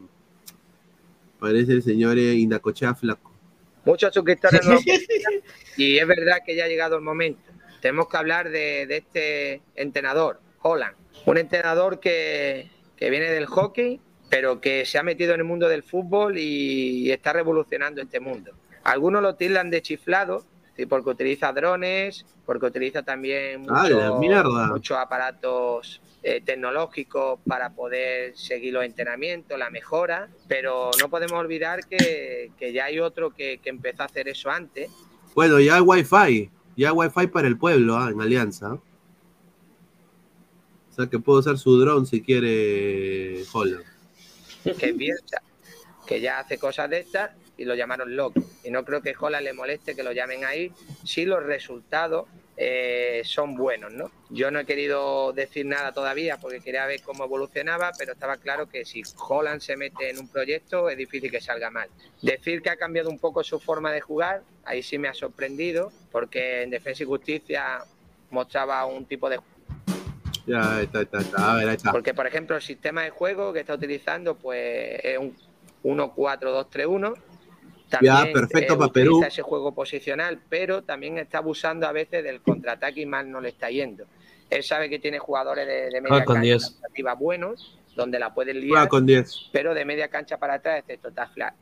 Parece 1.40 1.74
el 1.74 1.84
señor 1.84 2.18
eh, 2.18 2.36
Inacochea 3.84 3.84
flaco. 3.84 3.90
Muchos 3.90 4.14
suscriptores 4.14 4.66
nuevos. 4.66 4.84
y 5.78 5.98
es 5.98 6.08
verdad 6.08 6.38
que 6.46 6.56
ya 6.56 6.66
ha 6.66 6.68
llegado 6.68 6.96
el 6.96 7.02
momento. 7.02 7.52
Tenemos 7.82 8.08
que 8.08 8.18
hablar 8.18 8.50
de, 8.50 8.86
de 8.88 8.98
este 8.98 9.62
entrenador, 9.76 10.40
Holland. 10.62 10.96
Un 11.26 11.38
entrenador 11.38 12.00
que, 12.00 12.70
que 12.96 13.10
viene 13.10 13.30
del 13.30 13.46
hockey, 13.46 14.00
pero 14.30 14.62
que 14.62 14.86
se 14.86 14.98
ha 14.98 15.04
metido 15.04 15.34
en 15.34 15.42
el 15.42 15.46
mundo 15.46 15.68
del 15.68 15.84
fútbol 15.84 16.38
y, 16.38 17.08
y 17.08 17.12
está 17.12 17.34
revolucionando 17.34 18.02
este 18.02 18.20
mundo. 18.20 18.54
Algunos 18.84 19.22
lo 19.22 19.36
tildan 19.36 19.70
de 19.70 19.82
chiflado, 19.82 20.46
sí, 20.76 20.86
porque 20.86 21.10
utiliza 21.12 21.52
drones, 21.54 22.26
porque 22.46 22.66
utiliza 22.66 23.04
también 23.04 23.66
¡Ah, 23.70 23.84
mucho- 23.84 24.68
muchos 24.70 24.98
aparatos 24.98 26.02
eh, 26.24 26.42
tecnológicos 26.42 27.40
para 27.46 27.70
poder 27.72 28.38
seguir 28.38 28.74
los 28.74 28.84
entrenamientos, 28.86 29.60
la 29.60 29.70
mejora, 29.70 30.30
pero 30.48 30.90
no 31.00 31.10
podemos 31.10 31.34
olvidar 31.40 31.86
que, 31.88 32.52
que 32.58 32.72
ya 32.74 32.86
hay 32.86 33.00
otro 33.00 33.32
que, 33.32 33.60
que 33.62 33.70
empezó 33.70 34.04
a 34.04 34.06
hacer 34.06 34.28
eso 34.30 34.50
antes 34.50 34.90
Bueno, 35.36 35.60
ya 35.60 35.76
hay 35.76 35.82
wifi, 35.82 36.50
ya 36.78 36.90
hay 36.90 36.94
wifi 36.96 37.28
para 37.28 37.48
el 37.48 37.58
pueblo, 37.58 37.98
ah, 37.98 38.10
en 38.10 38.22
Alianza. 38.22 38.74
O 40.90 40.96
sea 40.96 41.08
que 41.08 41.20
puedo 41.20 41.40
usar 41.40 41.58
su 41.58 41.78
dron 41.80 42.06
si 42.06 42.22
quiere 42.22 43.44
Holland. 43.52 43.84
que 44.80 44.90
es 44.90 44.96
Bielsa, 44.98 45.42
que 46.06 46.22
ya 46.22 46.40
hace 46.40 46.58
cosas 46.58 46.90
de 46.90 47.00
estas 47.00 47.32
y 47.58 47.66
lo 47.66 47.76
llamaron 47.76 48.16
loco. 48.16 48.42
Y 48.64 48.72
no 48.72 48.84
creo 48.84 49.02
que 49.02 49.14
Holland 49.18 49.44
le 49.44 49.54
moleste 49.54 49.96
que 49.96 50.04
lo 50.04 50.12
llamen 50.12 50.46
ahí 50.46 50.72
si 51.04 51.26
los 51.26 51.44
resultados 51.44 52.28
eh, 52.56 53.24
son 53.26 53.56
buenos, 53.56 53.92
¿no? 53.94 54.12
Yo 54.30 54.52
no 54.52 54.60
he 54.60 54.66
querido 54.66 55.34
decir 55.34 55.66
nada 55.66 55.92
todavía 55.92 56.38
porque 56.38 56.60
quería 56.60 56.86
ver 56.86 57.02
cómo 57.02 57.24
evolucionaba, 57.24 57.92
pero 57.98 58.14
estaba 58.14 58.38
claro 58.38 58.70
que 58.70 58.86
si 58.86 59.02
Holland 59.28 59.60
se 59.62 59.76
mete 59.76 60.12
en 60.12 60.20
un 60.20 60.28
proyecto 60.28 60.90
es 60.90 60.98
difícil 60.98 61.32
que 61.32 61.42
salga 61.42 61.72
mal. 61.72 61.90
Decir 62.22 62.62
que 62.62 62.70
ha 62.70 62.76
cambiado 62.76 63.10
un 63.10 63.18
poco 63.18 63.44
su 63.44 63.60
forma 63.60 63.92
de 63.92 64.02
jugar, 64.02 64.44
ahí 64.66 64.84
sí 64.84 65.00
me 65.00 65.08
ha 65.08 65.14
sorprendido, 65.16 65.92
porque 66.12 66.62
en 66.62 66.70
Defensa 66.70 67.04
y 67.04 67.08
Justicia 67.08 67.84
mostraba 68.30 68.86
un 68.86 69.06
tipo 69.06 69.30
de 69.30 69.40
Ya, 70.46 70.78
ahí 70.78 70.84
está, 70.84 71.00
ahí 71.00 71.06
está, 71.06 71.18
ahí 71.18 71.24
está. 71.24 71.52
A 71.52 71.56
ver, 71.56 71.70
está. 71.70 71.92
porque, 71.92 72.14
por 72.14 72.28
ejemplo, 72.28 72.56
el 72.56 72.62
sistema 72.62 73.02
de 73.02 73.10
juego 73.10 73.52
que 73.52 73.62
está 73.62 73.74
utilizando 73.74 74.36
pues 74.36 75.00
es 75.04 75.18
un 75.18 75.36
1-4-2-3-1. 75.84 77.16
Ya, 78.02 78.26
perfecto 78.34 78.78
para 78.78 78.92
Perú. 78.92 79.18
utiliza 79.18 79.28
ese 79.28 79.42
juego 79.44 79.74
posicional, 79.74 80.40
pero 80.50 80.84
también 80.84 81.18
está 81.18 81.40
abusando 81.40 81.88
a 81.88 81.92
veces 81.92 82.24
del 82.24 82.42
contraataque 82.42 83.02
y 83.02 83.06
mal 83.06 83.30
no 83.30 83.40
le 83.40 83.50
está 83.50 83.70
yendo. 83.70 84.06
Él 84.50 84.64
sabe 84.64 84.90
que 84.90 85.00
tiene 85.00 85.20
jugadores 85.20 85.68
de, 85.68 85.90
de 85.90 86.02
media 86.02 86.10
Juega 86.10 86.26
con 86.26 86.36
cancha 86.36 86.48
10. 86.48 86.82
arriba 86.92 87.14
buenos, 87.16 87.78
donde 87.96 88.20
la 88.20 88.34
pueden 88.34 88.58
Juega 88.58 88.82
liar, 88.82 88.88
con 88.88 89.06
10. 89.06 89.50
pero 89.52 89.74
de 89.74 89.86
media 89.86 90.08
cancha 90.08 90.38
para 90.38 90.56
atrás, 90.56 90.80
excepto 90.80 91.12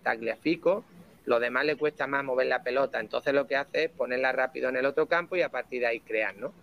Tagliafico, 0.03 0.83
lo 1.25 1.39
demás 1.39 1.65
le 1.65 1.75
cuesta 1.75 2.07
más 2.07 2.23
mover 2.23 2.47
la 2.47 2.63
pelota. 2.63 2.99
Entonces 2.99 3.33
lo 3.33 3.47
que 3.47 3.55
hace 3.55 3.85
es 3.85 3.89
ponerla 3.91 4.31
rápido 4.31 4.69
en 4.69 4.77
el 4.77 4.85
otro 4.85 5.07
campo 5.07 5.35
y 5.35 5.41
a 5.41 5.49
partir 5.49 5.81
de 5.81 5.87
ahí 5.87 5.99
crear, 5.99 6.35
¿no? 6.37 6.53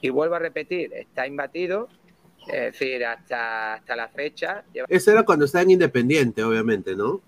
Y 0.00 0.10
vuelvo 0.10 0.34
a 0.34 0.38
repetir, 0.38 0.92
está 0.92 1.26
imbatido, 1.26 1.88
es 2.46 2.72
decir, 2.72 3.04
hasta, 3.04 3.74
hasta 3.74 3.96
la 3.96 4.08
fecha, 4.08 4.64
lleva 4.72 4.86
Ese 4.90 5.12
era 5.12 5.22
cuando 5.24 5.46
estaba 5.46 5.62
en 5.62 5.70
Independiente, 5.70 6.42
obviamente, 6.42 6.94
¿no? 6.94 7.20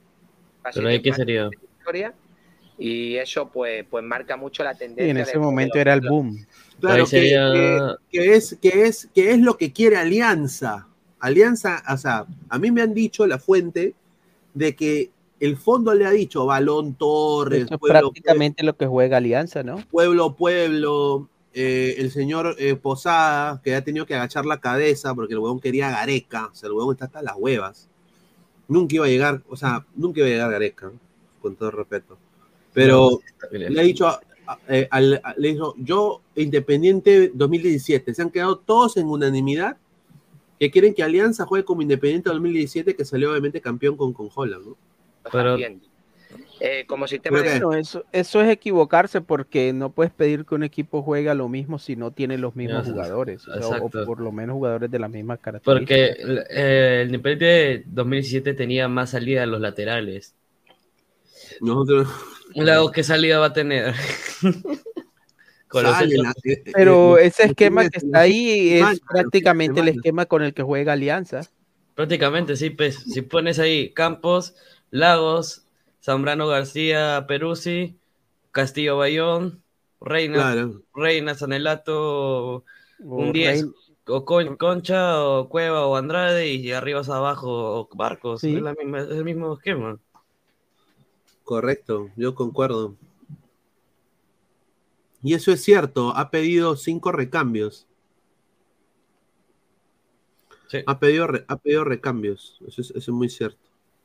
Pero 0.75 0.89
ahí, 0.89 1.01
¿qué 1.01 1.13
sería? 1.13 1.49
Y 2.79 3.17
eso 3.17 3.49
pues, 3.49 3.85
pues 3.89 4.05
marca 4.05 4.37
mucho 4.37 4.63
la 4.63 4.75
tendencia. 4.75 5.11
en 5.11 5.17
ese 5.17 5.39
momento 5.39 5.79
era 5.79 5.95
el 5.95 6.03
boom. 6.03 6.45
Claro, 6.81 7.05
que, 7.05 7.11
sería- 7.11 7.53
que- 7.53 8.19
que 8.19 8.35
es, 8.35 8.59
que, 8.61 8.83
es, 8.87 9.09
que 9.15 9.31
es 9.31 9.39
lo 9.39 9.57
que 9.57 9.73
quiere 9.73 9.97
Alianza. 9.97 10.87
Alianza, 11.21 11.83
o 11.91 11.97
sea, 11.97 12.27
a 12.51 12.59
mí 12.59 12.71
me 12.71 12.83
han 12.83 12.93
dicho 12.93 13.27
la 13.27 13.39
fuente 13.39 13.95
de 14.53 14.77
que 14.77 15.11
el 15.41 15.57
fondo 15.57 15.95
le 15.95 16.05
ha 16.07 16.11
dicho 16.11 16.45
Balón 16.47 16.95
Torres, 16.95 17.65
Eso 17.65 17.75
es 17.75 17.81
Pueblo, 17.81 18.01
prácticamente 18.01 18.63
lo 18.63 18.77
que 18.77 18.87
juega 18.87 19.17
Alianza, 19.19 19.63
¿no? 19.63 19.77
Pueblo, 19.91 20.35
Pueblo, 20.37 21.29
eh, 21.55 21.95
el 21.99 22.11
señor 22.11 22.57
eh, 22.59 22.75
Posada, 22.77 23.61
que 23.63 23.75
ha 23.75 23.83
tenido 23.83 24.05
que 24.07 24.15
agachar 24.15 24.45
la 24.45 24.61
cabeza 24.61 25.15
porque 25.15 25.33
el 25.33 25.39
huevón 25.39 25.61
quería 25.61 25.91
Gareca, 25.91 26.47
o 26.53 26.55
sea, 26.55 26.67
el 26.69 26.75
huevón 26.75 26.95
está 26.95 27.07
hasta 27.07 27.23
las 27.23 27.37
huevas. 27.39 27.89
Nunca 28.69 28.95
iba 28.97 29.07
a 29.07 29.09
llegar, 29.09 29.43
o 29.49 29.57
sea, 29.57 29.87
nunca 29.95 30.21
iba 30.21 30.27
a 30.29 30.31
llegar 30.33 30.51
Gareca, 30.51 30.91
con 31.47 31.55
todo 31.57 31.71
respeto. 31.71 32.19
Pero 32.75 33.21
le 33.53 33.81
ha 33.81 33.85
dicho, 33.85 34.07
a- 34.09 34.21
a- 34.49 34.59
eh, 34.69 34.89
a- 34.91 35.01
le 35.01 35.49
dijo, 35.49 35.75
yo, 35.79 36.21
Independiente 36.35 37.31
2017, 37.33 38.13
se 38.13 38.23
han 38.23 38.31
quedado 38.31 38.59
todos 38.59 38.97
en 38.97 39.07
unanimidad 39.07 39.77
que 40.59 40.71
quieren 40.71 40.93
que 40.93 41.03
Alianza 41.05 41.47
juegue 41.47 41.65
como 41.65 41.83
Independiente 41.83 42.31
2017, 42.31 42.97
que 42.97 43.05
salió 43.05 43.31
obviamente 43.31 43.61
campeón 43.61 43.97
con, 43.97 44.13
con 44.13 44.29
Holland, 44.35 44.67
¿no? 44.67 44.77
Pero, 45.31 45.57
Eh, 46.59 46.85
como 46.87 47.07
sistema 47.07 47.39
Pero 47.39 47.51
de... 47.51 47.61
Bueno, 47.61 47.79
eso, 47.79 48.05
eso 48.13 48.41
es 48.41 48.49
equivocarse 48.51 49.21
porque 49.21 49.73
no 49.73 49.91
puedes 49.91 50.13
pedir 50.13 50.45
que 50.45 50.55
un 50.55 50.63
equipo 50.65 51.03
juegue 51.03 51.29
a 51.29 51.35
lo 51.35 51.49
mismo 51.49 51.79
si 51.79 51.97
no 51.97 52.11
tiene 52.11 52.39
los 52.39 52.57
mismos 52.57 52.87
jugadores, 52.87 53.47
o, 53.47 53.53
sea, 53.53 53.69
o 53.69 53.75
exacto. 53.75 54.05
por 54.07 54.21
lo 54.21 54.33
menos 54.33 54.55
jugadores 54.55 54.91
de 54.91 54.99
las 54.99 55.11
mismas 55.11 55.39
características. 55.39 55.99
Porque 56.17 56.23
el, 56.23 56.39
eh, 56.51 57.01
el 57.03 57.09
Independiente 57.09 57.85
2017 57.87 58.55
tenía 58.55 58.89
más 58.89 59.11
salida 59.11 59.43
a 59.43 59.47
los 59.47 59.61
laterales. 59.61 60.35
Nosotros... 61.61 62.09
Luego, 62.55 62.91
¿qué 62.93 63.03
salida 63.03 63.39
va 63.39 63.47
a 63.47 63.53
tener? 63.53 63.95
Eh, 65.75 66.23
eh, 66.45 66.63
Pero 66.73 67.19
eh, 67.19 67.27
ese 67.27 67.45
esquema 67.45 67.89
que 67.89 67.99
está 67.99 68.21
ahí 68.21 68.75
es 68.75 69.01
prácticamente 69.01 69.81
el 69.81 69.89
esquema 69.89 70.27
con 70.27 70.43
el 70.43 70.55
que 70.55 70.63
juega 70.63 70.93
Alianza. 70.93 71.43
Prácticamente, 71.95 72.57
sí, 72.57 72.71
pues. 72.71 72.97
Si 72.97 73.23
pones 73.23 73.59
ahí 73.59 73.93
Campos, 73.93 74.55
Lagos, 74.91 75.67
Zambrano 76.03 76.47
García, 76.47 77.27
Peruzzi, 77.27 77.97
Castillo 78.53 78.97
Bayón, 78.97 79.63
Reina, 80.01 80.35
Claro. 80.37 80.83
Reina 80.95 81.35
Sanelato, 81.35 82.65
un 83.01 83.31
O 83.31 83.33
10, 83.33 83.65
Rein- 83.65 83.75
o 84.09 84.25
Con- 84.25 84.57
Concha, 84.57 85.23
o 85.25 85.49
Cueva, 85.49 85.87
o 85.87 85.97
Andrade, 85.97 86.49
y 86.55 86.71
arriba 86.73 87.01
abajo, 87.01 87.81
o 87.81 87.89
Barcos. 87.95 88.41
Sí. 88.41 88.55
Es, 88.57 88.63
la 88.63 88.73
misma- 88.75 89.01
es 89.03 89.11
el 89.11 89.25
mismo 89.25 89.55
esquema. 89.55 89.99
Correcto, 91.47 92.11
yo 92.17 92.35
concuerdo. 92.35 92.97
Y 95.23 95.35
eso 95.35 95.53
es 95.53 95.63
cierto, 95.63 96.11
ha 96.17 96.29
pedido 96.29 96.75
cinco 96.75 97.13
recambios. 97.13 97.87
Sí. 100.67 100.79
Ha 100.85 100.99
pedido, 100.99 101.29
re- 101.29 101.45
ha 101.47 101.57
pedido 101.57 101.85
recambios, 101.85 102.59
eso 102.67 102.81
es, 102.81 102.91
eso 102.91 102.99
es 102.99 103.09
muy 103.11 103.29
cierto. 103.29 103.61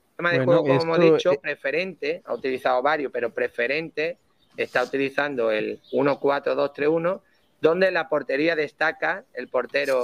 sistema 0.10 0.30
de 0.34 0.38
Bueno, 0.46 0.62
juego, 0.62 0.78
como 0.80 0.96
hemos 0.96 1.14
dicho, 1.18 1.32
eh, 1.32 1.40
preferente, 1.42 2.22
ha 2.26 2.36
utilizado 2.36 2.80
varios, 2.84 3.12
pero 3.12 3.34
preferente 3.34 4.20
está 4.56 4.84
utilizando 4.84 5.50
el 5.50 5.82
1-4-2-3-1, 5.92 7.22
donde 7.60 7.90
la 7.90 8.08
portería 8.08 8.56
destaca 8.56 9.26
el 9.34 9.48
portero. 9.48 10.04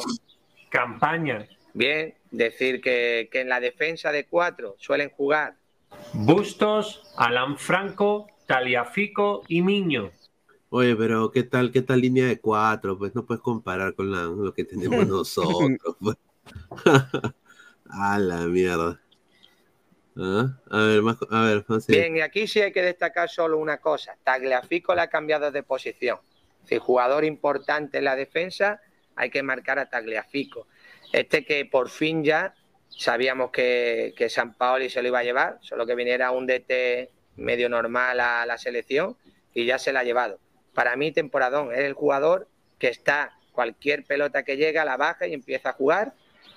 Campaña. 0.71 1.47
Bien, 1.75 2.15
decir 2.31 2.81
que, 2.81 3.29
que 3.31 3.41
en 3.41 3.49
la 3.49 3.59
defensa 3.59 4.11
de 4.11 4.25
cuatro 4.25 4.75
suelen 4.79 5.11
jugar 5.11 5.55
Bustos, 6.13 7.03
Alan 7.15 7.57
Franco, 7.57 8.27
Taliafico 8.45 9.43
y 9.47 9.61
Miño. 9.61 10.11
Oye, 10.69 10.95
pero 10.95 11.31
¿qué 11.31 11.43
tal, 11.43 11.71
qué 11.71 11.81
tal 11.81 12.01
línea 12.01 12.25
de 12.25 12.39
cuatro? 12.39 12.97
Pues 12.97 13.15
no 13.15 13.25
puedes 13.25 13.41
comparar 13.41 13.93
con 13.95 14.11
la- 14.11 14.23
lo 14.23 14.53
que 14.53 14.63
tenemos 14.65 15.07
nosotros. 15.07 15.95
pues. 15.99 16.17
a 17.89 18.19
la 18.19 18.45
mierda. 18.47 18.99
Ah, 20.17 20.59
A 20.71 20.77
ver, 20.77 21.01
más, 21.03 21.17
a 21.29 21.41
ver, 21.43 21.65
más 21.67 21.85
Bien, 21.87 22.17
y 22.17 22.21
aquí 22.21 22.47
sí 22.47 22.59
hay 22.59 22.71
que 22.71 22.81
destacar 22.81 23.29
solo 23.29 23.57
una 23.57 23.77
cosa. 23.77 24.17
Tagliafico 24.23 24.95
le 24.95 25.01
ha 25.01 25.07
cambiado 25.09 25.51
de 25.51 25.63
posición. 25.63 26.17
Si 26.65 26.77
jugador 26.79 27.23
importante 27.23 27.99
en 27.99 28.05
la 28.05 28.15
defensa, 28.15 28.81
hay 29.15 29.29
que 29.29 29.43
marcar 29.43 29.79
a 29.79 29.89
Tagliafico. 29.89 30.67
Este 31.13 31.45
que 31.45 31.65
por 31.65 31.89
fin 31.89 32.23
ya 32.23 32.53
sabíamos 32.89 33.51
que, 33.51 34.13
que 34.17 34.29
San 34.29 34.53
Paoli 34.53 34.89
se 34.89 35.01
lo 35.01 35.07
iba 35.09 35.19
a 35.19 35.23
llevar, 35.23 35.59
solo 35.61 35.85
que 35.85 35.95
viniera 35.95 36.31
un 36.31 36.45
DT 36.47 37.09
medio 37.37 37.69
normal 37.69 38.19
a 38.19 38.45
la 38.45 38.57
selección 38.57 39.15
y 39.53 39.65
ya 39.65 39.77
se 39.79 39.93
la 39.93 39.99
ha 40.01 40.03
llevado. 40.03 40.39
Para 40.73 40.95
mí, 40.95 41.11
temporadón, 41.11 41.71
es 41.73 41.79
el 41.79 41.93
jugador 41.93 42.47
que 42.79 42.87
está, 42.89 43.37
cualquier 43.51 44.03
pelota 44.03 44.43
que 44.43 44.57
llega, 44.57 44.85
la 44.85 44.97
baja 44.97 45.27
y 45.27 45.33
empieza 45.33 45.69
a 45.69 45.73
jugar 45.73 46.13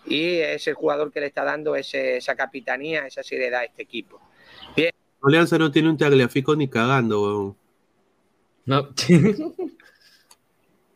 y 0.06 0.36
es 0.38 0.66
el 0.66 0.74
jugador 0.74 1.12
que 1.12 1.20
le 1.20 1.26
está 1.26 1.44
dando 1.44 1.76
ese- 1.76 2.16
esa 2.18 2.34
capitanía, 2.36 3.06
esa 3.06 3.22
seriedad 3.22 3.60
a 3.60 3.64
este 3.64 3.82
equipo. 3.82 4.20
Bien, 4.76 4.90
Alianza 5.22 5.58
no 5.58 5.70
tiene 5.70 5.88
un 5.90 5.96
tagliafico 5.98 6.54
ni 6.56 6.68
cagando, 6.68 7.22
weón. 7.22 7.56
No. 8.66 8.88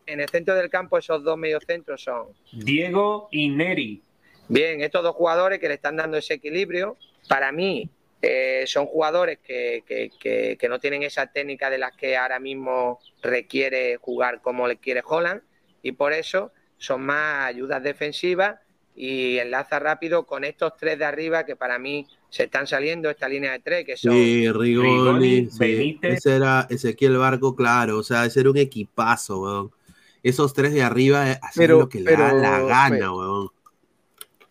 En 0.07 0.19
el 0.19 0.29
centro 0.29 0.53
del 0.53 0.69
campo 0.69 0.99
esos 0.99 1.23
dos 1.23 1.35
mediocentros 1.37 2.03
son 2.03 2.27
Diego 2.51 3.27
y 3.31 3.49
Neri. 3.49 4.03
Bien, 4.47 4.81
estos 4.81 5.03
dos 5.03 5.15
jugadores 5.15 5.59
que 5.59 5.67
le 5.67 5.75
están 5.75 5.95
dando 5.95 6.17
ese 6.17 6.35
equilibrio. 6.35 6.97
Para 7.27 7.51
mí 7.51 7.89
eh, 8.21 8.63
son 8.67 8.85
jugadores 8.87 9.39
que, 9.45 9.83
que- 9.85 10.09
que- 10.19 10.57
que 10.59 10.69
no 10.69 10.79
tienen 10.79 11.03
esa 11.03 11.27
técnica 11.27 11.69
de 11.69 11.77
las 11.77 11.95
que 11.95 12.17
ahora 12.17 12.39
mismo 12.39 12.99
requiere 13.21 13.97
jugar 13.97 14.41
como 14.41 14.67
le 14.67 14.77
quiere 14.77 15.03
Holland 15.05 15.41
y 15.83 15.91
por 15.91 16.11
eso 16.13 16.51
son 16.77 17.03
más 17.05 17.45
ayudas 17.45 17.83
defensivas 17.83 18.59
y 18.95 19.37
enlaza 19.37 19.77
rápido 19.79 20.25
con 20.25 20.43
estos 20.43 20.75
tres 20.77 20.97
de 20.97 21.05
arriba 21.05 21.45
que 21.45 21.55
para 21.55 21.77
mí 21.77 22.07
se 22.29 22.43
están 22.45 22.65
saliendo 22.65 23.09
esta 23.09 23.27
línea 23.29 23.51
de 23.51 23.59
tres 23.59 23.85
que 23.85 23.97
son 23.97 24.13
Sí, 24.13 24.49
Rigoni, 24.51 24.89
Rigoni, 24.89 25.45
sí. 25.47 25.57
Benítez. 25.59 26.13
Ese 26.17 26.35
era 26.37 26.65
Ezequiel 26.69 27.17
Barco, 27.17 27.55
claro. 27.55 27.97
O 27.99 28.03
sea, 28.03 28.25
ese 28.25 28.39
era 28.39 28.49
un 28.49 28.57
equipazo, 28.57 29.41
weón. 29.41 29.71
Esos 30.23 30.53
tres 30.53 30.73
de 30.73 30.81
arriba 30.81 31.29
eh, 31.31 31.39
hacían 31.41 31.51
Pero- 31.67 31.79
lo 31.79 31.89
que 31.89 31.99
le 31.99 32.11
da 32.15 32.33
la 32.33 32.59
gana, 32.61 32.89
pero- 32.97 33.17
weón. 33.17 33.49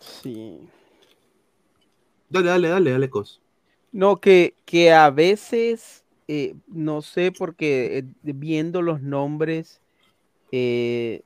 Sí. 0.04 0.68
Dale, 2.30 2.48
dale, 2.48 2.68
dale, 2.68 2.90
dale, 2.90 3.10
cos. 3.10 3.40
No, 3.92 4.20
que, 4.20 4.54
que 4.64 4.92
a 4.92 5.10
veces, 5.10 6.04
eh, 6.26 6.54
no 6.66 7.00
sé, 7.02 7.32
porque 7.32 7.98
eh, 7.98 8.04
viendo 8.22 8.82
los 8.82 9.00
nombres, 9.02 9.80
eh, 10.50 11.22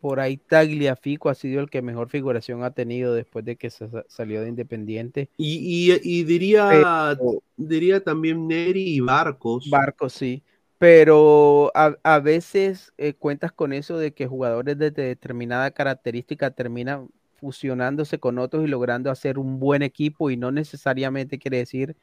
por 0.00 0.20
ahí 0.20 0.36
Tagliafico 0.36 1.28
ha 1.28 1.34
sido 1.34 1.60
el 1.60 1.68
que 1.68 1.82
mejor 1.82 2.08
figuración 2.08 2.62
ha 2.62 2.70
tenido 2.70 3.12
después 3.14 3.44
de 3.44 3.56
que 3.56 3.70
sa- 3.70 4.04
salió 4.08 4.40
de 4.42 4.48
Independiente. 4.48 5.28
Y, 5.36 5.92
y, 5.92 6.00
y 6.02 6.24
diría, 6.24 7.18
diría 7.56 8.02
también 8.02 8.46
Neri 8.48 8.94
y 8.94 9.00
Barcos. 9.00 9.68
Barcos, 9.70 10.12
sí. 10.12 10.42
Pero 10.78 11.72
a, 11.74 11.96
a 12.02 12.20
veces 12.20 12.92
eh, 12.98 13.14
cuentas 13.14 13.50
con 13.52 13.72
eso 13.72 13.98
de 13.98 14.12
que 14.12 14.26
jugadores 14.26 14.78
de 14.78 14.90
determinada 14.90 15.70
característica 15.70 16.50
terminan 16.50 17.08
fusionándose 17.36 18.18
con 18.18 18.38
otros 18.38 18.64
y 18.64 18.68
logrando 18.68 19.10
hacer 19.10 19.38
un 19.38 19.58
buen 19.58 19.82
equipo 19.82 20.30
y 20.30 20.36
no 20.36 20.50
necesariamente 20.50 21.38
quiere 21.38 21.58
decir 21.58 21.96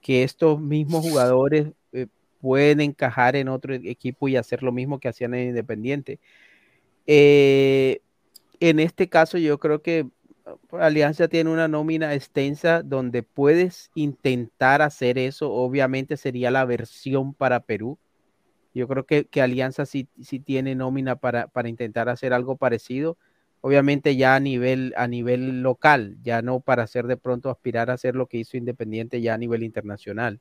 que 0.00 0.22
estos 0.22 0.60
mismos 0.60 1.02
jugadores 1.02 1.72
eh, 1.92 2.06
pueden 2.40 2.80
encajar 2.80 3.36
en 3.36 3.48
otro 3.48 3.74
e- 3.74 3.90
equipo 3.90 4.28
y 4.28 4.36
hacer 4.36 4.62
lo 4.62 4.72
mismo 4.72 4.98
que 4.98 5.08
hacían 5.08 5.34
en 5.34 5.48
Independiente. 5.48 6.20
Eh, 7.06 8.00
en 8.60 8.80
este 8.80 9.08
caso 9.08 9.38
yo 9.38 9.58
creo 9.58 9.82
que 9.82 10.02
uh, 10.02 10.76
Alianza 10.76 11.28
tiene 11.28 11.50
una 11.50 11.68
nómina 11.68 12.14
extensa 12.14 12.82
donde 12.82 13.22
puedes 13.22 13.90
intentar 13.94 14.82
hacer 14.82 15.18
eso. 15.18 15.52
Obviamente 15.52 16.16
sería 16.16 16.50
la 16.50 16.64
versión 16.64 17.34
para 17.34 17.60
Perú. 17.60 17.98
Yo 18.74 18.86
creo 18.86 19.06
que, 19.06 19.24
que 19.24 19.42
Alianza 19.42 19.86
sí, 19.86 20.08
sí 20.22 20.38
tiene 20.38 20.74
nómina 20.74 21.16
para, 21.16 21.48
para 21.48 21.68
intentar 21.68 22.08
hacer 22.08 22.32
algo 22.32 22.56
parecido. 22.56 23.16
Obviamente 23.60 24.16
ya 24.16 24.36
a 24.36 24.40
nivel, 24.40 24.94
a 24.96 25.08
nivel 25.08 25.62
local, 25.62 26.16
ya 26.22 26.42
no 26.42 26.60
para 26.60 26.84
hacer 26.84 27.06
de 27.06 27.16
pronto 27.16 27.50
aspirar 27.50 27.90
a 27.90 27.94
hacer 27.94 28.14
lo 28.14 28.26
que 28.26 28.38
hizo 28.38 28.56
Independiente 28.56 29.20
ya 29.20 29.34
a 29.34 29.38
nivel 29.38 29.62
internacional. 29.62 30.38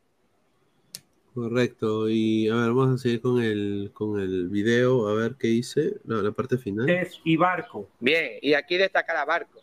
Correcto. 1.34 2.10
Y 2.10 2.48
a 2.50 2.56
ver, 2.56 2.70
vamos 2.70 2.96
a 2.96 2.98
seguir 2.98 3.22
con 3.22 3.42
el, 3.42 3.92
con 3.94 4.20
el 4.20 4.50
video, 4.50 5.08
a 5.08 5.14
ver 5.14 5.36
qué 5.38 5.48
dice. 5.48 5.98
No, 6.04 6.22
la 6.22 6.32
parte 6.32 6.58
final. 6.58 6.86
Benítez 6.86 7.20
y 7.24 7.38
Barco. 7.38 7.88
Bien, 8.00 8.40
y 8.42 8.54
aquí 8.54 8.78
destacar 8.78 9.18
a 9.18 9.26
Barco. 9.26 9.60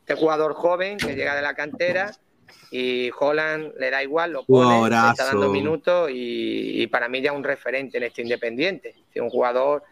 Este 0.00 0.14
jugador 0.14 0.54
joven 0.54 0.96
que 0.96 1.14
llega 1.14 1.34
de 1.34 1.42
la 1.42 1.54
cantera 1.54 2.12
y 2.70 3.10
Holland 3.18 3.72
le 3.78 3.90
da 3.90 4.02
igual, 4.02 4.32
lo 4.32 4.44
pone, 4.44 4.88
le 4.88 4.96
está 5.10 5.24
dando 5.26 5.50
minutos 5.50 6.10
y, 6.10 6.82
y 6.82 6.86
para 6.86 7.08
mí 7.08 7.20
ya 7.20 7.32
un 7.32 7.44
referente 7.44 7.98
en 7.98 8.04
este 8.04 8.22
Independiente. 8.22 8.94
Es 9.12 9.20
un 9.20 9.28
jugador 9.28 9.82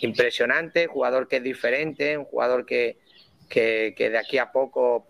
impresionante, 0.00 0.86
jugador 0.86 1.28
que 1.28 1.36
es 1.36 1.42
diferente, 1.42 2.16
un 2.16 2.24
jugador 2.24 2.66
que, 2.66 2.98
que, 3.48 3.94
que 3.96 4.10
de 4.10 4.18
aquí 4.18 4.38
a 4.38 4.52
poco 4.52 5.06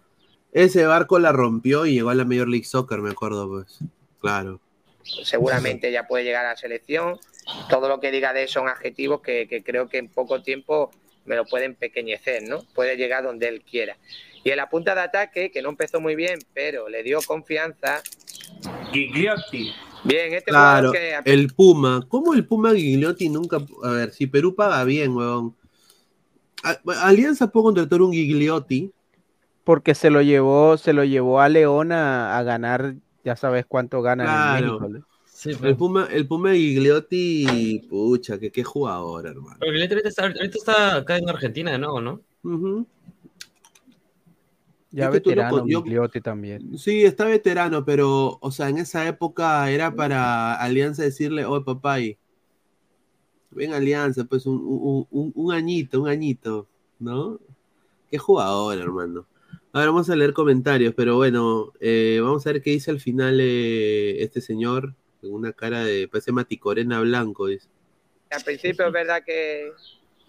Ese 0.53 0.87
barco 0.87 1.19
la 1.19 1.33
rompió 1.33 1.87
y 1.87 1.95
llegó 1.95 2.11
a 2.11 2.15
la 2.15 2.25
Major 2.25 2.49
League 2.49 2.65
Soccer, 2.65 3.01
me 3.01 3.11
acuerdo, 3.11 3.49
pues. 3.49 3.79
Claro. 4.21 4.61
seguramente 5.25 5.93
ya 5.93 6.07
puede 6.07 6.25
llegar 6.25 6.45
a 6.45 6.51
la 6.51 6.57
selección. 6.57 7.19
Todo 7.71 7.89
lo 7.89 8.01
que 8.01 8.11
diga 8.11 8.33
de 8.33 8.43
él 8.43 8.49
son 8.49 8.69
adjetivos 8.69 9.21
que, 9.23 9.47
que 9.49 9.63
creo 9.63 9.89
que 9.89 9.99
en 9.99 10.09
poco 10.09 10.43
tiempo 10.43 10.91
me 11.25 11.37
lo 11.37 11.45
pueden 11.45 11.75
pequeñecer, 11.75 12.43
¿no? 12.43 12.63
Puede 12.75 12.97
llegar 12.97 13.23
donde 13.23 13.49
él 13.49 13.63
quiera. 13.63 13.97
Y 14.45 14.51
en 14.51 14.57
la 14.57 14.69
punta 14.69 14.95
de 14.95 15.03
ataque, 15.03 15.51
que 15.51 15.63
no 15.63 15.69
empezó 15.69 16.01
muy 16.01 16.15
bien, 16.15 16.39
pero 16.55 16.89
le 16.89 17.03
dio 17.03 17.21
confianza. 17.23 18.03
Gigliotti. 18.93 19.73
Bien, 20.05 20.33
este 20.33 20.51
Claro, 20.51 20.93
que 20.93 21.15
el 21.25 21.53
Puma. 21.53 22.05
¿Cómo 22.09 22.35
el 22.35 22.47
Puma 22.47 22.73
Gigliotti 22.75 23.29
nunca.? 23.29 23.59
A 23.83 23.91
ver, 23.91 24.13
si 24.13 24.27
Perú 24.27 24.55
paga 24.55 24.85
bien, 24.85 25.15
weón. 25.17 25.55
A- 26.63 26.81
Alianza 27.07 27.51
puede 27.51 27.65
contratar 27.65 28.03
un 28.03 28.13
Gigliotti. 28.13 28.91
Porque 29.65 29.95
se 29.95 30.11
lo 30.11 30.23
llevó, 30.23 30.77
se 30.79 30.93
lo 30.93 31.05
llevó 31.05 31.41
a 31.41 31.49
León 31.49 31.93
a, 31.93 32.39
a 32.39 32.43
ganar, 32.43 32.95
ya 33.25 33.37
sabes 33.37 33.67
cuánto 33.67 34.01
ganan 34.01 34.27
en 34.27 34.33
Claro. 34.65 34.81
México. 34.81 34.89
¿no? 34.89 35.05
el 35.69 35.77
Puma, 35.77 36.09
el 36.11 36.27
Puma 36.27 36.53
Gigliotti, 36.55 37.87
pucha, 37.89 38.39
que 38.39 38.51
qué 38.51 38.65
jugador, 38.65 39.27
hermano. 39.27 39.57
Pero 39.61 39.73
Gigliotti 39.73 39.95
ahorita 39.95 40.09
está, 40.09 40.23
ahorita 40.25 40.59
está 40.59 40.97
acá 40.97 41.17
en 41.19 41.29
Argentina 41.29 41.71
de 41.71 41.79
nuevo, 41.79 42.01
¿no? 42.01 42.21
Ya 44.91 45.07
Es 45.07 45.13
veterano, 45.13 45.67
yo- 45.67 45.83
también. 46.23 46.79
Sí, 46.79 47.05
está 47.05 47.27
veterano, 47.27 47.85
pero, 47.85 48.39
o 48.41 48.51
sea, 48.51 48.69
en 48.71 48.79
esa 48.79 49.07
época 49.07 49.71
era 49.71 49.95
para 49.95 50.55
Alianza 50.55 51.03
decirle, 51.03 51.45
oye, 51.45 51.63
papá, 51.65 52.01
y 52.01 52.17
ven 53.51 53.73
Alianza, 53.75 54.25
pues 54.25 54.47
un, 54.47 54.57
un, 54.57 55.07
un- 55.11 55.33
un 55.35 55.53
añito, 55.53 56.01
un 56.03 56.09
añito, 56.09 56.67
¿no? 56.99 57.39
Qué 58.11 58.19
jugador, 58.19 58.79
hermano. 58.79 59.27
Ahora 59.73 59.89
vamos 59.89 60.09
a 60.09 60.17
leer 60.17 60.33
comentarios, 60.33 60.95
pero 60.95 61.17
bueno, 61.17 61.73
eh, 61.81 62.19
vamos 62.23 62.47
a 62.47 62.53
ver 62.53 62.63
qué 62.63 62.71
dice 62.71 62.91
al 62.91 63.01
final 63.01 63.39
eh, 63.41 64.23
este 64.23 64.41
señor, 64.41 64.95
con 65.21 65.33
una 65.33 65.53
cara 65.53 65.85
de, 65.85 66.09
parece 66.09 66.33
Maticorena 66.33 67.01
Blanco, 67.01 67.47
dice. 67.47 67.69
al 68.31 68.43
principio 68.43 68.87
es 68.87 68.93
verdad 68.93 69.23
que, 69.25 69.71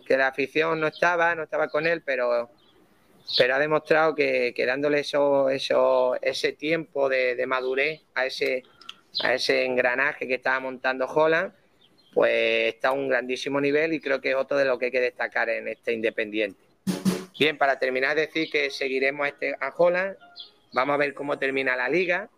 que 0.06 0.18
la 0.18 0.28
afición 0.28 0.80
no 0.82 0.88
estaba, 0.88 1.34
no 1.36 1.44
estaba 1.44 1.70
con 1.70 1.88
él, 1.88 2.02
pero, 2.06 2.50
pero 3.38 3.56
ha 3.56 3.60
demostrado 3.60 4.16
que, 4.16 4.54
que 4.56 4.66
dándole 4.66 5.02
eso, 5.02 5.50
eso, 5.50 6.16
ese 6.22 6.54
tiempo 6.54 7.10
de, 7.10 7.36
de 7.36 7.46
madurez 7.46 8.02
a 8.16 8.26
ese, 8.26 8.64
a 9.24 9.34
ese 9.34 9.66
engranaje 9.66 10.28
que 10.28 10.36
estaba 10.36 10.60
montando 10.60 11.06
Holland, 11.06 11.54
pues 12.14 12.74
está 12.74 12.90
a 12.90 12.92
un 12.94 13.08
grandísimo 13.08 13.62
nivel 13.62 13.94
y 13.94 14.00
creo 14.00 14.20
que 14.20 14.32
es 14.32 14.36
otro 14.36 14.58
de 14.58 14.66
lo 14.66 14.80
que 14.80 14.86
hay 14.86 14.92
que 14.92 15.02
destacar 15.02 15.50
en 15.50 15.68
este 15.68 15.94
Independiente. 15.94 16.60
Bien, 17.40 17.58
para 17.58 17.80
terminar, 17.80 18.18
decir 18.18 18.50
que 18.52 18.70
seguiremos 18.70 19.26
a, 19.26 19.30
este, 19.30 19.56
a 19.60 19.74
Holland, 19.78 20.18
vamos 20.74 20.96
a 20.96 20.98
ver 20.98 21.14
cómo 21.14 21.38
termina 21.38 21.76
la 21.76 21.88
liga. 21.88 22.30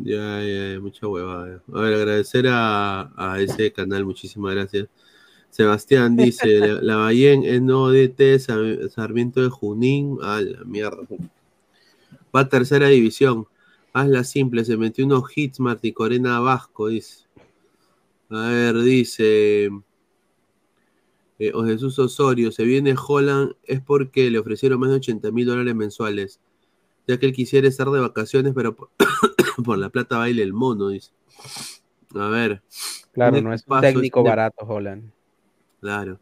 Ya, 0.00 0.40
ya, 0.40 0.74
ya, 0.74 0.80
mucha 0.80 1.08
huevada. 1.08 1.60
A 1.72 1.80
ver, 1.80 1.94
agradecer 1.94 2.44
a, 2.48 3.10
a 3.16 3.40
ese 3.40 3.72
canal, 3.72 4.04
muchísimas 4.04 4.54
gracias. 4.54 4.86
Sebastián 5.54 6.16
dice, 6.16 6.58
la, 6.58 6.82
la 6.82 6.96
Ballén 6.96 7.44
es 7.44 7.62
no 7.62 7.88
DT 7.88 8.40
Sa- 8.40 8.88
Sarmiento 8.90 9.40
de 9.40 9.50
Junín. 9.50 10.18
A 10.20 10.40
la 10.40 10.64
mierda. 10.64 10.98
Va 12.34 12.40
a 12.40 12.48
tercera 12.48 12.88
división. 12.88 13.46
Hazla 13.92 14.24
simple, 14.24 14.64
se 14.64 14.76
metió 14.76 15.04
unos 15.06 15.22
hits 15.36 15.60
Martí 15.60 15.92
Corena 15.92 16.40
Vasco, 16.40 16.88
dice. 16.88 17.26
A 18.30 18.48
ver, 18.48 18.78
dice. 18.80 19.66
eh, 21.38 21.52
o 21.54 21.64
Jesús 21.64 22.00
Osorio, 22.00 22.50
se 22.50 22.64
viene 22.64 22.96
Holland 22.96 23.52
es 23.62 23.80
porque 23.80 24.30
le 24.30 24.40
ofrecieron 24.40 24.80
más 24.80 24.90
de 24.90 24.96
80 24.96 25.30
mil 25.30 25.46
dólares 25.46 25.74
mensuales. 25.76 26.40
Ya 27.06 27.16
que 27.18 27.26
él 27.26 27.32
quisiera 27.32 27.68
estar 27.68 27.88
de 27.90 28.00
vacaciones, 28.00 28.54
pero 28.56 28.74
por, 28.74 28.90
por 29.64 29.78
la 29.78 29.88
plata 29.90 30.18
baile 30.18 30.42
el 30.42 30.52
mono, 30.52 30.88
dice. 30.88 31.12
A 32.16 32.26
ver. 32.26 32.60
Claro, 33.12 33.40
no 33.40 33.52
es 33.52 33.62
un 33.68 33.80
técnico 33.80 34.20
un- 34.22 34.26
barato, 34.26 34.64
Holland. 34.66 35.13
Claro. 35.84 36.18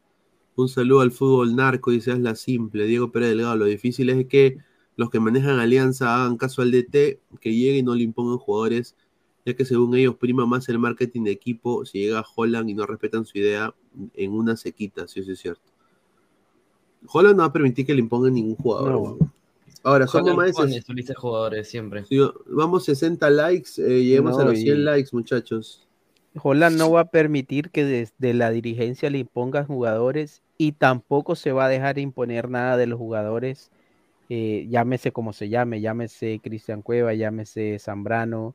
Un 0.56 0.68
saludo 0.68 1.02
al 1.02 1.12
fútbol 1.12 1.54
narco, 1.54 1.92
dice 1.92 2.18
la 2.18 2.34
simple. 2.34 2.84
Diego 2.84 3.12
Pérez 3.12 3.28
Delgado. 3.28 3.54
Lo 3.54 3.64
difícil 3.66 4.10
es 4.10 4.26
que 4.26 4.58
los 4.96 5.08
que 5.08 5.20
manejan 5.20 5.60
Alianza 5.60 6.16
hagan 6.16 6.36
caso 6.36 6.62
al 6.62 6.72
DT, 6.72 7.20
que 7.40 7.54
llegue 7.54 7.78
y 7.78 7.82
no 7.84 7.94
le 7.94 8.02
impongan 8.02 8.38
jugadores, 8.38 8.96
ya 9.46 9.54
que 9.54 9.64
según 9.64 9.94
ellos 9.94 10.16
prima 10.16 10.46
más 10.46 10.68
el 10.68 10.80
marketing 10.80 11.22
de 11.22 11.30
equipo 11.30 11.84
si 11.84 12.00
llega 12.00 12.24
Holland 12.34 12.70
y 12.70 12.74
no 12.74 12.84
respetan 12.86 13.24
su 13.24 13.38
idea 13.38 13.72
en 14.14 14.32
una 14.32 14.56
sequita, 14.56 15.06
sí, 15.06 15.20
eso 15.20 15.30
es 15.30 15.38
cierto. 15.38 15.62
Holland 17.06 17.36
no 17.36 17.42
va 17.42 17.48
a 17.48 17.52
permitir 17.52 17.86
que 17.86 17.94
le 17.94 18.00
impongan 18.00 18.34
ningún 18.34 18.56
jugador. 18.56 18.90
No. 18.90 19.18
Ahora, 19.84 20.08
somos 20.08 20.36
más 20.36 20.56
de 20.56 21.14
jugadores 21.14 21.68
siempre. 21.68 22.04
sí, 22.06 22.18
vamos 22.46 22.84
60 22.84 23.30
likes, 23.30 23.70
eh, 23.78 24.02
lleguemos 24.02 24.36
a 24.40 24.44
los 24.44 24.58
100 24.58 24.78
y- 24.78 24.82
likes, 24.82 25.10
muchachos. 25.12 25.86
Holland 26.40 26.78
no 26.78 26.90
va 26.90 27.00
a 27.00 27.10
permitir 27.10 27.70
que 27.70 27.84
desde 27.84 28.34
la 28.34 28.50
dirigencia 28.50 29.10
le 29.10 29.18
impongan 29.18 29.66
jugadores 29.66 30.42
y 30.56 30.72
tampoco 30.72 31.34
se 31.34 31.52
va 31.52 31.66
a 31.66 31.68
dejar 31.68 31.98
imponer 31.98 32.48
nada 32.48 32.76
de 32.76 32.86
los 32.86 32.98
jugadores, 32.98 33.70
eh, 34.28 34.66
llámese 34.70 35.12
como 35.12 35.32
se 35.32 35.48
llame, 35.48 35.80
llámese 35.80 36.40
Cristian 36.42 36.82
Cueva, 36.82 37.14
llámese 37.14 37.78
Zambrano. 37.78 38.54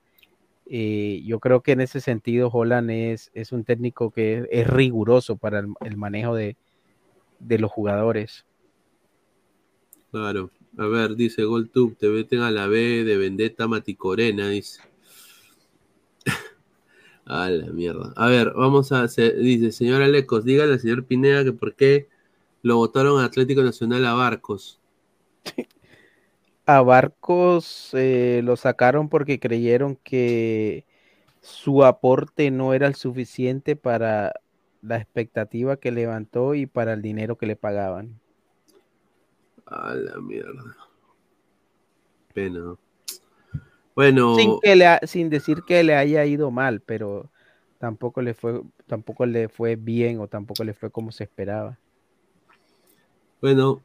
eh, 0.69 1.21
yo 1.25 1.39
creo 1.39 1.61
que 1.61 1.73
en 1.73 1.81
ese 1.81 2.01
sentido 2.01 2.49
Holland 2.51 2.89
es, 2.91 3.31
es 3.33 3.51
un 3.51 3.63
técnico 3.63 4.11
que 4.11 4.47
es, 4.51 4.67
riguroso 4.67 5.37
para 5.37 5.59
el, 5.59 5.67
el 5.81 5.97
manejo 5.97 6.35
de, 6.35 6.57
de 7.39 7.59
los 7.59 7.71
jugadores. 7.71 8.45
Claro. 10.11 10.49
A 10.77 10.85
ver, 10.85 11.15
dice 11.15 11.43
GolTube, 11.43 11.95
te 11.95 12.07
meten 12.07 12.41
a 12.41 12.51
la 12.51 12.67
B 12.67 13.03
de 13.03 13.17
Vendetta 13.17 13.67
Maticorena, 13.67 14.49
dice. 14.49 14.81
A 17.27 17.49
la 17.49 17.67
mierda. 17.67 18.13
A 18.15 18.27
ver, 18.27 18.53
vamos 18.53 18.91
a 18.91 19.03
hacer, 19.03 19.37
dice, 19.37 19.71
señor 19.71 20.01
Alecos, 20.01 20.45
dígale 20.45 20.73
al 20.73 20.79
señor 20.79 21.05
Pineda 21.05 21.43
que 21.43 21.51
por 21.51 21.75
qué 21.75 22.07
lo 22.61 22.77
votaron 22.77 23.21
a 23.21 23.25
Atlético 23.25 23.61
Nacional 23.61 24.05
a 24.05 24.13
Barcos. 24.13 24.79
a 26.65 26.81
Barcos 26.81 27.91
eh, 27.93 28.41
lo 28.43 28.55
sacaron 28.55 29.09
porque 29.09 29.39
creyeron 29.39 29.97
que 29.97 30.85
su 31.41 31.83
aporte 31.83 32.49
no 32.51 32.73
era 32.73 32.87
el 32.87 32.95
suficiente 32.95 33.75
para 33.75 34.33
la 34.81 34.97
expectativa 34.97 35.77
que 35.77 35.91
levantó 35.91 36.55
y 36.55 36.65
para 36.65 36.93
el 36.93 37.01
dinero 37.01 37.37
que 37.37 37.45
le 37.45 37.55
pagaban. 37.55 38.19
A 39.65 39.93
la 39.93 40.17
mierda. 40.19 40.77
Pena. 42.33 42.77
Bueno. 43.97 44.35
Sin, 44.35 44.59
que 44.59 44.75
le, 44.75 44.99
sin 45.07 45.27
decir 45.27 45.63
que 45.65 45.83
le 45.83 45.95
haya 45.95 46.23
ido 46.23 46.51
mal, 46.51 46.81
pero 46.81 47.31
tampoco 47.79 48.21
le 48.21 48.35
fue, 48.35 48.61
tampoco 48.85 49.25
le 49.25 49.49
fue 49.49 49.75
bien 49.75 50.19
o 50.19 50.27
tampoco 50.27 50.63
le 50.63 50.75
fue 50.75 50.91
como 50.91 51.11
se 51.11 51.23
esperaba. 51.23 51.79
Bueno, 53.41 53.81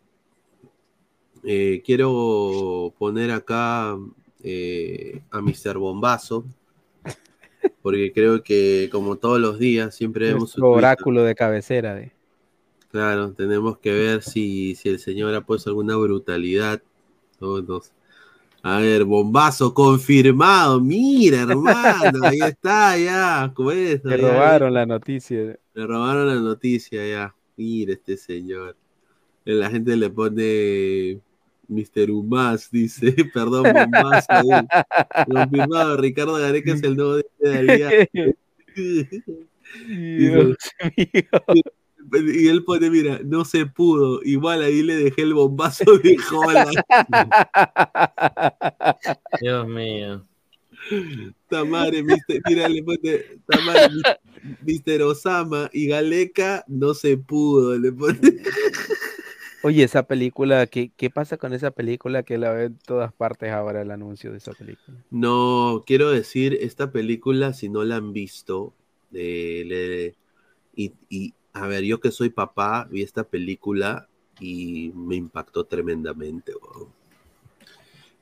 eh, 1.45 1.81
quiero 1.83 2.93
poner 2.99 3.31
acá 3.31 3.97
eh, 4.43 5.23
a 5.31 5.41
Mr. 5.41 5.79
Bombazo, 5.79 6.45
porque 7.81 8.13
creo 8.13 8.43
que 8.43 8.91
como 8.93 9.17
todos 9.17 9.41
los 9.41 9.59
días 9.59 9.95
siempre 9.95 10.27
vemos 10.27 10.59
un 10.59 10.65
oráculo 10.65 11.23
de 11.23 11.35
cabecera. 11.35 11.95
De... 11.95 12.13
Claro, 12.91 13.33
tenemos 13.33 13.79
que 13.79 13.93
ver 13.93 14.23
si, 14.23 14.75
si 14.75 14.91
el 14.91 14.99
señor 14.99 15.35
ha 15.35 15.41
puesto 15.41 15.71
alguna 15.71 15.97
brutalidad. 15.97 16.83
Todos. 17.39 17.93
A 18.65 18.79
ver, 18.79 19.05
bombazo 19.05 19.75
confirmado. 19.75 20.81
Mira, 20.81 21.43
hermano, 21.43 22.21
ahí 22.23 22.39
está, 22.57 22.97
ya. 22.97 23.53
¿Cómo 23.55 23.73
es? 23.73 24.05
Le 24.05 24.17
robaron 24.17 24.73
la 24.73 24.87
noticia. 24.87 25.59
Le 25.75 25.87
robaron 25.87 26.29
la 26.29 26.37
noticia, 26.37 27.05
ya. 27.07 27.35
Mira 27.57 27.93
este 27.95 28.17
señor. 28.17 28.77
La 29.45 29.69
gente 29.69 29.97
le 29.97 30.09
pone 30.11 31.21
Mr. 31.67 32.11
Umas, 32.13 32.71
dice, 32.71 33.13
perdón, 33.35 33.67
Umas. 33.67 34.27
Confirmado, 35.27 35.97
Ricardo 35.97 36.35
Gareca 36.35 36.73
es 36.73 36.83
el 36.85 36.97
nuevo 36.97 37.17
de 37.17 37.27
Dalía. 37.41 37.91
Dios 39.89 40.57
mío. 40.97 41.77
Y 42.13 42.49
él 42.49 42.65
pone, 42.65 42.91
mira, 42.91 43.21
no 43.25 43.45
se 43.45 43.67
pudo. 43.67 44.21
Igual 44.23 44.63
ahí 44.63 44.83
le 44.83 44.97
dejé 44.97 45.23
el 45.23 45.35
bombazo 45.35 45.85
de 46.03 46.17
jola. 46.19 46.69
Dios 49.41 49.69
mío. 49.69 50.27
Tamare, 51.49 52.03
mister, 52.03 52.41
mira, 52.49 52.69
le 52.69 52.83
pone 52.83 53.21
Tamare, 53.47 53.89
Mr. 54.63 55.03
Osama 55.03 55.71
y 55.73 55.87
Galeca, 55.87 56.65
no 56.67 56.95
se 56.95 57.17
pudo. 57.17 57.79
Le 57.79 57.93
pone. 57.93 58.19
Oye, 59.65 59.85
esa 59.85 60.03
película, 60.03 60.67
¿qué, 60.67 60.91
¿qué 60.97 61.09
pasa 61.09 61.37
con 61.37 61.53
esa 61.53 61.71
película 61.71 62.25
que 62.25 62.37
la 62.37 62.51
ve 62.51 62.65
en 62.65 62.79
todas 62.79 63.13
partes 63.13 63.53
ahora 63.53 63.83
el 63.83 63.93
anuncio 63.93 64.33
de 64.33 64.39
esa 64.39 64.53
película? 64.53 64.99
No, 65.11 65.85
quiero 65.87 66.11
decir, 66.11 66.59
esta 66.61 66.91
película, 66.91 67.53
si 67.53 67.69
no 67.69 67.85
la 67.85 67.97
han 67.97 68.13
visto, 68.13 68.75
eh, 69.13 69.63
le, 69.65 70.17
y, 70.75 70.93
y, 71.09 71.35
a 71.53 71.66
ver, 71.66 71.85
yo 71.85 72.01
que 72.01 72.11
soy 72.11 72.31
papá, 72.31 72.87
vi 72.91 73.03
esta 73.03 73.24
película 73.24 74.09
y 74.41 74.93
me 74.95 75.16
impactó 75.16 75.65
tremendamente. 75.65 76.53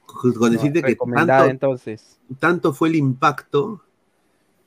Con 0.07 0.53
decirte 0.53 0.83
que 0.83 0.97
tanto, 0.97 1.45
entonces. 1.45 2.19
tanto 2.39 2.73
fue 2.73 2.89
el 2.89 2.97
impacto 2.97 3.83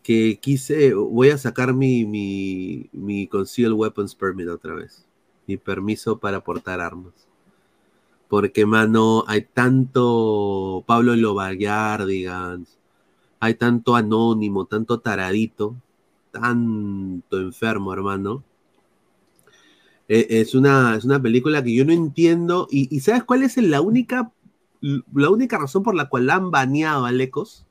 que 0.02 0.40
quise, 0.40 0.94
voy 0.94 1.30
a 1.30 1.38
sacar 1.38 1.74
mi, 1.74 2.06
mi, 2.06 2.90
mi 2.92 3.28
Concealed 3.28 3.74
Weapons 3.74 4.16
Permit 4.16 4.48
otra 4.48 4.74
vez 4.74 5.06
mi 5.48 5.58
permiso 5.58 6.18
para 6.18 6.44
portar 6.44 6.80
armas. 6.82 7.14
Porque, 8.28 8.66
mano, 8.66 9.24
hay 9.28 9.44
tanto 9.44 10.84
Pablo 10.88 11.14
digamos, 12.06 12.78
hay 13.40 13.54
tanto 13.56 13.96
anónimo, 13.96 14.66
tanto 14.66 15.00
taradito, 15.00 15.76
tanto 16.32 17.40
enfermo, 17.40 17.94
hermano. 17.94 18.44
E, 20.08 20.28
es 20.42 20.56
una, 20.56 20.96
es 20.96 21.06
una 21.06 21.22
película 21.22 21.64
que 21.64 21.74
yo 21.74 21.86
no 21.86 21.94
entiendo. 21.94 22.68
Y, 22.70 22.94
y, 22.96 23.00
¿sabes 23.00 23.24
cuál 23.24 23.44
es 23.44 23.58
la 23.58 23.82
única, 23.82 24.32
la 24.82 25.30
única 25.30 25.58
razón 25.58 25.84
por 25.84 25.96
la 25.96 26.10
cual 26.10 26.28
la 26.28 26.36
han 26.36 26.52
baneado 26.52 27.06
a 27.06 27.12
Lecos? 27.12 27.66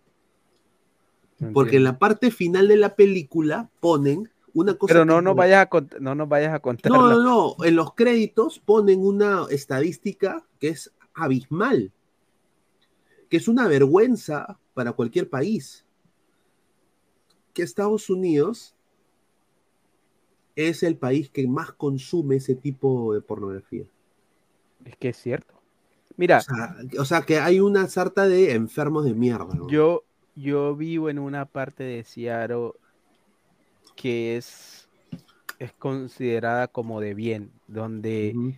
Porque 1.53 1.77
en 1.79 1.85
la 1.85 1.99
parte 1.99 2.31
final 2.31 2.69
de 2.69 2.77
la 2.77 2.95
película 2.95 3.69
ponen 3.81 4.31
una 4.55 4.75
cosa. 4.75 4.95
Pero 4.95 5.05
no 5.05 5.21
nos 5.21 5.35
vayas 5.35 5.67
a 5.71 5.87
no 5.99 6.15
nos 6.15 6.29
vayas 6.29 6.55
a 6.55 6.61
contar. 6.61 6.93
No, 6.93 7.09
no, 7.09 7.23
no. 7.23 7.65
En 7.65 7.75
los 7.75 7.95
créditos 7.95 8.61
ponen 8.61 9.05
una 9.05 9.47
estadística 9.51 10.47
que 10.61 10.69
es 10.69 10.93
abismal. 11.15 11.93
Que 13.29 13.39
es 13.39 13.49
una 13.49 13.67
vergüenza 13.67 14.59
para 14.75 14.93
cualquier 14.93 15.29
país. 15.29 15.85
Que 17.55 17.63
Estados 17.63 18.09
Unidos 18.09 18.77
es 20.57 20.83
el 20.83 20.97
país 20.97 21.31
que 21.31 21.47
más 21.47 21.73
consume 21.73 22.37
ese 22.37 22.55
tipo 22.55 23.15
de 23.15 23.21
pornografía. 23.21 23.85
Es 24.85 24.97
que 24.97 25.11
es 25.11 25.17
cierto. 25.17 25.55
Mira. 26.17 26.39
O 26.39 26.43
sea, 26.43 26.77
o 26.99 27.05
sea 27.05 27.23
que 27.23 27.39
hay 27.39 27.61
una 27.61 27.89
sarta 27.89 28.29
de 28.29 28.53
enfermos 28.53 29.05
de 29.05 29.15
mierda. 29.15 29.55
¿no? 29.55 29.69
Yo, 29.69 30.05
yo 30.35 30.77
vivo 30.77 31.09
en 31.09 31.19
una 31.19 31.47
parte 31.47 31.85
de 31.85 32.05
Seattle 32.05 32.73
que 33.97 34.37
es, 34.37 34.89
es 35.59 35.73
considerada 35.73 36.69
como 36.69 37.01
de 37.01 37.15
bien, 37.15 37.51
donde 37.69 38.33
uh 38.35 38.41
-huh. 38.41 38.55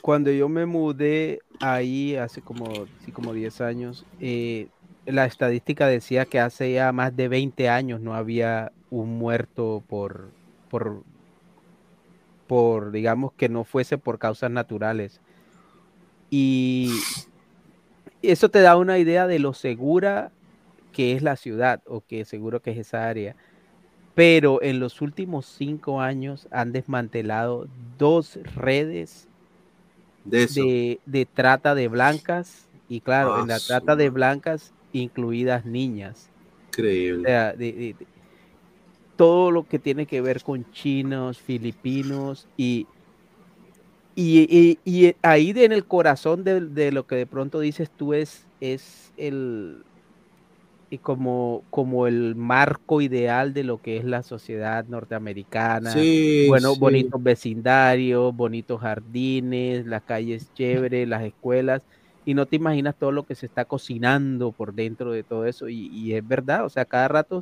cuando 0.00 0.30
yo 0.30 0.48
me 0.48 0.66
mudé 0.66 1.40
ahí 1.60 2.16
hace 2.16 2.40
como, 2.42 2.66
sí, 3.04 3.12
como 3.12 3.32
10 3.32 3.60
años, 3.60 4.06
eh, 4.20 4.68
la 5.04 5.26
estadística 5.26 5.86
decía 5.86 6.26
que 6.26 6.40
hace 6.40 6.72
ya 6.72 6.92
más 6.92 7.14
de 7.16 7.28
20 7.28 7.68
años 7.68 8.00
no 8.00 8.14
había 8.14 8.72
un 8.90 9.18
muerto 9.18 9.82
por, 9.86 10.30
por, 10.70 11.02
por 12.46 12.92
digamos, 12.92 13.32
que 13.32 13.48
no 13.48 13.64
fuese 13.64 13.98
por 13.98 14.18
causas 14.18 14.50
naturales. 14.50 15.20
Y 16.30 16.90
eso 18.22 18.50
te 18.50 18.60
da 18.60 18.76
una 18.76 18.98
idea 18.98 19.26
de 19.26 19.38
lo 19.38 19.54
segura 19.54 20.32
que 20.92 21.14
es 21.14 21.22
la 21.22 21.36
ciudad 21.36 21.82
o 21.86 22.00
que 22.00 22.24
seguro 22.24 22.60
que 22.60 22.72
es 22.72 22.78
esa 22.78 23.08
área 23.08 23.36
pero 24.16 24.62
en 24.62 24.80
los 24.80 25.02
últimos 25.02 25.44
cinco 25.44 26.00
años 26.00 26.48
han 26.50 26.72
desmantelado 26.72 27.68
dos 27.98 28.38
redes 28.54 29.28
de, 30.24 30.46
de, 30.46 31.00
de 31.04 31.26
trata 31.26 31.74
de 31.74 31.88
blancas 31.88 32.66
y 32.88 33.02
claro, 33.02 33.34
ah, 33.34 33.42
en 33.42 33.48
la 33.48 33.60
trata 33.60 33.94
de 33.94 34.08
blancas 34.08 34.72
incluidas 34.94 35.66
niñas. 35.66 36.30
Increíble. 36.68 37.20
O 37.20 37.24
sea, 37.26 37.52
de, 37.52 37.72
de, 37.72 37.96
todo 39.16 39.50
lo 39.50 39.64
que 39.64 39.78
tiene 39.78 40.06
que 40.06 40.20
ver 40.20 40.42
con 40.42 40.70
chinos, 40.70 41.38
filipinos 41.38 42.48
y, 42.56 42.86
y, 44.14 44.46
y, 44.48 44.78
y 44.84 45.14
ahí 45.22 45.52
en 45.56 45.72
el 45.72 45.86
corazón 45.86 46.44
de, 46.44 46.92
lo 46.92 47.06
que 47.06 47.16
de 47.16 47.26
pronto 47.26 47.60
dices 47.60 47.90
tú 47.96 48.14
es, 48.14 48.46
es 48.60 49.12
el, 49.16 49.82
y 50.88 50.98
como, 50.98 51.64
como 51.70 52.06
el 52.06 52.34
marco 52.36 53.00
ideal 53.00 53.52
de 53.52 53.64
lo 53.64 53.78
que 53.78 53.96
es 53.96 54.04
la 54.04 54.22
sociedad 54.22 54.84
norteamericana. 54.86 55.92
Sí, 55.92 56.46
bueno, 56.48 56.74
sí. 56.74 56.80
bonitos 56.80 57.22
vecindarios, 57.22 58.34
bonitos 58.34 58.80
jardines, 58.80 59.86
las 59.86 60.02
calles 60.04 60.52
chéveres, 60.52 61.08
las 61.08 61.24
escuelas, 61.24 61.82
y 62.24 62.34
no 62.34 62.46
te 62.46 62.56
imaginas 62.56 62.96
todo 62.98 63.12
lo 63.12 63.24
que 63.24 63.34
se 63.34 63.46
está 63.46 63.64
cocinando 63.64 64.52
por 64.52 64.74
dentro 64.74 65.10
de 65.12 65.24
todo 65.24 65.46
eso, 65.46 65.68
y, 65.68 65.88
y 65.88 66.14
es 66.14 66.26
verdad, 66.26 66.64
o 66.64 66.68
sea, 66.68 66.84
cada 66.84 67.08
rato, 67.08 67.40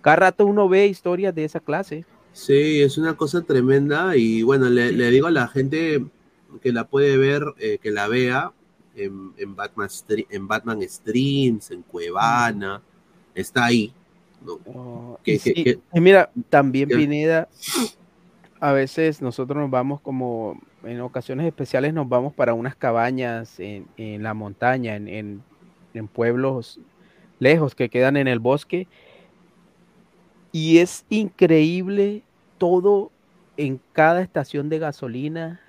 cada 0.00 0.16
rato 0.16 0.46
uno 0.46 0.68
ve 0.68 0.86
historias 0.86 1.34
de 1.34 1.44
esa 1.44 1.60
clase. 1.60 2.04
Sí, 2.32 2.80
es 2.80 2.96
una 2.98 3.16
cosa 3.16 3.42
tremenda, 3.42 4.16
y 4.16 4.42
bueno, 4.42 4.68
le, 4.70 4.92
le 4.92 5.10
digo 5.10 5.26
a 5.26 5.30
la 5.30 5.48
gente 5.48 6.04
que 6.62 6.72
la 6.72 6.86
puede 6.86 7.16
ver, 7.16 7.44
eh, 7.58 7.78
que 7.82 7.90
la 7.90 8.08
vea, 8.08 8.52
en, 8.94 9.32
en, 9.36 9.56
Batman, 9.56 9.88
en 10.08 10.48
Batman 10.48 10.82
Streams, 10.82 11.70
en 11.70 11.82
Cuevana, 11.82 12.82
está 13.34 13.66
ahí. 13.66 13.92
¿no? 14.44 14.58
Oh, 14.66 15.18
que, 15.22 15.38
sí. 15.38 15.54
que, 15.54 15.78
que, 15.92 16.00
mira, 16.00 16.30
también 16.50 16.88
Pineda, 16.88 17.48
a 18.60 18.72
veces 18.72 19.22
nosotros 19.22 19.58
nos 19.58 19.70
vamos 19.70 20.00
como, 20.00 20.60
en 20.84 21.00
ocasiones 21.00 21.46
especiales 21.46 21.94
nos 21.94 22.08
vamos 22.08 22.34
para 22.34 22.54
unas 22.54 22.76
cabañas 22.76 23.60
en, 23.60 23.86
en 23.96 24.22
la 24.22 24.34
montaña, 24.34 24.96
en, 24.96 25.42
en 25.94 26.08
pueblos 26.08 26.80
lejos 27.38 27.74
que 27.74 27.88
quedan 27.88 28.16
en 28.16 28.28
el 28.28 28.38
bosque, 28.38 28.88
y 30.52 30.78
es 30.78 31.04
increíble 31.08 32.22
todo 32.58 33.10
en 33.56 33.80
cada 33.92 34.22
estación 34.22 34.68
de 34.68 34.78
gasolina 34.78 35.60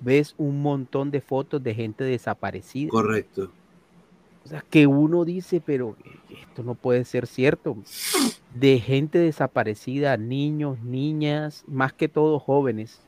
ves 0.00 0.34
un 0.38 0.62
montón 0.62 1.10
de 1.10 1.20
fotos 1.20 1.62
de 1.62 1.74
gente 1.74 2.04
desaparecida. 2.04 2.90
Correcto. 2.90 3.50
O 4.44 4.48
sea, 4.48 4.64
que 4.70 4.86
uno 4.86 5.24
dice, 5.24 5.60
pero 5.64 5.96
esto 6.30 6.62
no 6.62 6.74
puede 6.74 7.04
ser 7.04 7.26
cierto. 7.26 7.76
De 8.54 8.78
gente 8.80 9.18
desaparecida, 9.18 10.16
niños, 10.16 10.80
niñas, 10.80 11.62
más 11.66 11.92
que 11.92 12.08
todo 12.08 12.38
jóvenes. 12.38 13.00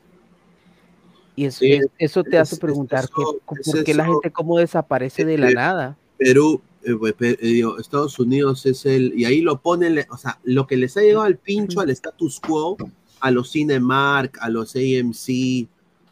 Y 1.35 1.45
eso, 1.45 1.59
Sí, 1.59 1.79
eso 1.97 2.23
te 2.23 2.37
hace 2.37 2.55
es- 2.55 2.61
preguntar 2.61 3.05
eso, 3.05 3.39
¿por 3.45 3.59
es 3.59 3.83
qué 3.83 3.93
la 3.95 4.05
gente 4.05 4.31
cómo 4.31 4.57
desaparece 4.59 5.25
de 5.25 5.37
la 5.39 5.49
Eh, 5.49 5.53
nada? 5.55 5.97
Perú, 6.17 6.61
eh, 6.85 6.95
pues, 6.97 7.15
eh, 7.19 7.63
Estados 7.79 8.19
Unidos 8.19 8.65
es 8.65 8.85
el, 8.85 9.13
y 9.17 9.25
ahí 9.25 9.41
lo 9.41 9.59
ponen, 9.61 10.05
o 10.09 10.17
sea, 10.17 10.39
lo 10.43 10.67
que 10.67 10.77
les 10.77 10.95
ha 10.97 11.01
llegado 11.01 11.23
al 11.23 11.37
pincho 11.37 11.79
al 11.79 11.89
status 11.89 12.39
quo, 12.39 12.77
a 13.19 13.31
los 13.31 13.51
Cinemark, 13.51 14.37
a 14.41 14.49
los 14.49 14.75
AMC, 14.75 15.67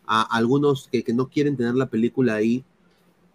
a 0.06 0.22
algunos 0.36 0.88
que, 0.92 1.04
que 1.04 1.14
no 1.14 1.28
quieren 1.30 1.58
tener 1.58 1.76
la 1.76 1.88
película 1.88 2.36
ahí, 2.36 2.64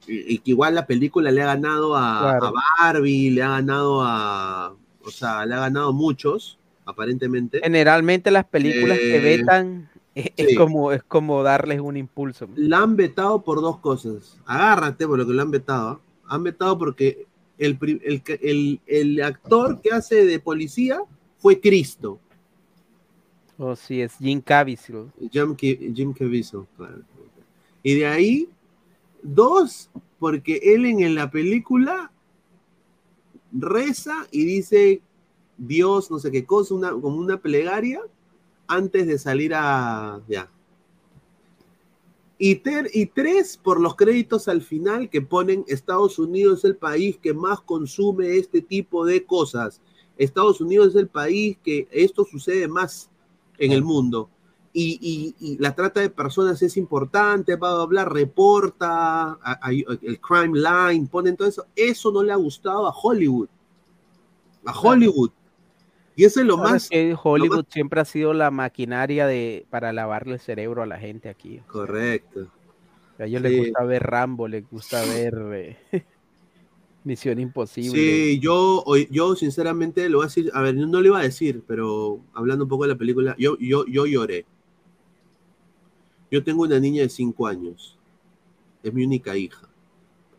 y, 0.06 0.38
que 0.38 0.50
igual 0.52 0.74
la 0.74 0.86
película 0.86 1.30
le 1.30 1.42
ha 1.42 1.46
ganado 1.46 1.96
a, 1.96 2.20
Claro. 2.38 2.46
a 2.46 2.52
Barbie, 2.80 3.30
le 3.30 3.42
ha 3.42 3.48
ganado 3.50 4.02
a, 4.02 4.74
o 5.04 5.10
sea, 5.10 5.44
le 5.46 5.54
ha 5.54 5.60
ganado 5.60 5.88
a 5.88 5.92
muchos, 5.92 6.58
aparentemente. 6.84 7.60
Generalmente 7.62 8.30
las 8.30 8.44
películas 8.44 8.98
que 8.98 9.16
Eh, 9.16 9.20
vetan 9.38 9.90
es, 10.14 10.30
es 10.36 10.56
como, 10.56 10.92
es 10.92 11.02
como 11.02 11.42
darles 11.42 11.80
un 11.80 11.96
impulso. 11.96 12.48
La 12.54 12.78
han 12.78 12.96
vetado 12.96 13.42
por 13.42 13.60
dos 13.60 13.78
cosas. 13.78 14.38
Agárrate 14.46 15.06
por 15.06 15.18
lo 15.18 15.26
que 15.26 15.32
lo 15.32 15.42
han 15.42 15.50
vetado. 15.50 16.00
Han 16.28 16.42
vetado 16.42 16.76
porque 16.78 17.26
el, 17.58 17.78
el, 18.04 18.22
el- 18.42 18.80
el 18.86 19.22
actor 19.22 19.80
que 19.80 19.90
hace 19.90 20.24
de 20.26 20.38
policía 20.40 21.00
fue 21.38 21.60
Cristo. 21.60 22.18
O 23.58 23.74
si 23.74 24.02
es 24.02 24.14
Jim 24.18 24.40
Caviezel. 24.40 25.10
Jim, 25.30 25.56
Jim 25.56 26.12
Caviezel, 26.12 26.62
claro. 26.76 27.00
Y 27.82 27.94
de 27.94 28.06
ahí, 28.06 28.48
dos, 29.22 29.88
porque 30.18 30.60
él 30.62 30.84
en, 30.86 31.00
en 31.00 31.14
la 31.14 31.30
película 31.30 32.10
reza 33.52 34.26
y 34.30 34.44
dice 34.44 35.00
Dios, 35.56 36.10
no 36.10 36.18
sé 36.18 36.30
qué 36.30 36.44
cosa, 36.44 36.74
una, 36.74 36.90
como 36.90 37.16
una 37.16 37.38
plegaria 37.38 38.00
antes 38.66 39.06
de 39.06 39.18
salir 39.18 39.54
a. 39.54 40.20
Ya. 40.28 40.50
Y, 42.38 42.56
ter- 42.56 42.90
y 42.92 43.06
tres, 43.06 43.56
por 43.56 43.80
los 43.80 43.96
créditos 43.96 44.46
al 44.48 44.60
final 44.60 45.08
que 45.08 45.22
ponen 45.22 45.64
Estados 45.68 46.18
Unidos 46.18 46.58
es 46.58 46.64
el 46.66 46.76
país 46.76 47.16
que 47.16 47.32
más 47.32 47.60
consume 47.62 48.36
este 48.36 48.60
tipo 48.60 49.06
de 49.06 49.24
cosas. 49.24 49.80
Estados 50.18 50.60
Unidos 50.60 50.88
es 50.88 50.96
el 50.96 51.08
país 51.08 51.56
que 51.62 51.88
esto 51.90 52.24
sucede 52.24 52.68
más 52.68 53.10
en 53.58 53.72
el 53.72 53.82
mundo. 53.82 54.28
Y, 54.74 54.98
y- 55.00 55.34
y 55.52 55.56
la 55.58 55.74
trata 55.74 56.00
de 56.00 56.10
personas 56.10 56.60
es 56.60 56.76
importante, 56.76 57.56
va 57.56 57.70
a 57.70 57.80
hablar, 57.82 58.12
reporta, 58.12 59.32
a- 59.32 59.38
a- 59.42 59.70
el 59.72 60.20
crime 60.20 60.58
line, 60.58 61.06
ponen 61.10 61.36
todo 61.36 61.48
eso. 61.48 61.64
Eso 61.74 62.12
no 62.12 62.22
le 62.22 62.32
ha 62.32 62.36
gustado 62.36 62.86
a 62.86 62.94
Hollywood. 62.94 63.48
A 64.66 64.78
Hollywood. 64.78 65.30
Y 66.16 66.24
eso 66.24 66.40
es 66.40 66.46
lo 66.46 66.56
más... 66.56 66.88
que 66.88 67.10
lo 67.10 67.20
Hollywood 67.22 67.56
más- 67.58 67.66
siempre 67.68 68.00
ha 68.00 68.04
sido 68.06 68.32
la 68.32 68.50
maquinaria 68.50 69.26
de 69.26 69.66
para 69.70 69.92
lavarle 69.92 70.34
el 70.34 70.40
cerebro 70.40 70.82
a 70.82 70.86
la 70.86 70.98
gente 70.98 71.28
aquí. 71.28 71.60
Correcto. 71.66 72.48
A 73.18 73.24
ellos 73.26 73.42
Sí. 73.42 73.48
les 73.48 73.58
gusta 73.66 73.84
ver 73.84 74.02
Rambo, 74.02 74.48
les 74.48 74.68
gusta 74.68 75.02
ver 75.04 75.34
eh, 75.52 75.76
Misión 77.04 77.38
Imposible. 77.38 77.90
Sí, 77.90 78.38
yo, 78.40 78.82
yo 79.10 79.36
sinceramente 79.36 80.08
lo 80.08 80.18
voy 80.18 80.24
a 80.24 80.28
decir, 80.28 80.50
a 80.54 80.60
ver, 80.62 80.74
no, 80.74 80.86
no 80.86 81.00
lo 81.00 81.06
iba 81.06 81.18
a 81.20 81.22
decir, 81.22 81.62
pero 81.66 82.20
hablando 82.34 82.64
un 82.64 82.68
poco 82.68 82.84
de 82.84 82.88
la 82.94 82.98
película, 82.98 83.34
yo, 83.38 83.56
yo, 83.58 83.84
yo 83.86 84.06
lloré. 84.06 84.44
Yo 86.30 86.42
tengo 86.42 86.62
una 86.62 86.80
niña 86.80 87.02
de 87.02 87.08
5 87.08 87.46
años. 87.46 87.96
Es 88.82 88.92
mi 88.92 89.04
única 89.04 89.36
hija. 89.36 89.68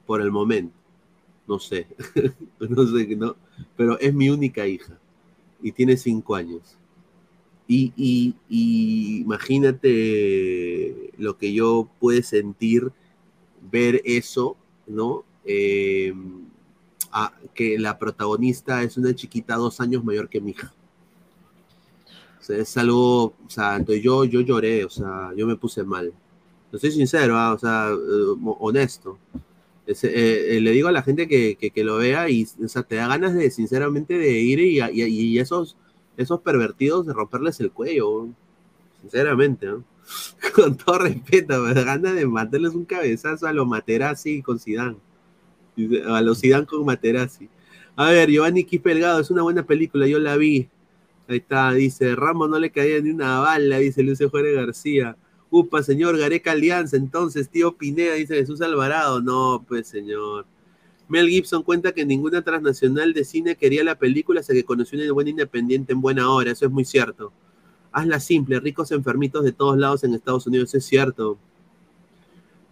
Por 0.06 0.22
el 0.22 0.32
momento. 0.32 0.76
No 1.48 1.60
sé. 1.60 1.88
no 2.60 2.86
sé, 2.88 3.16
no. 3.16 3.36
Pero 3.78 3.98
es 4.00 4.14
mi 4.14 4.30
única 4.30 4.68
hija. 4.68 4.98
Y 5.62 5.72
tiene 5.72 5.98
5 5.98 6.36
años. 6.36 6.78
Y, 7.68 7.94
y- 7.98 8.36
y 8.50 9.22
imagínate 9.22 11.12
lo 11.18 11.38
que 11.38 11.54
yo 11.54 11.90
pude 12.00 12.24
sentir 12.24 12.92
ver 13.72 14.02
eso, 14.06 14.58
¿no? 14.88 15.26
Eh, 15.46 16.14
que 17.54 17.78
la 17.80 17.98
protagonista 18.00 18.84
es 18.84 18.98
una 18.98 19.14
chiquita 19.16 19.56
dos 19.56 19.80
años 19.82 20.04
mayor 20.04 20.30
que 20.30 20.42
mi 20.42 20.52
hija. 20.52 20.74
O 22.40 22.44
sea, 22.44 22.58
es 22.58 22.78
algo, 22.78 23.24
o 23.26 23.50
sea, 23.50 23.76
entonces 23.78 24.04
yo, 24.04 24.24
yo 24.26 24.42
lloré, 24.42 24.86
o 24.86 24.90
sea, 24.90 25.32
yo 25.36 25.48
me 25.48 25.56
puse 25.56 25.84
mal. 25.84 26.14
No 26.72 26.80
soy 26.80 26.92
sincero, 26.92 27.36
ah, 27.38 27.54
o 27.54 27.60
sea, 27.60 27.90
eh, 27.92 28.36
honesto. 28.60 29.18
Eh, 29.88 30.58
eh, 30.58 30.62
le 30.62 30.72
digo 30.72 30.90
a 30.90 30.92
la 30.92 31.02
gente 31.04 31.28
que, 31.28 31.56
que- 31.58 31.84
lo 31.84 31.98
vea 31.98 32.30
y, 32.30 32.46
o 32.64 32.68
sea, 32.68 32.84
te 32.84 32.96
da 32.98 33.08
ganas 33.08 33.34
de, 33.34 33.50
sinceramente, 33.52 34.18
de 34.18 34.32
ir 34.42 34.60
y, 34.60 34.82
y, 35.04 35.40
esos, 35.40 35.78
esos 36.18 36.42
pervertidos 36.42 37.06
de 37.08 37.14
romperles 37.14 37.60
el 37.62 37.72
cuello, 37.72 38.28
sinceramente. 39.02 39.68
Con 40.56 40.78
todo 40.78 41.00
respeto, 41.00 41.64
ganas 41.64 42.16
de 42.16 42.28
matarles 42.28 42.74
un 42.76 42.86
cabezazo 42.86 43.48
a 43.48 43.54
los 43.54 43.68
Materazzi 43.68 44.42
con. 44.42 44.60
Dice, 45.76 46.04
A 46.08 46.22
los 46.22 46.40
Zidane 46.42 46.66
con 46.66 46.86
Materazzi. 46.86 47.50
A 47.96 48.12
ver, 48.12 48.30
Giovanni 48.30 48.64
Quispe-Delgado, 48.64 49.20
es 49.20 49.32
una 49.32 49.44
buena 49.44 49.66
película, 49.66 50.08
yo 50.08 50.20
la 50.20 50.38
vi. 50.38 50.70
Ahí 51.28 51.38
está, 51.38 51.72
dice, 51.74 52.16
Ramos 52.16 52.50
no 52.50 52.60
le 52.60 52.72
caía 52.72 53.02
ni 53.02 53.12
una 53.12 53.40
bala, 53.40 53.80
dice 53.80 54.04
Lucio 54.04 54.30
Jorge 54.30 54.54
García. 54.54 55.18
Upa, 55.50 55.82
señor, 55.82 56.18
Gareca 56.18 56.52
Alianza, 56.52 56.98
entonces, 56.98 57.50
tío 57.50 57.78
Pineda, 57.78 58.16
dice 58.16 58.36
Jesús 58.36 58.62
Alvarado. 58.62 59.22
No, 59.22 59.64
pues, 59.68 59.88
señor. 59.88 60.46
Mel 61.08 61.30
Gibson 61.30 61.64
cuenta 61.64 61.94
que 61.94 62.06
ninguna 62.06 62.42
transnacional 62.42 63.14
de 63.14 63.24
cine 63.24 63.56
quería 63.56 63.84
la 63.84 63.98
película 63.98 64.42
hasta 64.42 64.54
que 64.54 64.66
conoció 64.66 65.00
una 65.00 65.12
buena 65.14 65.30
independiente 65.30 65.94
en 65.94 66.02
buena 66.02 66.30
hora, 66.30 66.52
eso 66.52 66.66
es 66.66 66.72
muy 66.72 66.84
cierto. 66.84 67.32
Hazla 67.94 68.20
simple, 68.20 68.60
ricos 68.60 68.92
enfermitos 68.92 69.44
de 69.46 69.54
todos 69.54 69.78
lados 69.78 70.04
en 70.04 70.14
Estados 70.14 70.46
Unidos, 70.48 70.76
es 70.76 70.86
cierto. 70.86 71.38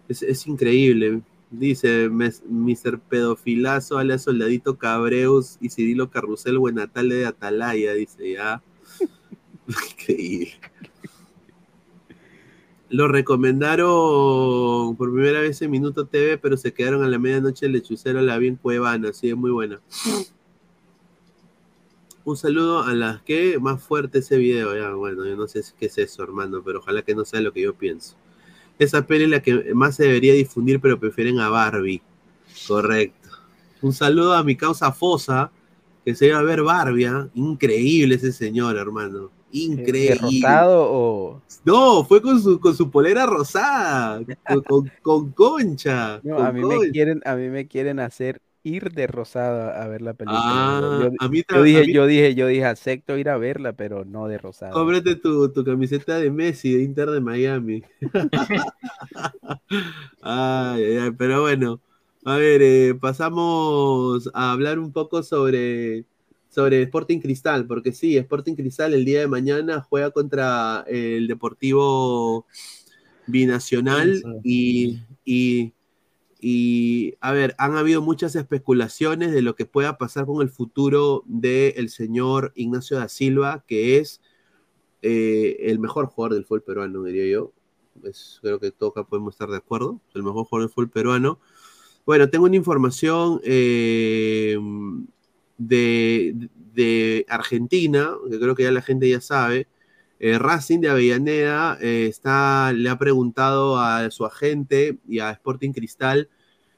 Es, 0.08 0.46
increíble. 0.46 1.22
Dice 1.50 2.08
Mr. 2.10 2.98
Pedofilazo, 3.00 3.98
alias 3.98 4.22
Soldadito 4.22 4.76
Cabreus 4.76 5.56
y 5.60 5.70
Cirilo 5.70 6.10
Carrusel, 6.10 6.58
Buenatale 6.58 7.14
de 7.14 7.26
Atalaya, 7.26 7.94
dice 7.94 8.32
ya. 8.32 8.62
Increíble. 9.66 10.52
Lo 12.88 13.08
recomendaron 13.08 14.94
por 14.96 15.12
primera 15.12 15.40
vez 15.40 15.60
en 15.62 15.70
Minuto 15.72 16.06
TV, 16.06 16.38
pero 16.38 16.56
se 16.56 16.72
quedaron 16.72 17.02
a 17.02 17.08
la 17.08 17.18
medianoche 17.18 17.66
el 17.66 17.72
lechucero 17.72 18.20
la 18.22 18.38
bien 18.38 18.56
cuevana, 18.56 19.08
es 19.08 19.36
muy 19.36 19.50
buena. 19.50 19.80
Un 22.24 22.36
saludo 22.36 22.82
a 22.82 22.94
las 22.94 23.22
que 23.22 23.58
más 23.58 23.82
fuerte 23.82 24.18
ese 24.18 24.36
video, 24.36 24.76
ya, 24.76 24.92
bueno, 24.94 25.24
yo 25.24 25.36
no 25.36 25.48
sé 25.48 25.62
qué 25.78 25.86
es 25.86 25.98
eso, 25.98 26.22
hermano, 26.22 26.62
pero 26.64 26.78
ojalá 26.78 27.02
que 27.02 27.14
no 27.14 27.24
sea 27.24 27.40
lo 27.40 27.52
que 27.52 27.62
yo 27.62 27.74
pienso. 27.74 28.16
Esa 28.78 29.06
peli 29.06 29.24
es 29.24 29.30
la 29.30 29.42
que 29.42 29.74
más 29.74 29.96
se 29.96 30.04
debería 30.04 30.34
difundir, 30.34 30.80
pero 30.80 30.98
prefieren 31.00 31.40
a 31.40 31.48
Barbie. 31.48 32.02
Correcto. 32.66 33.28
Un 33.82 33.92
saludo 33.92 34.34
a 34.34 34.42
mi 34.42 34.56
causa 34.56 34.92
Fosa, 34.92 35.50
que 36.04 36.14
se 36.14 36.26
iba 36.26 36.38
a 36.38 36.42
ver 36.42 36.62
Barbie, 36.62 37.06
¿ah? 37.06 37.28
Increíble 37.34 38.14
ese 38.14 38.32
señor, 38.32 38.76
hermano. 38.76 39.30
Increíble. 39.52 40.14
¿Derrotado 40.14 40.86
o...? 40.90 41.42
No, 41.64 42.04
fue 42.04 42.22
con 42.22 42.40
su, 42.40 42.60
con 42.60 42.74
su 42.76 42.90
polera 42.90 43.26
rosada, 43.26 44.22
con, 44.46 44.62
con- 44.64 44.92
con 45.02 45.32
concha. 45.32 46.22
No, 46.22 46.40
con 46.40 46.46
a 46.46 46.52
mí 46.52 46.64
me 46.64 46.82
quieren, 46.82 47.20
a 47.24 47.36
mí 47.36 47.48
me 47.48 47.68
quieren 47.68 48.00
hacer 48.00 48.42
ir 48.62 48.90
de 48.92 49.06
rosado 49.06 49.70
a 49.72 49.86
ver 49.86 50.02
la 50.02 50.14
película. 50.14 50.72
Ah, 50.72 50.90
yo, 50.90 51.10
a 51.18 51.28
mí 51.28 51.42
yo 51.50 51.62
a 51.62 51.62
dije, 51.62 51.86
mí- 51.86 51.92
yo 51.92 52.06
dije, 52.06 52.34
yo 52.34 52.46
dije, 52.48 52.64
acepto 52.64 53.16
ir 53.16 53.28
a 53.28 53.36
verla, 53.38 53.74
pero 53.74 54.04
no 54.04 54.26
de 54.28 54.38
rosado. 54.38 54.74
Cómprate 54.78 55.16
tu, 55.16 55.50
tu 55.52 55.64
camiseta 55.64 56.18
de 56.18 56.30
Messi, 56.30 56.72
de 56.74 56.82
Inter 56.84 57.10
de 57.10 57.20
Miami. 57.20 57.82
ay, 60.22 60.96
ay, 60.98 61.10
pero 61.18 61.42
bueno, 61.42 61.80
a 62.24 62.36
ver, 62.36 62.62
eh, 62.62 62.94
pasamos 63.00 64.28
a 64.34 64.52
hablar 64.52 64.78
un 64.78 64.92
poco 64.92 65.22
sobre, 65.22 66.04
sobre 66.56 66.80
Sporting 66.84 67.18
Cristal, 67.20 67.66
porque 67.66 67.92
sí, 67.92 68.16
Sporting 68.16 68.54
Cristal 68.54 68.94
el 68.94 69.04
día 69.04 69.20
de 69.20 69.28
mañana 69.28 69.82
juega 69.82 70.10
contra 70.10 70.86
el 70.88 71.26
Deportivo 71.28 72.46
Binacional 73.26 74.22
y, 74.42 75.00
y, 75.22 75.74
y, 76.40 77.14
a 77.20 77.32
ver, 77.32 77.54
han 77.58 77.76
habido 77.76 78.00
muchas 78.00 78.34
especulaciones 78.36 79.32
de 79.32 79.42
lo 79.42 79.54
que 79.54 79.66
pueda 79.66 79.98
pasar 79.98 80.24
con 80.24 80.40
el 80.40 80.48
futuro 80.48 81.24
del 81.26 81.90
señor 81.90 82.52
Ignacio 82.54 82.96
da 82.96 83.10
Silva, 83.10 83.62
que 83.68 83.98
es 83.98 84.22
eh, 85.02 85.58
el 85.60 85.78
mejor 85.78 86.06
jugador 86.06 86.36
del 86.36 86.46
fútbol 86.46 86.62
peruano, 86.62 87.02
diría 87.02 87.30
yo. 87.30 87.52
Es- 88.02 88.38
creo 88.40 88.58
que 88.58 88.70
todos 88.70 88.94
podemos 89.10 89.34
estar 89.34 89.50
de 89.50 89.58
acuerdo. 89.58 90.00
El 90.14 90.22
mejor 90.22 90.46
jugador 90.46 90.70
del 90.70 90.74
fútbol 90.74 90.88
peruano. 90.88 91.38
Bueno, 92.06 92.30
tengo 92.30 92.46
una 92.46 92.56
información 92.56 93.42
eh, 93.44 94.56
de, 95.58 97.26
Argentina, 97.28 98.10
que 98.30 98.38
creo 98.38 98.54
que 98.54 98.64
ya 98.64 98.70
la 98.70 98.82
gente 98.82 99.08
ya 99.08 99.20
sabe. 99.20 99.68
Eh, 100.18 100.38
Racing 100.38 100.80
de 100.80 100.88
Avellaneda 100.88 101.78
eh, 101.80 102.06
está, 102.08 102.72
le 102.72 102.88
ha 102.88 102.98
preguntado 102.98 103.78
a 103.78 104.10
su 104.10 104.24
agente 104.24 104.98
y 105.06 105.18
a 105.18 105.30
Sporting 105.30 105.72
Cristal 105.72 106.28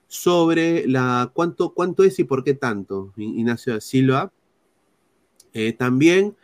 sobre 0.08 0.88
la 0.88 1.30
cuánto, 1.34 1.74
cuánto 1.74 2.02
es 2.02 2.18
y 2.18 2.24
por 2.24 2.42
qué 2.42 2.54
tanto, 2.54 3.12
Ignacio 3.16 3.74
da 3.74 3.80
Silva. 3.80 4.32
Eh, 5.52 5.72
también 5.72 6.36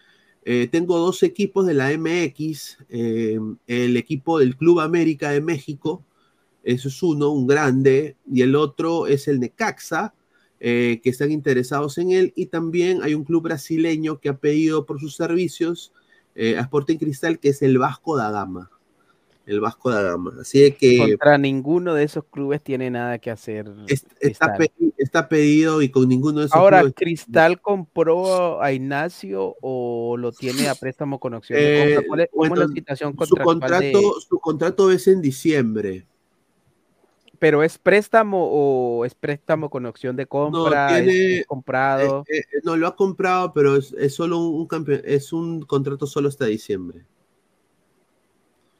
tengo 0.70 0.98
dos 0.98 1.23
equipos 1.23 1.65
de 1.65 1.73
la 1.73 1.90
MX, 1.90 2.77
el 2.90 3.97
equipo 3.97 4.39
del 4.39 4.59
Club 4.59 4.81
América 4.81 5.31
de 5.31 5.40
México, 5.40 6.05
eso 6.62 6.89
es 6.89 7.02
uno, 7.02 7.31
un 7.31 7.47
grande, 7.47 8.16
y 8.31 8.43
el 8.43 8.55
otro 8.55 9.06
es 9.06 9.27
el 9.27 9.40
Necaxa, 9.40 10.12
eh, 10.66 11.01
que 11.03 11.11
están 11.11 11.31
interesados 11.31 11.99
en 11.99 12.11
él, 12.11 12.32
y 12.35 12.47
también 12.47 13.03
hay 13.03 13.12
un 13.15 13.23
club 13.24 13.43
brasileño 13.43 14.19
que 14.19 14.31
ha 14.31 14.39
pedido 14.39 14.86
por 14.86 14.99
sus 14.99 15.15
servicios 15.15 15.93
eh, 16.35 16.57
a 16.57 16.62
Sporting 16.62 16.97
Cristal, 16.97 17.39
que 17.39 17.51
es 17.51 17.61
el 17.61 17.77
Vasco 17.77 18.16
da 18.16 18.31
Gama. 18.31 18.70
El 19.45 19.61
Vasco 19.61 19.91
da 19.91 20.01
Gama. 20.01 20.32
Así 20.41 20.73
que 20.73 20.97
Contra 20.97 21.36
ninguno 21.36 21.93
de 21.93 22.05
esos 22.05 22.24
clubes 22.24 22.62
tiene 22.62 22.89
nada 22.91 23.19
que 23.19 23.31
hacer. 23.31 23.66
está, 23.86 24.09
Cristal. 24.19 24.57
pe- 24.57 24.73
está 24.97 25.28
pedido 25.28 25.82
y 25.82 25.91
con 25.91 26.09
ninguno 26.09 26.41
de 26.41 26.47
esos 26.47 26.57
Ahora, 26.57 26.78
clubes- 26.81 26.95
¿Cristal 26.97 27.61
compró 27.61 28.62
a 28.62 28.73
Ignacio 28.73 29.57
o 29.61 30.16
lo 30.16 30.32
tiene 30.32 30.69
a 30.69 30.74
préstamo 30.74 31.20
con 31.20 31.35
opción 31.35 31.59
Eh, 31.61 31.99
es, 31.99 32.28
cómo 32.32 32.55
es 32.55 32.59
la 32.59 32.69
situación 32.69 33.15
su 33.28 33.36
contrato, 33.36 33.82
de- 33.82 34.03
su 34.27 34.39
contrato 34.41 34.91
es 34.91 35.07
en 35.09 35.20
diciembre. 35.20 36.07
¿Pero 37.45 37.62
es 37.62 37.77
préstamo 37.77 38.49
o 38.51 39.05
es 39.05 39.15
préstamo 39.15 39.69
con 39.69 39.85
opción 39.85 40.16
de 40.16 40.25
compra? 40.25 40.99
¿Es- 40.99 41.05
tiene- 41.05 41.39
es 41.41 41.47
comprado? 41.47 42.25
Eh, 42.27 42.39
eh, 42.39 42.61
no, 42.62 42.75
lo 42.75 42.87
ha 42.87 42.97
comprado, 42.97 43.53
pero 43.53 43.77
es, 43.77 43.93
es 43.99 44.15
solo 44.15 44.39
un, 44.39 44.66
un 44.73 45.01
es 45.05 45.31
un 45.31 45.61
contrato 45.61 46.07
solo 46.07 46.29
hasta 46.31 46.47
diciembre. 46.47 47.05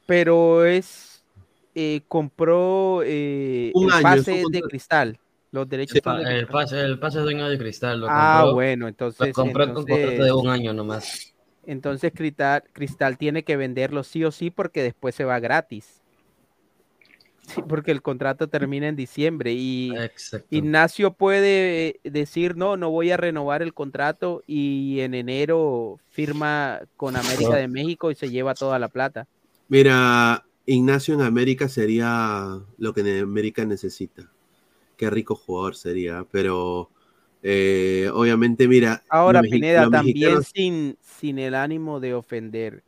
pero 0.07 0.65
es 0.65 1.23
eh, 1.75 2.01
compró 2.07 3.01
eh, 3.05 3.71
Un 3.75 3.85
el 3.85 3.91
año, 3.91 4.01
pase 4.01 4.43
de 4.49 4.61
cristal. 4.63 5.19
Los 5.51 5.69
derechos 5.69 5.99
Sí, 6.03 6.23
de 6.23 6.39
el 6.39 6.47
pase, 6.47 6.81
el 6.81 6.97
pase 6.97 7.19
es 7.19 7.23
dueño 7.23 7.47
de 7.47 7.59
cristal. 7.59 7.99
Lo 7.99 8.07
Ah, 8.09 8.39
compró- 8.45 8.53
bueno, 8.55 8.87
entonces. 8.87 9.27
Lo 9.27 9.33
compró 9.43 9.65
con 9.67 9.75
contrato 9.85 9.97
de 10.07 10.11
entonces- 10.15 10.33
un 10.43 10.49
año 10.49 10.73
nomás. 10.73 11.35
Entonces 11.67 12.11
Cristal, 12.15 12.63
Cristal 12.73 13.19
tiene 13.19 13.43
que 13.43 13.57
venderlo 13.57 14.01
sí 14.03 14.23
o 14.23 14.31
sí 14.31 14.49
porque 14.49 14.81
después 14.81 15.13
se 15.13 15.23
va 15.23 15.39
gratis. 15.39 16.01
Sí, 17.47 17.61
porque 17.67 17.91
el 17.91 18.01
contrato 18.01 18.47
termina 18.47 18.87
en 18.87 18.95
diciembre 18.95 19.53
y 19.53 19.93
Exacto. 19.95 20.47
Ignacio 20.49 21.13
puede 21.13 21.87
eh, 21.87 21.99
decir 22.03 22.57
no, 22.57 22.75
no 22.75 22.89
voy 22.89 23.11
a 23.11 23.17
renovar 23.17 23.61
el 23.61 23.73
contrato 23.73 24.41
y 24.47 24.99
en 25.01 25.13
enero 25.13 25.99
firma 26.09 26.81
con 26.97 27.15
América 27.15 27.55
de 27.55 27.67
México 27.67 28.09
y 28.09 28.15
se 28.15 28.29
lleva 28.29 28.55
toda 28.55 28.79
la 28.79 28.87
plata. 28.87 29.27
Mira, 29.67 30.43
Ignacio 30.65 31.13
en 31.13 31.21
América 31.21 31.69
sería 31.69 32.59
lo 32.77 32.93
que 32.93 33.01
en 33.01 33.23
América 33.23 33.63
necesita. 33.65 34.31
Qué 34.97 35.09
rico 35.09 35.35
jugador 35.35 35.75
sería, 35.75 36.25
pero 36.31 36.89
eh, 37.43 38.09
obviamente, 38.11 38.67
mira. 38.67 39.03
Ahora, 39.09 39.41
Pineda, 39.41 39.87
también 39.89 40.37
mexicanos- 40.37 40.51
sin, 40.53 40.97
sin 41.01 41.37
el 41.37 41.53
ánimo 41.53 41.99
de 41.99 42.15
ofender, 42.15 42.83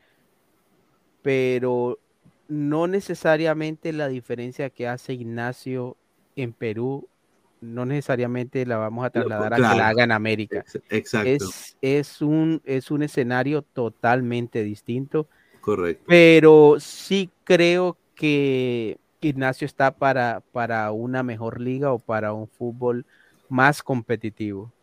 pero 1.21 1.99
no 2.47 2.87
necesariamente 2.87 3.93
la 3.93 4.07
diferencia 4.07 4.69
que 4.69 4.87
hace 4.87 5.13
Ignacio 5.13 5.97
en 6.35 6.53
Perú, 6.53 7.09
no 7.61 7.85
necesariamente 7.85 8.65
la 8.65 8.77
vamos 8.77 9.05
a 9.05 9.09
trasladar 9.09 9.53
a 9.53 9.57
que 9.57 9.75
la 9.75 9.87
haga 9.89 10.03
en 10.03 10.11
América. 10.11 10.59
Ex- 10.59 10.81
Exacto, 10.89 11.45
Es, 11.45 11.77
es, 11.81 12.21
un, 12.21 12.61
es 12.65 12.91
un 12.91 13.03
escenario 13.03 13.61
totalmente 13.63 14.63
distinto, 14.63 15.27
correcto. 15.61 16.07
pero 16.07 16.77
sí 16.79 17.31
creo 17.43 17.97
que 18.15 18.99
Ignacio 19.21 19.65
está 19.65 19.97
para, 19.97 20.41
para 20.51 20.91
una 20.91 21.23
mejor 21.23 21.59
liga 21.61 21.91
o 21.93 21.99
para 21.99 22.33
un 22.33 22.47
fútbol 22.47 23.05
más 23.49 23.83
competitivo. 23.83 24.73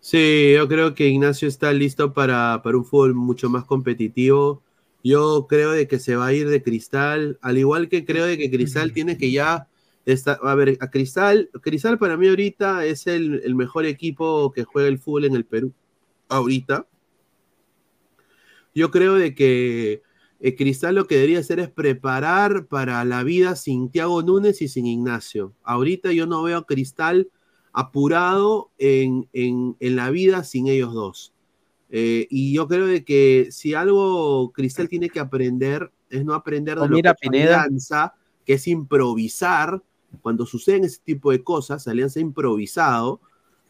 Sí, 0.00 0.52
yo 0.54 0.68
creo 0.68 0.94
que 0.94 1.08
Ignacio 1.08 1.48
está 1.48 1.72
listo 1.72 2.12
para, 2.12 2.60
para 2.62 2.76
un 2.76 2.84
fútbol 2.84 3.14
mucho 3.14 3.48
más 3.50 3.64
competitivo. 3.64 4.62
Yo 5.08 5.46
creo 5.48 5.70
de 5.72 5.88
que 5.88 5.98
se 5.98 6.16
va 6.16 6.26
a 6.26 6.34
ir 6.34 6.50
de 6.50 6.62
Cristal, 6.62 7.38
al 7.40 7.56
igual 7.56 7.88
que 7.88 8.04
creo 8.04 8.26
de 8.26 8.36
que 8.36 8.50
Cristal 8.50 8.92
tiene 8.92 9.16
que 9.16 9.30
ya 9.32 9.66
estar, 10.04 10.38
a 10.42 10.54
ver, 10.54 10.76
a 10.82 10.90
Cristal, 10.90 11.48
Cristal 11.62 11.98
para 11.98 12.18
mí 12.18 12.28
ahorita 12.28 12.84
es 12.84 13.06
el, 13.06 13.54
mejor 13.54 13.86
equipo 13.86 14.52
que 14.52 14.64
juega 14.64 14.86
el 14.86 14.98
fútbol 14.98 15.24
en 15.24 15.34
el 15.34 15.46
Perú, 15.46 15.72
ahorita. 16.28 16.86
Yo 18.74 18.90
creo 18.90 19.14
de 19.14 19.34
que 19.34 20.02
eh, 20.40 20.56
Cristal 20.56 20.96
lo 20.96 21.06
que 21.06 21.14
debería 21.14 21.38
hacer 21.38 21.58
es 21.58 21.70
preparar 21.70 22.66
para 22.66 23.02
la 23.06 23.22
vida 23.22 23.56
sin 23.56 23.90
Thiago 23.90 24.22
Núñez 24.22 24.60
y 24.60 24.68
sin 24.68 24.84
Ignacio. 24.84 25.54
Ahorita 25.62 26.12
yo 26.12 26.26
no 26.26 26.42
veo 26.42 26.58
a 26.58 26.66
Cristal 26.66 27.30
apurado 27.72 28.72
en- 28.76 29.26
en 29.32 29.96
la 29.96 30.10
vida 30.10 30.44
sin 30.44 30.66
ellos 30.68 30.92
dos. 30.92 31.32
Eh, 31.90 32.26
y 32.30 32.52
yo 32.54 32.68
creo 32.68 32.86
de 32.86 33.04
que 33.04 33.48
si 33.50 33.74
algo 33.74 34.52
Cristal 34.52 34.88
tiene 34.88 35.08
que 35.08 35.20
aprender 35.20 35.90
es 36.10 36.24
no 36.24 36.34
aprender 36.34 36.76
de 36.78 36.84
Oh, 36.84 36.88
lo 36.88 36.94
mira, 36.96 37.14
que 37.14 37.26
es. 37.26 37.30
Alianza, 37.30 38.14
que 38.44 38.54
es 38.54 38.66
improvisar. 38.68 39.82
Cuando 40.22 40.46
suceden 40.46 40.84
ese 40.84 41.00
tipo 41.04 41.30
de 41.30 41.42
cosas, 41.42 41.86
Alianza 41.88 42.18
ha 42.18 42.22
improvisado. 42.22 43.20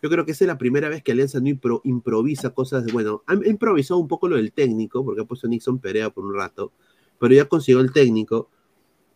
Yo 0.03 0.09
creo 0.11 0.25
que 0.25 0.33
esa 0.33 0.45
es 0.45 0.49
la 0.49 0.59
primera 0.59 0.89
vez 0.89 1.03
que 1.03 1.13
Alianza 1.13 1.41
no 1.41 1.47
impro- 1.47 1.81
improvisa 1.85 2.51
cosas. 2.51 2.85
de- 2.85 2.93
Bueno, 2.93 3.23
ha 3.27 3.35
improvisado 3.35 3.99
un 4.01 4.07
poco 4.09 4.29
lo 4.29 4.37
del 4.37 4.53
técnico, 4.53 5.05
porque 5.05 5.23
ha 5.23 5.25
puesto 5.25 5.47
a 5.47 5.51
Nixon 5.51 5.79
Perea 5.81 6.11
por 6.11 6.25
un 6.25 6.35
rato, 6.35 6.73
pero 7.19 7.35
ya 7.35 7.45
consiguió 7.47 7.81
el 7.81 7.93
técnico. 7.93 8.49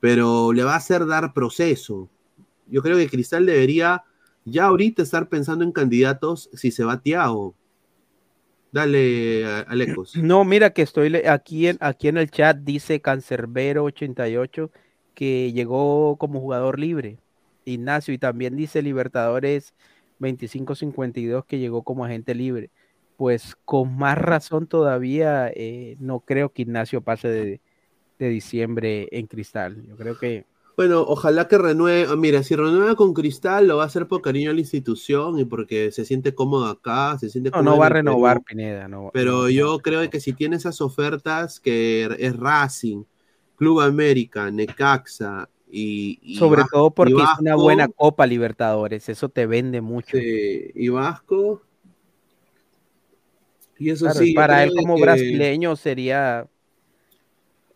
Pero 0.01 0.53
le 0.53 0.65
va 0.65 0.75
a 0.75 0.77
hacer 0.79 1.07
dar 1.07 1.33
proceso. 1.33 2.09
Yo 2.69 2.83
creo 2.83 2.97
que 2.97 3.09
Cristal 3.09 3.47
debería 3.47 4.03
ya 4.45 4.65
ahorita 4.67 5.03
estar 5.03 5.29
pensando 5.29 5.65
en 5.65 5.71
candidatos 5.71 6.51
si 6.55 6.73
se 6.73 6.83
va 6.85 7.01
Tiago. 7.01 7.55
Dale, 8.73 9.45
Alecos. 9.69 10.17
No, 10.23 10.45
mira 10.45 10.71
que 10.71 10.83
estoy 10.83 11.15
aquí 11.27 11.69
en, 11.69 11.77
aquí 11.81 12.09
en 12.09 12.17
el 12.17 12.31
chat, 12.31 12.57
dice 12.57 13.01
Cancerbero88 13.01 14.71
que 15.15 15.53
llegó 15.53 16.17
como 16.17 16.41
jugador 16.41 16.79
libre, 16.79 17.19
Ignacio, 17.67 18.15
y 18.15 18.19
también 18.19 18.57
dice 18.57 18.81
Libertadores 18.81 19.75
2552 20.19 21.45
que 21.45 21.59
llegó 21.59 21.83
como 21.83 22.05
agente 22.05 22.35
libre. 22.35 22.71
Pues 23.19 23.57
con 23.67 23.95
más 23.97 24.17
razón 24.17 24.67
todavía 24.67 25.51
eh, 25.55 25.97
no 26.01 26.21
creo 26.21 26.53
que 26.53 26.63
Ignacio 26.63 27.03
pase 27.03 27.61
de 28.19 28.29
diciembre 28.29 29.09
en 29.13 29.27
Cristal. 29.27 29.85
Yo 29.87 29.97
creo 29.97 30.19
que 30.19 30.47
Bueno, 30.77 31.03
ojalá 31.03 31.49
que 31.49 31.59
renueve. 31.59 32.07
ah, 32.11 32.17
Mira, 32.17 32.43
si 32.43 32.57
renueva 32.57 32.95
con 32.97 33.13
Cristal, 33.13 33.67
lo 33.69 33.77
va 33.77 33.85
a 33.85 33.87
hacer 33.87 34.07
por 34.09 34.23
cariño 34.23 34.51
a 34.51 34.55
la 34.55 34.61
institución 34.61 35.39
y 35.39 35.45
porque 35.45 35.93
se 35.93 36.05
siente 36.05 36.35
cómodo 36.35 36.67
acá, 36.67 37.19
se 37.19 37.29
siente 37.29 37.51
no, 37.51 37.59
cómodo 37.59 37.75
no 37.75 37.79
va 37.81 37.87
a 37.87 37.91
renovar 37.91 38.37
Perú. 38.39 38.45
Pineda. 38.47 38.89
No, 38.89 39.11
Pero 39.13 39.43
no, 39.43 39.49
yo 39.51 39.79
creo 39.81 40.09
que 40.09 40.21
si 40.21 40.33
tiene 40.33 40.57
esas 40.57 40.81
ofertas, 40.81 41.61
que 41.61 42.09
es 42.19 42.37
Racing, 42.37 43.05
Club 43.57 43.81
América, 43.81 44.51
Necaxa 44.51 45.49
y. 45.71 46.19
y 46.23 46.37
sobre 46.39 46.63
todo 46.71 46.91
porque 46.91 47.13
es 47.15 47.29
una 47.39 47.55
buena 47.55 47.89
Copa 47.89 48.27
Libertadores, 48.27 49.09
eso 49.09 49.29
te 49.29 49.47
vende 49.47 49.81
mucho. 49.81 50.17
sí, 50.17 50.71
y 50.75 50.89
Vasco. 50.89 51.63
Y 53.79 53.91
eso 53.91 54.05
Claro, 54.07 54.21
sí, 54.21 54.33
para 54.33 54.63
él 54.63 54.73
como 54.77 54.95
que- 54.97 55.03
brasileño 55.03 55.75
sería, 55.77 56.47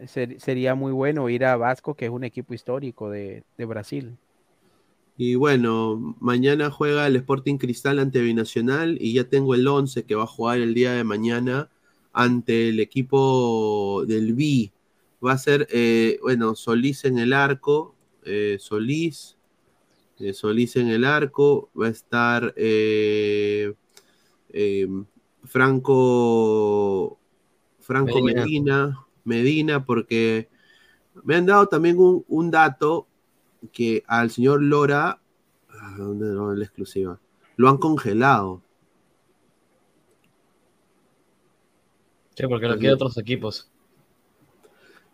ser- 0.06 0.40
sería 0.40 0.74
muy 0.74 0.92
bueno 0.92 1.28
ir 1.28 1.44
a 1.44 1.56
Vasco, 1.56 1.94
que 1.94 2.06
es 2.06 2.10
un 2.10 2.24
equipo 2.24 2.54
histórico 2.54 3.10
de, 3.10 3.44
de 3.56 3.64
Brasil. 3.64 4.18
Y 5.18 5.34
bueno, 5.34 6.14
mañana 6.20 6.70
juega 6.70 7.06
el 7.06 7.16
Sporting 7.16 7.56
Cristal 7.56 7.98
ante 7.98 8.20
Binacional 8.20 8.98
y 9.00 9.14
ya 9.14 9.24
tengo 9.24 9.54
el 9.54 9.66
11 9.66 10.04
que 10.04 10.14
va 10.14 10.24
a 10.24 10.26
jugar 10.26 10.58
el 10.60 10.74
día 10.74 10.92
de 10.92 11.04
mañana 11.04 11.70
ante 12.12 12.68
el 12.68 12.80
equipo 12.80 14.04
del 14.06 14.34
B. 14.34 14.72
Va 15.24 15.32
a 15.32 15.38
ser, 15.38 15.66
eh, 15.72 16.18
bueno, 16.22 16.54
Solís 16.54 17.04
en 17.06 17.18
el 17.18 17.32
arco, 17.32 17.94
eh, 18.24 18.58
Solís, 18.60 19.38
eh, 20.20 20.34
Solís 20.34 20.76
en 20.76 20.88
el 20.88 21.04
arco, 21.04 21.70
va 21.80 21.86
a 21.88 21.90
estar 21.90 22.54
eh, 22.56 23.74
eh, 24.50 24.88
Franco, 25.44 27.18
Franco 27.80 28.22
Medina. 28.22 28.22
Medina, 28.22 29.05
Medina, 29.26 29.84
porque 29.84 30.48
me 31.24 31.34
han 31.34 31.46
dado 31.46 31.66
también 31.66 31.98
un, 31.98 32.24
un 32.28 32.50
dato 32.50 33.06
que 33.72 34.04
al 34.06 34.30
señor 34.30 34.62
Lora, 34.62 35.20
ah, 35.68 35.94
¿dónde 35.98 36.26
no 36.26 36.54
la 36.54 36.64
exclusiva? 36.64 37.20
Lo 37.56 37.68
han 37.68 37.78
congelado. 37.78 38.62
Sí, 42.34 42.46
porque 42.46 42.68
lo 42.68 42.78
quiere 42.78 42.94
otros 42.94 43.16
equipos. 43.18 43.70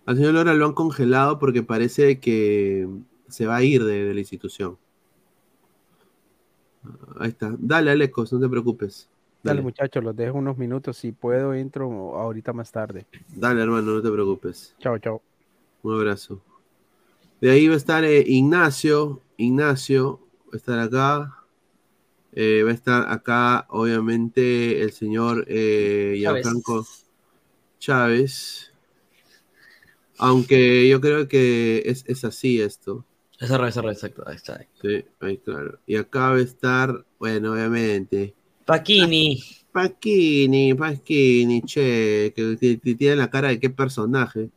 Al 0.06 0.16
señor 0.16 0.34
Lora 0.34 0.54
lo 0.54 0.66
han 0.66 0.74
congelado 0.74 1.38
porque 1.38 1.62
parece 1.62 2.18
que 2.18 2.88
se 3.28 3.46
va 3.46 3.56
a 3.56 3.62
ir 3.62 3.84
de, 3.84 4.04
de 4.04 4.14
la 4.14 4.20
institución. 4.20 4.76
Ahí 7.18 7.28
está. 7.28 7.54
Dale, 7.58 7.92
Alecos, 7.92 8.32
no 8.32 8.40
te 8.40 8.48
preocupes. 8.48 9.08
Dale, 9.42 9.56
Dale, 9.56 9.62
muchachos, 9.62 10.04
los 10.04 10.14
dejo 10.14 10.38
unos 10.38 10.56
minutos. 10.56 10.96
Si 10.96 11.12
puedo, 11.12 11.52
entro 11.54 12.16
ahorita 12.16 12.52
más 12.52 12.70
tarde. 12.70 13.06
dale, 13.28 13.62
hermano, 13.62 13.92
no 13.92 14.02
te 14.02 14.10
preocupes. 14.10 14.74
Chao, 14.78 14.98
chao. 14.98 15.20
Un 15.82 15.94
abrazo. 15.94 16.40
De 17.40 17.50
ahí 17.50 17.66
va 17.66 17.74
a 17.74 17.76
estar 17.76 18.04
eh, 18.04 18.22
Ignacio. 18.24 19.20
Ignacio 19.36 20.20
va 20.46 20.50
a 20.52 20.56
estar 20.56 20.78
acá. 20.78 21.38
Eh, 22.34 22.62
va 22.64 22.70
a 22.70 22.74
estar 22.74 23.10
acá, 23.10 23.66
obviamente, 23.70 24.80
el 24.80 24.92
señor 24.92 25.44
eh, 25.48 26.20
Chávez. 26.22 26.42
Gianfranco 26.42 26.86
Chávez. 27.78 28.72
Aunque 30.18 30.88
yo 30.88 31.00
creo 31.00 31.26
que 31.26 31.82
es, 31.84 32.04
es 32.06 32.24
así 32.24 32.62
esto. 32.62 33.04
Es 33.40 33.50
al 33.50 33.58
revés, 33.58 33.76
exacto. 33.76 34.22
Ahí 34.24 34.36
está. 34.36 34.64
Sí, 34.80 35.04
ahí 35.18 35.36
claro. 35.38 35.80
Y 35.84 35.96
acá 35.96 36.30
va 36.30 36.36
a 36.36 36.40
estar, 36.40 37.04
bueno, 37.18 37.54
obviamente. 37.54 38.36
Paquini. 38.64 39.42
Paquini, 39.72 40.74
Paquini, 40.74 41.62
che, 41.62 42.32
que, 42.36 42.56
que- 42.58 42.78
que 42.80 42.94
tiene 42.94 43.16
la 43.16 43.30
cara 43.30 43.48
de 43.48 43.58
qué 43.60 43.70
personaje. 43.70 44.50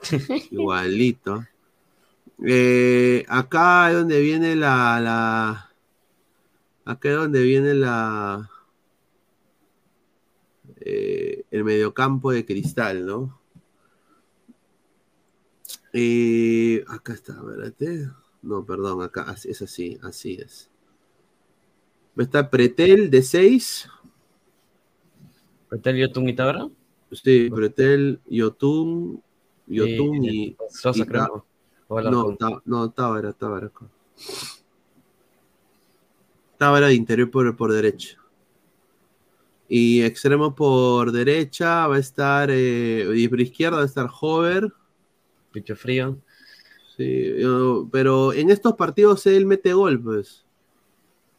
Igualito. 0.50 1.44
Eh, 2.44 3.24
acá 3.28 3.90
es 3.90 3.96
donde 3.96 4.20
viene 4.20 4.56
la, 4.56 5.00
la. 5.00 5.70
Acá 6.84 7.10
es 7.10 7.16
donde 7.16 7.42
viene 7.42 7.74
la. 7.74 8.50
eh, 10.80 11.44
el 11.50 11.64
mediocampo 11.64 12.32
de 12.32 12.44
cristal, 12.44 13.06
¿no? 13.06 13.40
Eh, 15.92 16.84
acá 16.88 17.12
está, 17.12 17.34
espérate. 17.34 18.08
No, 18.42 18.64
perdón, 18.64 19.02
acá 19.02 19.34
es 19.44 19.62
así, 19.62 19.98
así 20.02 20.34
es. 20.34 20.70
Va 22.18 22.22
a 22.22 22.24
estar 22.24 22.50
Pretel 22.50 23.10
de 23.10 23.22
6. 23.22 23.88
¿Pretel, 25.68 25.96
Yotun 25.96 26.28
y 26.28 26.34
Tabra? 26.34 26.68
Sí, 27.10 27.48
Pretel, 27.50 28.20
Yotun, 28.28 29.22
Yotun 29.66 30.24
Y- 30.24 30.28
y. 30.48 30.56
Sosa, 30.68 31.02
y 31.02 31.06
creo, 31.06 31.46
¿no? 31.88 32.36
Ta- 32.36 32.62
no, 32.64 32.90
Tábara. 32.90 33.30
acá. 33.30 33.86
Tábara 36.58 36.88
de 36.88 36.94
interior 36.94 37.30
por, 37.30 37.56
por 37.56 37.72
derecha. 37.72 38.18
Y 39.68 40.02
extremo 40.02 40.54
por 40.54 41.12
derecha 41.12 41.86
va 41.86 41.96
a 41.96 41.98
estar. 41.98 42.50
Eh, 42.50 43.06
y 43.16 43.26
por 43.28 43.40
izquierda 43.40 43.78
va 43.78 43.82
a 43.82 43.86
estar 43.86 44.08
Hover. 44.20 44.70
Picho 45.50 45.74
frío. 45.76 46.18
Sí, 46.96 47.34
pero 47.90 48.34
en 48.34 48.50
estos 48.50 48.74
partidos 48.74 49.26
él 49.26 49.46
mete 49.46 49.72
gol, 49.72 50.00
pues. 50.00 50.44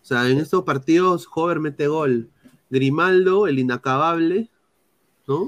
O 0.04 0.06
sea, 0.06 0.30
en 0.30 0.38
estos 0.38 0.64
partidos 0.66 1.30
Hover 1.34 1.62
mete 1.62 1.88
gol. 1.88 2.30
Grimaldo, 2.70 3.48
el 3.48 3.58
inacabable, 3.58 4.50
¿no? 5.28 5.48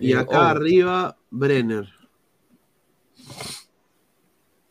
Y 0.00 0.14
acá 0.14 0.40
oh. 0.40 0.42
arriba, 0.42 1.16
Brenner. 1.30 1.88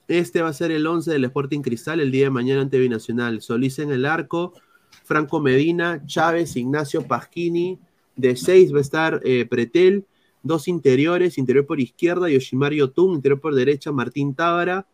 Este 0.10 0.41
va 0.41 0.49
a 0.49 0.53
ser 0.53 0.72
el 0.72 0.85
11 0.85 1.11
del 1.11 1.23
Sporting 1.26 1.61
Cristal 1.61 2.02
el 2.02 2.11
día 2.11 2.26
de 2.26 2.30
mañana 2.30 2.61
ante 2.61 2.77
Binacional. 2.77 3.41
Solís 3.41 3.80
en 3.80 3.91
el 3.91 4.06
arco, 4.06 4.53
Franco 5.06 5.39
Medina, 5.39 6.03
Chávez, 6.06 6.57
Ignacio 6.57 7.07
Pasquini. 7.07 7.80
De 8.18 8.35
6 8.35 8.73
va 8.73 8.80
a 8.80 8.81
estar 8.81 9.22
eh, 9.23 9.45
Pretel. 9.45 10.06
Dos 10.44 10.68
interiores, 10.68 11.38
interior 11.38 11.65
por 11.65 11.80
izquierda, 11.80 12.30
Yoshimar 12.30 12.73
Yotun, 12.73 13.15
interior 13.15 13.39
por 13.39 13.56
derecha, 13.56 13.91
Martín 13.94 14.35
Tábara. 14.35 14.88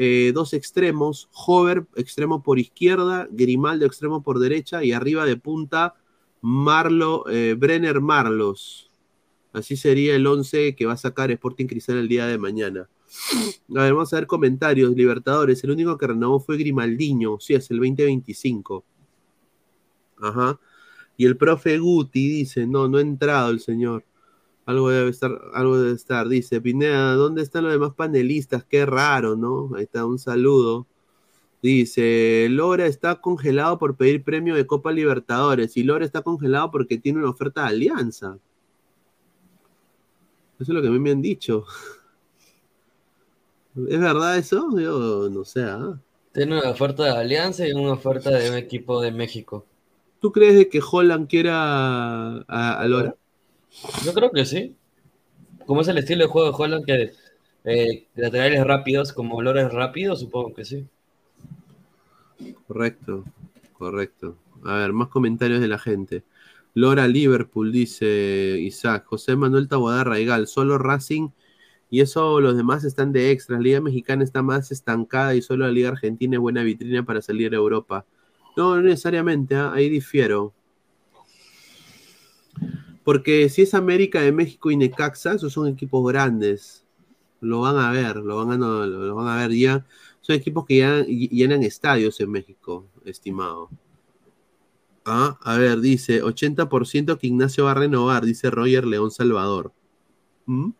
Eh, 0.00 0.30
dos 0.32 0.52
extremos, 0.52 1.28
Hover, 1.32 1.84
extremo 1.96 2.40
por 2.40 2.60
izquierda, 2.60 3.26
Grimaldo, 3.32 3.84
extremo 3.84 4.22
por 4.22 4.38
derecha, 4.38 4.84
y 4.84 4.92
arriba 4.92 5.26
de 5.26 5.36
punta, 5.36 5.96
Marlo, 6.40 7.24
eh, 7.28 7.56
Brenner 7.58 8.00
Marlos. 8.00 8.92
Así 9.52 9.76
sería 9.76 10.14
el 10.14 10.24
11 10.24 10.76
que 10.76 10.86
va 10.86 10.92
a 10.92 10.96
sacar 10.96 11.32
Sporting 11.32 11.66
Cristal 11.66 11.96
el 11.96 12.06
día 12.06 12.28
de 12.28 12.38
mañana. 12.38 12.88
A 13.70 13.82
ver, 13.82 13.92
vamos 13.92 14.12
a 14.12 14.18
ver 14.18 14.28
comentarios. 14.28 14.94
Libertadores, 14.94 15.64
el 15.64 15.72
único 15.72 15.98
que 15.98 16.06
renovó 16.06 16.38
fue 16.38 16.58
Grimaldiño, 16.58 17.40
sí, 17.40 17.54
es 17.54 17.68
el 17.72 17.78
2025. 17.78 18.84
Ajá. 20.22 20.60
Y 21.16 21.26
el 21.26 21.36
profe 21.36 21.76
Guti 21.76 22.28
dice, 22.28 22.68
no, 22.68 22.86
no 22.86 22.98
ha 22.98 23.00
entrado 23.00 23.50
el 23.50 23.58
señor. 23.58 24.04
Algo 24.68 24.90
debe 24.90 25.08
estar, 25.08 25.40
algo 25.54 25.78
debe 25.78 25.94
estar. 25.94 26.28
Dice, 26.28 26.60
Pineda, 26.60 27.14
¿dónde 27.14 27.40
están 27.40 27.64
los 27.64 27.72
demás 27.72 27.94
panelistas? 27.94 28.64
Qué 28.64 28.84
raro, 28.84 29.34
¿no? 29.34 29.70
Ahí 29.74 29.84
está, 29.84 30.04
un 30.04 30.18
saludo. 30.18 30.86
Dice, 31.62 32.48
Lora 32.50 32.84
está 32.84 33.18
congelado 33.22 33.78
por 33.78 33.96
pedir 33.96 34.22
premio 34.22 34.54
de 34.54 34.66
Copa 34.66 34.92
Libertadores. 34.92 35.74
Y 35.78 35.84
Lora 35.84 36.04
está 36.04 36.20
congelado 36.20 36.70
porque 36.70 36.98
tiene 36.98 37.18
una 37.18 37.30
oferta 37.30 37.62
de 37.62 37.68
alianza. 37.68 38.38
Eso 40.60 40.64
es 40.64 40.68
lo 40.68 40.82
que 40.82 40.88
a 40.88 40.90
mí 40.90 40.98
me 40.98 41.12
han 41.12 41.22
dicho. 41.22 41.64
¿Es 43.88 44.00
verdad 44.00 44.36
eso? 44.36 44.68
Yo 44.78 45.30
no 45.30 45.46
sé. 45.46 45.62
¿ah? 45.62 45.98
Tiene 46.32 46.58
una 46.58 46.68
oferta 46.68 47.04
de 47.04 47.12
Alianza 47.12 47.66
y 47.66 47.72
una 47.72 47.94
oferta 47.94 48.28
de 48.28 48.50
un 48.50 48.56
equipo 48.58 49.00
de 49.00 49.12
México. 49.12 49.64
¿Tú 50.20 50.30
crees 50.30 50.56
de 50.56 50.68
que 50.68 50.82
Holland 50.82 51.26
quiera 51.26 52.44
a, 52.46 52.80
a 52.80 52.86
Lora? 52.86 53.16
Yo 54.04 54.12
creo 54.14 54.30
que 54.30 54.44
sí. 54.44 54.76
Como 55.66 55.82
es 55.82 55.88
el 55.88 55.98
estilo 55.98 56.24
de 56.24 56.30
juego 56.30 56.50
de 56.50 56.56
Holland, 56.56 56.84
que 56.84 57.12
eh, 57.64 58.06
laterales 58.14 58.64
rápidos, 58.64 59.12
como 59.12 59.42
Lora 59.42 59.62
es 59.62 59.72
rápido, 59.72 60.16
supongo 60.16 60.54
que 60.54 60.64
sí. 60.64 60.86
Correcto, 62.66 63.24
correcto. 63.74 64.36
A 64.64 64.76
ver, 64.76 64.92
más 64.92 65.08
comentarios 65.08 65.60
de 65.60 65.68
la 65.68 65.78
gente. 65.78 66.24
Lora 66.74 67.08
Liverpool, 67.08 67.72
dice 67.72 68.56
Isaac. 68.60 69.04
José 69.06 69.36
Manuel 69.36 69.68
Taboada 69.68 70.04
Raigal, 70.04 70.46
solo 70.46 70.78
Racing 70.78 71.30
y 71.90 72.00
eso 72.00 72.40
los 72.40 72.56
demás 72.56 72.84
están 72.84 73.12
de 73.12 73.30
extras. 73.30 73.60
Liga 73.60 73.80
Mexicana 73.80 74.22
está 74.22 74.42
más 74.42 74.70
estancada 74.70 75.34
y 75.34 75.42
solo 75.42 75.66
la 75.66 75.72
Liga 75.72 75.88
Argentina 75.88 76.36
es 76.36 76.40
buena 76.40 76.62
vitrina 76.62 77.04
para 77.04 77.22
salir 77.22 77.52
a 77.52 77.56
Europa. 77.56 78.04
No, 78.56 78.76
no 78.76 78.82
necesariamente, 78.82 79.54
¿ah? 79.54 79.72
ahí 79.72 79.88
difiero. 79.88 80.52
Porque 83.08 83.48
si 83.48 83.62
es 83.62 83.72
América 83.72 84.20
de 84.20 84.32
México 84.32 84.70
y 84.70 84.76
Necaxa, 84.76 85.32
esos 85.32 85.54
son 85.54 85.66
equipos 85.66 86.06
grandes. 86.12 86.84
Lo 87.40 87.62
van 87.62 87.78
a 87.78 87.90
ver, 87.90 88.16
lo 88.16 88.36
van 88.36 88.52
a, 88.52 88.58
no, 88.58 88.84
lo, 88.84 88.98
lo 88.98 89.14
van 89.14 89.28
a 89.28 89.36
ver 89.38 89.56
ya. 89.56 89.86
Son 90.20 90.36
equipos 90.36 90.66
que 90.66 90.76
ya 90.76 91.02
llenan 91.06 91.62
estadios 91.62 92.20
en 92.20 92.30
México, 92.30 92.86
estimado. 93.06 93.70
Ah, 95.06 95.38
a 95.42 95.56
ver, 95.56 95.80
dice 95.80 96.22
80% 96.22 97.16
que 97.16 97.28
Ignacio 97.28 97.64
va 97.64 97.70
a 97.70 97.76
renovar, 97.76 98.26
dice 98.26 98.50
Roger 98.50 98.86
León 98.86 99.10
Salvador. 99.10 99.72
¿Mm? 100.44 100.72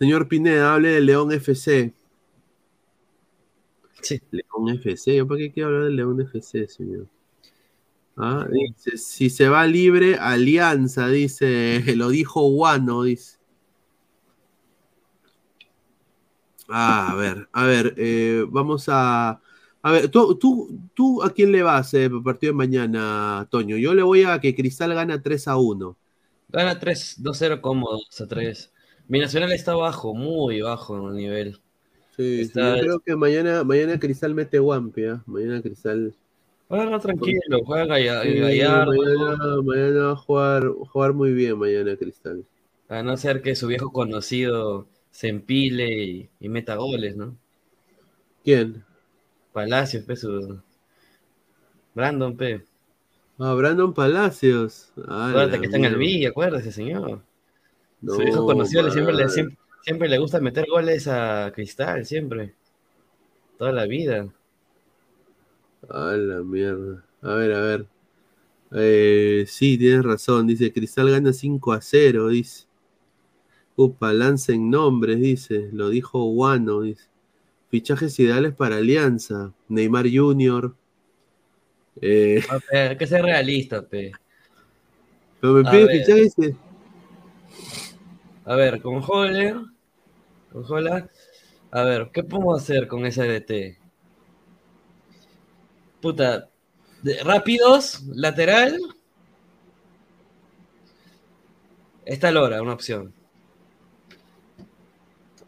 Señor 0.00 0.26
Pineda, 0.26 0.74
hable 0.74 0.88
de 0.88 1.00
León 1.00 1.30
FC. 1.30 1.94
Sí. 4.02 4.20
León 4.32 4.68
FC, 4.68 5.14
¿yo 5.14 5.28
para 5.28 5.38
qué 5.38 5.52
quiero 5.52 5.68
hablar 5.68 5.84
de 5.84 5.90
León 5.92 6.20
FC, 6.20 6.66
señor? 6.66 7.06
Ah, 8.22 8.46
dice, 8.50 8.98
si 8.98 9.30
se 9.30 9.48
va 9.48 9.66
libre, 9.66 10.16
alianza, 10.16 11.08
dice, 11.08 11.82
lo 11.96 12.10
dijo 12.10 12.42
Guano, 12.50 13.04
dice. 13.04 13.38
Ah, 16.68 17.12
a 17.12 17.14
ver, 17.14 17.48
a 17.52 17.64
ver, 17.64 17.94
eh, 17.96 18.44
vamos 18.48 18.88
a... 18.88 19.40
A 19.82 19.92
ver, 19.92 20.10
¿tú, 20.10 20.34
tú, 20.36 20.78
tú 20.92 21.22
a 21.22 21.30
quién 21.30 21.50
le 21.50 21.62
vas 21.62 21.94
eh, 21.94 22.04
el 22.04 22.22
partido 22.22 22.52
de 22.52 22.58
mañana, 22.58 23.48
Toño? 23.50 23.78
Yo 23.78 23.94
le 23.94 24.02
voy 24.02 24.24
a 24.24 24.38
que 24.38 24.54
Cristal 24.54 24.92
gana 24.92 25.22
3 25.22 25.48
a 25.48 25.56
1. 25.56 25.96
Gana 26.50 26.78
3, 26.78 27.22
2-0 27.22 27.62
cómodo, 27.62 28.00
a 28.20 28.26
3. 28.26 28.70
Mi 29.08 29.18
Nacional 29.18 29.50
está 29.52 29.74
bajo, 29.74 30.14
muy 30.14 30.60
bajo 30.60 30.98
en 30.98 31.08
el 31.08 31.16
nivel. 31.16 31.60
Sí, 32.14 32.44
sí, 32.44 32.52
yo 32.54 32.74
creo 32.80 33.00
que 33.00 33.16
mañana, 33.16 33.64
mañana 33.64 33.98
Cristal 33.98 34.34
mete 34.34 34.58
Guampi, 34.58 35.04
¿ah? 35.06 35.22
Mañana 35.24 35.62
Cristal... 35.62 36.14
Juega 36.70 36.98
tranquilo, 37.00 37.64
juega 37.66 37.84
Galla- 37.86 38.22
Sí, 38.22 38.34
Gallardo. 38.38 38.92
mañana, 38.92 39.62
mañana 39.62 40.04
va 40.06 40.12
a 40.12 40.16
jugar, 40.16 40.68
jugar 40.68 41.12
muy 41.12 41.32
bien 41.32 41.58
mañana 41.58 41.96
Cristal. 41.96 42.44
A 42.88 43.02
no 43.02 43.16
ser 43.16 43.42
que 43.42 43.54
su 43.56 43.66
viejo 43.66 43.92
conocido 43.92 44.86
se 45.10 45.28
empile 45.28 46.02
y, 46.04 46.30
y 46.38 46.48
meta 46.48 46.76
goles, 46.76 47.16
¿no? 47.16 47.36
¿Quién? 48.44 48.84
Palacios, 49.52 50.04
pe, 50.04 50.14
su... 50.16 50.60
Brandon, 51.94 52.36
pe. 52.36 52.64
Ah, 53.38 53.52
Brandon 53.54 53.92
Palacios. 53.92 54.92
Acuérdate 54.96 55.58
que 55.58 55.64
está 55.66 55.76
en 55.76 55.84
el. 55.86 55.96
Villa, 55.96 56.28
acuérdate, 56.28 56.70
señor. 56.70 57.20
No, 58.00 58.12
su 58.14 58.20
viejo 58.20 58.46
conocido 58.46 58.82
le- 58.84 58.90
siempre, 58.92 59.14
le, 59.14 59.28
siempre 59.82 60.08
le 60.08 60.18
gusta 60.18 60.40
meter 60.40 60.66
goles 60.68 61.08
a 61.08 61.50
Cristal, 61.54 62.06
siempre. 62.06 62.54
Toda 63.58 63.72
la 63.72 63.86
vida. 63.86 64.28
Ah, 65.88 66.14
la 66.16 66.42
mierda. 66.42 67.04
A 67.22 67.34
ver, 67.34 67.52
a 67.52 67.60
ver. 67.60 67.86
Eh, 68.72 69.44
sí, 69.48 69.76
tienes 69.78 70.04
razón. 70.04 70.46
Dice, 70.46 70.72
Cristal 70.72 71.10
gana 71.10 71.32
5 71.32 71.72
a 71.72 71.80
0, 71.80 72.28
dice. 72.28 72.66
Upa, 73.76 74.12
lancen 74.12 74.70
nombres, 74.70 75.20
dice. 75.20 75.70
Lo 75.72 75.88
dijo 75.88 76.22
Guano, 76.24 76.82
dice. 76.82 77.04
Fichajes 77.70 78.18
ideales 78.18 78.54
para 78.54 78.76
Alianza. 78.76 79.52
Neymar 79.68 80.06
Jr. 80.12 80.74
Eh, 82.00 82.42
Ah, 82.48 82.58
Hay 82.72 82.96
que 82.96 83.06
ser 83.06 83.22
realista, 83.22 83.82
pe. 83.86 84.12
pero 85.40 85.54
me 85.54 85.68
A 85.68 85.70
pide 85.70 85.88
fichajes. 86.04 86.54
A 88.44 88.54
ver, 88.56 88.80
con 88.80 89.02
Holler, 89.06 89.56
con 90.52 90.64
Holland, 90.66 91.08
a 91.70 91.82
ver, 91.84 92.10
¿qué 92.12 92.24
podemos 92.24 92.60
hacer 92.60 92.88
con 92.88 93.06
ese 93.06 93.22
DT? 93.24 93.78
Puta. 96.00 96.48
rápidos, 97.24 98.02
lateral. 98.14 98.78
Está 102.04 102.30
Lora, 102.30 102.60
una 102.60 102.74
opción. 102.74 103.14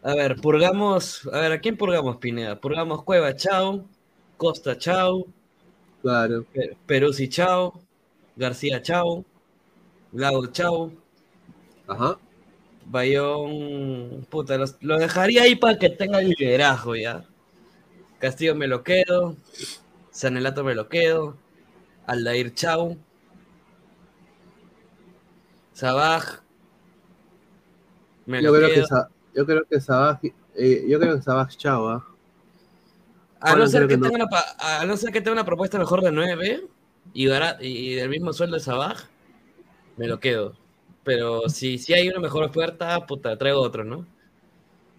A 0.01 0.15
ver, 0.15 0.35
purgamos. 0.41 1.27
A 1.31 1.39
ver, 1.39 1.51
¿a 1.53 1.59
quién 1.61 1.77
purgamos, 1.77 2.17
Pineda? 2.17 2.59
Purgamos 2.59 3.03
Cueva, 3.03 3.35
chao. 3.35 3.85
Costa, 4.37 4.77
chao. 4.77 5.25
Claro. 6.01 6.45
Pe- 6.53 6.77
Peruzzi, 6.87 7.29
chao. 7.29 7.81
García, 8.37 8.81
chao. 8.81 9.25
Lago, 10.13 10.47
chao. 10.47 10.91
Ajá. 11.87 12.19
Bayón, 12.87 14.25
puta, 14.29 14.57
los- 14.57 14.77
lo 14.81 14.97
dejaría 14.99 15.43
ahí 15.43 15.55
para 15.55 15.77
que 15.79 15.89
tenga 15.89 16.21
liderazgo 16.21 16.95
ya. 16.95 17.25
Castillo 18.19 18.55
me 18.55 18.67
lo 18.67 18.83
quedo. 18.83 19.35
Sanelato 20.13 20.63
me 20.63 20.75
lo 20.75 20.87
quedo. 20.87 21.37
Aldair 22.07 22.53
Chau. 22.55 22.97
Sabaj. 25.73 26.41
Me 28.25 28.41
Yo 28.41 28.51
lo 28.51 28.53
creo, 28.53 28.67
quedo. 28.67 28.83
que 28.83 28.87
Sa- 28.87 29.09
yo 29.33 29.45
creo 29.45 29.63
que 29.65 29.79
Sabaj, 29.81 30.19
eh, 30.55 30.85
yo 30.87 30.99
creo 30.99 31.15
que 31.15 31.21
Sabaj 31.23 31.55
chao, 31.57 31.87
¿ah? 31.89 32.05
A 33.41 33.55
no, 33.55 33.67
ser 33.67 33.87
que 33.87 33.97
no. 33.97 34.09
tenga 34.09 34.15
una, 34.15 34.27
a 34.59 34.85
no 34.85 34.95
ser 34.97 35.11
que 35.11 35.19
tenga 35.21 35.33
una 35.33 35.45
propuesta 35.45 35.77
mejor 35.77 36.01
de 36.01 36.11
9 36.11 36.69
y, 37.13 37.27
y 37.61 37.95
del 37.95 38.09
mismo 38.09 38.31
sueldo 38.31 38.55
de 38.55 38.61
Sabaj, 38.63 39.09
me 39.97 40.07
lo 40.07 40.19
quedo. 40.19 40.53
Pero 41.03 41.49
si, 41.49 41.77
si 41.79 41.93
hay 41.93 42.09
una 42.09 42.19
mejor 42.19 42.43
oferta, 42.45 43.05
puta, 43.07 43.37
traigo 43.37 43.61
otro, 43.61 43.83
¿no? 43.85 44.07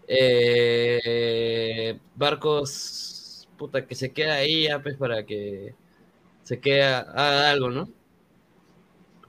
Eh, 0.06 1.98
Barcos, 2.14 2.70
puta, 3.58 3.86
que 3.86 3.94
se 3.94 4.12
queda 4.12 4.34
ahí 4.36 4.64
ya, 4.68 4.82
pues, 4.82 4.96
para 4.96 5.24
que 5.26 5.74
se 6.44 6.60
quede, 6.60 6.84
haga 6.84 7.50
algo, 7.52 7.70
¿no? 7.70 7.88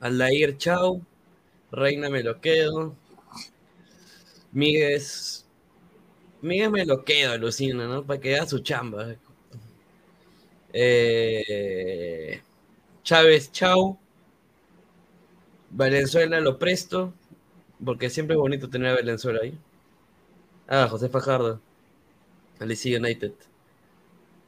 Aldair, 0.09 0.55
chau. 0.57 1.01
Reina, 1.71 2.09
me 2.09 2.23
lo 2.23 2.39
quedo. 2.41 2.95
Míguez, 4.53 5.45
Míguez 6.41 6.71
me 6.71 6.85
lo 6.85 7.03
quedo, 7.05 7.33
alucina, 7.33 7.87
¿no? 7.87 8.05
Para 8.05 8.19
que 8.21 8.35
haga 8.35 8.47
su 8.47 8.59
chamba. 8.59 9.15
Eh, 10.73 12.41
Chávez, 13.03 13.51
chau. 13.51 13.97
Valenzuela 15.69 16.39
lo 16.39 16.57
presto, 16.57 17.13
porque 17.85 18.09
siempre 18.09 18.35
es 18.35 18.39
bonito 18.39 18.69
tener 18.69 18.91
a 18.91 18.95
Valenzuela 18.95 19.41
ahí. 19.43 19.57
Ah, 20.67 20.87
José 20.89 21.09
Fajardo. 21.09 21.59
Alicia 22.59 22.97
United. 22.99 23.33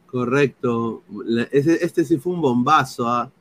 Correcto. 0.07 1.03
Ese- 1.51 1.83
este 1.83 2.05
sí 2.05 2.17
fue 2.17 2.33
un 2.33 2.41
bombazo. 2.41 3.07
¿ah? 3.07 3.31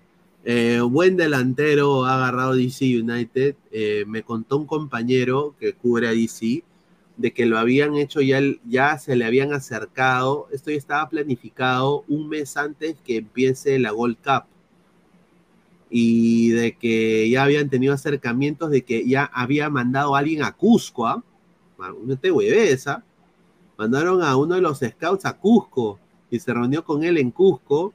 Eh, 0.44 0.80
buen 0.80 1.16
delantero 1.16 2.04
ha 2.04 2.14
agarrado 2.16 2.54
DC 2.54 2.84
United. 3.00 3.54
Eh, 3.70 4.04
me 4.06 4.22
contó 4.22 4.58
un 4.58 4.66
compañero 4.66 5.54
que 5.58 5.72
cubre 5.74 6.08
a 6.08 6.12
DC 6.12 6.64
de 7.16 7.32
que 7.32 7.46
lo 7.46 7.58
habían 7.58 7.94
hecho 7.96 8.20
ya, 8.20 8.40
ya 8.68 8.98
se 8.98 9.16
le 9.16 9.24
habían 9.24 9.52
acercado. 9.52 10.48
Esto 10.52 10.70
ya 10.70 10.76
estaba 10.76 11.08
planificado 11.08 12.04
un 12.08 12.28
mes 12.28 12.56
antes 12.56 12.96
que 13.04 13.16
empiece 13.18 13.78
la 13.78 13.92
Gold 13.92 14.16
Cup. 14.18 14.44
Y 15.88 16.50
de 16.50 16.76
que 16.76 17.30
ya 17.30 17.44
habían 17.44 17.70
tenido 17.70 17.94
acercamientos 17.94 18.70
de 18.70 18.82
que 18.82 19.06
ya 19.08 19.24
había 19.32 19.70
mandado 19.70 20.16
a 20.16 20.18
alguien 20.18 20.42
a 20.42 20.52
Cusco. 20.52 21.06
¿ah? 21.06 21.22
No 22.04 22.18
te 22.18 22.30
hueves, 22.32 22.88
¿ah? 22.88 23.04
Mandaron 23.78 24.22
a 24.22 24.36
uno 24.36 24.56
de 24.56 24.60
los 24.62 24.80
scouts 24.80 25.24
a 25.26 25.36
Cusco 25.36 26.00
y 26.30 26.38
se 26.38 26.52
reunió 26.52 26.84
con 26.84 27.04
él 27.04 27.18
en 27.18 27.30
Cusco. 27.30 27.92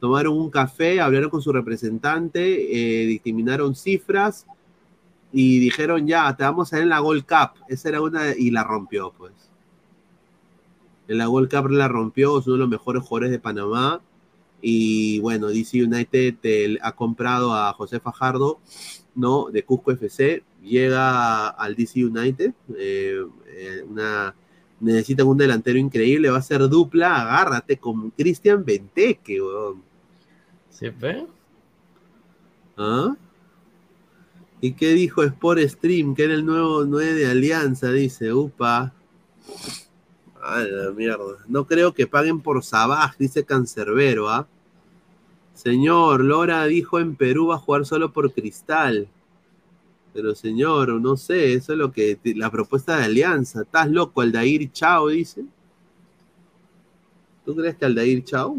Tomaron 0.00 0.38
un 0.38 0.50
café, 0.50 1.00
hablaron 1.00 1.30
con 1.30 1.42
su 1.42 1.52
representante, 1.52 3.04
eh, 3.04 3.20
cifras 3.74 4.46
y 5.32 5.58
dijeron 5.58 6.06
ya, 6.06 6.34
te 6.36 6.44
vamos 6.44 6.72
a 6.72 6.76
ver 6.76 6.84
en 6.84 6.88
la 6.90 7.00
Gold 7.00 7.24
Cup. 7.24 7.62
Esa 7.68 7.88
era 7.88 8.00
una 8.00 8.34
y 8.36 8.50
la 8.50 8.64
rompió, 8.64 9.12
pues. 9.16 9.32
En 11.08 11.18
la 11.18 11.26
Gold 11.26 11.50
Cup 11.50 11.70
la 11.70 11.88
rompió, 11.88 12.38
es 12.38 12.46
uno 12.46 12.54
de 12.56 12.60
los 12.60 12.68
mejores 12.68 13.02
jugadores 13.02 13.30
de 13.30 13.38
Panamá. 13.38 14.00
Y 14.60 15.20
bueno, 15.20 15.48
DC 15.48 15.82
United 15.82 16.78
ha 16.82 16.92
comprado 16.92 17.54
a 17.54 17.72
José 17.72 18.00
Fajardo, 18.00 18.60
¿no? 19.14 19.50
De 19.50 19.64
Cusco 19.64 19.92
FC. 19.92 20.42
Llega 20.62 21.48
al 21.48 21.76
DC 21.76 22.04
United. 22.04 22.52
eh, 22.76 23.24
eh, 23.46 23.84
una, 23.88 24.34
necesitan 24.80 25.26
un 25.26 25.38
delantero 25.38 25.78
increíble. 25.78 26.30
Va 26.30 26.38
a 26.38 26.42
ser 26.42 26.68
dupla. 26.68 27.22
Agárrate 27.22 27.78
con 27.78 28.10
Cristian 28.10 28.64
Benteke, 28.64 29.40
weón. 29.40 29.82
¿Sí, 30.70 30.88
ve? 30.90 31.26
¿Ah? 32.76 33.16
¿Y 34.60 34.72
qué 34.72 34.92
dijo 34.92 35.22
Sport 35.22 35.60
Stream? 35.60 36.14
Que 36.14 36.24
era 36.24 36.34
el 36.34 36.44
nuevo 36.44 36.84
9 36.84 37.14
de 37.14 37.26
Alianza, 37.30 37.90
dice. 37.90 38.32
Upa. 38.32 38.92
A 40.42 40.60
la 40.60 40.92
mierda. 40.92 41.38
No 41.48 41.66
creo 41.66 41.92
que 41.92 42.06
paguen 42.06 42.40
por 42.40 42.62
Sabaj, 42.64 43.16
dice 43.18 43.44
Cancerbero, 43.44 44.28
¿ah? 44.28 44.46
Señor, 45.54 46.24
Lora 46.24 46.64
dijo 46.66 47.00
en 47.00 47.16
Perú 47.16 47.48
va 47.48 47.56
a 47.56 47.58
jugar 47.58 47.84
solo 47.84 48.12
por 48.12 48.32
Cristal. 48.32 49.08
Pero 50.20 50.34
señor, 50.34 51.00
no 51.00 51.16
sé, 51.16 51.52
eso 51.52 51.74
es 51.74 51.78
lo 51.78 51.92
que 51.92 52.18
la 52.34 52.50
propuesta 52.50 52.96
de 52.96 53.04
Alianza. 53.04 53.62
¿Estás 53.62 53.88
loco, 53.88 54.20
Aldair 54.20 54.68
Chao, 54.72 55.06
dice? 55.06 55.44
¿Tú 57.44 57.54
crees 57.54 57.76
que 57.76 57.84
Aldair 57.84 58.24
Chao? 58.24 58.56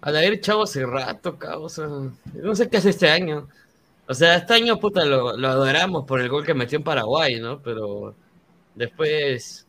Aldair 0.00 0.40
Chavo 0.40 0.62
hace 0.62 0.86
rato, 0.86 1.36
cabrón. 1.36 1.64
o 1.64 1.68
sea, 1.68 1.88
no 1.88 2.54
sé 2.54 2.68
qué 2.68 2.76
hace 2.76 2.90
este 2.90 3.10
año. 3.10 3.48
O 4.06 4.14
sea, 4.14 4.36
este 4.36 4.54
año, 4.54 4.78
puta, 4.78 5.04
lo, 5.04 5.36
lo 5.36 5.48
adoramos 5.48 6.04
por 6.04 6.20
el 6.20 6.28
gol 6.28 6.46
que 6.46 6.54
metió 6.54 6.78
en 6.78 6.84
Paraguay, 6.84 7.40
¿no? 7.40 7.58
Pero 7.60 8.14
después, 8.76 9.66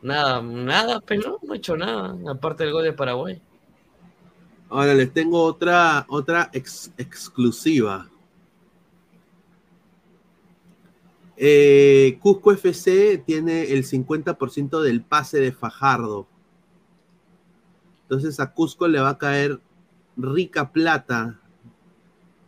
nada, 0.00 0.40
nada, 0.40 1.02
pero 1.04 1.38
no 1.42 1.52
ha 1.52 1.56
hecho 1.56 1.76
nada, 1.76 2.16
aparte 2.30 2.64
del 2.64 2.72
gol 2.72 2.84
de 2.84 2.94
Paraguay. 2.94 3.42
Ahora 4.70 4.94
les 4.94 5.12
tengo 5.12 5.42
otra, 5.42 6.06
otra 6.08 6.48
ex- 6.54 6.90
exclusiva. 6.96 8.08
Eh, 11.36 12.18
Cusco 12.20 12.52
FC 12.52 13.22
tiene 13.26 13.72
el 13.72 13.84
50% 13.84 14.80
del 14.80 15.02
pase 15.02 15.38
de 15.38 15.52
Fajardo. 15.52 16.26
Entonces 18.02 18.40
a 18.40 18.52
Cusco 18.52 18.88
le 18.88 19.00
va 19.00 19.10
a 19.10 19.18
caer 19.18 19.60
rica 20.16 20.72
plata 20.72 21.40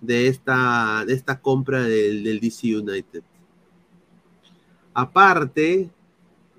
de 0.01 0.28
esta, 0.28 1.05
de 1.06 1.15
esta 1.15 1.40
compra 1.40 1.82
del, 1.82 2.40
DC 2.40 2.77
United. 2.77 3.23
Aparte, 4.94 5.90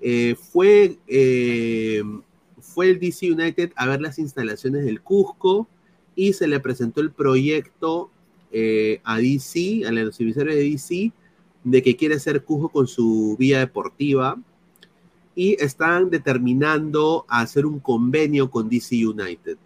eh, 0.00 0.34
fue, 0.34 0.98
eh, 1.06 2.02
fue 2.60 2.90
el 2.90 3.00
DC 3.00 3.32
United 3.32 3.72
a 3.76 3.86
ver 3.86 4.00
las 4.00 4.18
instalaciones 4.18 4.84
del 4.84 5.02
Cusco 5.02 5.68
y 6.14 6.32
se 6.32 6.46
le 6.46 6.60
presentó 6.60 7.00
el 7.00 7.10
proyecto 7.10 8.10
eh, 8.52 9.00
a 9.04 9.18
DC, 9.18 9.86
a 9.86 9.92
los 9.92 10.20
emisarios 10.20 10.56
de 10.56 10.70
DC, 10.70 11.12
de 11.64 11.82
que 11.82 11.96
quiere 11.96 12.16
hacer 12.16 12.44
Cusco 12.44 12.68
con 12.68 12.86
su 12.86 13.36
vía 13.38 13.58
deportiva 13.58 14.38
y 15.34 15.62
están 15.62 16.10
determinando 16.10 17.24
hacer 17.28 17.66
un 17.66 17.80
convenio 17.80 18.50
con 18.50 18.68
DC 18.68 19.06
United, 19.06 19.58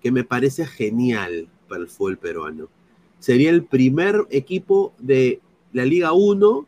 que 0.00 0.10
me 0.10 0.24
parece 0.24 0.66
genial 0.66 1.48
para 1.68 1.82
el 1.82 1.88
fútbol 1.88 2.18
peruano. 2.18 2.68
Sería 3.18 3.50
el 3.50 3.64
primer 3.64 4.26
equipo 4.30 4.94
de 4.98 5.40
la 5.72 5.84
Liga 5.84 6.12
1 6.12 6.66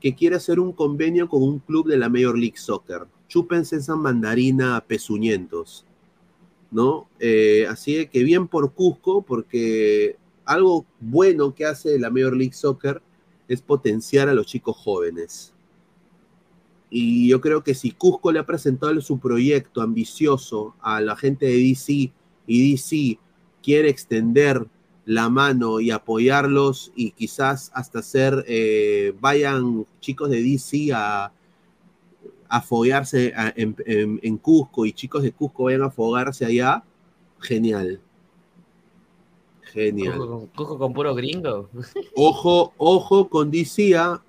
que 0.00 0.14
quiere 0.14 0.36
hacer 0.36 0.60
un 0.60 0.72
convenio 0.72 1.28
con 1.28 1.42
un 1.42 1.60
club 1.60 1.88
de 1.88 1.96
la 1.96 2.08
Major 2.08 2.38
League 2.38 2.58
Soccer. 2.58 3.06
Chúpense 3.26 3.76
esa 3.76 3.96
mandarina 3.96 4.84
pezuñentos, 4.86 5.86
¿no? 6.70 7.08
Eh, 7.18 7.66
así 7.68 8.06
que 8.08 8.22
bien 8.22 8.46
por 8.46 8.72
Cusco, 8.74 9.22
porque 9.22 10.16
algo 10.44 10.86
bueno 11.00 11.54
que 11.54 11.66
hace 11.66 11.98
la 11.98 12.10
Major 12.10 12.36
League 12.36 12.54
Soccer 12.54 13.02
es 13.48 13.60
potenciar 13.60 14.28
a 14.28 14.34
los 14.34 14.46
chicos 14.46 14.76
jóvenes. 14.76 15.52
Y 16.90 17.28
yo 17.28 17.40
creo 17.40 17.64
que 17.64 17.74
si 17.74 17.90
Cusco 17.90 18.30
le 18.30 18.38
ha 18.38 18.46
presentado 18.46 19.00
su 19.00 19.18
proyecto 19.18 19.82
ambicioso 19.82 20.76
a 20.80 21.00
la 21.00 21.16
gente 21.16 21.46
de 21.46 21.56
DC 21.56 22.12
y 22.46 22.70
DC 22.70 23.18
quiere 23.62 23.88
extender 23.88 24.66
la 25.04 25.28
mano 25.28 25.80
y 25.80 25.90
apoyarlos 25.90 26.92
y 26.94 27.10
quizás 27.10 27.70
hasta 27.74 27.98
hacer, 27.98 28.44
eh, 28.46 29.12
vayan 29.20 29.86
chicos 30.00 30.30
de 30.30 30.42
DC 30.42 30.92
a, 30.94 31.32
a 32.48 32.64
en 33.56 34.38
Cusco 34.38 34.86
y 34.86 34.92
chicos 34.92 35.22
de 35.22 35.32
Cusco 35.32 35.64
vayan 35.64 35.82
a 35.82 35.90
fogarse 35.90 36.44
allá, 36.46 36.84
genial. 37.40 38.00
Genial. 39.74 40.48
Cojo 40.54 40.78
con, 40.78 40.92
puro 40.92 41.14
gringo. 41.16 41.68
Ojo, 42.14 42.72
ojo 42.78 43.28
con 43.28 43.50
DC, 43.50 43.96
¿ah? 43.96 44.22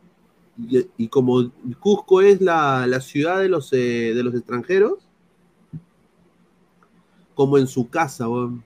y, 0.58 0.88
y 0.98 1.08
como 1.08 1.52
Cusco 1.80 2.22
es 2.22 2.42
la, 2.42 2.88
la 2.88 3.00
ciudad 3.00 3.40
de 3.40 3.48
los, 3.48 3.72
eh, 3.72 4.14
de 4.16 4.24
los 4.24 4.34
extranjeros, 4.34 5.08
como 7.36 7.60
en 7.60 7.68
su 7.68 7.88
casa, 7.88 8.28
weón. 8.28 8.64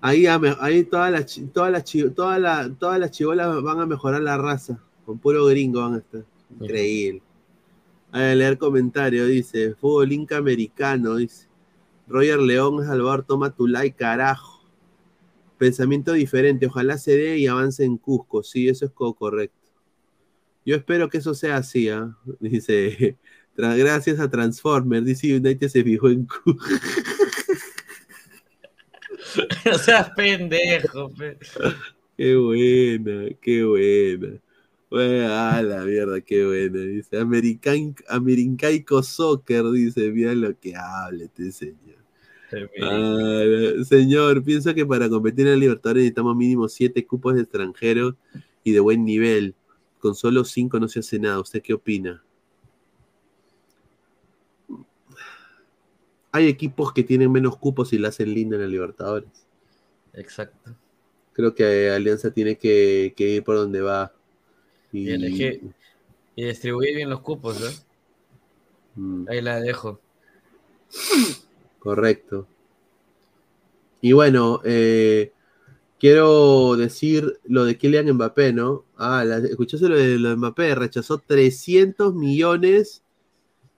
Ahí, 0.00 0.26
ahí 0.26 0.84
todas 0.84 1.10
las 1.10 1.40
todas 1.52 1.72
las 1.72 2.14
todas 2.14 2.40
las 2.40 2.78
todas 2.78 3.00
las 3.00 3.10
chibolas 3.10 3.60
van 3.64 3.80
a 3.80 3.86
mejorar 3.86 4.22
la 4.22 4.38
raza. 4.38 4.78
Con 5.04 5.18
puro 5.18 5.46
gringo 5.46 5.80
van 5.80 5.94
a 5.94 5.98
estar. 5.98 6.24
Increíble. 6.60 7.22
A 8.12 8.20
leer 8.20 8.56
comentario, 8.56 9.26
dice, 9.26 9.74
fútbol 9.74 10.12
inca 10.12 10.36
americano, 10.36 11.16
dice. 11.16 11.48
Roger 12.06 12.38
León 12.38 12.86
Salvador, 12.86 13.24
toma 13.24 13.50
tu 13.50 13.66
like, 13.66 13.96
carajo. 13.96 14.57
Pensamiento 15.58 16.12
diferente, 16.12 16.66
ojalá 16.66 16.96
se 16.98 17.16
dé 17.16 17.38
y 17.38 17.46
avance 17.46 17.84
en 17.84 17.98
Cusco. 17.98 18.42
Sí, 18.42 18.68
eso 18.68 18.84
es 18.86 18.92
co- 18.92 19.14
correcto. 19.14 19.56
Yo 20.64 20.76
espero 20.76 21.08
que 21.08 21.18
eso 21.18 21.34
sea 21.34 21.56
así, 21.58 21.88
¿ah? 21.88 22.16
Dice, 22.40 23.16
"Tra- 23.56 23.76
gracias 23.76 24.20
a 24.20 24.30
Transformer, 24.30 25.02
DC 25.02 25.36
United 25.36 25.68
se 25.68 25.82
fijó 25.84 26.08
en 26.08 26.26
Cusco. 26.26 26.54
No 29.64 29.78
seas 29.78 30.10
pendejo, 30.16 31.10
pe. 31.10 31.36
Qué 32.16 32.36
buena, 32.36 33.28
qué 33.40 33.64
buena. 33.64 34.40
Bueno, 34.90 35.32
a 35.34 35.62
la 35.62 35.84
mierda, 35.84 36.20
qué 36.20 36.44
buena. 36.46 36.80
Dice, 36.80 37.18
American, 37.18 37.94
Americaico 38.08 39.02
Soccer, 39.02 39.64
dice, 39.72 40.10
mira 40.10 40.34
lo 40.34 40.58
que 40.58 40.74
habla 40.76 41.24
este 41.24 41.52
señor. 41.52 41.98
Señor, 43.84 44.42
pienso 44.42 44.74
que 44.74 44.86
para 44.86 45.08
competir 45.08 45.46
en 45.46 45.52
la 45.52 45.58
Libertadores 45.58 46.02
necesitamos 46.02 46.36
mínimo 46.36 46.68
siete 46.68 47.06
cupos 47.06 47.34
de 47.34 47.42
extranjeros 47.42 48.14
y 48.64 48.72
de 48.72 48.80
buen 48.80 49.04
nivel. 49.04 49.54
Con 49.98 50.14
solo 50.14 50.44
cinco 50.44 50.78
no 50.78 50.88
se 50.88 51.00
hace 51.00 51.18
nada. 51.18 51.40
¿Usted 51.40 51.60
qué 51.62 51.74
opina? 51.74 52.22
Hay 56.30 56.46
equipos 56.46 56.92
que 56.92 57.02
tienen 57.02 57.32
menos 57.32 57.56
cupos 57.56 57.92
y 57.92 57.98
la 57.98 58.08
hacen 58.08 58.32
linda 58.32 58.56
en 58.56 58.62
la 58.62 58.68
Libertadores. 58.68 59.28
Exacto. 60.12 60.74
Creo 61.32 61.54
que 61.54 61.90
Alianza 61.90 62.30
tiene 62.32 62.56
que, 62.56 63.14
que 63.16 63.28
ir 63.36 63.44
por 63.44 63.56
donde 63.56 63.80
va. 63.80 64.12
Y, 64.92 65.08
elegir- 65.10 65.60
y 66.34 66.44
distribuir 66.44 66.96
bien 66.96 67.10
los 67.10 67.20
cupos, 67.20 67.60
¿no? 67.60 67.66
Mm. 68.94 69.28
Ahí 69.28 69.40
la 69.40 69.60
dejo. 69.60 70.00
Correcto. 71.78 72.46
Y 74.00 74.12
bueno, 74.12 74.60
eh, 74.64 75.32
quiero 75.98 76.76
decir 76.76 77.40
lo 77.44 77.64
de 77.64 77.76
Kylian 77.78 78.12
Mbappé, 78.14 78.52
¿no? 78.52 78.84
Ah, 78.96 79.24
la- 79.24 79.38
escuchaste 79.38 79.88
lo 79.88 79.96
de, 79.96 80.18
lo 80.18 80.30
de 80.30 80.36
Mbappé, 80.36 80.74
rechazó 80.74 81.18
300 81.18 82.14
millones 82.14 83.02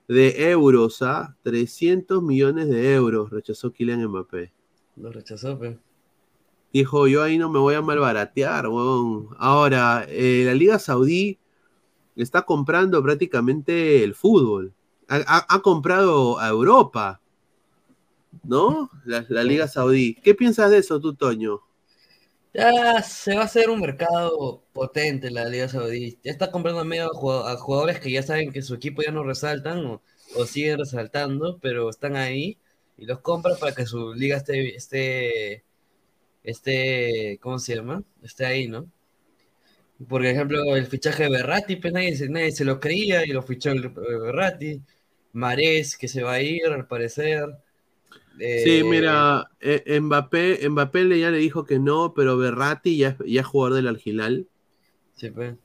de 0.08 0.50
euros, 0.50 1.02
¿ah? 1.02 1.36
300 1.42 2.22
millones 2.22 2.68
de 2.68 2.94
euros 2.94 3.30
rechazó 3.30 3.72
Kylian 3.72 4.06
Mbappé. 4.08 4.52
Lo 4.96 5.12
rechazó, 5.12 5.58
pe. 5.58 5.78
Dijo, 6.72 7.08
yo 7.08 7.22
ahí 7.22 7.38
no 7.38 7.50
me 7.50 7.58
voy 7.58 7.74
a 7.74 7.82
malbaratear, 7.82 8.68
weón. 8.68 9.28
Ahora, 9.38 10.04
eh, 10.08 10.44
la 10.46 10.54
Liga 10.54 10.78
Saudí 10.78 11.38
está 12.16 12.42
comprando 12.42 13.02
prácticamente 13.02 14.04
el 14.04 14.14
fútbol. 14.14 14.72
Ha, 15.08 15.16
ha- 15.26 15.46
ha 15.48 15.60
comprado 15.62 16.38
a 16.38 16.48
Europa, 16.48 17.20
¿no? 18.44 18.90
La, 19.04 19.24
la 19.28 19.42
Liga 19.44 19.68
Saudí. 19.68 20.14
¿Qué 20.22 20.34
piensas 20.34 20.70
de 20.70 20.78
eso, 20.78 21.00
tú, 21.00 21.14
Toño? 21.14 21.60
Ya 22.52 23.00
se 23.02 23.34
va 23.36 23.42
a 23.42 23.44
hacer 23.44 23.70
un 23.70 23.80
mercado 23.80 24.64
potente 24.72 25.30
la 25.30 25.44
Liga 25.44 25.68
Saudí. 25.68 26.18
Ya 26.24 26.32
está 26.32 26.50
comprando 26.50 26.84
medio 26.84 27.06
a 27.06 27.14
jugado- 27.14 27.46
a 27.46 27.56
jugadores 27.56 28.00
que 28.00 28.10
ya 28.10 28.22
saben 28.24 28.52
que 28.52 28.62
su 28.62 28.74
equipo 28.74 29.02
ya 29.02 29.12
no 29.12 29.22
resaltan 29.24 29.84
o, 29.86 30.02
siguen 30.46 30.78
resaltando, 30.78 31.58
pero 31.60 31.88
están 31.90 32.16
ahí 32.16 32.58
y 32.96 33.06
los 33.06 33.20
compra 33.20 33.56
para 33.56 33.74
que 33.74 33.86
su 33.86 34.14
liga 34.14 34.36
esté, 34.36 34.74
esté, 34.76 35.64
esté, 36.44 37.38
¿cómo 37.42 37.58
se 37.60 37.76
llama? 37.76 38.04
Esté 38.22 38.46
ahí, 38.46 38.68
¿no? 38.68 38.90
Por 40.08 40.24
ejemplo, 40.24 40.76
el 40.76 40.86
fichaje 40.86 41.24
de 41.24 41.30
Berratti, 41.30 41.76
pues 41.76 41.92
nadie, 41.92 42.16
nadie 42.28 42.52
se 42.52 42.64
lo 42.64 42.80
creía 42.80 43.24
y 43.24 43.28
lo 43.28 43.42
fichó 43.42 43.70
el, 43.70 43.84
eh, 43.86 43.90
Berratti. 44.20 44.82
Marés, 45.32 45.96
que 45.96 46.08
se 46.08 46.22
va 46.22 46.32
a 46.34 46.40
ir, 46.42 46.66
al 46.66 46.86
parecer. 46.88 47.46
Sí, 48.40 48.78
Eh, 48.80 48.84
mira, 48.84 49.50
eh, 49.60 50.00
Mbappé, 50.00 50.68
Mbappé 50.68 51.04
le- 51.04 51.20
ya 51.20 51.30
le 51.30 51.38
dijo 51.38 51.64
que 51.64 51.78
no, 51.78 52.14
pero 52.14 52.36
Berratti 52.38 52.96
ya, 52.96 53.16
ya 53.26 53.42
es 53.42 53.46
jugador 53.46 53.76
del 53.76 53.88
Algilal. 53.88 54.48
Sí, 55.14 55.30
pues. 55.30 55.56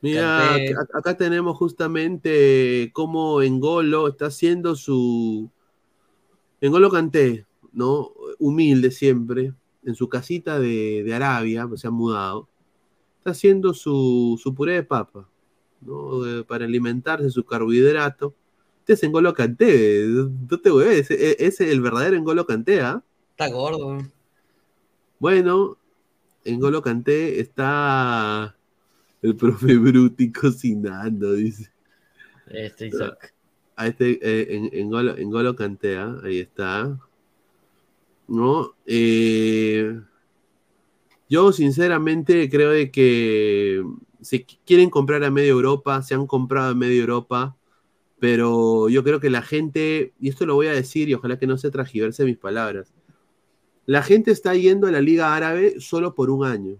Mira, 0.00 0.56
acá 0.94 1.16
tenemos 1.16 1.56
justamente 1.56 2.90
cómo 2.92 3.42
Engolo 3.42 4.08
está 4.08 4.26
haciendo 4.26 4.74
su. 4.74 5.50
Engolo 6.60 6.90
Kanté, 6.90 7.46
¿no? 7.72 8.10
Humilde 8.38 8.90
siempre, 8.90 9.52
en 9.84 9.94
su 9.94 10.08
casita 10.08 10.58
de, 10.58 11.02
de 11.04 11.14
Arabia, 11.14 11.66
pues 11.68 11.80
se 11.80 11.88
ha 11.88 11.90
mudado. 11.90 12.48
Está 13.18 13.30
haciendo 13.30 13.74
su, 13.74 14.38
su 14.42 14.54
puré 14.54 14.74
de 14.74 14.82
papa, 14.84 15.28
¿no? 15.80 16.20
Para 16.46 16.64
alimentarse 16.66 17.30
su 17.30 17.44
carbohidrato. 17.44 18.34
Este 18.82 18.94
es 18.94 19.02
Engolo 19.04 19.32
Kanté, 19.32 20.06
no 20.08 20.58
te 20.60 20.68
voy 20.68 20.86
ese 20.86 21.36
es 21.46 21.60
el 21.60 21.80
verdadero 21.80 22.16
Engolo 22.16 22.44
Kanté, 22.44 22.80
¿ah? 22.80 23.00
Está 23.30 23.46
gordo. 23.48 23.98
Bueno, 25.20 25.78
en 26.44 26.58
Golo 26.58 26.82
Kanté 26.82 27.38
está 27.38 28.56
el 29.22 29.36
profe 29.36 29.78
Bruti 29.78 30.32
cocinando, 30.32 31.32
dice. 31.34 31.70
Este 32.50 32.88
Isaac. 32.88 33.32
A 33.76 33.86
este, 33.86 34.18
eh, 34.20 34.56
en, 34.56 34.70
en 34.72 34.90
Golo, 34.90 35.16
en 35.16 35.30
Golo 35.30 35.54
Kanté, 35.54 35.96
¿ah? 35.96 36.18
ahí 36.24 36.40
está. 36.40 36.98
¿No? 38.26 38.74
Eh, 38.84 40.00
yo 41.28 41.52
sinceramente 41.52 42.50
creo 42.50 42.70
de 42.70 42.90
que 42.90 43.84
si 44.20 44.40
qu- 44.40 44.58
quieren 44.66 44.90
comprar 44.90 45.22
a 45.22 45.30
media 45.30 45.50
Europa, 45.50 46.02
se 46.02 46.14
han 46.14 46.26
comprado 46.26 46.72
a 46.72 46.74
media 46.74 47.00
Europa, 47.00 47.56
pero 48.22 48.88
yo 48.88 49.02
creo 49.02 49.18
que 49.18 49.30
la 49.30 49.42
gente, 49.42 50.12
y 50.20 50.28
esto 50.28 50.46
lo 50.46 50.54
voy 50.54 50.68
a 50.68 50.72
decir 50.72 51.08
y 51.08 51.14
ojalá 51.14 51.40
que 51.40 51.48
no 51.48 51.58
se 51.58 51.72
transgiverse 51.72 52.24
mis 52.24 52.38
palabras, 52.38 52.94
la 53.84 54.00
gente 54.04 54.30
está 54.30 54.54
yendo 54.54 54.86
a 54.86 54.92
la 54.92 55.00
Liga 55.00 55.34
Árabe 55.34 55.80
solo 55.80 56.14
por 56.14 56.30
un 56.30 56.46
año. 56.46 56.78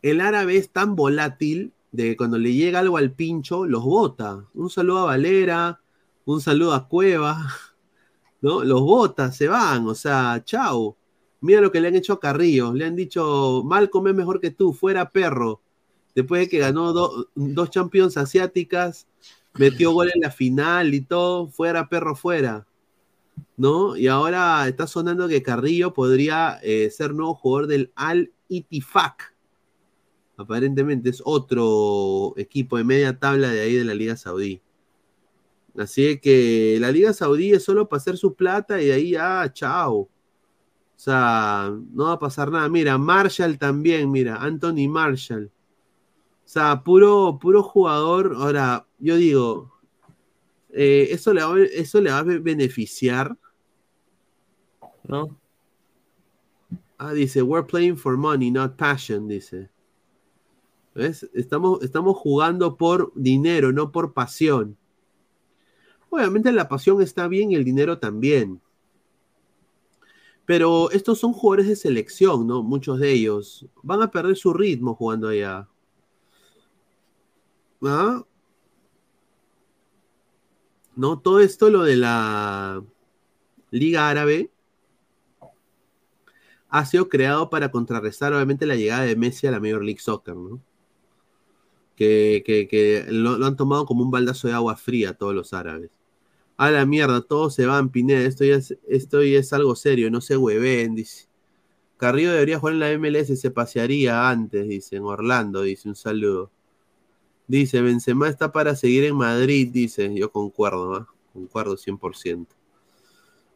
El 0.00 0.20
árabe 0.20 0.58
es 0.58 0.70
tan 0.70 0.94
volátil 0.94 1.72
de 1.90 2.10
que 2.10 2.16
cuando 2.16 2.38
le 2.38 2.52
llega 2.52 2.78
algo 2.78 2.98
al 2.98 3.10
pincho, 3.10 3.66
los 3.66 3.82
bota. 3.82 4.46
Un 4.54 4.70
saludo 4.70 4.98
a 5.00 5.06
Valera, 5.06 5.80
un 6.24 6.40
saludo 6.40 6.72
a 6.72 6.86
Cueva, 6.86 7.48
¿no? 8.42 8.62
Los 8.62 8.82
bota, 8.82 9.32
se 9.32 9.48
van, 9.48 9.88
o 9.88 9.94
sea, 9.96 10.40
chao. 10.44 10.96
Mira 11.40 11.60
lo 11.60 11.72
que 11.72 11.80
le 11.80 11.88
han 11.88 11.96
hecho 11.96 12.12
a 12.12 12.20
Carrillo. 12.20 12.72
Le 12.72 12.84
han 12.84 12.94
dicho, 12.94 13.64
Malcolm 13.64 14.06
es 14.06 14.14
mejor 14.14 14.40
que 14.40 14.52
tú, 14.52 14.72
fuera 14.72 15.10
perro. 15.10 15.62
Después 16.14 16.42
de 16.42 16.48
que 16.48 16.58
ganó 16.58 16.92
do- 16.92 17.28
dos 17.34 17.70
Champions 17.70 18.16
asiáticas, 18.16 19.06
metió 19.54 19.92
gol 19.92 20.10
en 20.14 20.20
la 20.20 20.30
final 20.30 20.94
y 20.94 21.00
todo, 21.00 21.48
fuera 21.48 21.88
perro, 21.88 22.16
fuera. 22.16 22.66
¿no? 23.56 23.96
Y 23.96 24.08
ahora 24.08 24.66
está 24.68 24.86
sonando 24.86 25.28
que 25.28 25.42
Carrillo 25.42 25.92
podría 25.92 26.58
eh, 26.62 26.90
ser 26.90 27.14
nuevo 27.14 27.34
jugador 27.34 27.68
del 27.68 27.92
Al 27.94 28.32
Itifak. 28.48 29.34
Aparentemente 30.36 31.10
es 31.10 31.20
otro 31.24 32.34
equipo 32.36 32.76
de 32.76 32.84
media 32.84 33.18
tabla 33.18 33.50
de 33.50 33.60
ahí 33.60 33.74
de 33.74 33.84
la 33.84 33.94
Liga 33.94 34.16
Saudí. 34.16 34.60
Así 35.76 36.18
que 36.18 36.78
la 36.80 36.90
Liga 36.90 37.12
Saudí 37.12 37.52
es 37.52 37.64
solo 37.64 37.88
para 37.88 37.98
hacer 37.98 38.16
su 38.16 38.34
plata 38.34 38.80
y 38.80 38.90
ahí 38.90 39.10
ya, 39.10 39.50
chao. 39.52 39.94
O 39.96 40.08
sea, 40.96 41.72
no 41.92 42.04
va 42.04 42.12
a 42.12 42.18
pasar 42.18 42.50
nada. 42.50 42.68
Mira, 42.68 42.98
Marshall 42.98 43.58
también, 43.58 44.10
mira, 44.10 44.36
Anthony 44.36 44.88
Marshall. 44.88 45.50
O 46.48 46.50
sea, 46.50 46.82
puro, 46.82 47.38
puro 47.38 47.62
jugador. 47.62 48.32
Ahora, 48.34 48.86
yo 48.98 49.16
digo, 49.16 49.70
eh, 50.70 51.08
eso, 51.10 51.34
le 51.34 51.44
va, 51.44 51.60
eso 51.60 52.00
le 52.00 52.10
va 52.10 52.20
a 52.20 52.22
be- 52.22 52.38
beneficiar. 52.38 53.36
¿No? 55.04 55.38
Ah, 56.96 57.12
dice, 57.12 57.42
we're 57.42 57.66
playing 57.66 57.98
for 57.98 58.16
money, 58.16 58.50
not 58.50 58.76
passion, 58.76 59.28
dice. 59.28 59.68
¿Ves? 60.94 61.28
Estamos, 61.34 61.82
estamos 61.82 62.16
jugando 62.16 62.78
por 62.78 63.12
dinero, 63.14 63.70
no 63.70 63.92
por 63.92 64.14
pasión. 64.14 64.78
Obviamente 66.08 66.50
la 66.50 66.66
pasión 66.66 67.02
está 67.02 67.28
bien 67.28 67.52
y 67.52 67.56
el 67.56 67.64
dinero 67.64 67.98
también. 67.98 68.58
Pero 70.46 70.90
estos 70.92 71.18
son 71.18 71.34
jugadores 71.34 71.68
de 71.68 71.76
selección, 71.76 72.46
¿no? 72.46 72.62
Muchos 72.62 72.98
de 73.00 73.12
ellos. 73.12 73.66
Van 73.82 74.00
a 74.00 74.10
perder 74.10 74.34
su 74.34 74.54
ritmo 74.54 74.94
jugando 74.94 75.28
allá. 75.28 75.68
¿No? 77.80 78.26
Todo 81.20 81.40
esto, 81.40 81.70
lo 81.70 81.82
de 81.82 81.96
la 81.96 82.82
Liga 83.70 84.08
Árabe, 84.10 84.50
ha 86.70 86.84
sido 86.86 87.08
creado 87.10 87.50
para 87.50 87.70
contrarrestar, 87.70 88.32
obviamente, 88.32 88.64
la 88.66 88.74
llegada 88.76 89.02
de 89.04 89.16
Messi 89.16 89.46
a 89.46 89.50
la 89.50 89.60
Major 89.60 89.84
League 89.84 90.00
Soccer, 90.00 90.34
¿no? 90.36 90.60
Que, 91.96 92.42
que- 92.46 92.68
que 92.68 93.04
lo, 93.08 93.44
han 93.44 93.56
tomado 93.56 93.84
como 93.86 94.02
un 94.04 94.10
baldazo 94.10 94.46
de 94.48 94.54
agua 94.54 94.76
fría 94.76 95.14
todos 95.14 95.34
los 95.34 95.52
árabes. 95.52 95.90
A 96.58 96.70
la 96.70 96.84
mierda, 96.86 97.22
todos 97.22 97.54
se 97.54 97.66
van, 97.66 97.90
Pineda. 97.90 98.20
Esto 98.22 98.44
ya 98.44 98.56
es, 98.56 98.76
esto 98.88 99.20
es 99.22 99.52
algo 99.54 99.74
serio, 99.76 100.10
no 100.10 100.20
se 100.22 100.36
hueven, 100.36 100.94
dice. 100.96 101.28
Carrillo 101.98 102.32
debería 102.32 102.58
jugar 102.60 102.74
en 102.74 102.80
la 102.80 102.90
MLS, 102.92 103.36
se 103.36 103.52
pasearía 103.52 104.30
antes, 104.30 104.68
dice, 104.68 104.96
en 104.96 105.04
Orlando, 105.04 105.62
dice, 105.62 105.88
un 105.90 105.96
saludo. 105.96 106.50
Dice, 107.48 107.80
Benzema 107.80 108.28
está 108.28 108.52
para 108.52 108.76
seguir 108.76 109.04
en 109.04 109.16
Madrid, 109.16 109.70
dice, 109.72 110.14
yo 110.14 110.30
concuerdo, 110.30 110.94
¿ah? 110.94 111.08
concuerdo 111.32 111.76
100%. 111.76 112.46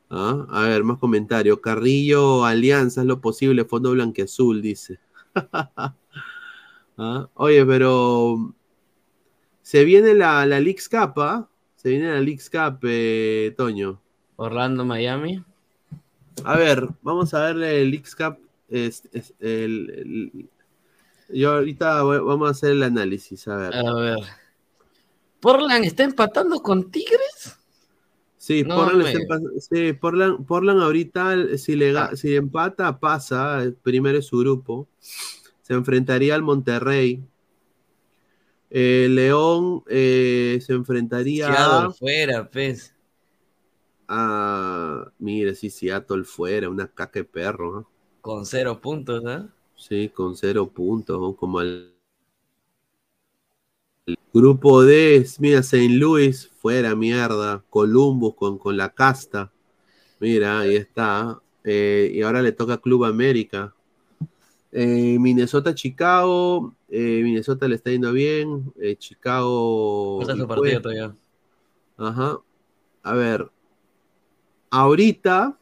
¿Ah? 0.09 0.47
A 0.51 0.63
ver, 0.63 0.83
más 0.83 0.99
comentarios. 0.99 1.61
Carrillo, 1.61 2.45
Alianza, 2.45 3.03
es 3.03 3.07
lo 3.07 3.21
posible, 3.21 3.65
fondo 3.67 3.91
blanqueazul, 3.93 4.63
dice. 4.63 4.99
¿Ah? 6.99 7.29
Oye, 7.35 7.65
pero 7.67 8.55
se 9.63 9.85
viene 9.85 10.15
la, 10.15 10.45
la 10.47 10.59
Leagues 10.59 10.89
Cup, 10.89 11.21
¿ah? 11.21 11.49
Se 11.77 11.91
viene 11.91 12.09
la 12.13 12.21
Leagues 12.21 12.49
Cup, 12.49 12.79
eh, 12.85 13.55
Toño. 13.57 14.01
Orlando, 14.37 14.85
Miami. 14.85 15.45
A 16.45 16.57
ver, 16.57 16.89
vamos 17.03 17.35
a 17.35 17.41
verle 17.45 17.83
el 17.83 17.91
Leagues 17.91 18.17
Cup. 18.17 18.39
Es, 18.69 19.07
es 19.13 19.35
el, 19.39 19.91
el- 19.91 20.49
yo 21.33 21.53
ahorita 21.55 22.03
voy- 22.03 22.19
vamos 22.19 22.49
a 22.49 22.51
hacer 22.53 22.71
el 22.73 22.83
análisis, 22.83 23.47
a 23.49 23.57
ver. 23.57 23.75
A 23.75 23.95
ver. 23.95 24.19
¿Portland 25.41 25.85
está 25.85 26.05
empatando 26.05 26.61
con 26.63 26.91
Tigres? 26.91 27.59
Sí, 28.37 28.65
No 28.65 28.77
Portland, 28.77 29.07
está 29.07 29.39
sí, 29.61 29.93
Portland- 29.93 30.45
Portland 30.47 30.83
ahorita, 30.83 31.57
si 31.59 31.77
le 31.77 31.97
Ah. 31.97 32.11
si 32.17 32.35
empata, 32.35 32.99
pasa, 32.99 33.63
primero 33.83 34.19
es 34.19 34.27
su 34.27 34.39
grupo. 34.39 34.89
Se 35.63 35.75
enfrentaría 35.75 36.35
al 36.35 36.43
Monterrey. 36.43 37.23
Eh, 38.71 39.07
León 39.11 39.85
eh, 39.89 40.59
se 40.65 40.73
enfrentaría 40.73 41.47
Seattle 41.47 41.89
a, 41.89 41.91
fuera, 41.91 42.51
pues. 42.51 42.95
a- 44.09 45.11
Mire, 45.19 45.55
sí, 45.55 45.71
Seattle 45.71 46.25
fuera, 46.25 46.69
una 46.69 46.89
caca 46.89 47.21
de 47.21 47.25
perro. 47.25 47.73
¿no? 47.73 47.89
Con 48.21 48.47
cero 48.47 48.81
puntos, 48.81 49.23
¿ah? 49.27 49.49
Sí, 49.83 50.11
con 50.11 50.37
cero 50.37 50.69
puntos, 50.69 51.21
¿no? 51.21 51.35
como 51.35 51.61
el, 51.61 51.93
el 54.07 54.17
grupo 54.33 54.83
D, 54.85 55.27
mira, 55.41 55.59
St. 55.59 55.89
Louis, 55.89 56.49
fuera, 56.57 56.95
mierda. 56.95 57.65
Columbus 57.69 58.37
con, 58.37 58.59
con 58.59 58.77
la 58.77 58.91
casta. 58.91 59.51
Mira, 60.21 60.61
ahí 60.61 60.77
está. 60.77 61.41
Eh, 61.65 62.13
y 62.15 62.23
ahora 62.23 62.43
le 62.43 62.53
toca 62.53 62.79
Club 62.79 63.05
América. 63.05 63.75
Eh, 64.71 65.17
Minnesota, 65.19 65.75
Chicago. 65.75 66.77
eh, 66.89 67.21
Minnesota 67.25 67.67
le 67.67 67.75
está 67.75 67.91
yendo 67.91 68.13
bien. 68.13 68.73
Chicago. 68.99 70.21
Y 70.23 70.27
su 70.27 70.47
pues- 70.47 70.47
partido 70.47 70.81
todavía. 70.81 71.17
Ajá. 71.97 72.39
A 73.03 73.15
ver. 73.15 73.51
Ahorita. 74.71 75.59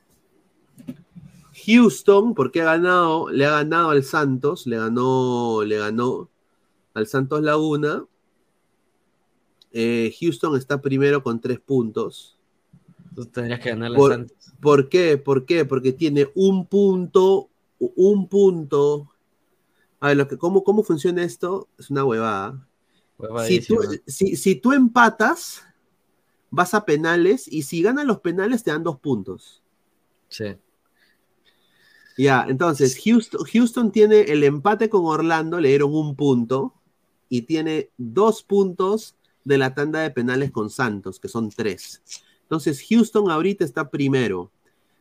Houston, 1.66 2.34
porque 2.34 2.62
ha 2.62 2.64
ganado, 2.64 3.30
le 3.30 3.46
ha 3.46 3.50
ganado 3.50 3.90
al 3.90 4.04
Santos, 4.04 4.66
le 4.66 4.76
ganó, 4.76 5.62
le 5.64 5.78
ganó 5.78 6.28
al 6.94 7.06
Santos 7.06 7.42
Laguna. 7.42 8.04
Eh, 9.72 10.14
Houston 10.20 10.56
está 10.56 10.80
primero 10.80 11.22
con 11.22 11.40
tres 11.40 11.60
puntos. 11.60 12.36
Tú 13.14 13.26
tendrías 13.26 13.60
que 13.60 13.70
ganarle 13.70 13.96
a 13.96 13.98
Por, 13.98 14.12
Santos. 14.12 14.36
¿por 14.60 14.88
qué? 14.88 15.18
¿Por 15.18 15.46
qué? 15.46 15.64
Porque 15.64 15.92
tiene 15.92 16.28
un 16.34 16.66
punto, 16.66 17.48
un 17.78 18.28
punto. 18.28 19.10
A 20.00 20.08
ver, 20.08 20.16
lo 20.16 20.28
que, 20.28 20.38
¿cómo, 20.38 20.64
¿cómo 20.64 20.82
funciona 20.82 21.22
esto? 21.22 21.68
Es 21.78 21.90
una 21.90 22.04
huevada. 22.04 22.66
Si 23.46 23.60
tú, 23.60 23.76
si, 24.06 24.36
si 24.36 24.54
tú 24.54 24.72
empatas, 24.72 25.62
vas 26.50 26.74
a 26.74 26.84
penales 26.84 27.46
y 27.46 27.62
si 27.62 27.82
ganan 27.82 28.06
los 28.06 28.20
penales 28.20 28.64
te 28.64 28.70
dan 28.70 28.82
dos 28.82 28.98
puntos. 28.98 29.62
Sí. 30.28 30.56
Ya, 32.20 32.44
entonces 32.46 33.00
Houston, 33.02 33.46
Houston 33.50 33.92
tiene 33.92 34.20
el 34.20 34.44
empate 34.44 34.90
con 34.90 35.06
Orlando, 35.06 35.58
le 35.58 35.70
dieron 35.70 35.94
un 35.94 36.14
punto 36.16 36.74
y 37.30 37.42
tiene 37.42 37.88
dos 37.96 38.42
puntos 38.42 39.16
de 39.42 39.56
la 39.56 39.74
tanda 39.74 40.00
de 40.00 40.10
penales 40.10 40.50
con 40.50 40.68
Santos, 40.68 41.18
que 41.18 41.28
son 41.28 41.48
tres. 41.48 42.02
Entonces 42.42 42.84
Houston 42.90 43.30
ahorita 43.30 43.64
está 43.64 43.88
primero. 43.88 44.50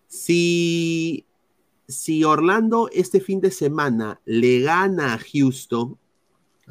Si, 0.07 1.25
si 1.89 2.23
Orlando 2.23 2.89
este 2.93 3.19
fin 3.19 3.41
de 3.41 3.51
semana 3.51 4.21
le 4.23 4.61
gana 4.61 5.15
a 5.15 5.19
Houston, 5.19 5.97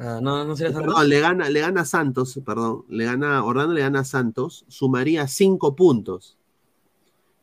Ah, 0.01 0.19
no, 0.19 0.45
no 0.45 0.55
sería 0.55 0.73
Santos. 0.73 0.93
Perdón, 0.95 1.09
le 1.09 1.19
gana, 1.19 1.49
le 1.49 1.59
gana 1.59 1.81
a 1.81 1.85
Santos, 1.85 2.39
perdón, 2.43 2.85
le 2.89 3.05
gana, 3.05 3.43
Orlando 3.43 3.73
le 3.75 3.81
gana 3.81 3.99
a 3.99 4.05
Santos, 4.05 4.65
sumaría 4.67 5.27
cinco 5.27 5.75
puntos. 5.75 6.37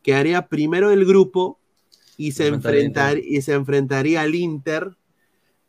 Quedaría 0.03 0.49
primero 0.49 0.89
del 0.89 1.05
grupo 1.05 1.61
y 2.17 2.33
se, 2.33 2.49
Enfrentaría 2.49 2.81
al 2.81 2.87
enfrentar, 2.87 3.19
y 3.19 3.43
se 3.43 3.53
enfrentaría 3.53 4.23
al 4.23 4.35
Inter, 4.35 4.97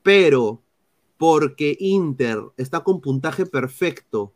pero 0.04 0.64
porque 1.18 1.76
Inter 1.80 2.40
está 2.58 2.82
con 2.82 3.02
puntaje 3.02 3.46
perfecto 3.46 4.34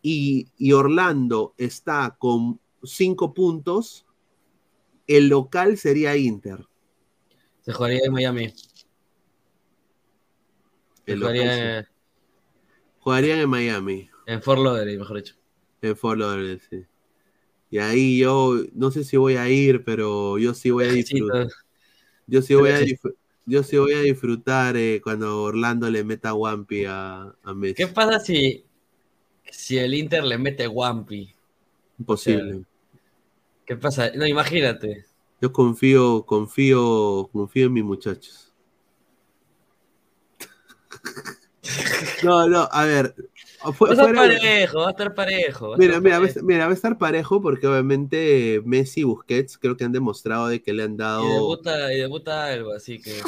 y, 0.00 0.48
y 0.56 0.72
Orlando 0.72 1.54
está 1.58 2.16
con 2.18 2.60
cinco 2.82 3.34
puntos, 3.34 4.06
el 5.06 5.28
local 5.28 5.76
sería 5.78 6.16
Inter. 6.16 6.66
Se 7.60 7.72
jugaría 7.72 8.00
en 8.04 8.12
Miami. 8.12 8.54
Local 11.06 11.20
jugaría 11.20 11.82
sí. 11.82 11.88
Jugarían 13.02 13.38
en 13.40 13.50
Miami. 13.50 14.10
en 14.26 14.42
Fort 14.42 14.60
Lauderdale, 14.60 14.96
mejor 14.96 15.16
dicho. 15.16 15.34
En 15.80 15.96
Fort 15.96 16.18
Lauderdale, 16.18 16.60
sí. 16.60 16.86
Y 17.72 17.78
ahí 17.78 18.18
yo 18.18 18.54
no 18.74 18.90
sé 18.90 19.02
si 19.02 19.16
voy 19.16 19.36
a 19.36 19.48
ir, 19.48 19.82
pero 19.82 20.36
yo 20.36 20.52
sí 20.52 20.70
voy 20.70 20.84
a 20.84 20.88
disfrutar. 20.92 21.48
Yo 22.26 22.42
sí 22.42 22.54
voy 22.54 22.70
a, 22.70 22.78
disfr- 22.80 23.14
yo 23.46 23.62
sí 23.62 23.78
voy 23.78 23.94
a 23.94 24.00
disfrutar 24.00 24.76
eh, 24.76 25.00
cuando 25.02 25.42
Orlando 25.42 25.88
le 25.90 26.04
meta 26.04 26.34
Wampi 26.34 26.84
a, 26.84 27.34
a 27.42 27.54
Messi. 27.54 27.76
¿Qué 27.76 27.86
pasa 27.86 28.20
si, 28.20 28.62
si 29.50 29.78
el 29.78 29.94
Inter 29.94 30.22
le 30.22 30.36
mete 30.36 30.68
Wampi? 30.68 31.34
Imposible. 31.98 32.66
¿Qué 33.64 33.76
pasa? 33.76 34.10
No, 34.14 34.26
imagínate. 34.26 35.06
Yo 35.40 35.50
confío, 35.50 36.26
confío, 36.26 37.30
confío 37.32 37.68
en 37.68 37.72
mis 37.72 37.84
muchachos. 37.84 38.52
No, 42.22 42.46
no, 42.48 42.68
a 42.70 42.84
ver. 42.84 43.14
Fu- 43.72 43.86
Va 43.86 43.90
a 43.90 43.94
estar 43.94 44.14
parejo, 44.14 44.78
va 44.80 44.88
a 44.88 44.90
estar 44.90 45.14
parejo. 45.14 45.70
va 45.70 45.76
Mira, 45.78 45.94
estar 45.94 46.02
mira, 46.02 46.18
va 46.18 46.24
a 46.24 46.28
parejo. 46.28 46.38
estar- 46.40 46.44
mira, 46.44 46.64
va 46.66 46.70
a 46.70 46.74
estar 46.74 46.98
parejo 46.98 47.40
porque 47.40 47.66
obviamente 47.66 48.62
Messi 48.64 49.00
y 49.00 49.04
Busquets 49.04 49.58
creo 49.58 49.76
que 49.76 49.84
han 49.84 49.92
demostrado 49.92 50.48
de 50.48 50.62
que 50.62 50.72
le 50.72 50.82
han 50.82 50.96
dado. 50.96 51.24
Y 51.24 51.28
debuta, 51.34 51.92
y 51.92 51.96
debuta 51.98 52.46
algo, 52.46 52.72
así 52.72 53.00
que. 53.00 53.22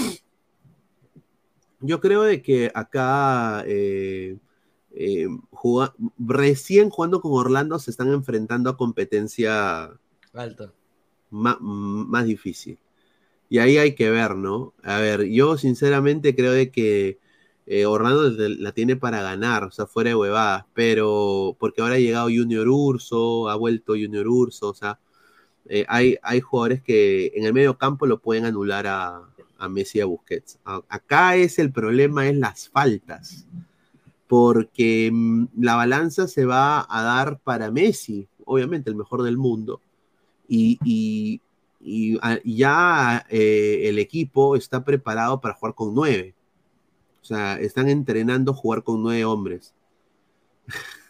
Yo 1.81 2.01
creo 2.01 2.23
de 2.23 2.41
que 2.43 2.71
acá 2.75 3.63
eh, 3.67 4.39
eh, 4.93 5.27
recién 6.19 6.91
jugando 6.91 7.21
con 7.21 7.33
Orlando 7.33 7.79
se 7.79 7.91
están 7.91 8.13
enfrentando 8.13 8.71
a 8.71 8.77
competencia 8.77 9.91
Alto. 10.35 10.75
ma- 11.31 11.59
m- 11.61 12.07
más, 12.09 12.27
difícil. 12.27 12.79
Y 13.51 13.59
ahí 13.59 13.79
hay 13.79 13.95
que 13.95 14.11
ver, 14.11 14.37
¿no? 14.37 14.75
A 14.85 14.99
ver, 15.01 15.25
yo 15.27 15.59
sinceramente 15.59 16.35
creo 16.37 16.53
de 16.53 16.71
que 16.73 17.19
eh, 17.67 17.87
Orlando 17.87 18.31
la 18.59 18.73
tiene 18.73 18.97
para 18.97 19.23
ganar, 19.23 19.65
o 19.65 19.71
sea, 19.71 19.87
fuera 19.87 20.11
de 20.11 20.17
huevadas, 20.17 20.65
pero 20.75 21.57
porque 21.59 21.83
ahora 21.83 21.95
ha 21.97 21.99
llegado 21.99 22.27
Junior 22.27 22.69
Urso, 22.69 23.49
ha 23.49 23.57
vuelto 23.57 23.95
Junior 23.95 24.27
Urso, 24.29 24.71
o 24.71 24.75
sea, 24.75 24.99
eh, 25.69 25.85
hay, 25.89 26.17
hay 26.23 26.41
jugadores 26.41 26.83
que 26.83 27.33
en 27.35 27.45
el 27.45 27.55
medio 27.55 27.79
campo 27.79 28.07
lo 28.07 28.19
pueden 28.21 28.45
anular 28.47 28.87
a, 28.87 29.23
a 29.59 29.69
Messi 29.69 29.99
y 29.99 30.01
a 30.03 30.07
Busquets. 30.07 30.59
Acá 30.89 31.37
es 31.37 31.59
el 31.59 31.73
problema, 31.73 32.29
es 32.29 32.37
las 32.37 32.69
faltas, 32.69 33.47
porque 34.29 35.11
mm, 35.13 35.47
la 35.61 35.77
balanza 35.77 36.29
se 36.29 36.45
va 36.45 36.87
a 36.89 37.03
dar 37.03 37.39
para 37.41 37.71
Messi, 37.71 38.29
obviamente 38.45 38.91
el 38.91 38.97
mejor 38.97 39.23
del 39.23 39.39
mundo, 39.39 39.81
y, 40.49 40.79
y- 40.85 41.41
ya 42.45 43.27
eh, 43.29 43.83
el 43.85 43.99
equipo 43.99 44.57
está 44.57 44.85
preparado 44.85 45.41
para 45.41 45.55
jugar 45.55 45.75
con 45.75 45.95
nueve. 45.95 46.35
O 47.25 47.27
sea, 47.27 47.59
están 47.59 47.89
entrenando 47.89 48.53
jugar 48.53 48.83
con 48.85 49.03
nueve 49.03 49.25
hombres. 49.25 49.73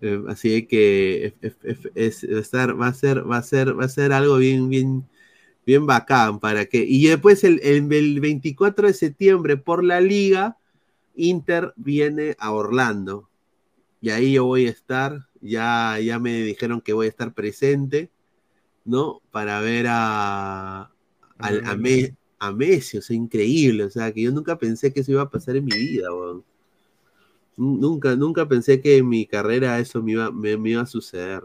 Eh, 0.00 0.22
Así 0.28 0.66
que 0.66 1.34
es- 1.40 1.56
es- 1.62 1.90
es- 1.94 2.24
va 2.24 2.38
a 2.38 2.40
estar- 2.40 2.80
va 2.80 2.86
a 2.88 2.94
ser, 2.94 3.30
va 3.30 3.36
a 3.36 3.42
ser, 3.42 3.78
va 3.78 3.84
a 3.84 3.88
ser 3.88 4.12
algo 4.12 4.38
bien, 4.38 4.68
bien, 4.68 5.04
bien 5.66 5.86
bacán 5.86 6.40
para 6.40 6.64
que. 6.64 6.78
Y 6.84 7.06
después 7.06 7.44
el, 7.44 7.60
el- 7.62 7.92
el 7.92 8.18
24 8.20 8.88
de 8.88 8.94
septiembre 8.94 9.56
por 9.56 9.84
la 9.84 10.00
liga, 10.00 10.56
Inter 11.14 11.74
viene 11.76 12.34
a 12.40 12.50
Orlando. 12.52 13.28
Y 14.00 14.10
ahí 14.10 14.32
yo 14.32 14.46
voy 14.46 14.66
a 14.66 14.70
estar. 14.70 15.28
Ya, 15.40 16.00
ya 16.00 16.18
me 16.18 16.42
dijeron 16.42 16.80
que 16.80 16.94
voy 16.94 17.06
a 17.06 17.10
estar 17.10 17.32
presente, 17.34 18.10
¿no? 18.84 19.20
Para 19.30 19.60
ver 19.60 19.86
a, 19.90 20.90
a, 21.38 21.50
Me- 21.76 22.16
Messi, 22.52 22.98
o 22.98 23.02
sea, 23.02 23.16
increíble. 23.16 23.84
O 23.84 23.90
sea, 23.90 24.12
que 24.12 24.22
yo 24.22 24.32
nunca 24.32 24.58
pensé 24.58 24.92
que 24.92 25.00
eso 25.00 25.12
iba 25.12 25.22
a 25.22 25.30
pasar 25.30 25.56
en 25.56 25.64
mi 25.64 25.76
vida. 25.76 26.08
Nunca, 27.56 28.16
nunca 28.16 28.48
pensé 28.48 28.80
que 28.80 28.96
en 28.96 29.08
mi 29.08 29.26
carrera 29.26 29.78
eso 29.78 30.02
me 30.02 30.12
iba, 30.12 30.30
me, 30.32 30.52
iba 30.70 30.82
a 30.82 30.86
suceder. 30.86 31.44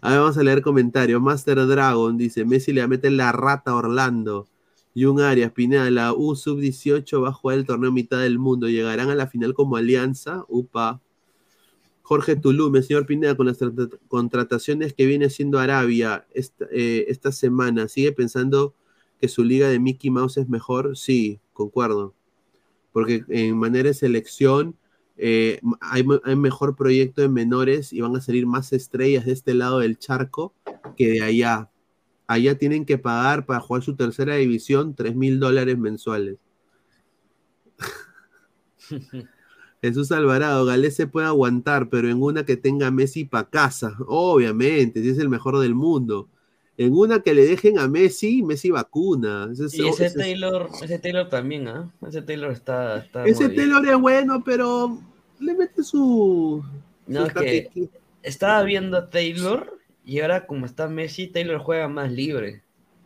A 0.00 0.10
ver, 0.10 0.18
vamos 0.20 0.38
a 0.38 0.42
leer 0.42 0.62
comentarios. 0.62 1.20
Master 1.20 1.66
Dragon 1.66 2.16
dice: 2.16 2.44
Messi 2.44 2.72
le 2.72 2.86
meter 2.88 3.12
la 3.12 3.30
rata 3.32 3.72
a 3.72 3.76
Orlando. 3.76 4.48
Jun 4.94 5.20
Arias, 5.20 5.52
Pineda, 5.52 5.90
la 5.90 6.12
U 6.12 6.34
sub-18 6.36 7.22
va 7.22 7.28
a 7.30 7.32
jugar 7.32 7.58
el 7.58 7.64
torneo 7.64 7.92
mitad 7.92 8.20
del 8.20 8.38
mundo. 8.38 8.68
Llegarán 8.68 9.08
a 9.10 9.14
la 9.14 9.26
final 9.26 9.54
como 9.54 9.76
alianza. 9.76 10.44
Upa. 10.48 11.00
Jorge 12.02 12.36
Tulum, 12.36 12.74
el 12.76 12.82
señor 12.82 13.06
Pineda, 13.06 13.36
con 13.36 13.46
las 13.46 13.60
tra- 13.60 13.98
contrataciones 14.08 14.92
que 14.92 15.06
viene 15.06 15.26
haciendo 15.26 15.60
Arabia 15.60 16.26
esta, 16.34 16.66
eh, 16.72 17.06
esta 17.08 17.32
semana, 17.32 17.88
¿sigue 17.88 18.12
pensando 18.12 18.74
que 19.22 19.28
su 19.28 19.44
liga 19.44 19.68
de 19.68 19.78
Mickey 19.78 20.10
Mouse 20.10 20.36
es 20.36 20.48
mejor? 20.48 20.96
Sí, 20.96 21.38
concuerdo. 21.52 22.12
Porque 22.92 23.24
en 23.28 23.56
manera 23.56 23.86
de 23.86 23.94
selección 23.94 24.74
eh, 25.16 25.60
hay, 25.80 26.04
hay 26.24 26.34
mejor 26.34 26.74
proyecto 26.74 27.22
de 27.22 27.28
menores 27.28 27.92
y 27.92 28.00
van 28.00 28.16
a 28.16 28.20
salir 28.20 28.48
más 28.48 28.72
estrellas 28.72 29.24
de 29.24 29.30
este 29.30 29.54
lado 29.54 29.78
del 29.78 29.96
charco 29.96 30.54
que 30.96 31.08
de 31.08 31.22
allá. 31.22 31.70
Allá 32.26 32.58
tienen 32.58 32.84
que 32.84 32.98
pagar 32.98 33.46
para 33.46 33.60
jugar 33.60 33.84
su 33.84 33.94
tercera 33.94 34.34
división 34.34 34.96
3 34.96 35.14
mil 35.14 35.38
dólares 35.38 35.78
mensuales. 35.78 36.38
Jesús 39.82 40.10
Alvarado, 40.10 40.64
Galés 40.64 40.96
se 40.96 41.06
puede 41.06 41.28
aguantar, 41.28 41.88
pero 41.90 42.08
en 42.08 42.20
una 42.20 42.44
que 42.44 42.56
tenga 42.56 42.90
Messi 42.90 43.24
para 43.24 43.48
casa, 43.48 43.96
obviamente, 44.08 45.00
si 45.00 45.10
es 45.10 45.18
el 45.18 45.28
mejor 45.28 45.60
del 45.60 45.76
mundo. 45.76 46.28
En 46.78 46.92
una 46.94 47.20
que 47.20 47.34
le 47.34 47.44
dejen 47.44 47.78
a 47.78 47.86
Messi, 47.86 48.42
Messi 48.42 48.70
vacuna. 48.70 49.48
Ese, 49.52 49.66
es- 49.66 49.74
Y 49.74 49.80
ese 49.80 49.90
ese 49.90 50.06
es- 50.06 50.14
Taylor, 50.14 50.68
ese 50.82 50.98
Taylor 50.98 51.28
también, 51.28 51.68
¿ah? 51.68 51.92
Ese 52.06 52.22
Taylor 52.22 52.50
está. 52.50 52.98
está 52.98 53.24
ese 53.26 53.44
muy 53.46 53.54
bien. 53.54 53.70
Taylor 53.70 53.88
es 53.94 54.00
bueno, 54.00 54.42
pero 54.44 54.98
le 55.38 55.54
mete 55.54 55.82
su. 55.82 56.64
No, 57.06 57.20
su 57.20 57.26
es 57.26 57.32
que 57.34 57.88
estaba 58.22 58.62
viendo 58.62 58.96
a 58.96 59.10
Taylor 59.10 59.78
y 60.04 60.20
ahora 60.20 60.46
como 60.46 60.64
está 60.66 60.88
Messi, 60.88 61.26
Taylor 61.26 61.58
juega 61.58 61.88
más 61.88 62.10
libre, 62.10 62.62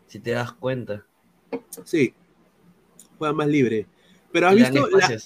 si 0.07 0.21
te 0.21 0.31
das 0.31 0.53
cuenta. 0.53 1.05
Sí, 1.85 2.15
juega 3.19 3.35
más 3.35 3.49
libre. 3.49 3.87
Pero 4.33 4.49
has 4.49 4.55
visto 4.55 4.89
la, 4.91 5.19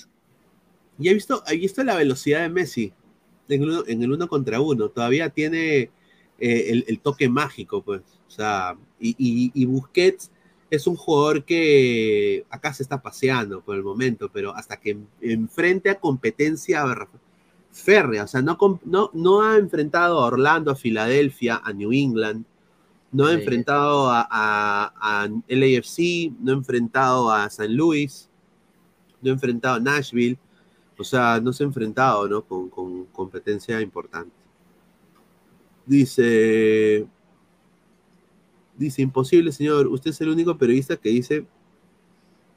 y 0.99 1.09
he 1.09 1.15
visto, 1.15 1.43
he 1.47 1.57
visto 1.57 1.83
la 1.85 1.97
velocidad 1.97 2.43
de 2.43 2.49
Messi 2.49 2.93
en 3.49 3.63
el 3.63 3.69
uno, 3.71 3.83
en 3.87 4.03
el 4.03 4.13
uno 4.13 4.29
contra 4.29 4.61
uno. 4.61 4.89
Todavía 4.89 5.29
tiene 5.31 5.79
eh, 5.79 5.91
el, 6.39 6.85
el 6.89 7.01
toque 7.01 7.29
mágico, 7.29 7.83
pues. 7.83 8.03
O 8.31 8.33
sea, 8.33 8.77
y, 9.01 9.11
y- 9.19 9.51
y 9.53 9.65
Busquets 9.67 10.31
es 10.71 10.87
un 10.87 10.95
jugador 10.95 11.45
que 11.45 12.47
acá 12.49 12.73
se 12.73 12.85
está 12.85 13.03
paseando 13.03 13.61
por 13.61 13.75
el 13.75 13.83
momento, 13.83 14.31
pero 14.33 14.55
hasta 14.55 14.77
que 14.79 14.91
en- 14.91 15.09
enfrente 15.21 15.91
a 15.91 15.99
competencia 15.99 16.85
férrea, 17.73 18.23
o 18.23 18.29
sea, 18.29 18.41
no, 18.41 18.57
no, 18.85 19.11
no 19.13 19.43
ha 19.43 19.57
enfrentado 19.57 20.21
a 20.21 20.27
Orlando, 20.27 20.71
a 20.71 20.77
Filadelfia, 20.77 21.61
a 21.65 21.73
New 21.73 21.93
England, 21.93 22.45
no 23.11 23.27
ha 23.27 23.31
Sí. 23.31 23.35
enfrentado 23.41 24.09
a, 24.09 24.29
a, 24.31 24.93
a 25.25 25.29
LAFC, 25.49 26.33
no 26.41 26.53
ha 26.53 26.55
enfrentado 26.55 27.33
a 27.33 27.51
San 27.51 27.77
Luis, 27.77 28.29
no 29.21 29.31
ha 29.31 29.35
enfrentado 29.35 29.75
a 29.75 29.81
Nashville, 29.81 30.39
o 30.97 31.03
sea, 31.03 31.41
no 31.41 31.53
se 31.53 31.65
ha 31.65 31.67
enfrentado 31.67 32.29
¿no? 32.29 32.43
con, 32.43 32.69
con 32.71 33.07
competencia 33.07 33.81
importante. 33.81 34.31
Dice, 35.87 37.07
dice, 38.81 39.03
imposible, 39.03 39.53
señor, 39.53 39.87
usted 39.87 40.11
es 40.11 40.21
el 40.21 40.31
único 40.31 40.57
periodista 40.59 40.97
que 40.97 41.11
dice 41.11 41.47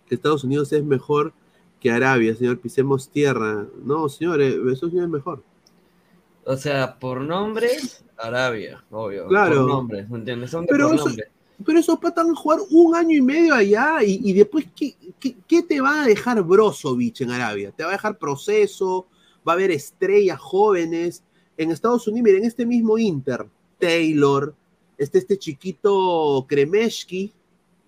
que 0.07 0.15
Estados 0.15 0.43
Unidos 0.43 0.71
es 0.73 0.83
mejor 0.83 1.33
que 1.79 1.91
Arabia, 1.91 2.33
señor, 2.35 2.59
pisemos 2.59 3.09
tierra. 3.09 3.67
No, 3.83 4.07
señor, 4.09 4.41
eh, 4.41 4.47
Estados 4.71 4.83
Unidos 4.93 5.03
es 5.05 5.09
mejor. 5.09 5.43
O 6.45 6.57
sea, 6.57 6.97
por 6.97 7.21
nombres, 7.21 8.03
Arabia, 8.17 8.83
obvio. 8.89 9.27
Claro. 9.27 9.61
Por 9.61 9.69
nombres, 9.69 10.09
¿me 10.09 10.17
entiendes? 10.17 10.49
Son 10.51 10.65
Pero 10.65 10.87
por 10.87 10.95
eso- 10.95 11.05
nombre. 11.07 11.25
Pero 11.65 11.79
esos 11.79 11.99
patas 11.99 12.25
van 12.25 12.33
a 12.33 12.37
jugar 12.37 12.59
un 12.71 12.95
año 12.95 13.15
y 13.15 13.21
medio 13.21 13.53
allá 13.53 14.03
y, 14.03 14.19
y 14.23 14.33
después, 14.33 14.65
¿qué, 14.75 14.95
qué, 15.19 15.35
qué 15.47 15.61
te 15.63 15.79
va 15.79 16.01
a 16.01 16.05
dejar 16.07 16.41
Brozovic 16.41 17.21
en 17.21 17.31
Arabia? 17.31 17.71
Te 17.71 17.83
va 17.83 17.89
a 17.89 17.93
dejar 17.93 18.17
proceso, 18.17 19.07
va 19.47 19.53
a 19.53 19.55
haber 19.55 19.71
estrellas 19.71 20.39
jóvenes. 20.39 21.23
En 21.55 21.69
Estados 21.71 22.07
Unidos, 22.07 22.23
miren, 22.25 22.43
este 22.43 22.65
mismo 22.65 22.97
Inter, 22.97 23.45
Taylor, 23.79 24.55
este, 25.03 25.19
este 25.19 25.37
chiquito 25.37 26.45
Kremeshki, 26.47 27.31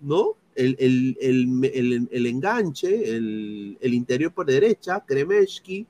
¿no? 0.00 0.34
El, 0.54 0.76
el, 0.78 1.16
el, 1.20 2.08
el- 2.10 2.26
enganche, 2.26 3.14
el, 3.16 3.76
el 3.80 3.94
interior 3.94 4.32
por 4.32 4.46
derecha, 4.46 5.04
Kremeshki, 5.06 5.86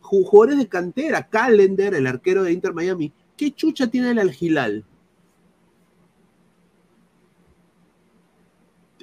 ju- 0.00 0.24
jugadores 0.24 0.58
de 0.58 0.68
cantera, 0.68 1.28
Callender, 1.28 1.94
el 1.94 2.06
arquero 2.06 2.42
de 2.42 2.52
Inter 2.52 2.72
Miami. 2.74 3.12
¿Qué 3.36 3.52
chucha 3.52 3.86
tiene 3.86 4.10
el 4.10 4.18
Al-Hilal? 4.18 4.84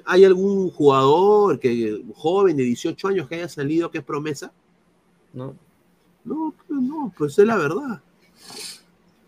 ¿Hay 0.06 0.23
algún 0.23 0.69
jugador 0.72 1.60
que 1.60 2.03
joven 2.15 2.56
de 2.56 2.64
18 2.64 3.07
años 3.10 3.27
que 3.27 3.35
haya 3.35 3.49
salido 3.49 3.91
que 3.91 3.98
es 3.99 4.03
promesa? 4.03 4.53
No. 5.34 5.56
No, 6.23 6.53
no, 6.69 7.14
pues 7.18 7.38
es 7.39 7.45
la 7.45 7.56
verdad. 7.57 8.02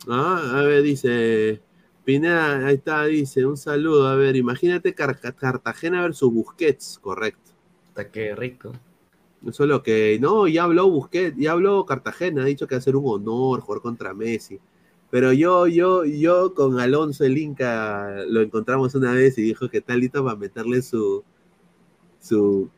Ah, 0.07 0.51
a 0.55 0.61
ver, 0.63 0.83
dice 0.83 1.61
Ahí 2.17 2.75
está, 2.75 3.05
dice, 3.05 3.45
un 3.45 3.57
saludo. 3.57 4.07
A 4.07 4.15
ver, 4.15 4.35
imagínate 4.35 4.93
Car- 4.93 5.19
Cartagena 5.19 6.01
versus 6.01 6.31
Busquets, 6.33 6.99
correcto. 7.01 7.51
Hasta 7.89 8.09
que 8.11 8.35
rico. 8.35 8.71
Eso 9.45 9.63
es 9.63 9.69
lo 9.69 9.83
que. 9.83 10.17
No, 10.19 10.47
ya 10.47 10.63
habló 10.63 10.89
Busquets, 10.89 11.37
ya 11.37 11.51
habló 11.53 11.85
Cartagena, 11.85 12.43
ha 12.43 12.45
dicho 12.45 12.67
que 12.67 12.75
va 12.75 12.79
a 12.79 12.81
ser 12.81 12.95
un 12.95 13.05
honor 13.05 13.61
jugar 13.61 13.81
contra 13.81 14.13
Messi. 14.13 14.59
Pero 15.11 15.33
yo, 15.33 15.65
yo, 15.67 16.05
yo 16.05 16.53
con 16.53 16.79
Alonso 16.79 17.23
el 17.23 17.37
Inca 17.37 18.23
lo 18.27 18.41
encontramos 18.41 18.93
una 18.95 19.13
vez 19.13 19.37
y 19.37 19.41
dijo 19.41 19.69
que 19.69 19.79
está 19.79 19.95
listo 19.95 20.23
para 20.23 20.35
meterle 20.35 20.81
su. 20.81 21.23
su. 22.19 22.69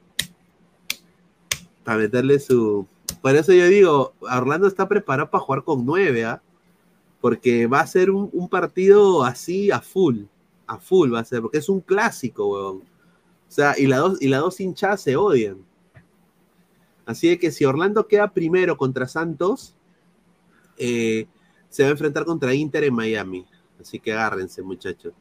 para 1.83 1.97
meterle 1.97 2.39
su. 2.39 2.85
Por 3.21 3.35
eso 3.35 3.53
yo 3.53 3.65
digo, 3.67 4.13
Orlando 4.21 4.67
está 4.67 4.87
preparado 4.87 5.29
para 5.29 5.43
jugar 5.43 5.63
con 5.63 5.85
nueve, 5.85 6.25
¿ah? 6.25 6.41
Porque 7.21 7.67
va 7.67 7.79
a 7.81 7.87
ser 7.87 8.09
un, 8.09 8.49
partido 8.49 9.23
así 9.23 9.71
a 9.71 9.79
full. 9.79 10.23
A 10.67 10.77
full 10.79 11.13
va 11.13 11.19
a 11.19 11.25
ser, 11.25 11.41
porque 11.41 11.59
es 11.59 11.69
un 11.69 11.79
clásico, 11.79 12.47
weón. 12.47 12.77
O 12.77 13.53
sea, 13.53 13.75
y 13.77 13.85
las 13.85 13.99
dos, 13.99 14.21
y 14.21 14.29
dos 14.29 14.59
hinchadas 14.59 15.01
se 15.01 15.15
odian. 15.15 15.57
Así 17.05 17.29
de 17.29 17.39
que 17.39 17.51
si 17.51 17.65
Orlando 17.65 18.07
queda 18.07 18.31
primero 18.31 18.77
contra 18.77 19.07
Santos, 19.07 19.75
eh, 20.77 21.27
se 21.69 21.83
va 21.83 21.89
a 21.89 21.91
enfrentar 21.91 22.25
contra 22.25 22.53
Inter 22.53 22.85
en 22.85 22.93
Miami. 22.93 23.45
Así 23.79 23.99
que 23.99 24.13
agárrense, 24.13 24.61
muchachos. 24.61 25.13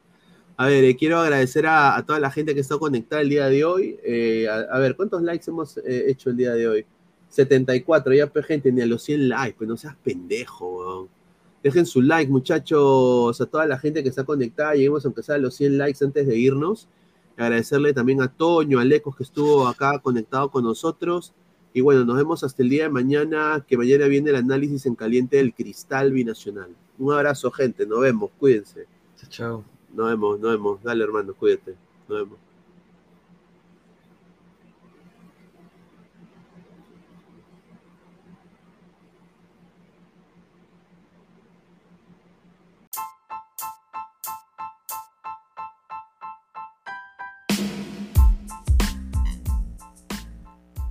A 0.56 0.66
ver, 0.66 0.85
eh, 0.85 0.97
quiero 0.97 1.18
agradecer 1.18 1.66
a, 1.66 2.02
toda 2.06 2.20
la 2.20 2.31
gente 2.31 2.55
que 2.55 2.60
está 2.60 2.78
conectada 2.78 3.22
el 3.22 3.31
día 3.31 3.47
de 3.47 3.64
hoy. 3.64 3.98
Eh, 4.05 4.47
a, 4.48 4.78
ver, 4.78 4.94
¿cuántos 4.94 5.22
likes 5.22 5.51
hemos 5.51 5.78
hecho 5.85 6.31
el 6.31 6.36
día 6.36 6.52
de 6.52 6.68
hoy? 6.68 6.86
74, 7.28 8.12
ya 8.12 8.31
gente, 8.43 8.72
ni 8.72 8.82
a 8.82 8.86
los 8.86 9.02
100 9.02 9.28
likes, 9.28 9.56
pues 9.59 9.68
no 9.68 9.77
seas 9.77 9.97
pendejo, 10.02 10.78
weón. 10.78 11.19
Dejen 11.62 11.85
su 11.87 12.01
like, 12.01 12.31
muchachos, 12.31 13.41
a 13.41 13.47
toda 13.47 13.66
la 13.66 13.78
gente 13.78 14.03
que 14.03 14.09
está 14.09 14.24
conectada. 14.24 14.74
Lleguemos 14.74 15.05
aunque 15.05 15.23
sea 15.23 15.35
a 15.35 15.39
los 15.39 15.55
100 15.55 15.78
likes 15.78 16.05
antes 16.05 16.27
de 16.27 16.39
irnos. 16.39 16.89
Agradecerle 17.37 17.93
también 17.93 18.23
a 18.23 18.28
Toño, 18.28 18.78
a 18.78 18.85
Lecos 18.85 19.16
que 19.16 19.23
estuvo 19.23 19.66
acá 19.66 19.99
conectado 19.99 20.51
con 20.51 20.65
nosotros. 20.65 21.32
Y 21.73 21.82
bueno, 21.82 22.05
nos 22.05 22.16
vemos 22.16 22.43
hasta 22.43 22.62
el 22.62 22.69
día 22.69 22.85
de 22.85 22.89
mañana, 22.91 23.65
que 23.66 23.77
mañana 23.77 24.07
viene 24.07 24.31
el 24.31 24.37
análisis 24.37 24.87
en 24.87 24.95
caliente 24.95 25.37
del 25.37 25.55
cristal 25.55 26.12
binacional. 26.12 26.74
Un 26.99 27.12
abrazo, 27.12 27.51
gente. 27.51 27.87
Nos 27.87 28.01
vemos. 28.01 28.31
Cuídense. 28.39 28.87
Chao. 29.28 29.65
Nos 29.95 30.09
vemos, 30.09 30.41
nos 30.41 30.51
vemos. 30.53 30.82
Dale, 30.82 31.05
hermano, 31.05 31.35
cuídate. 31.35 31.77
Nos 32.09 32.19
vemos. 32.19 32.49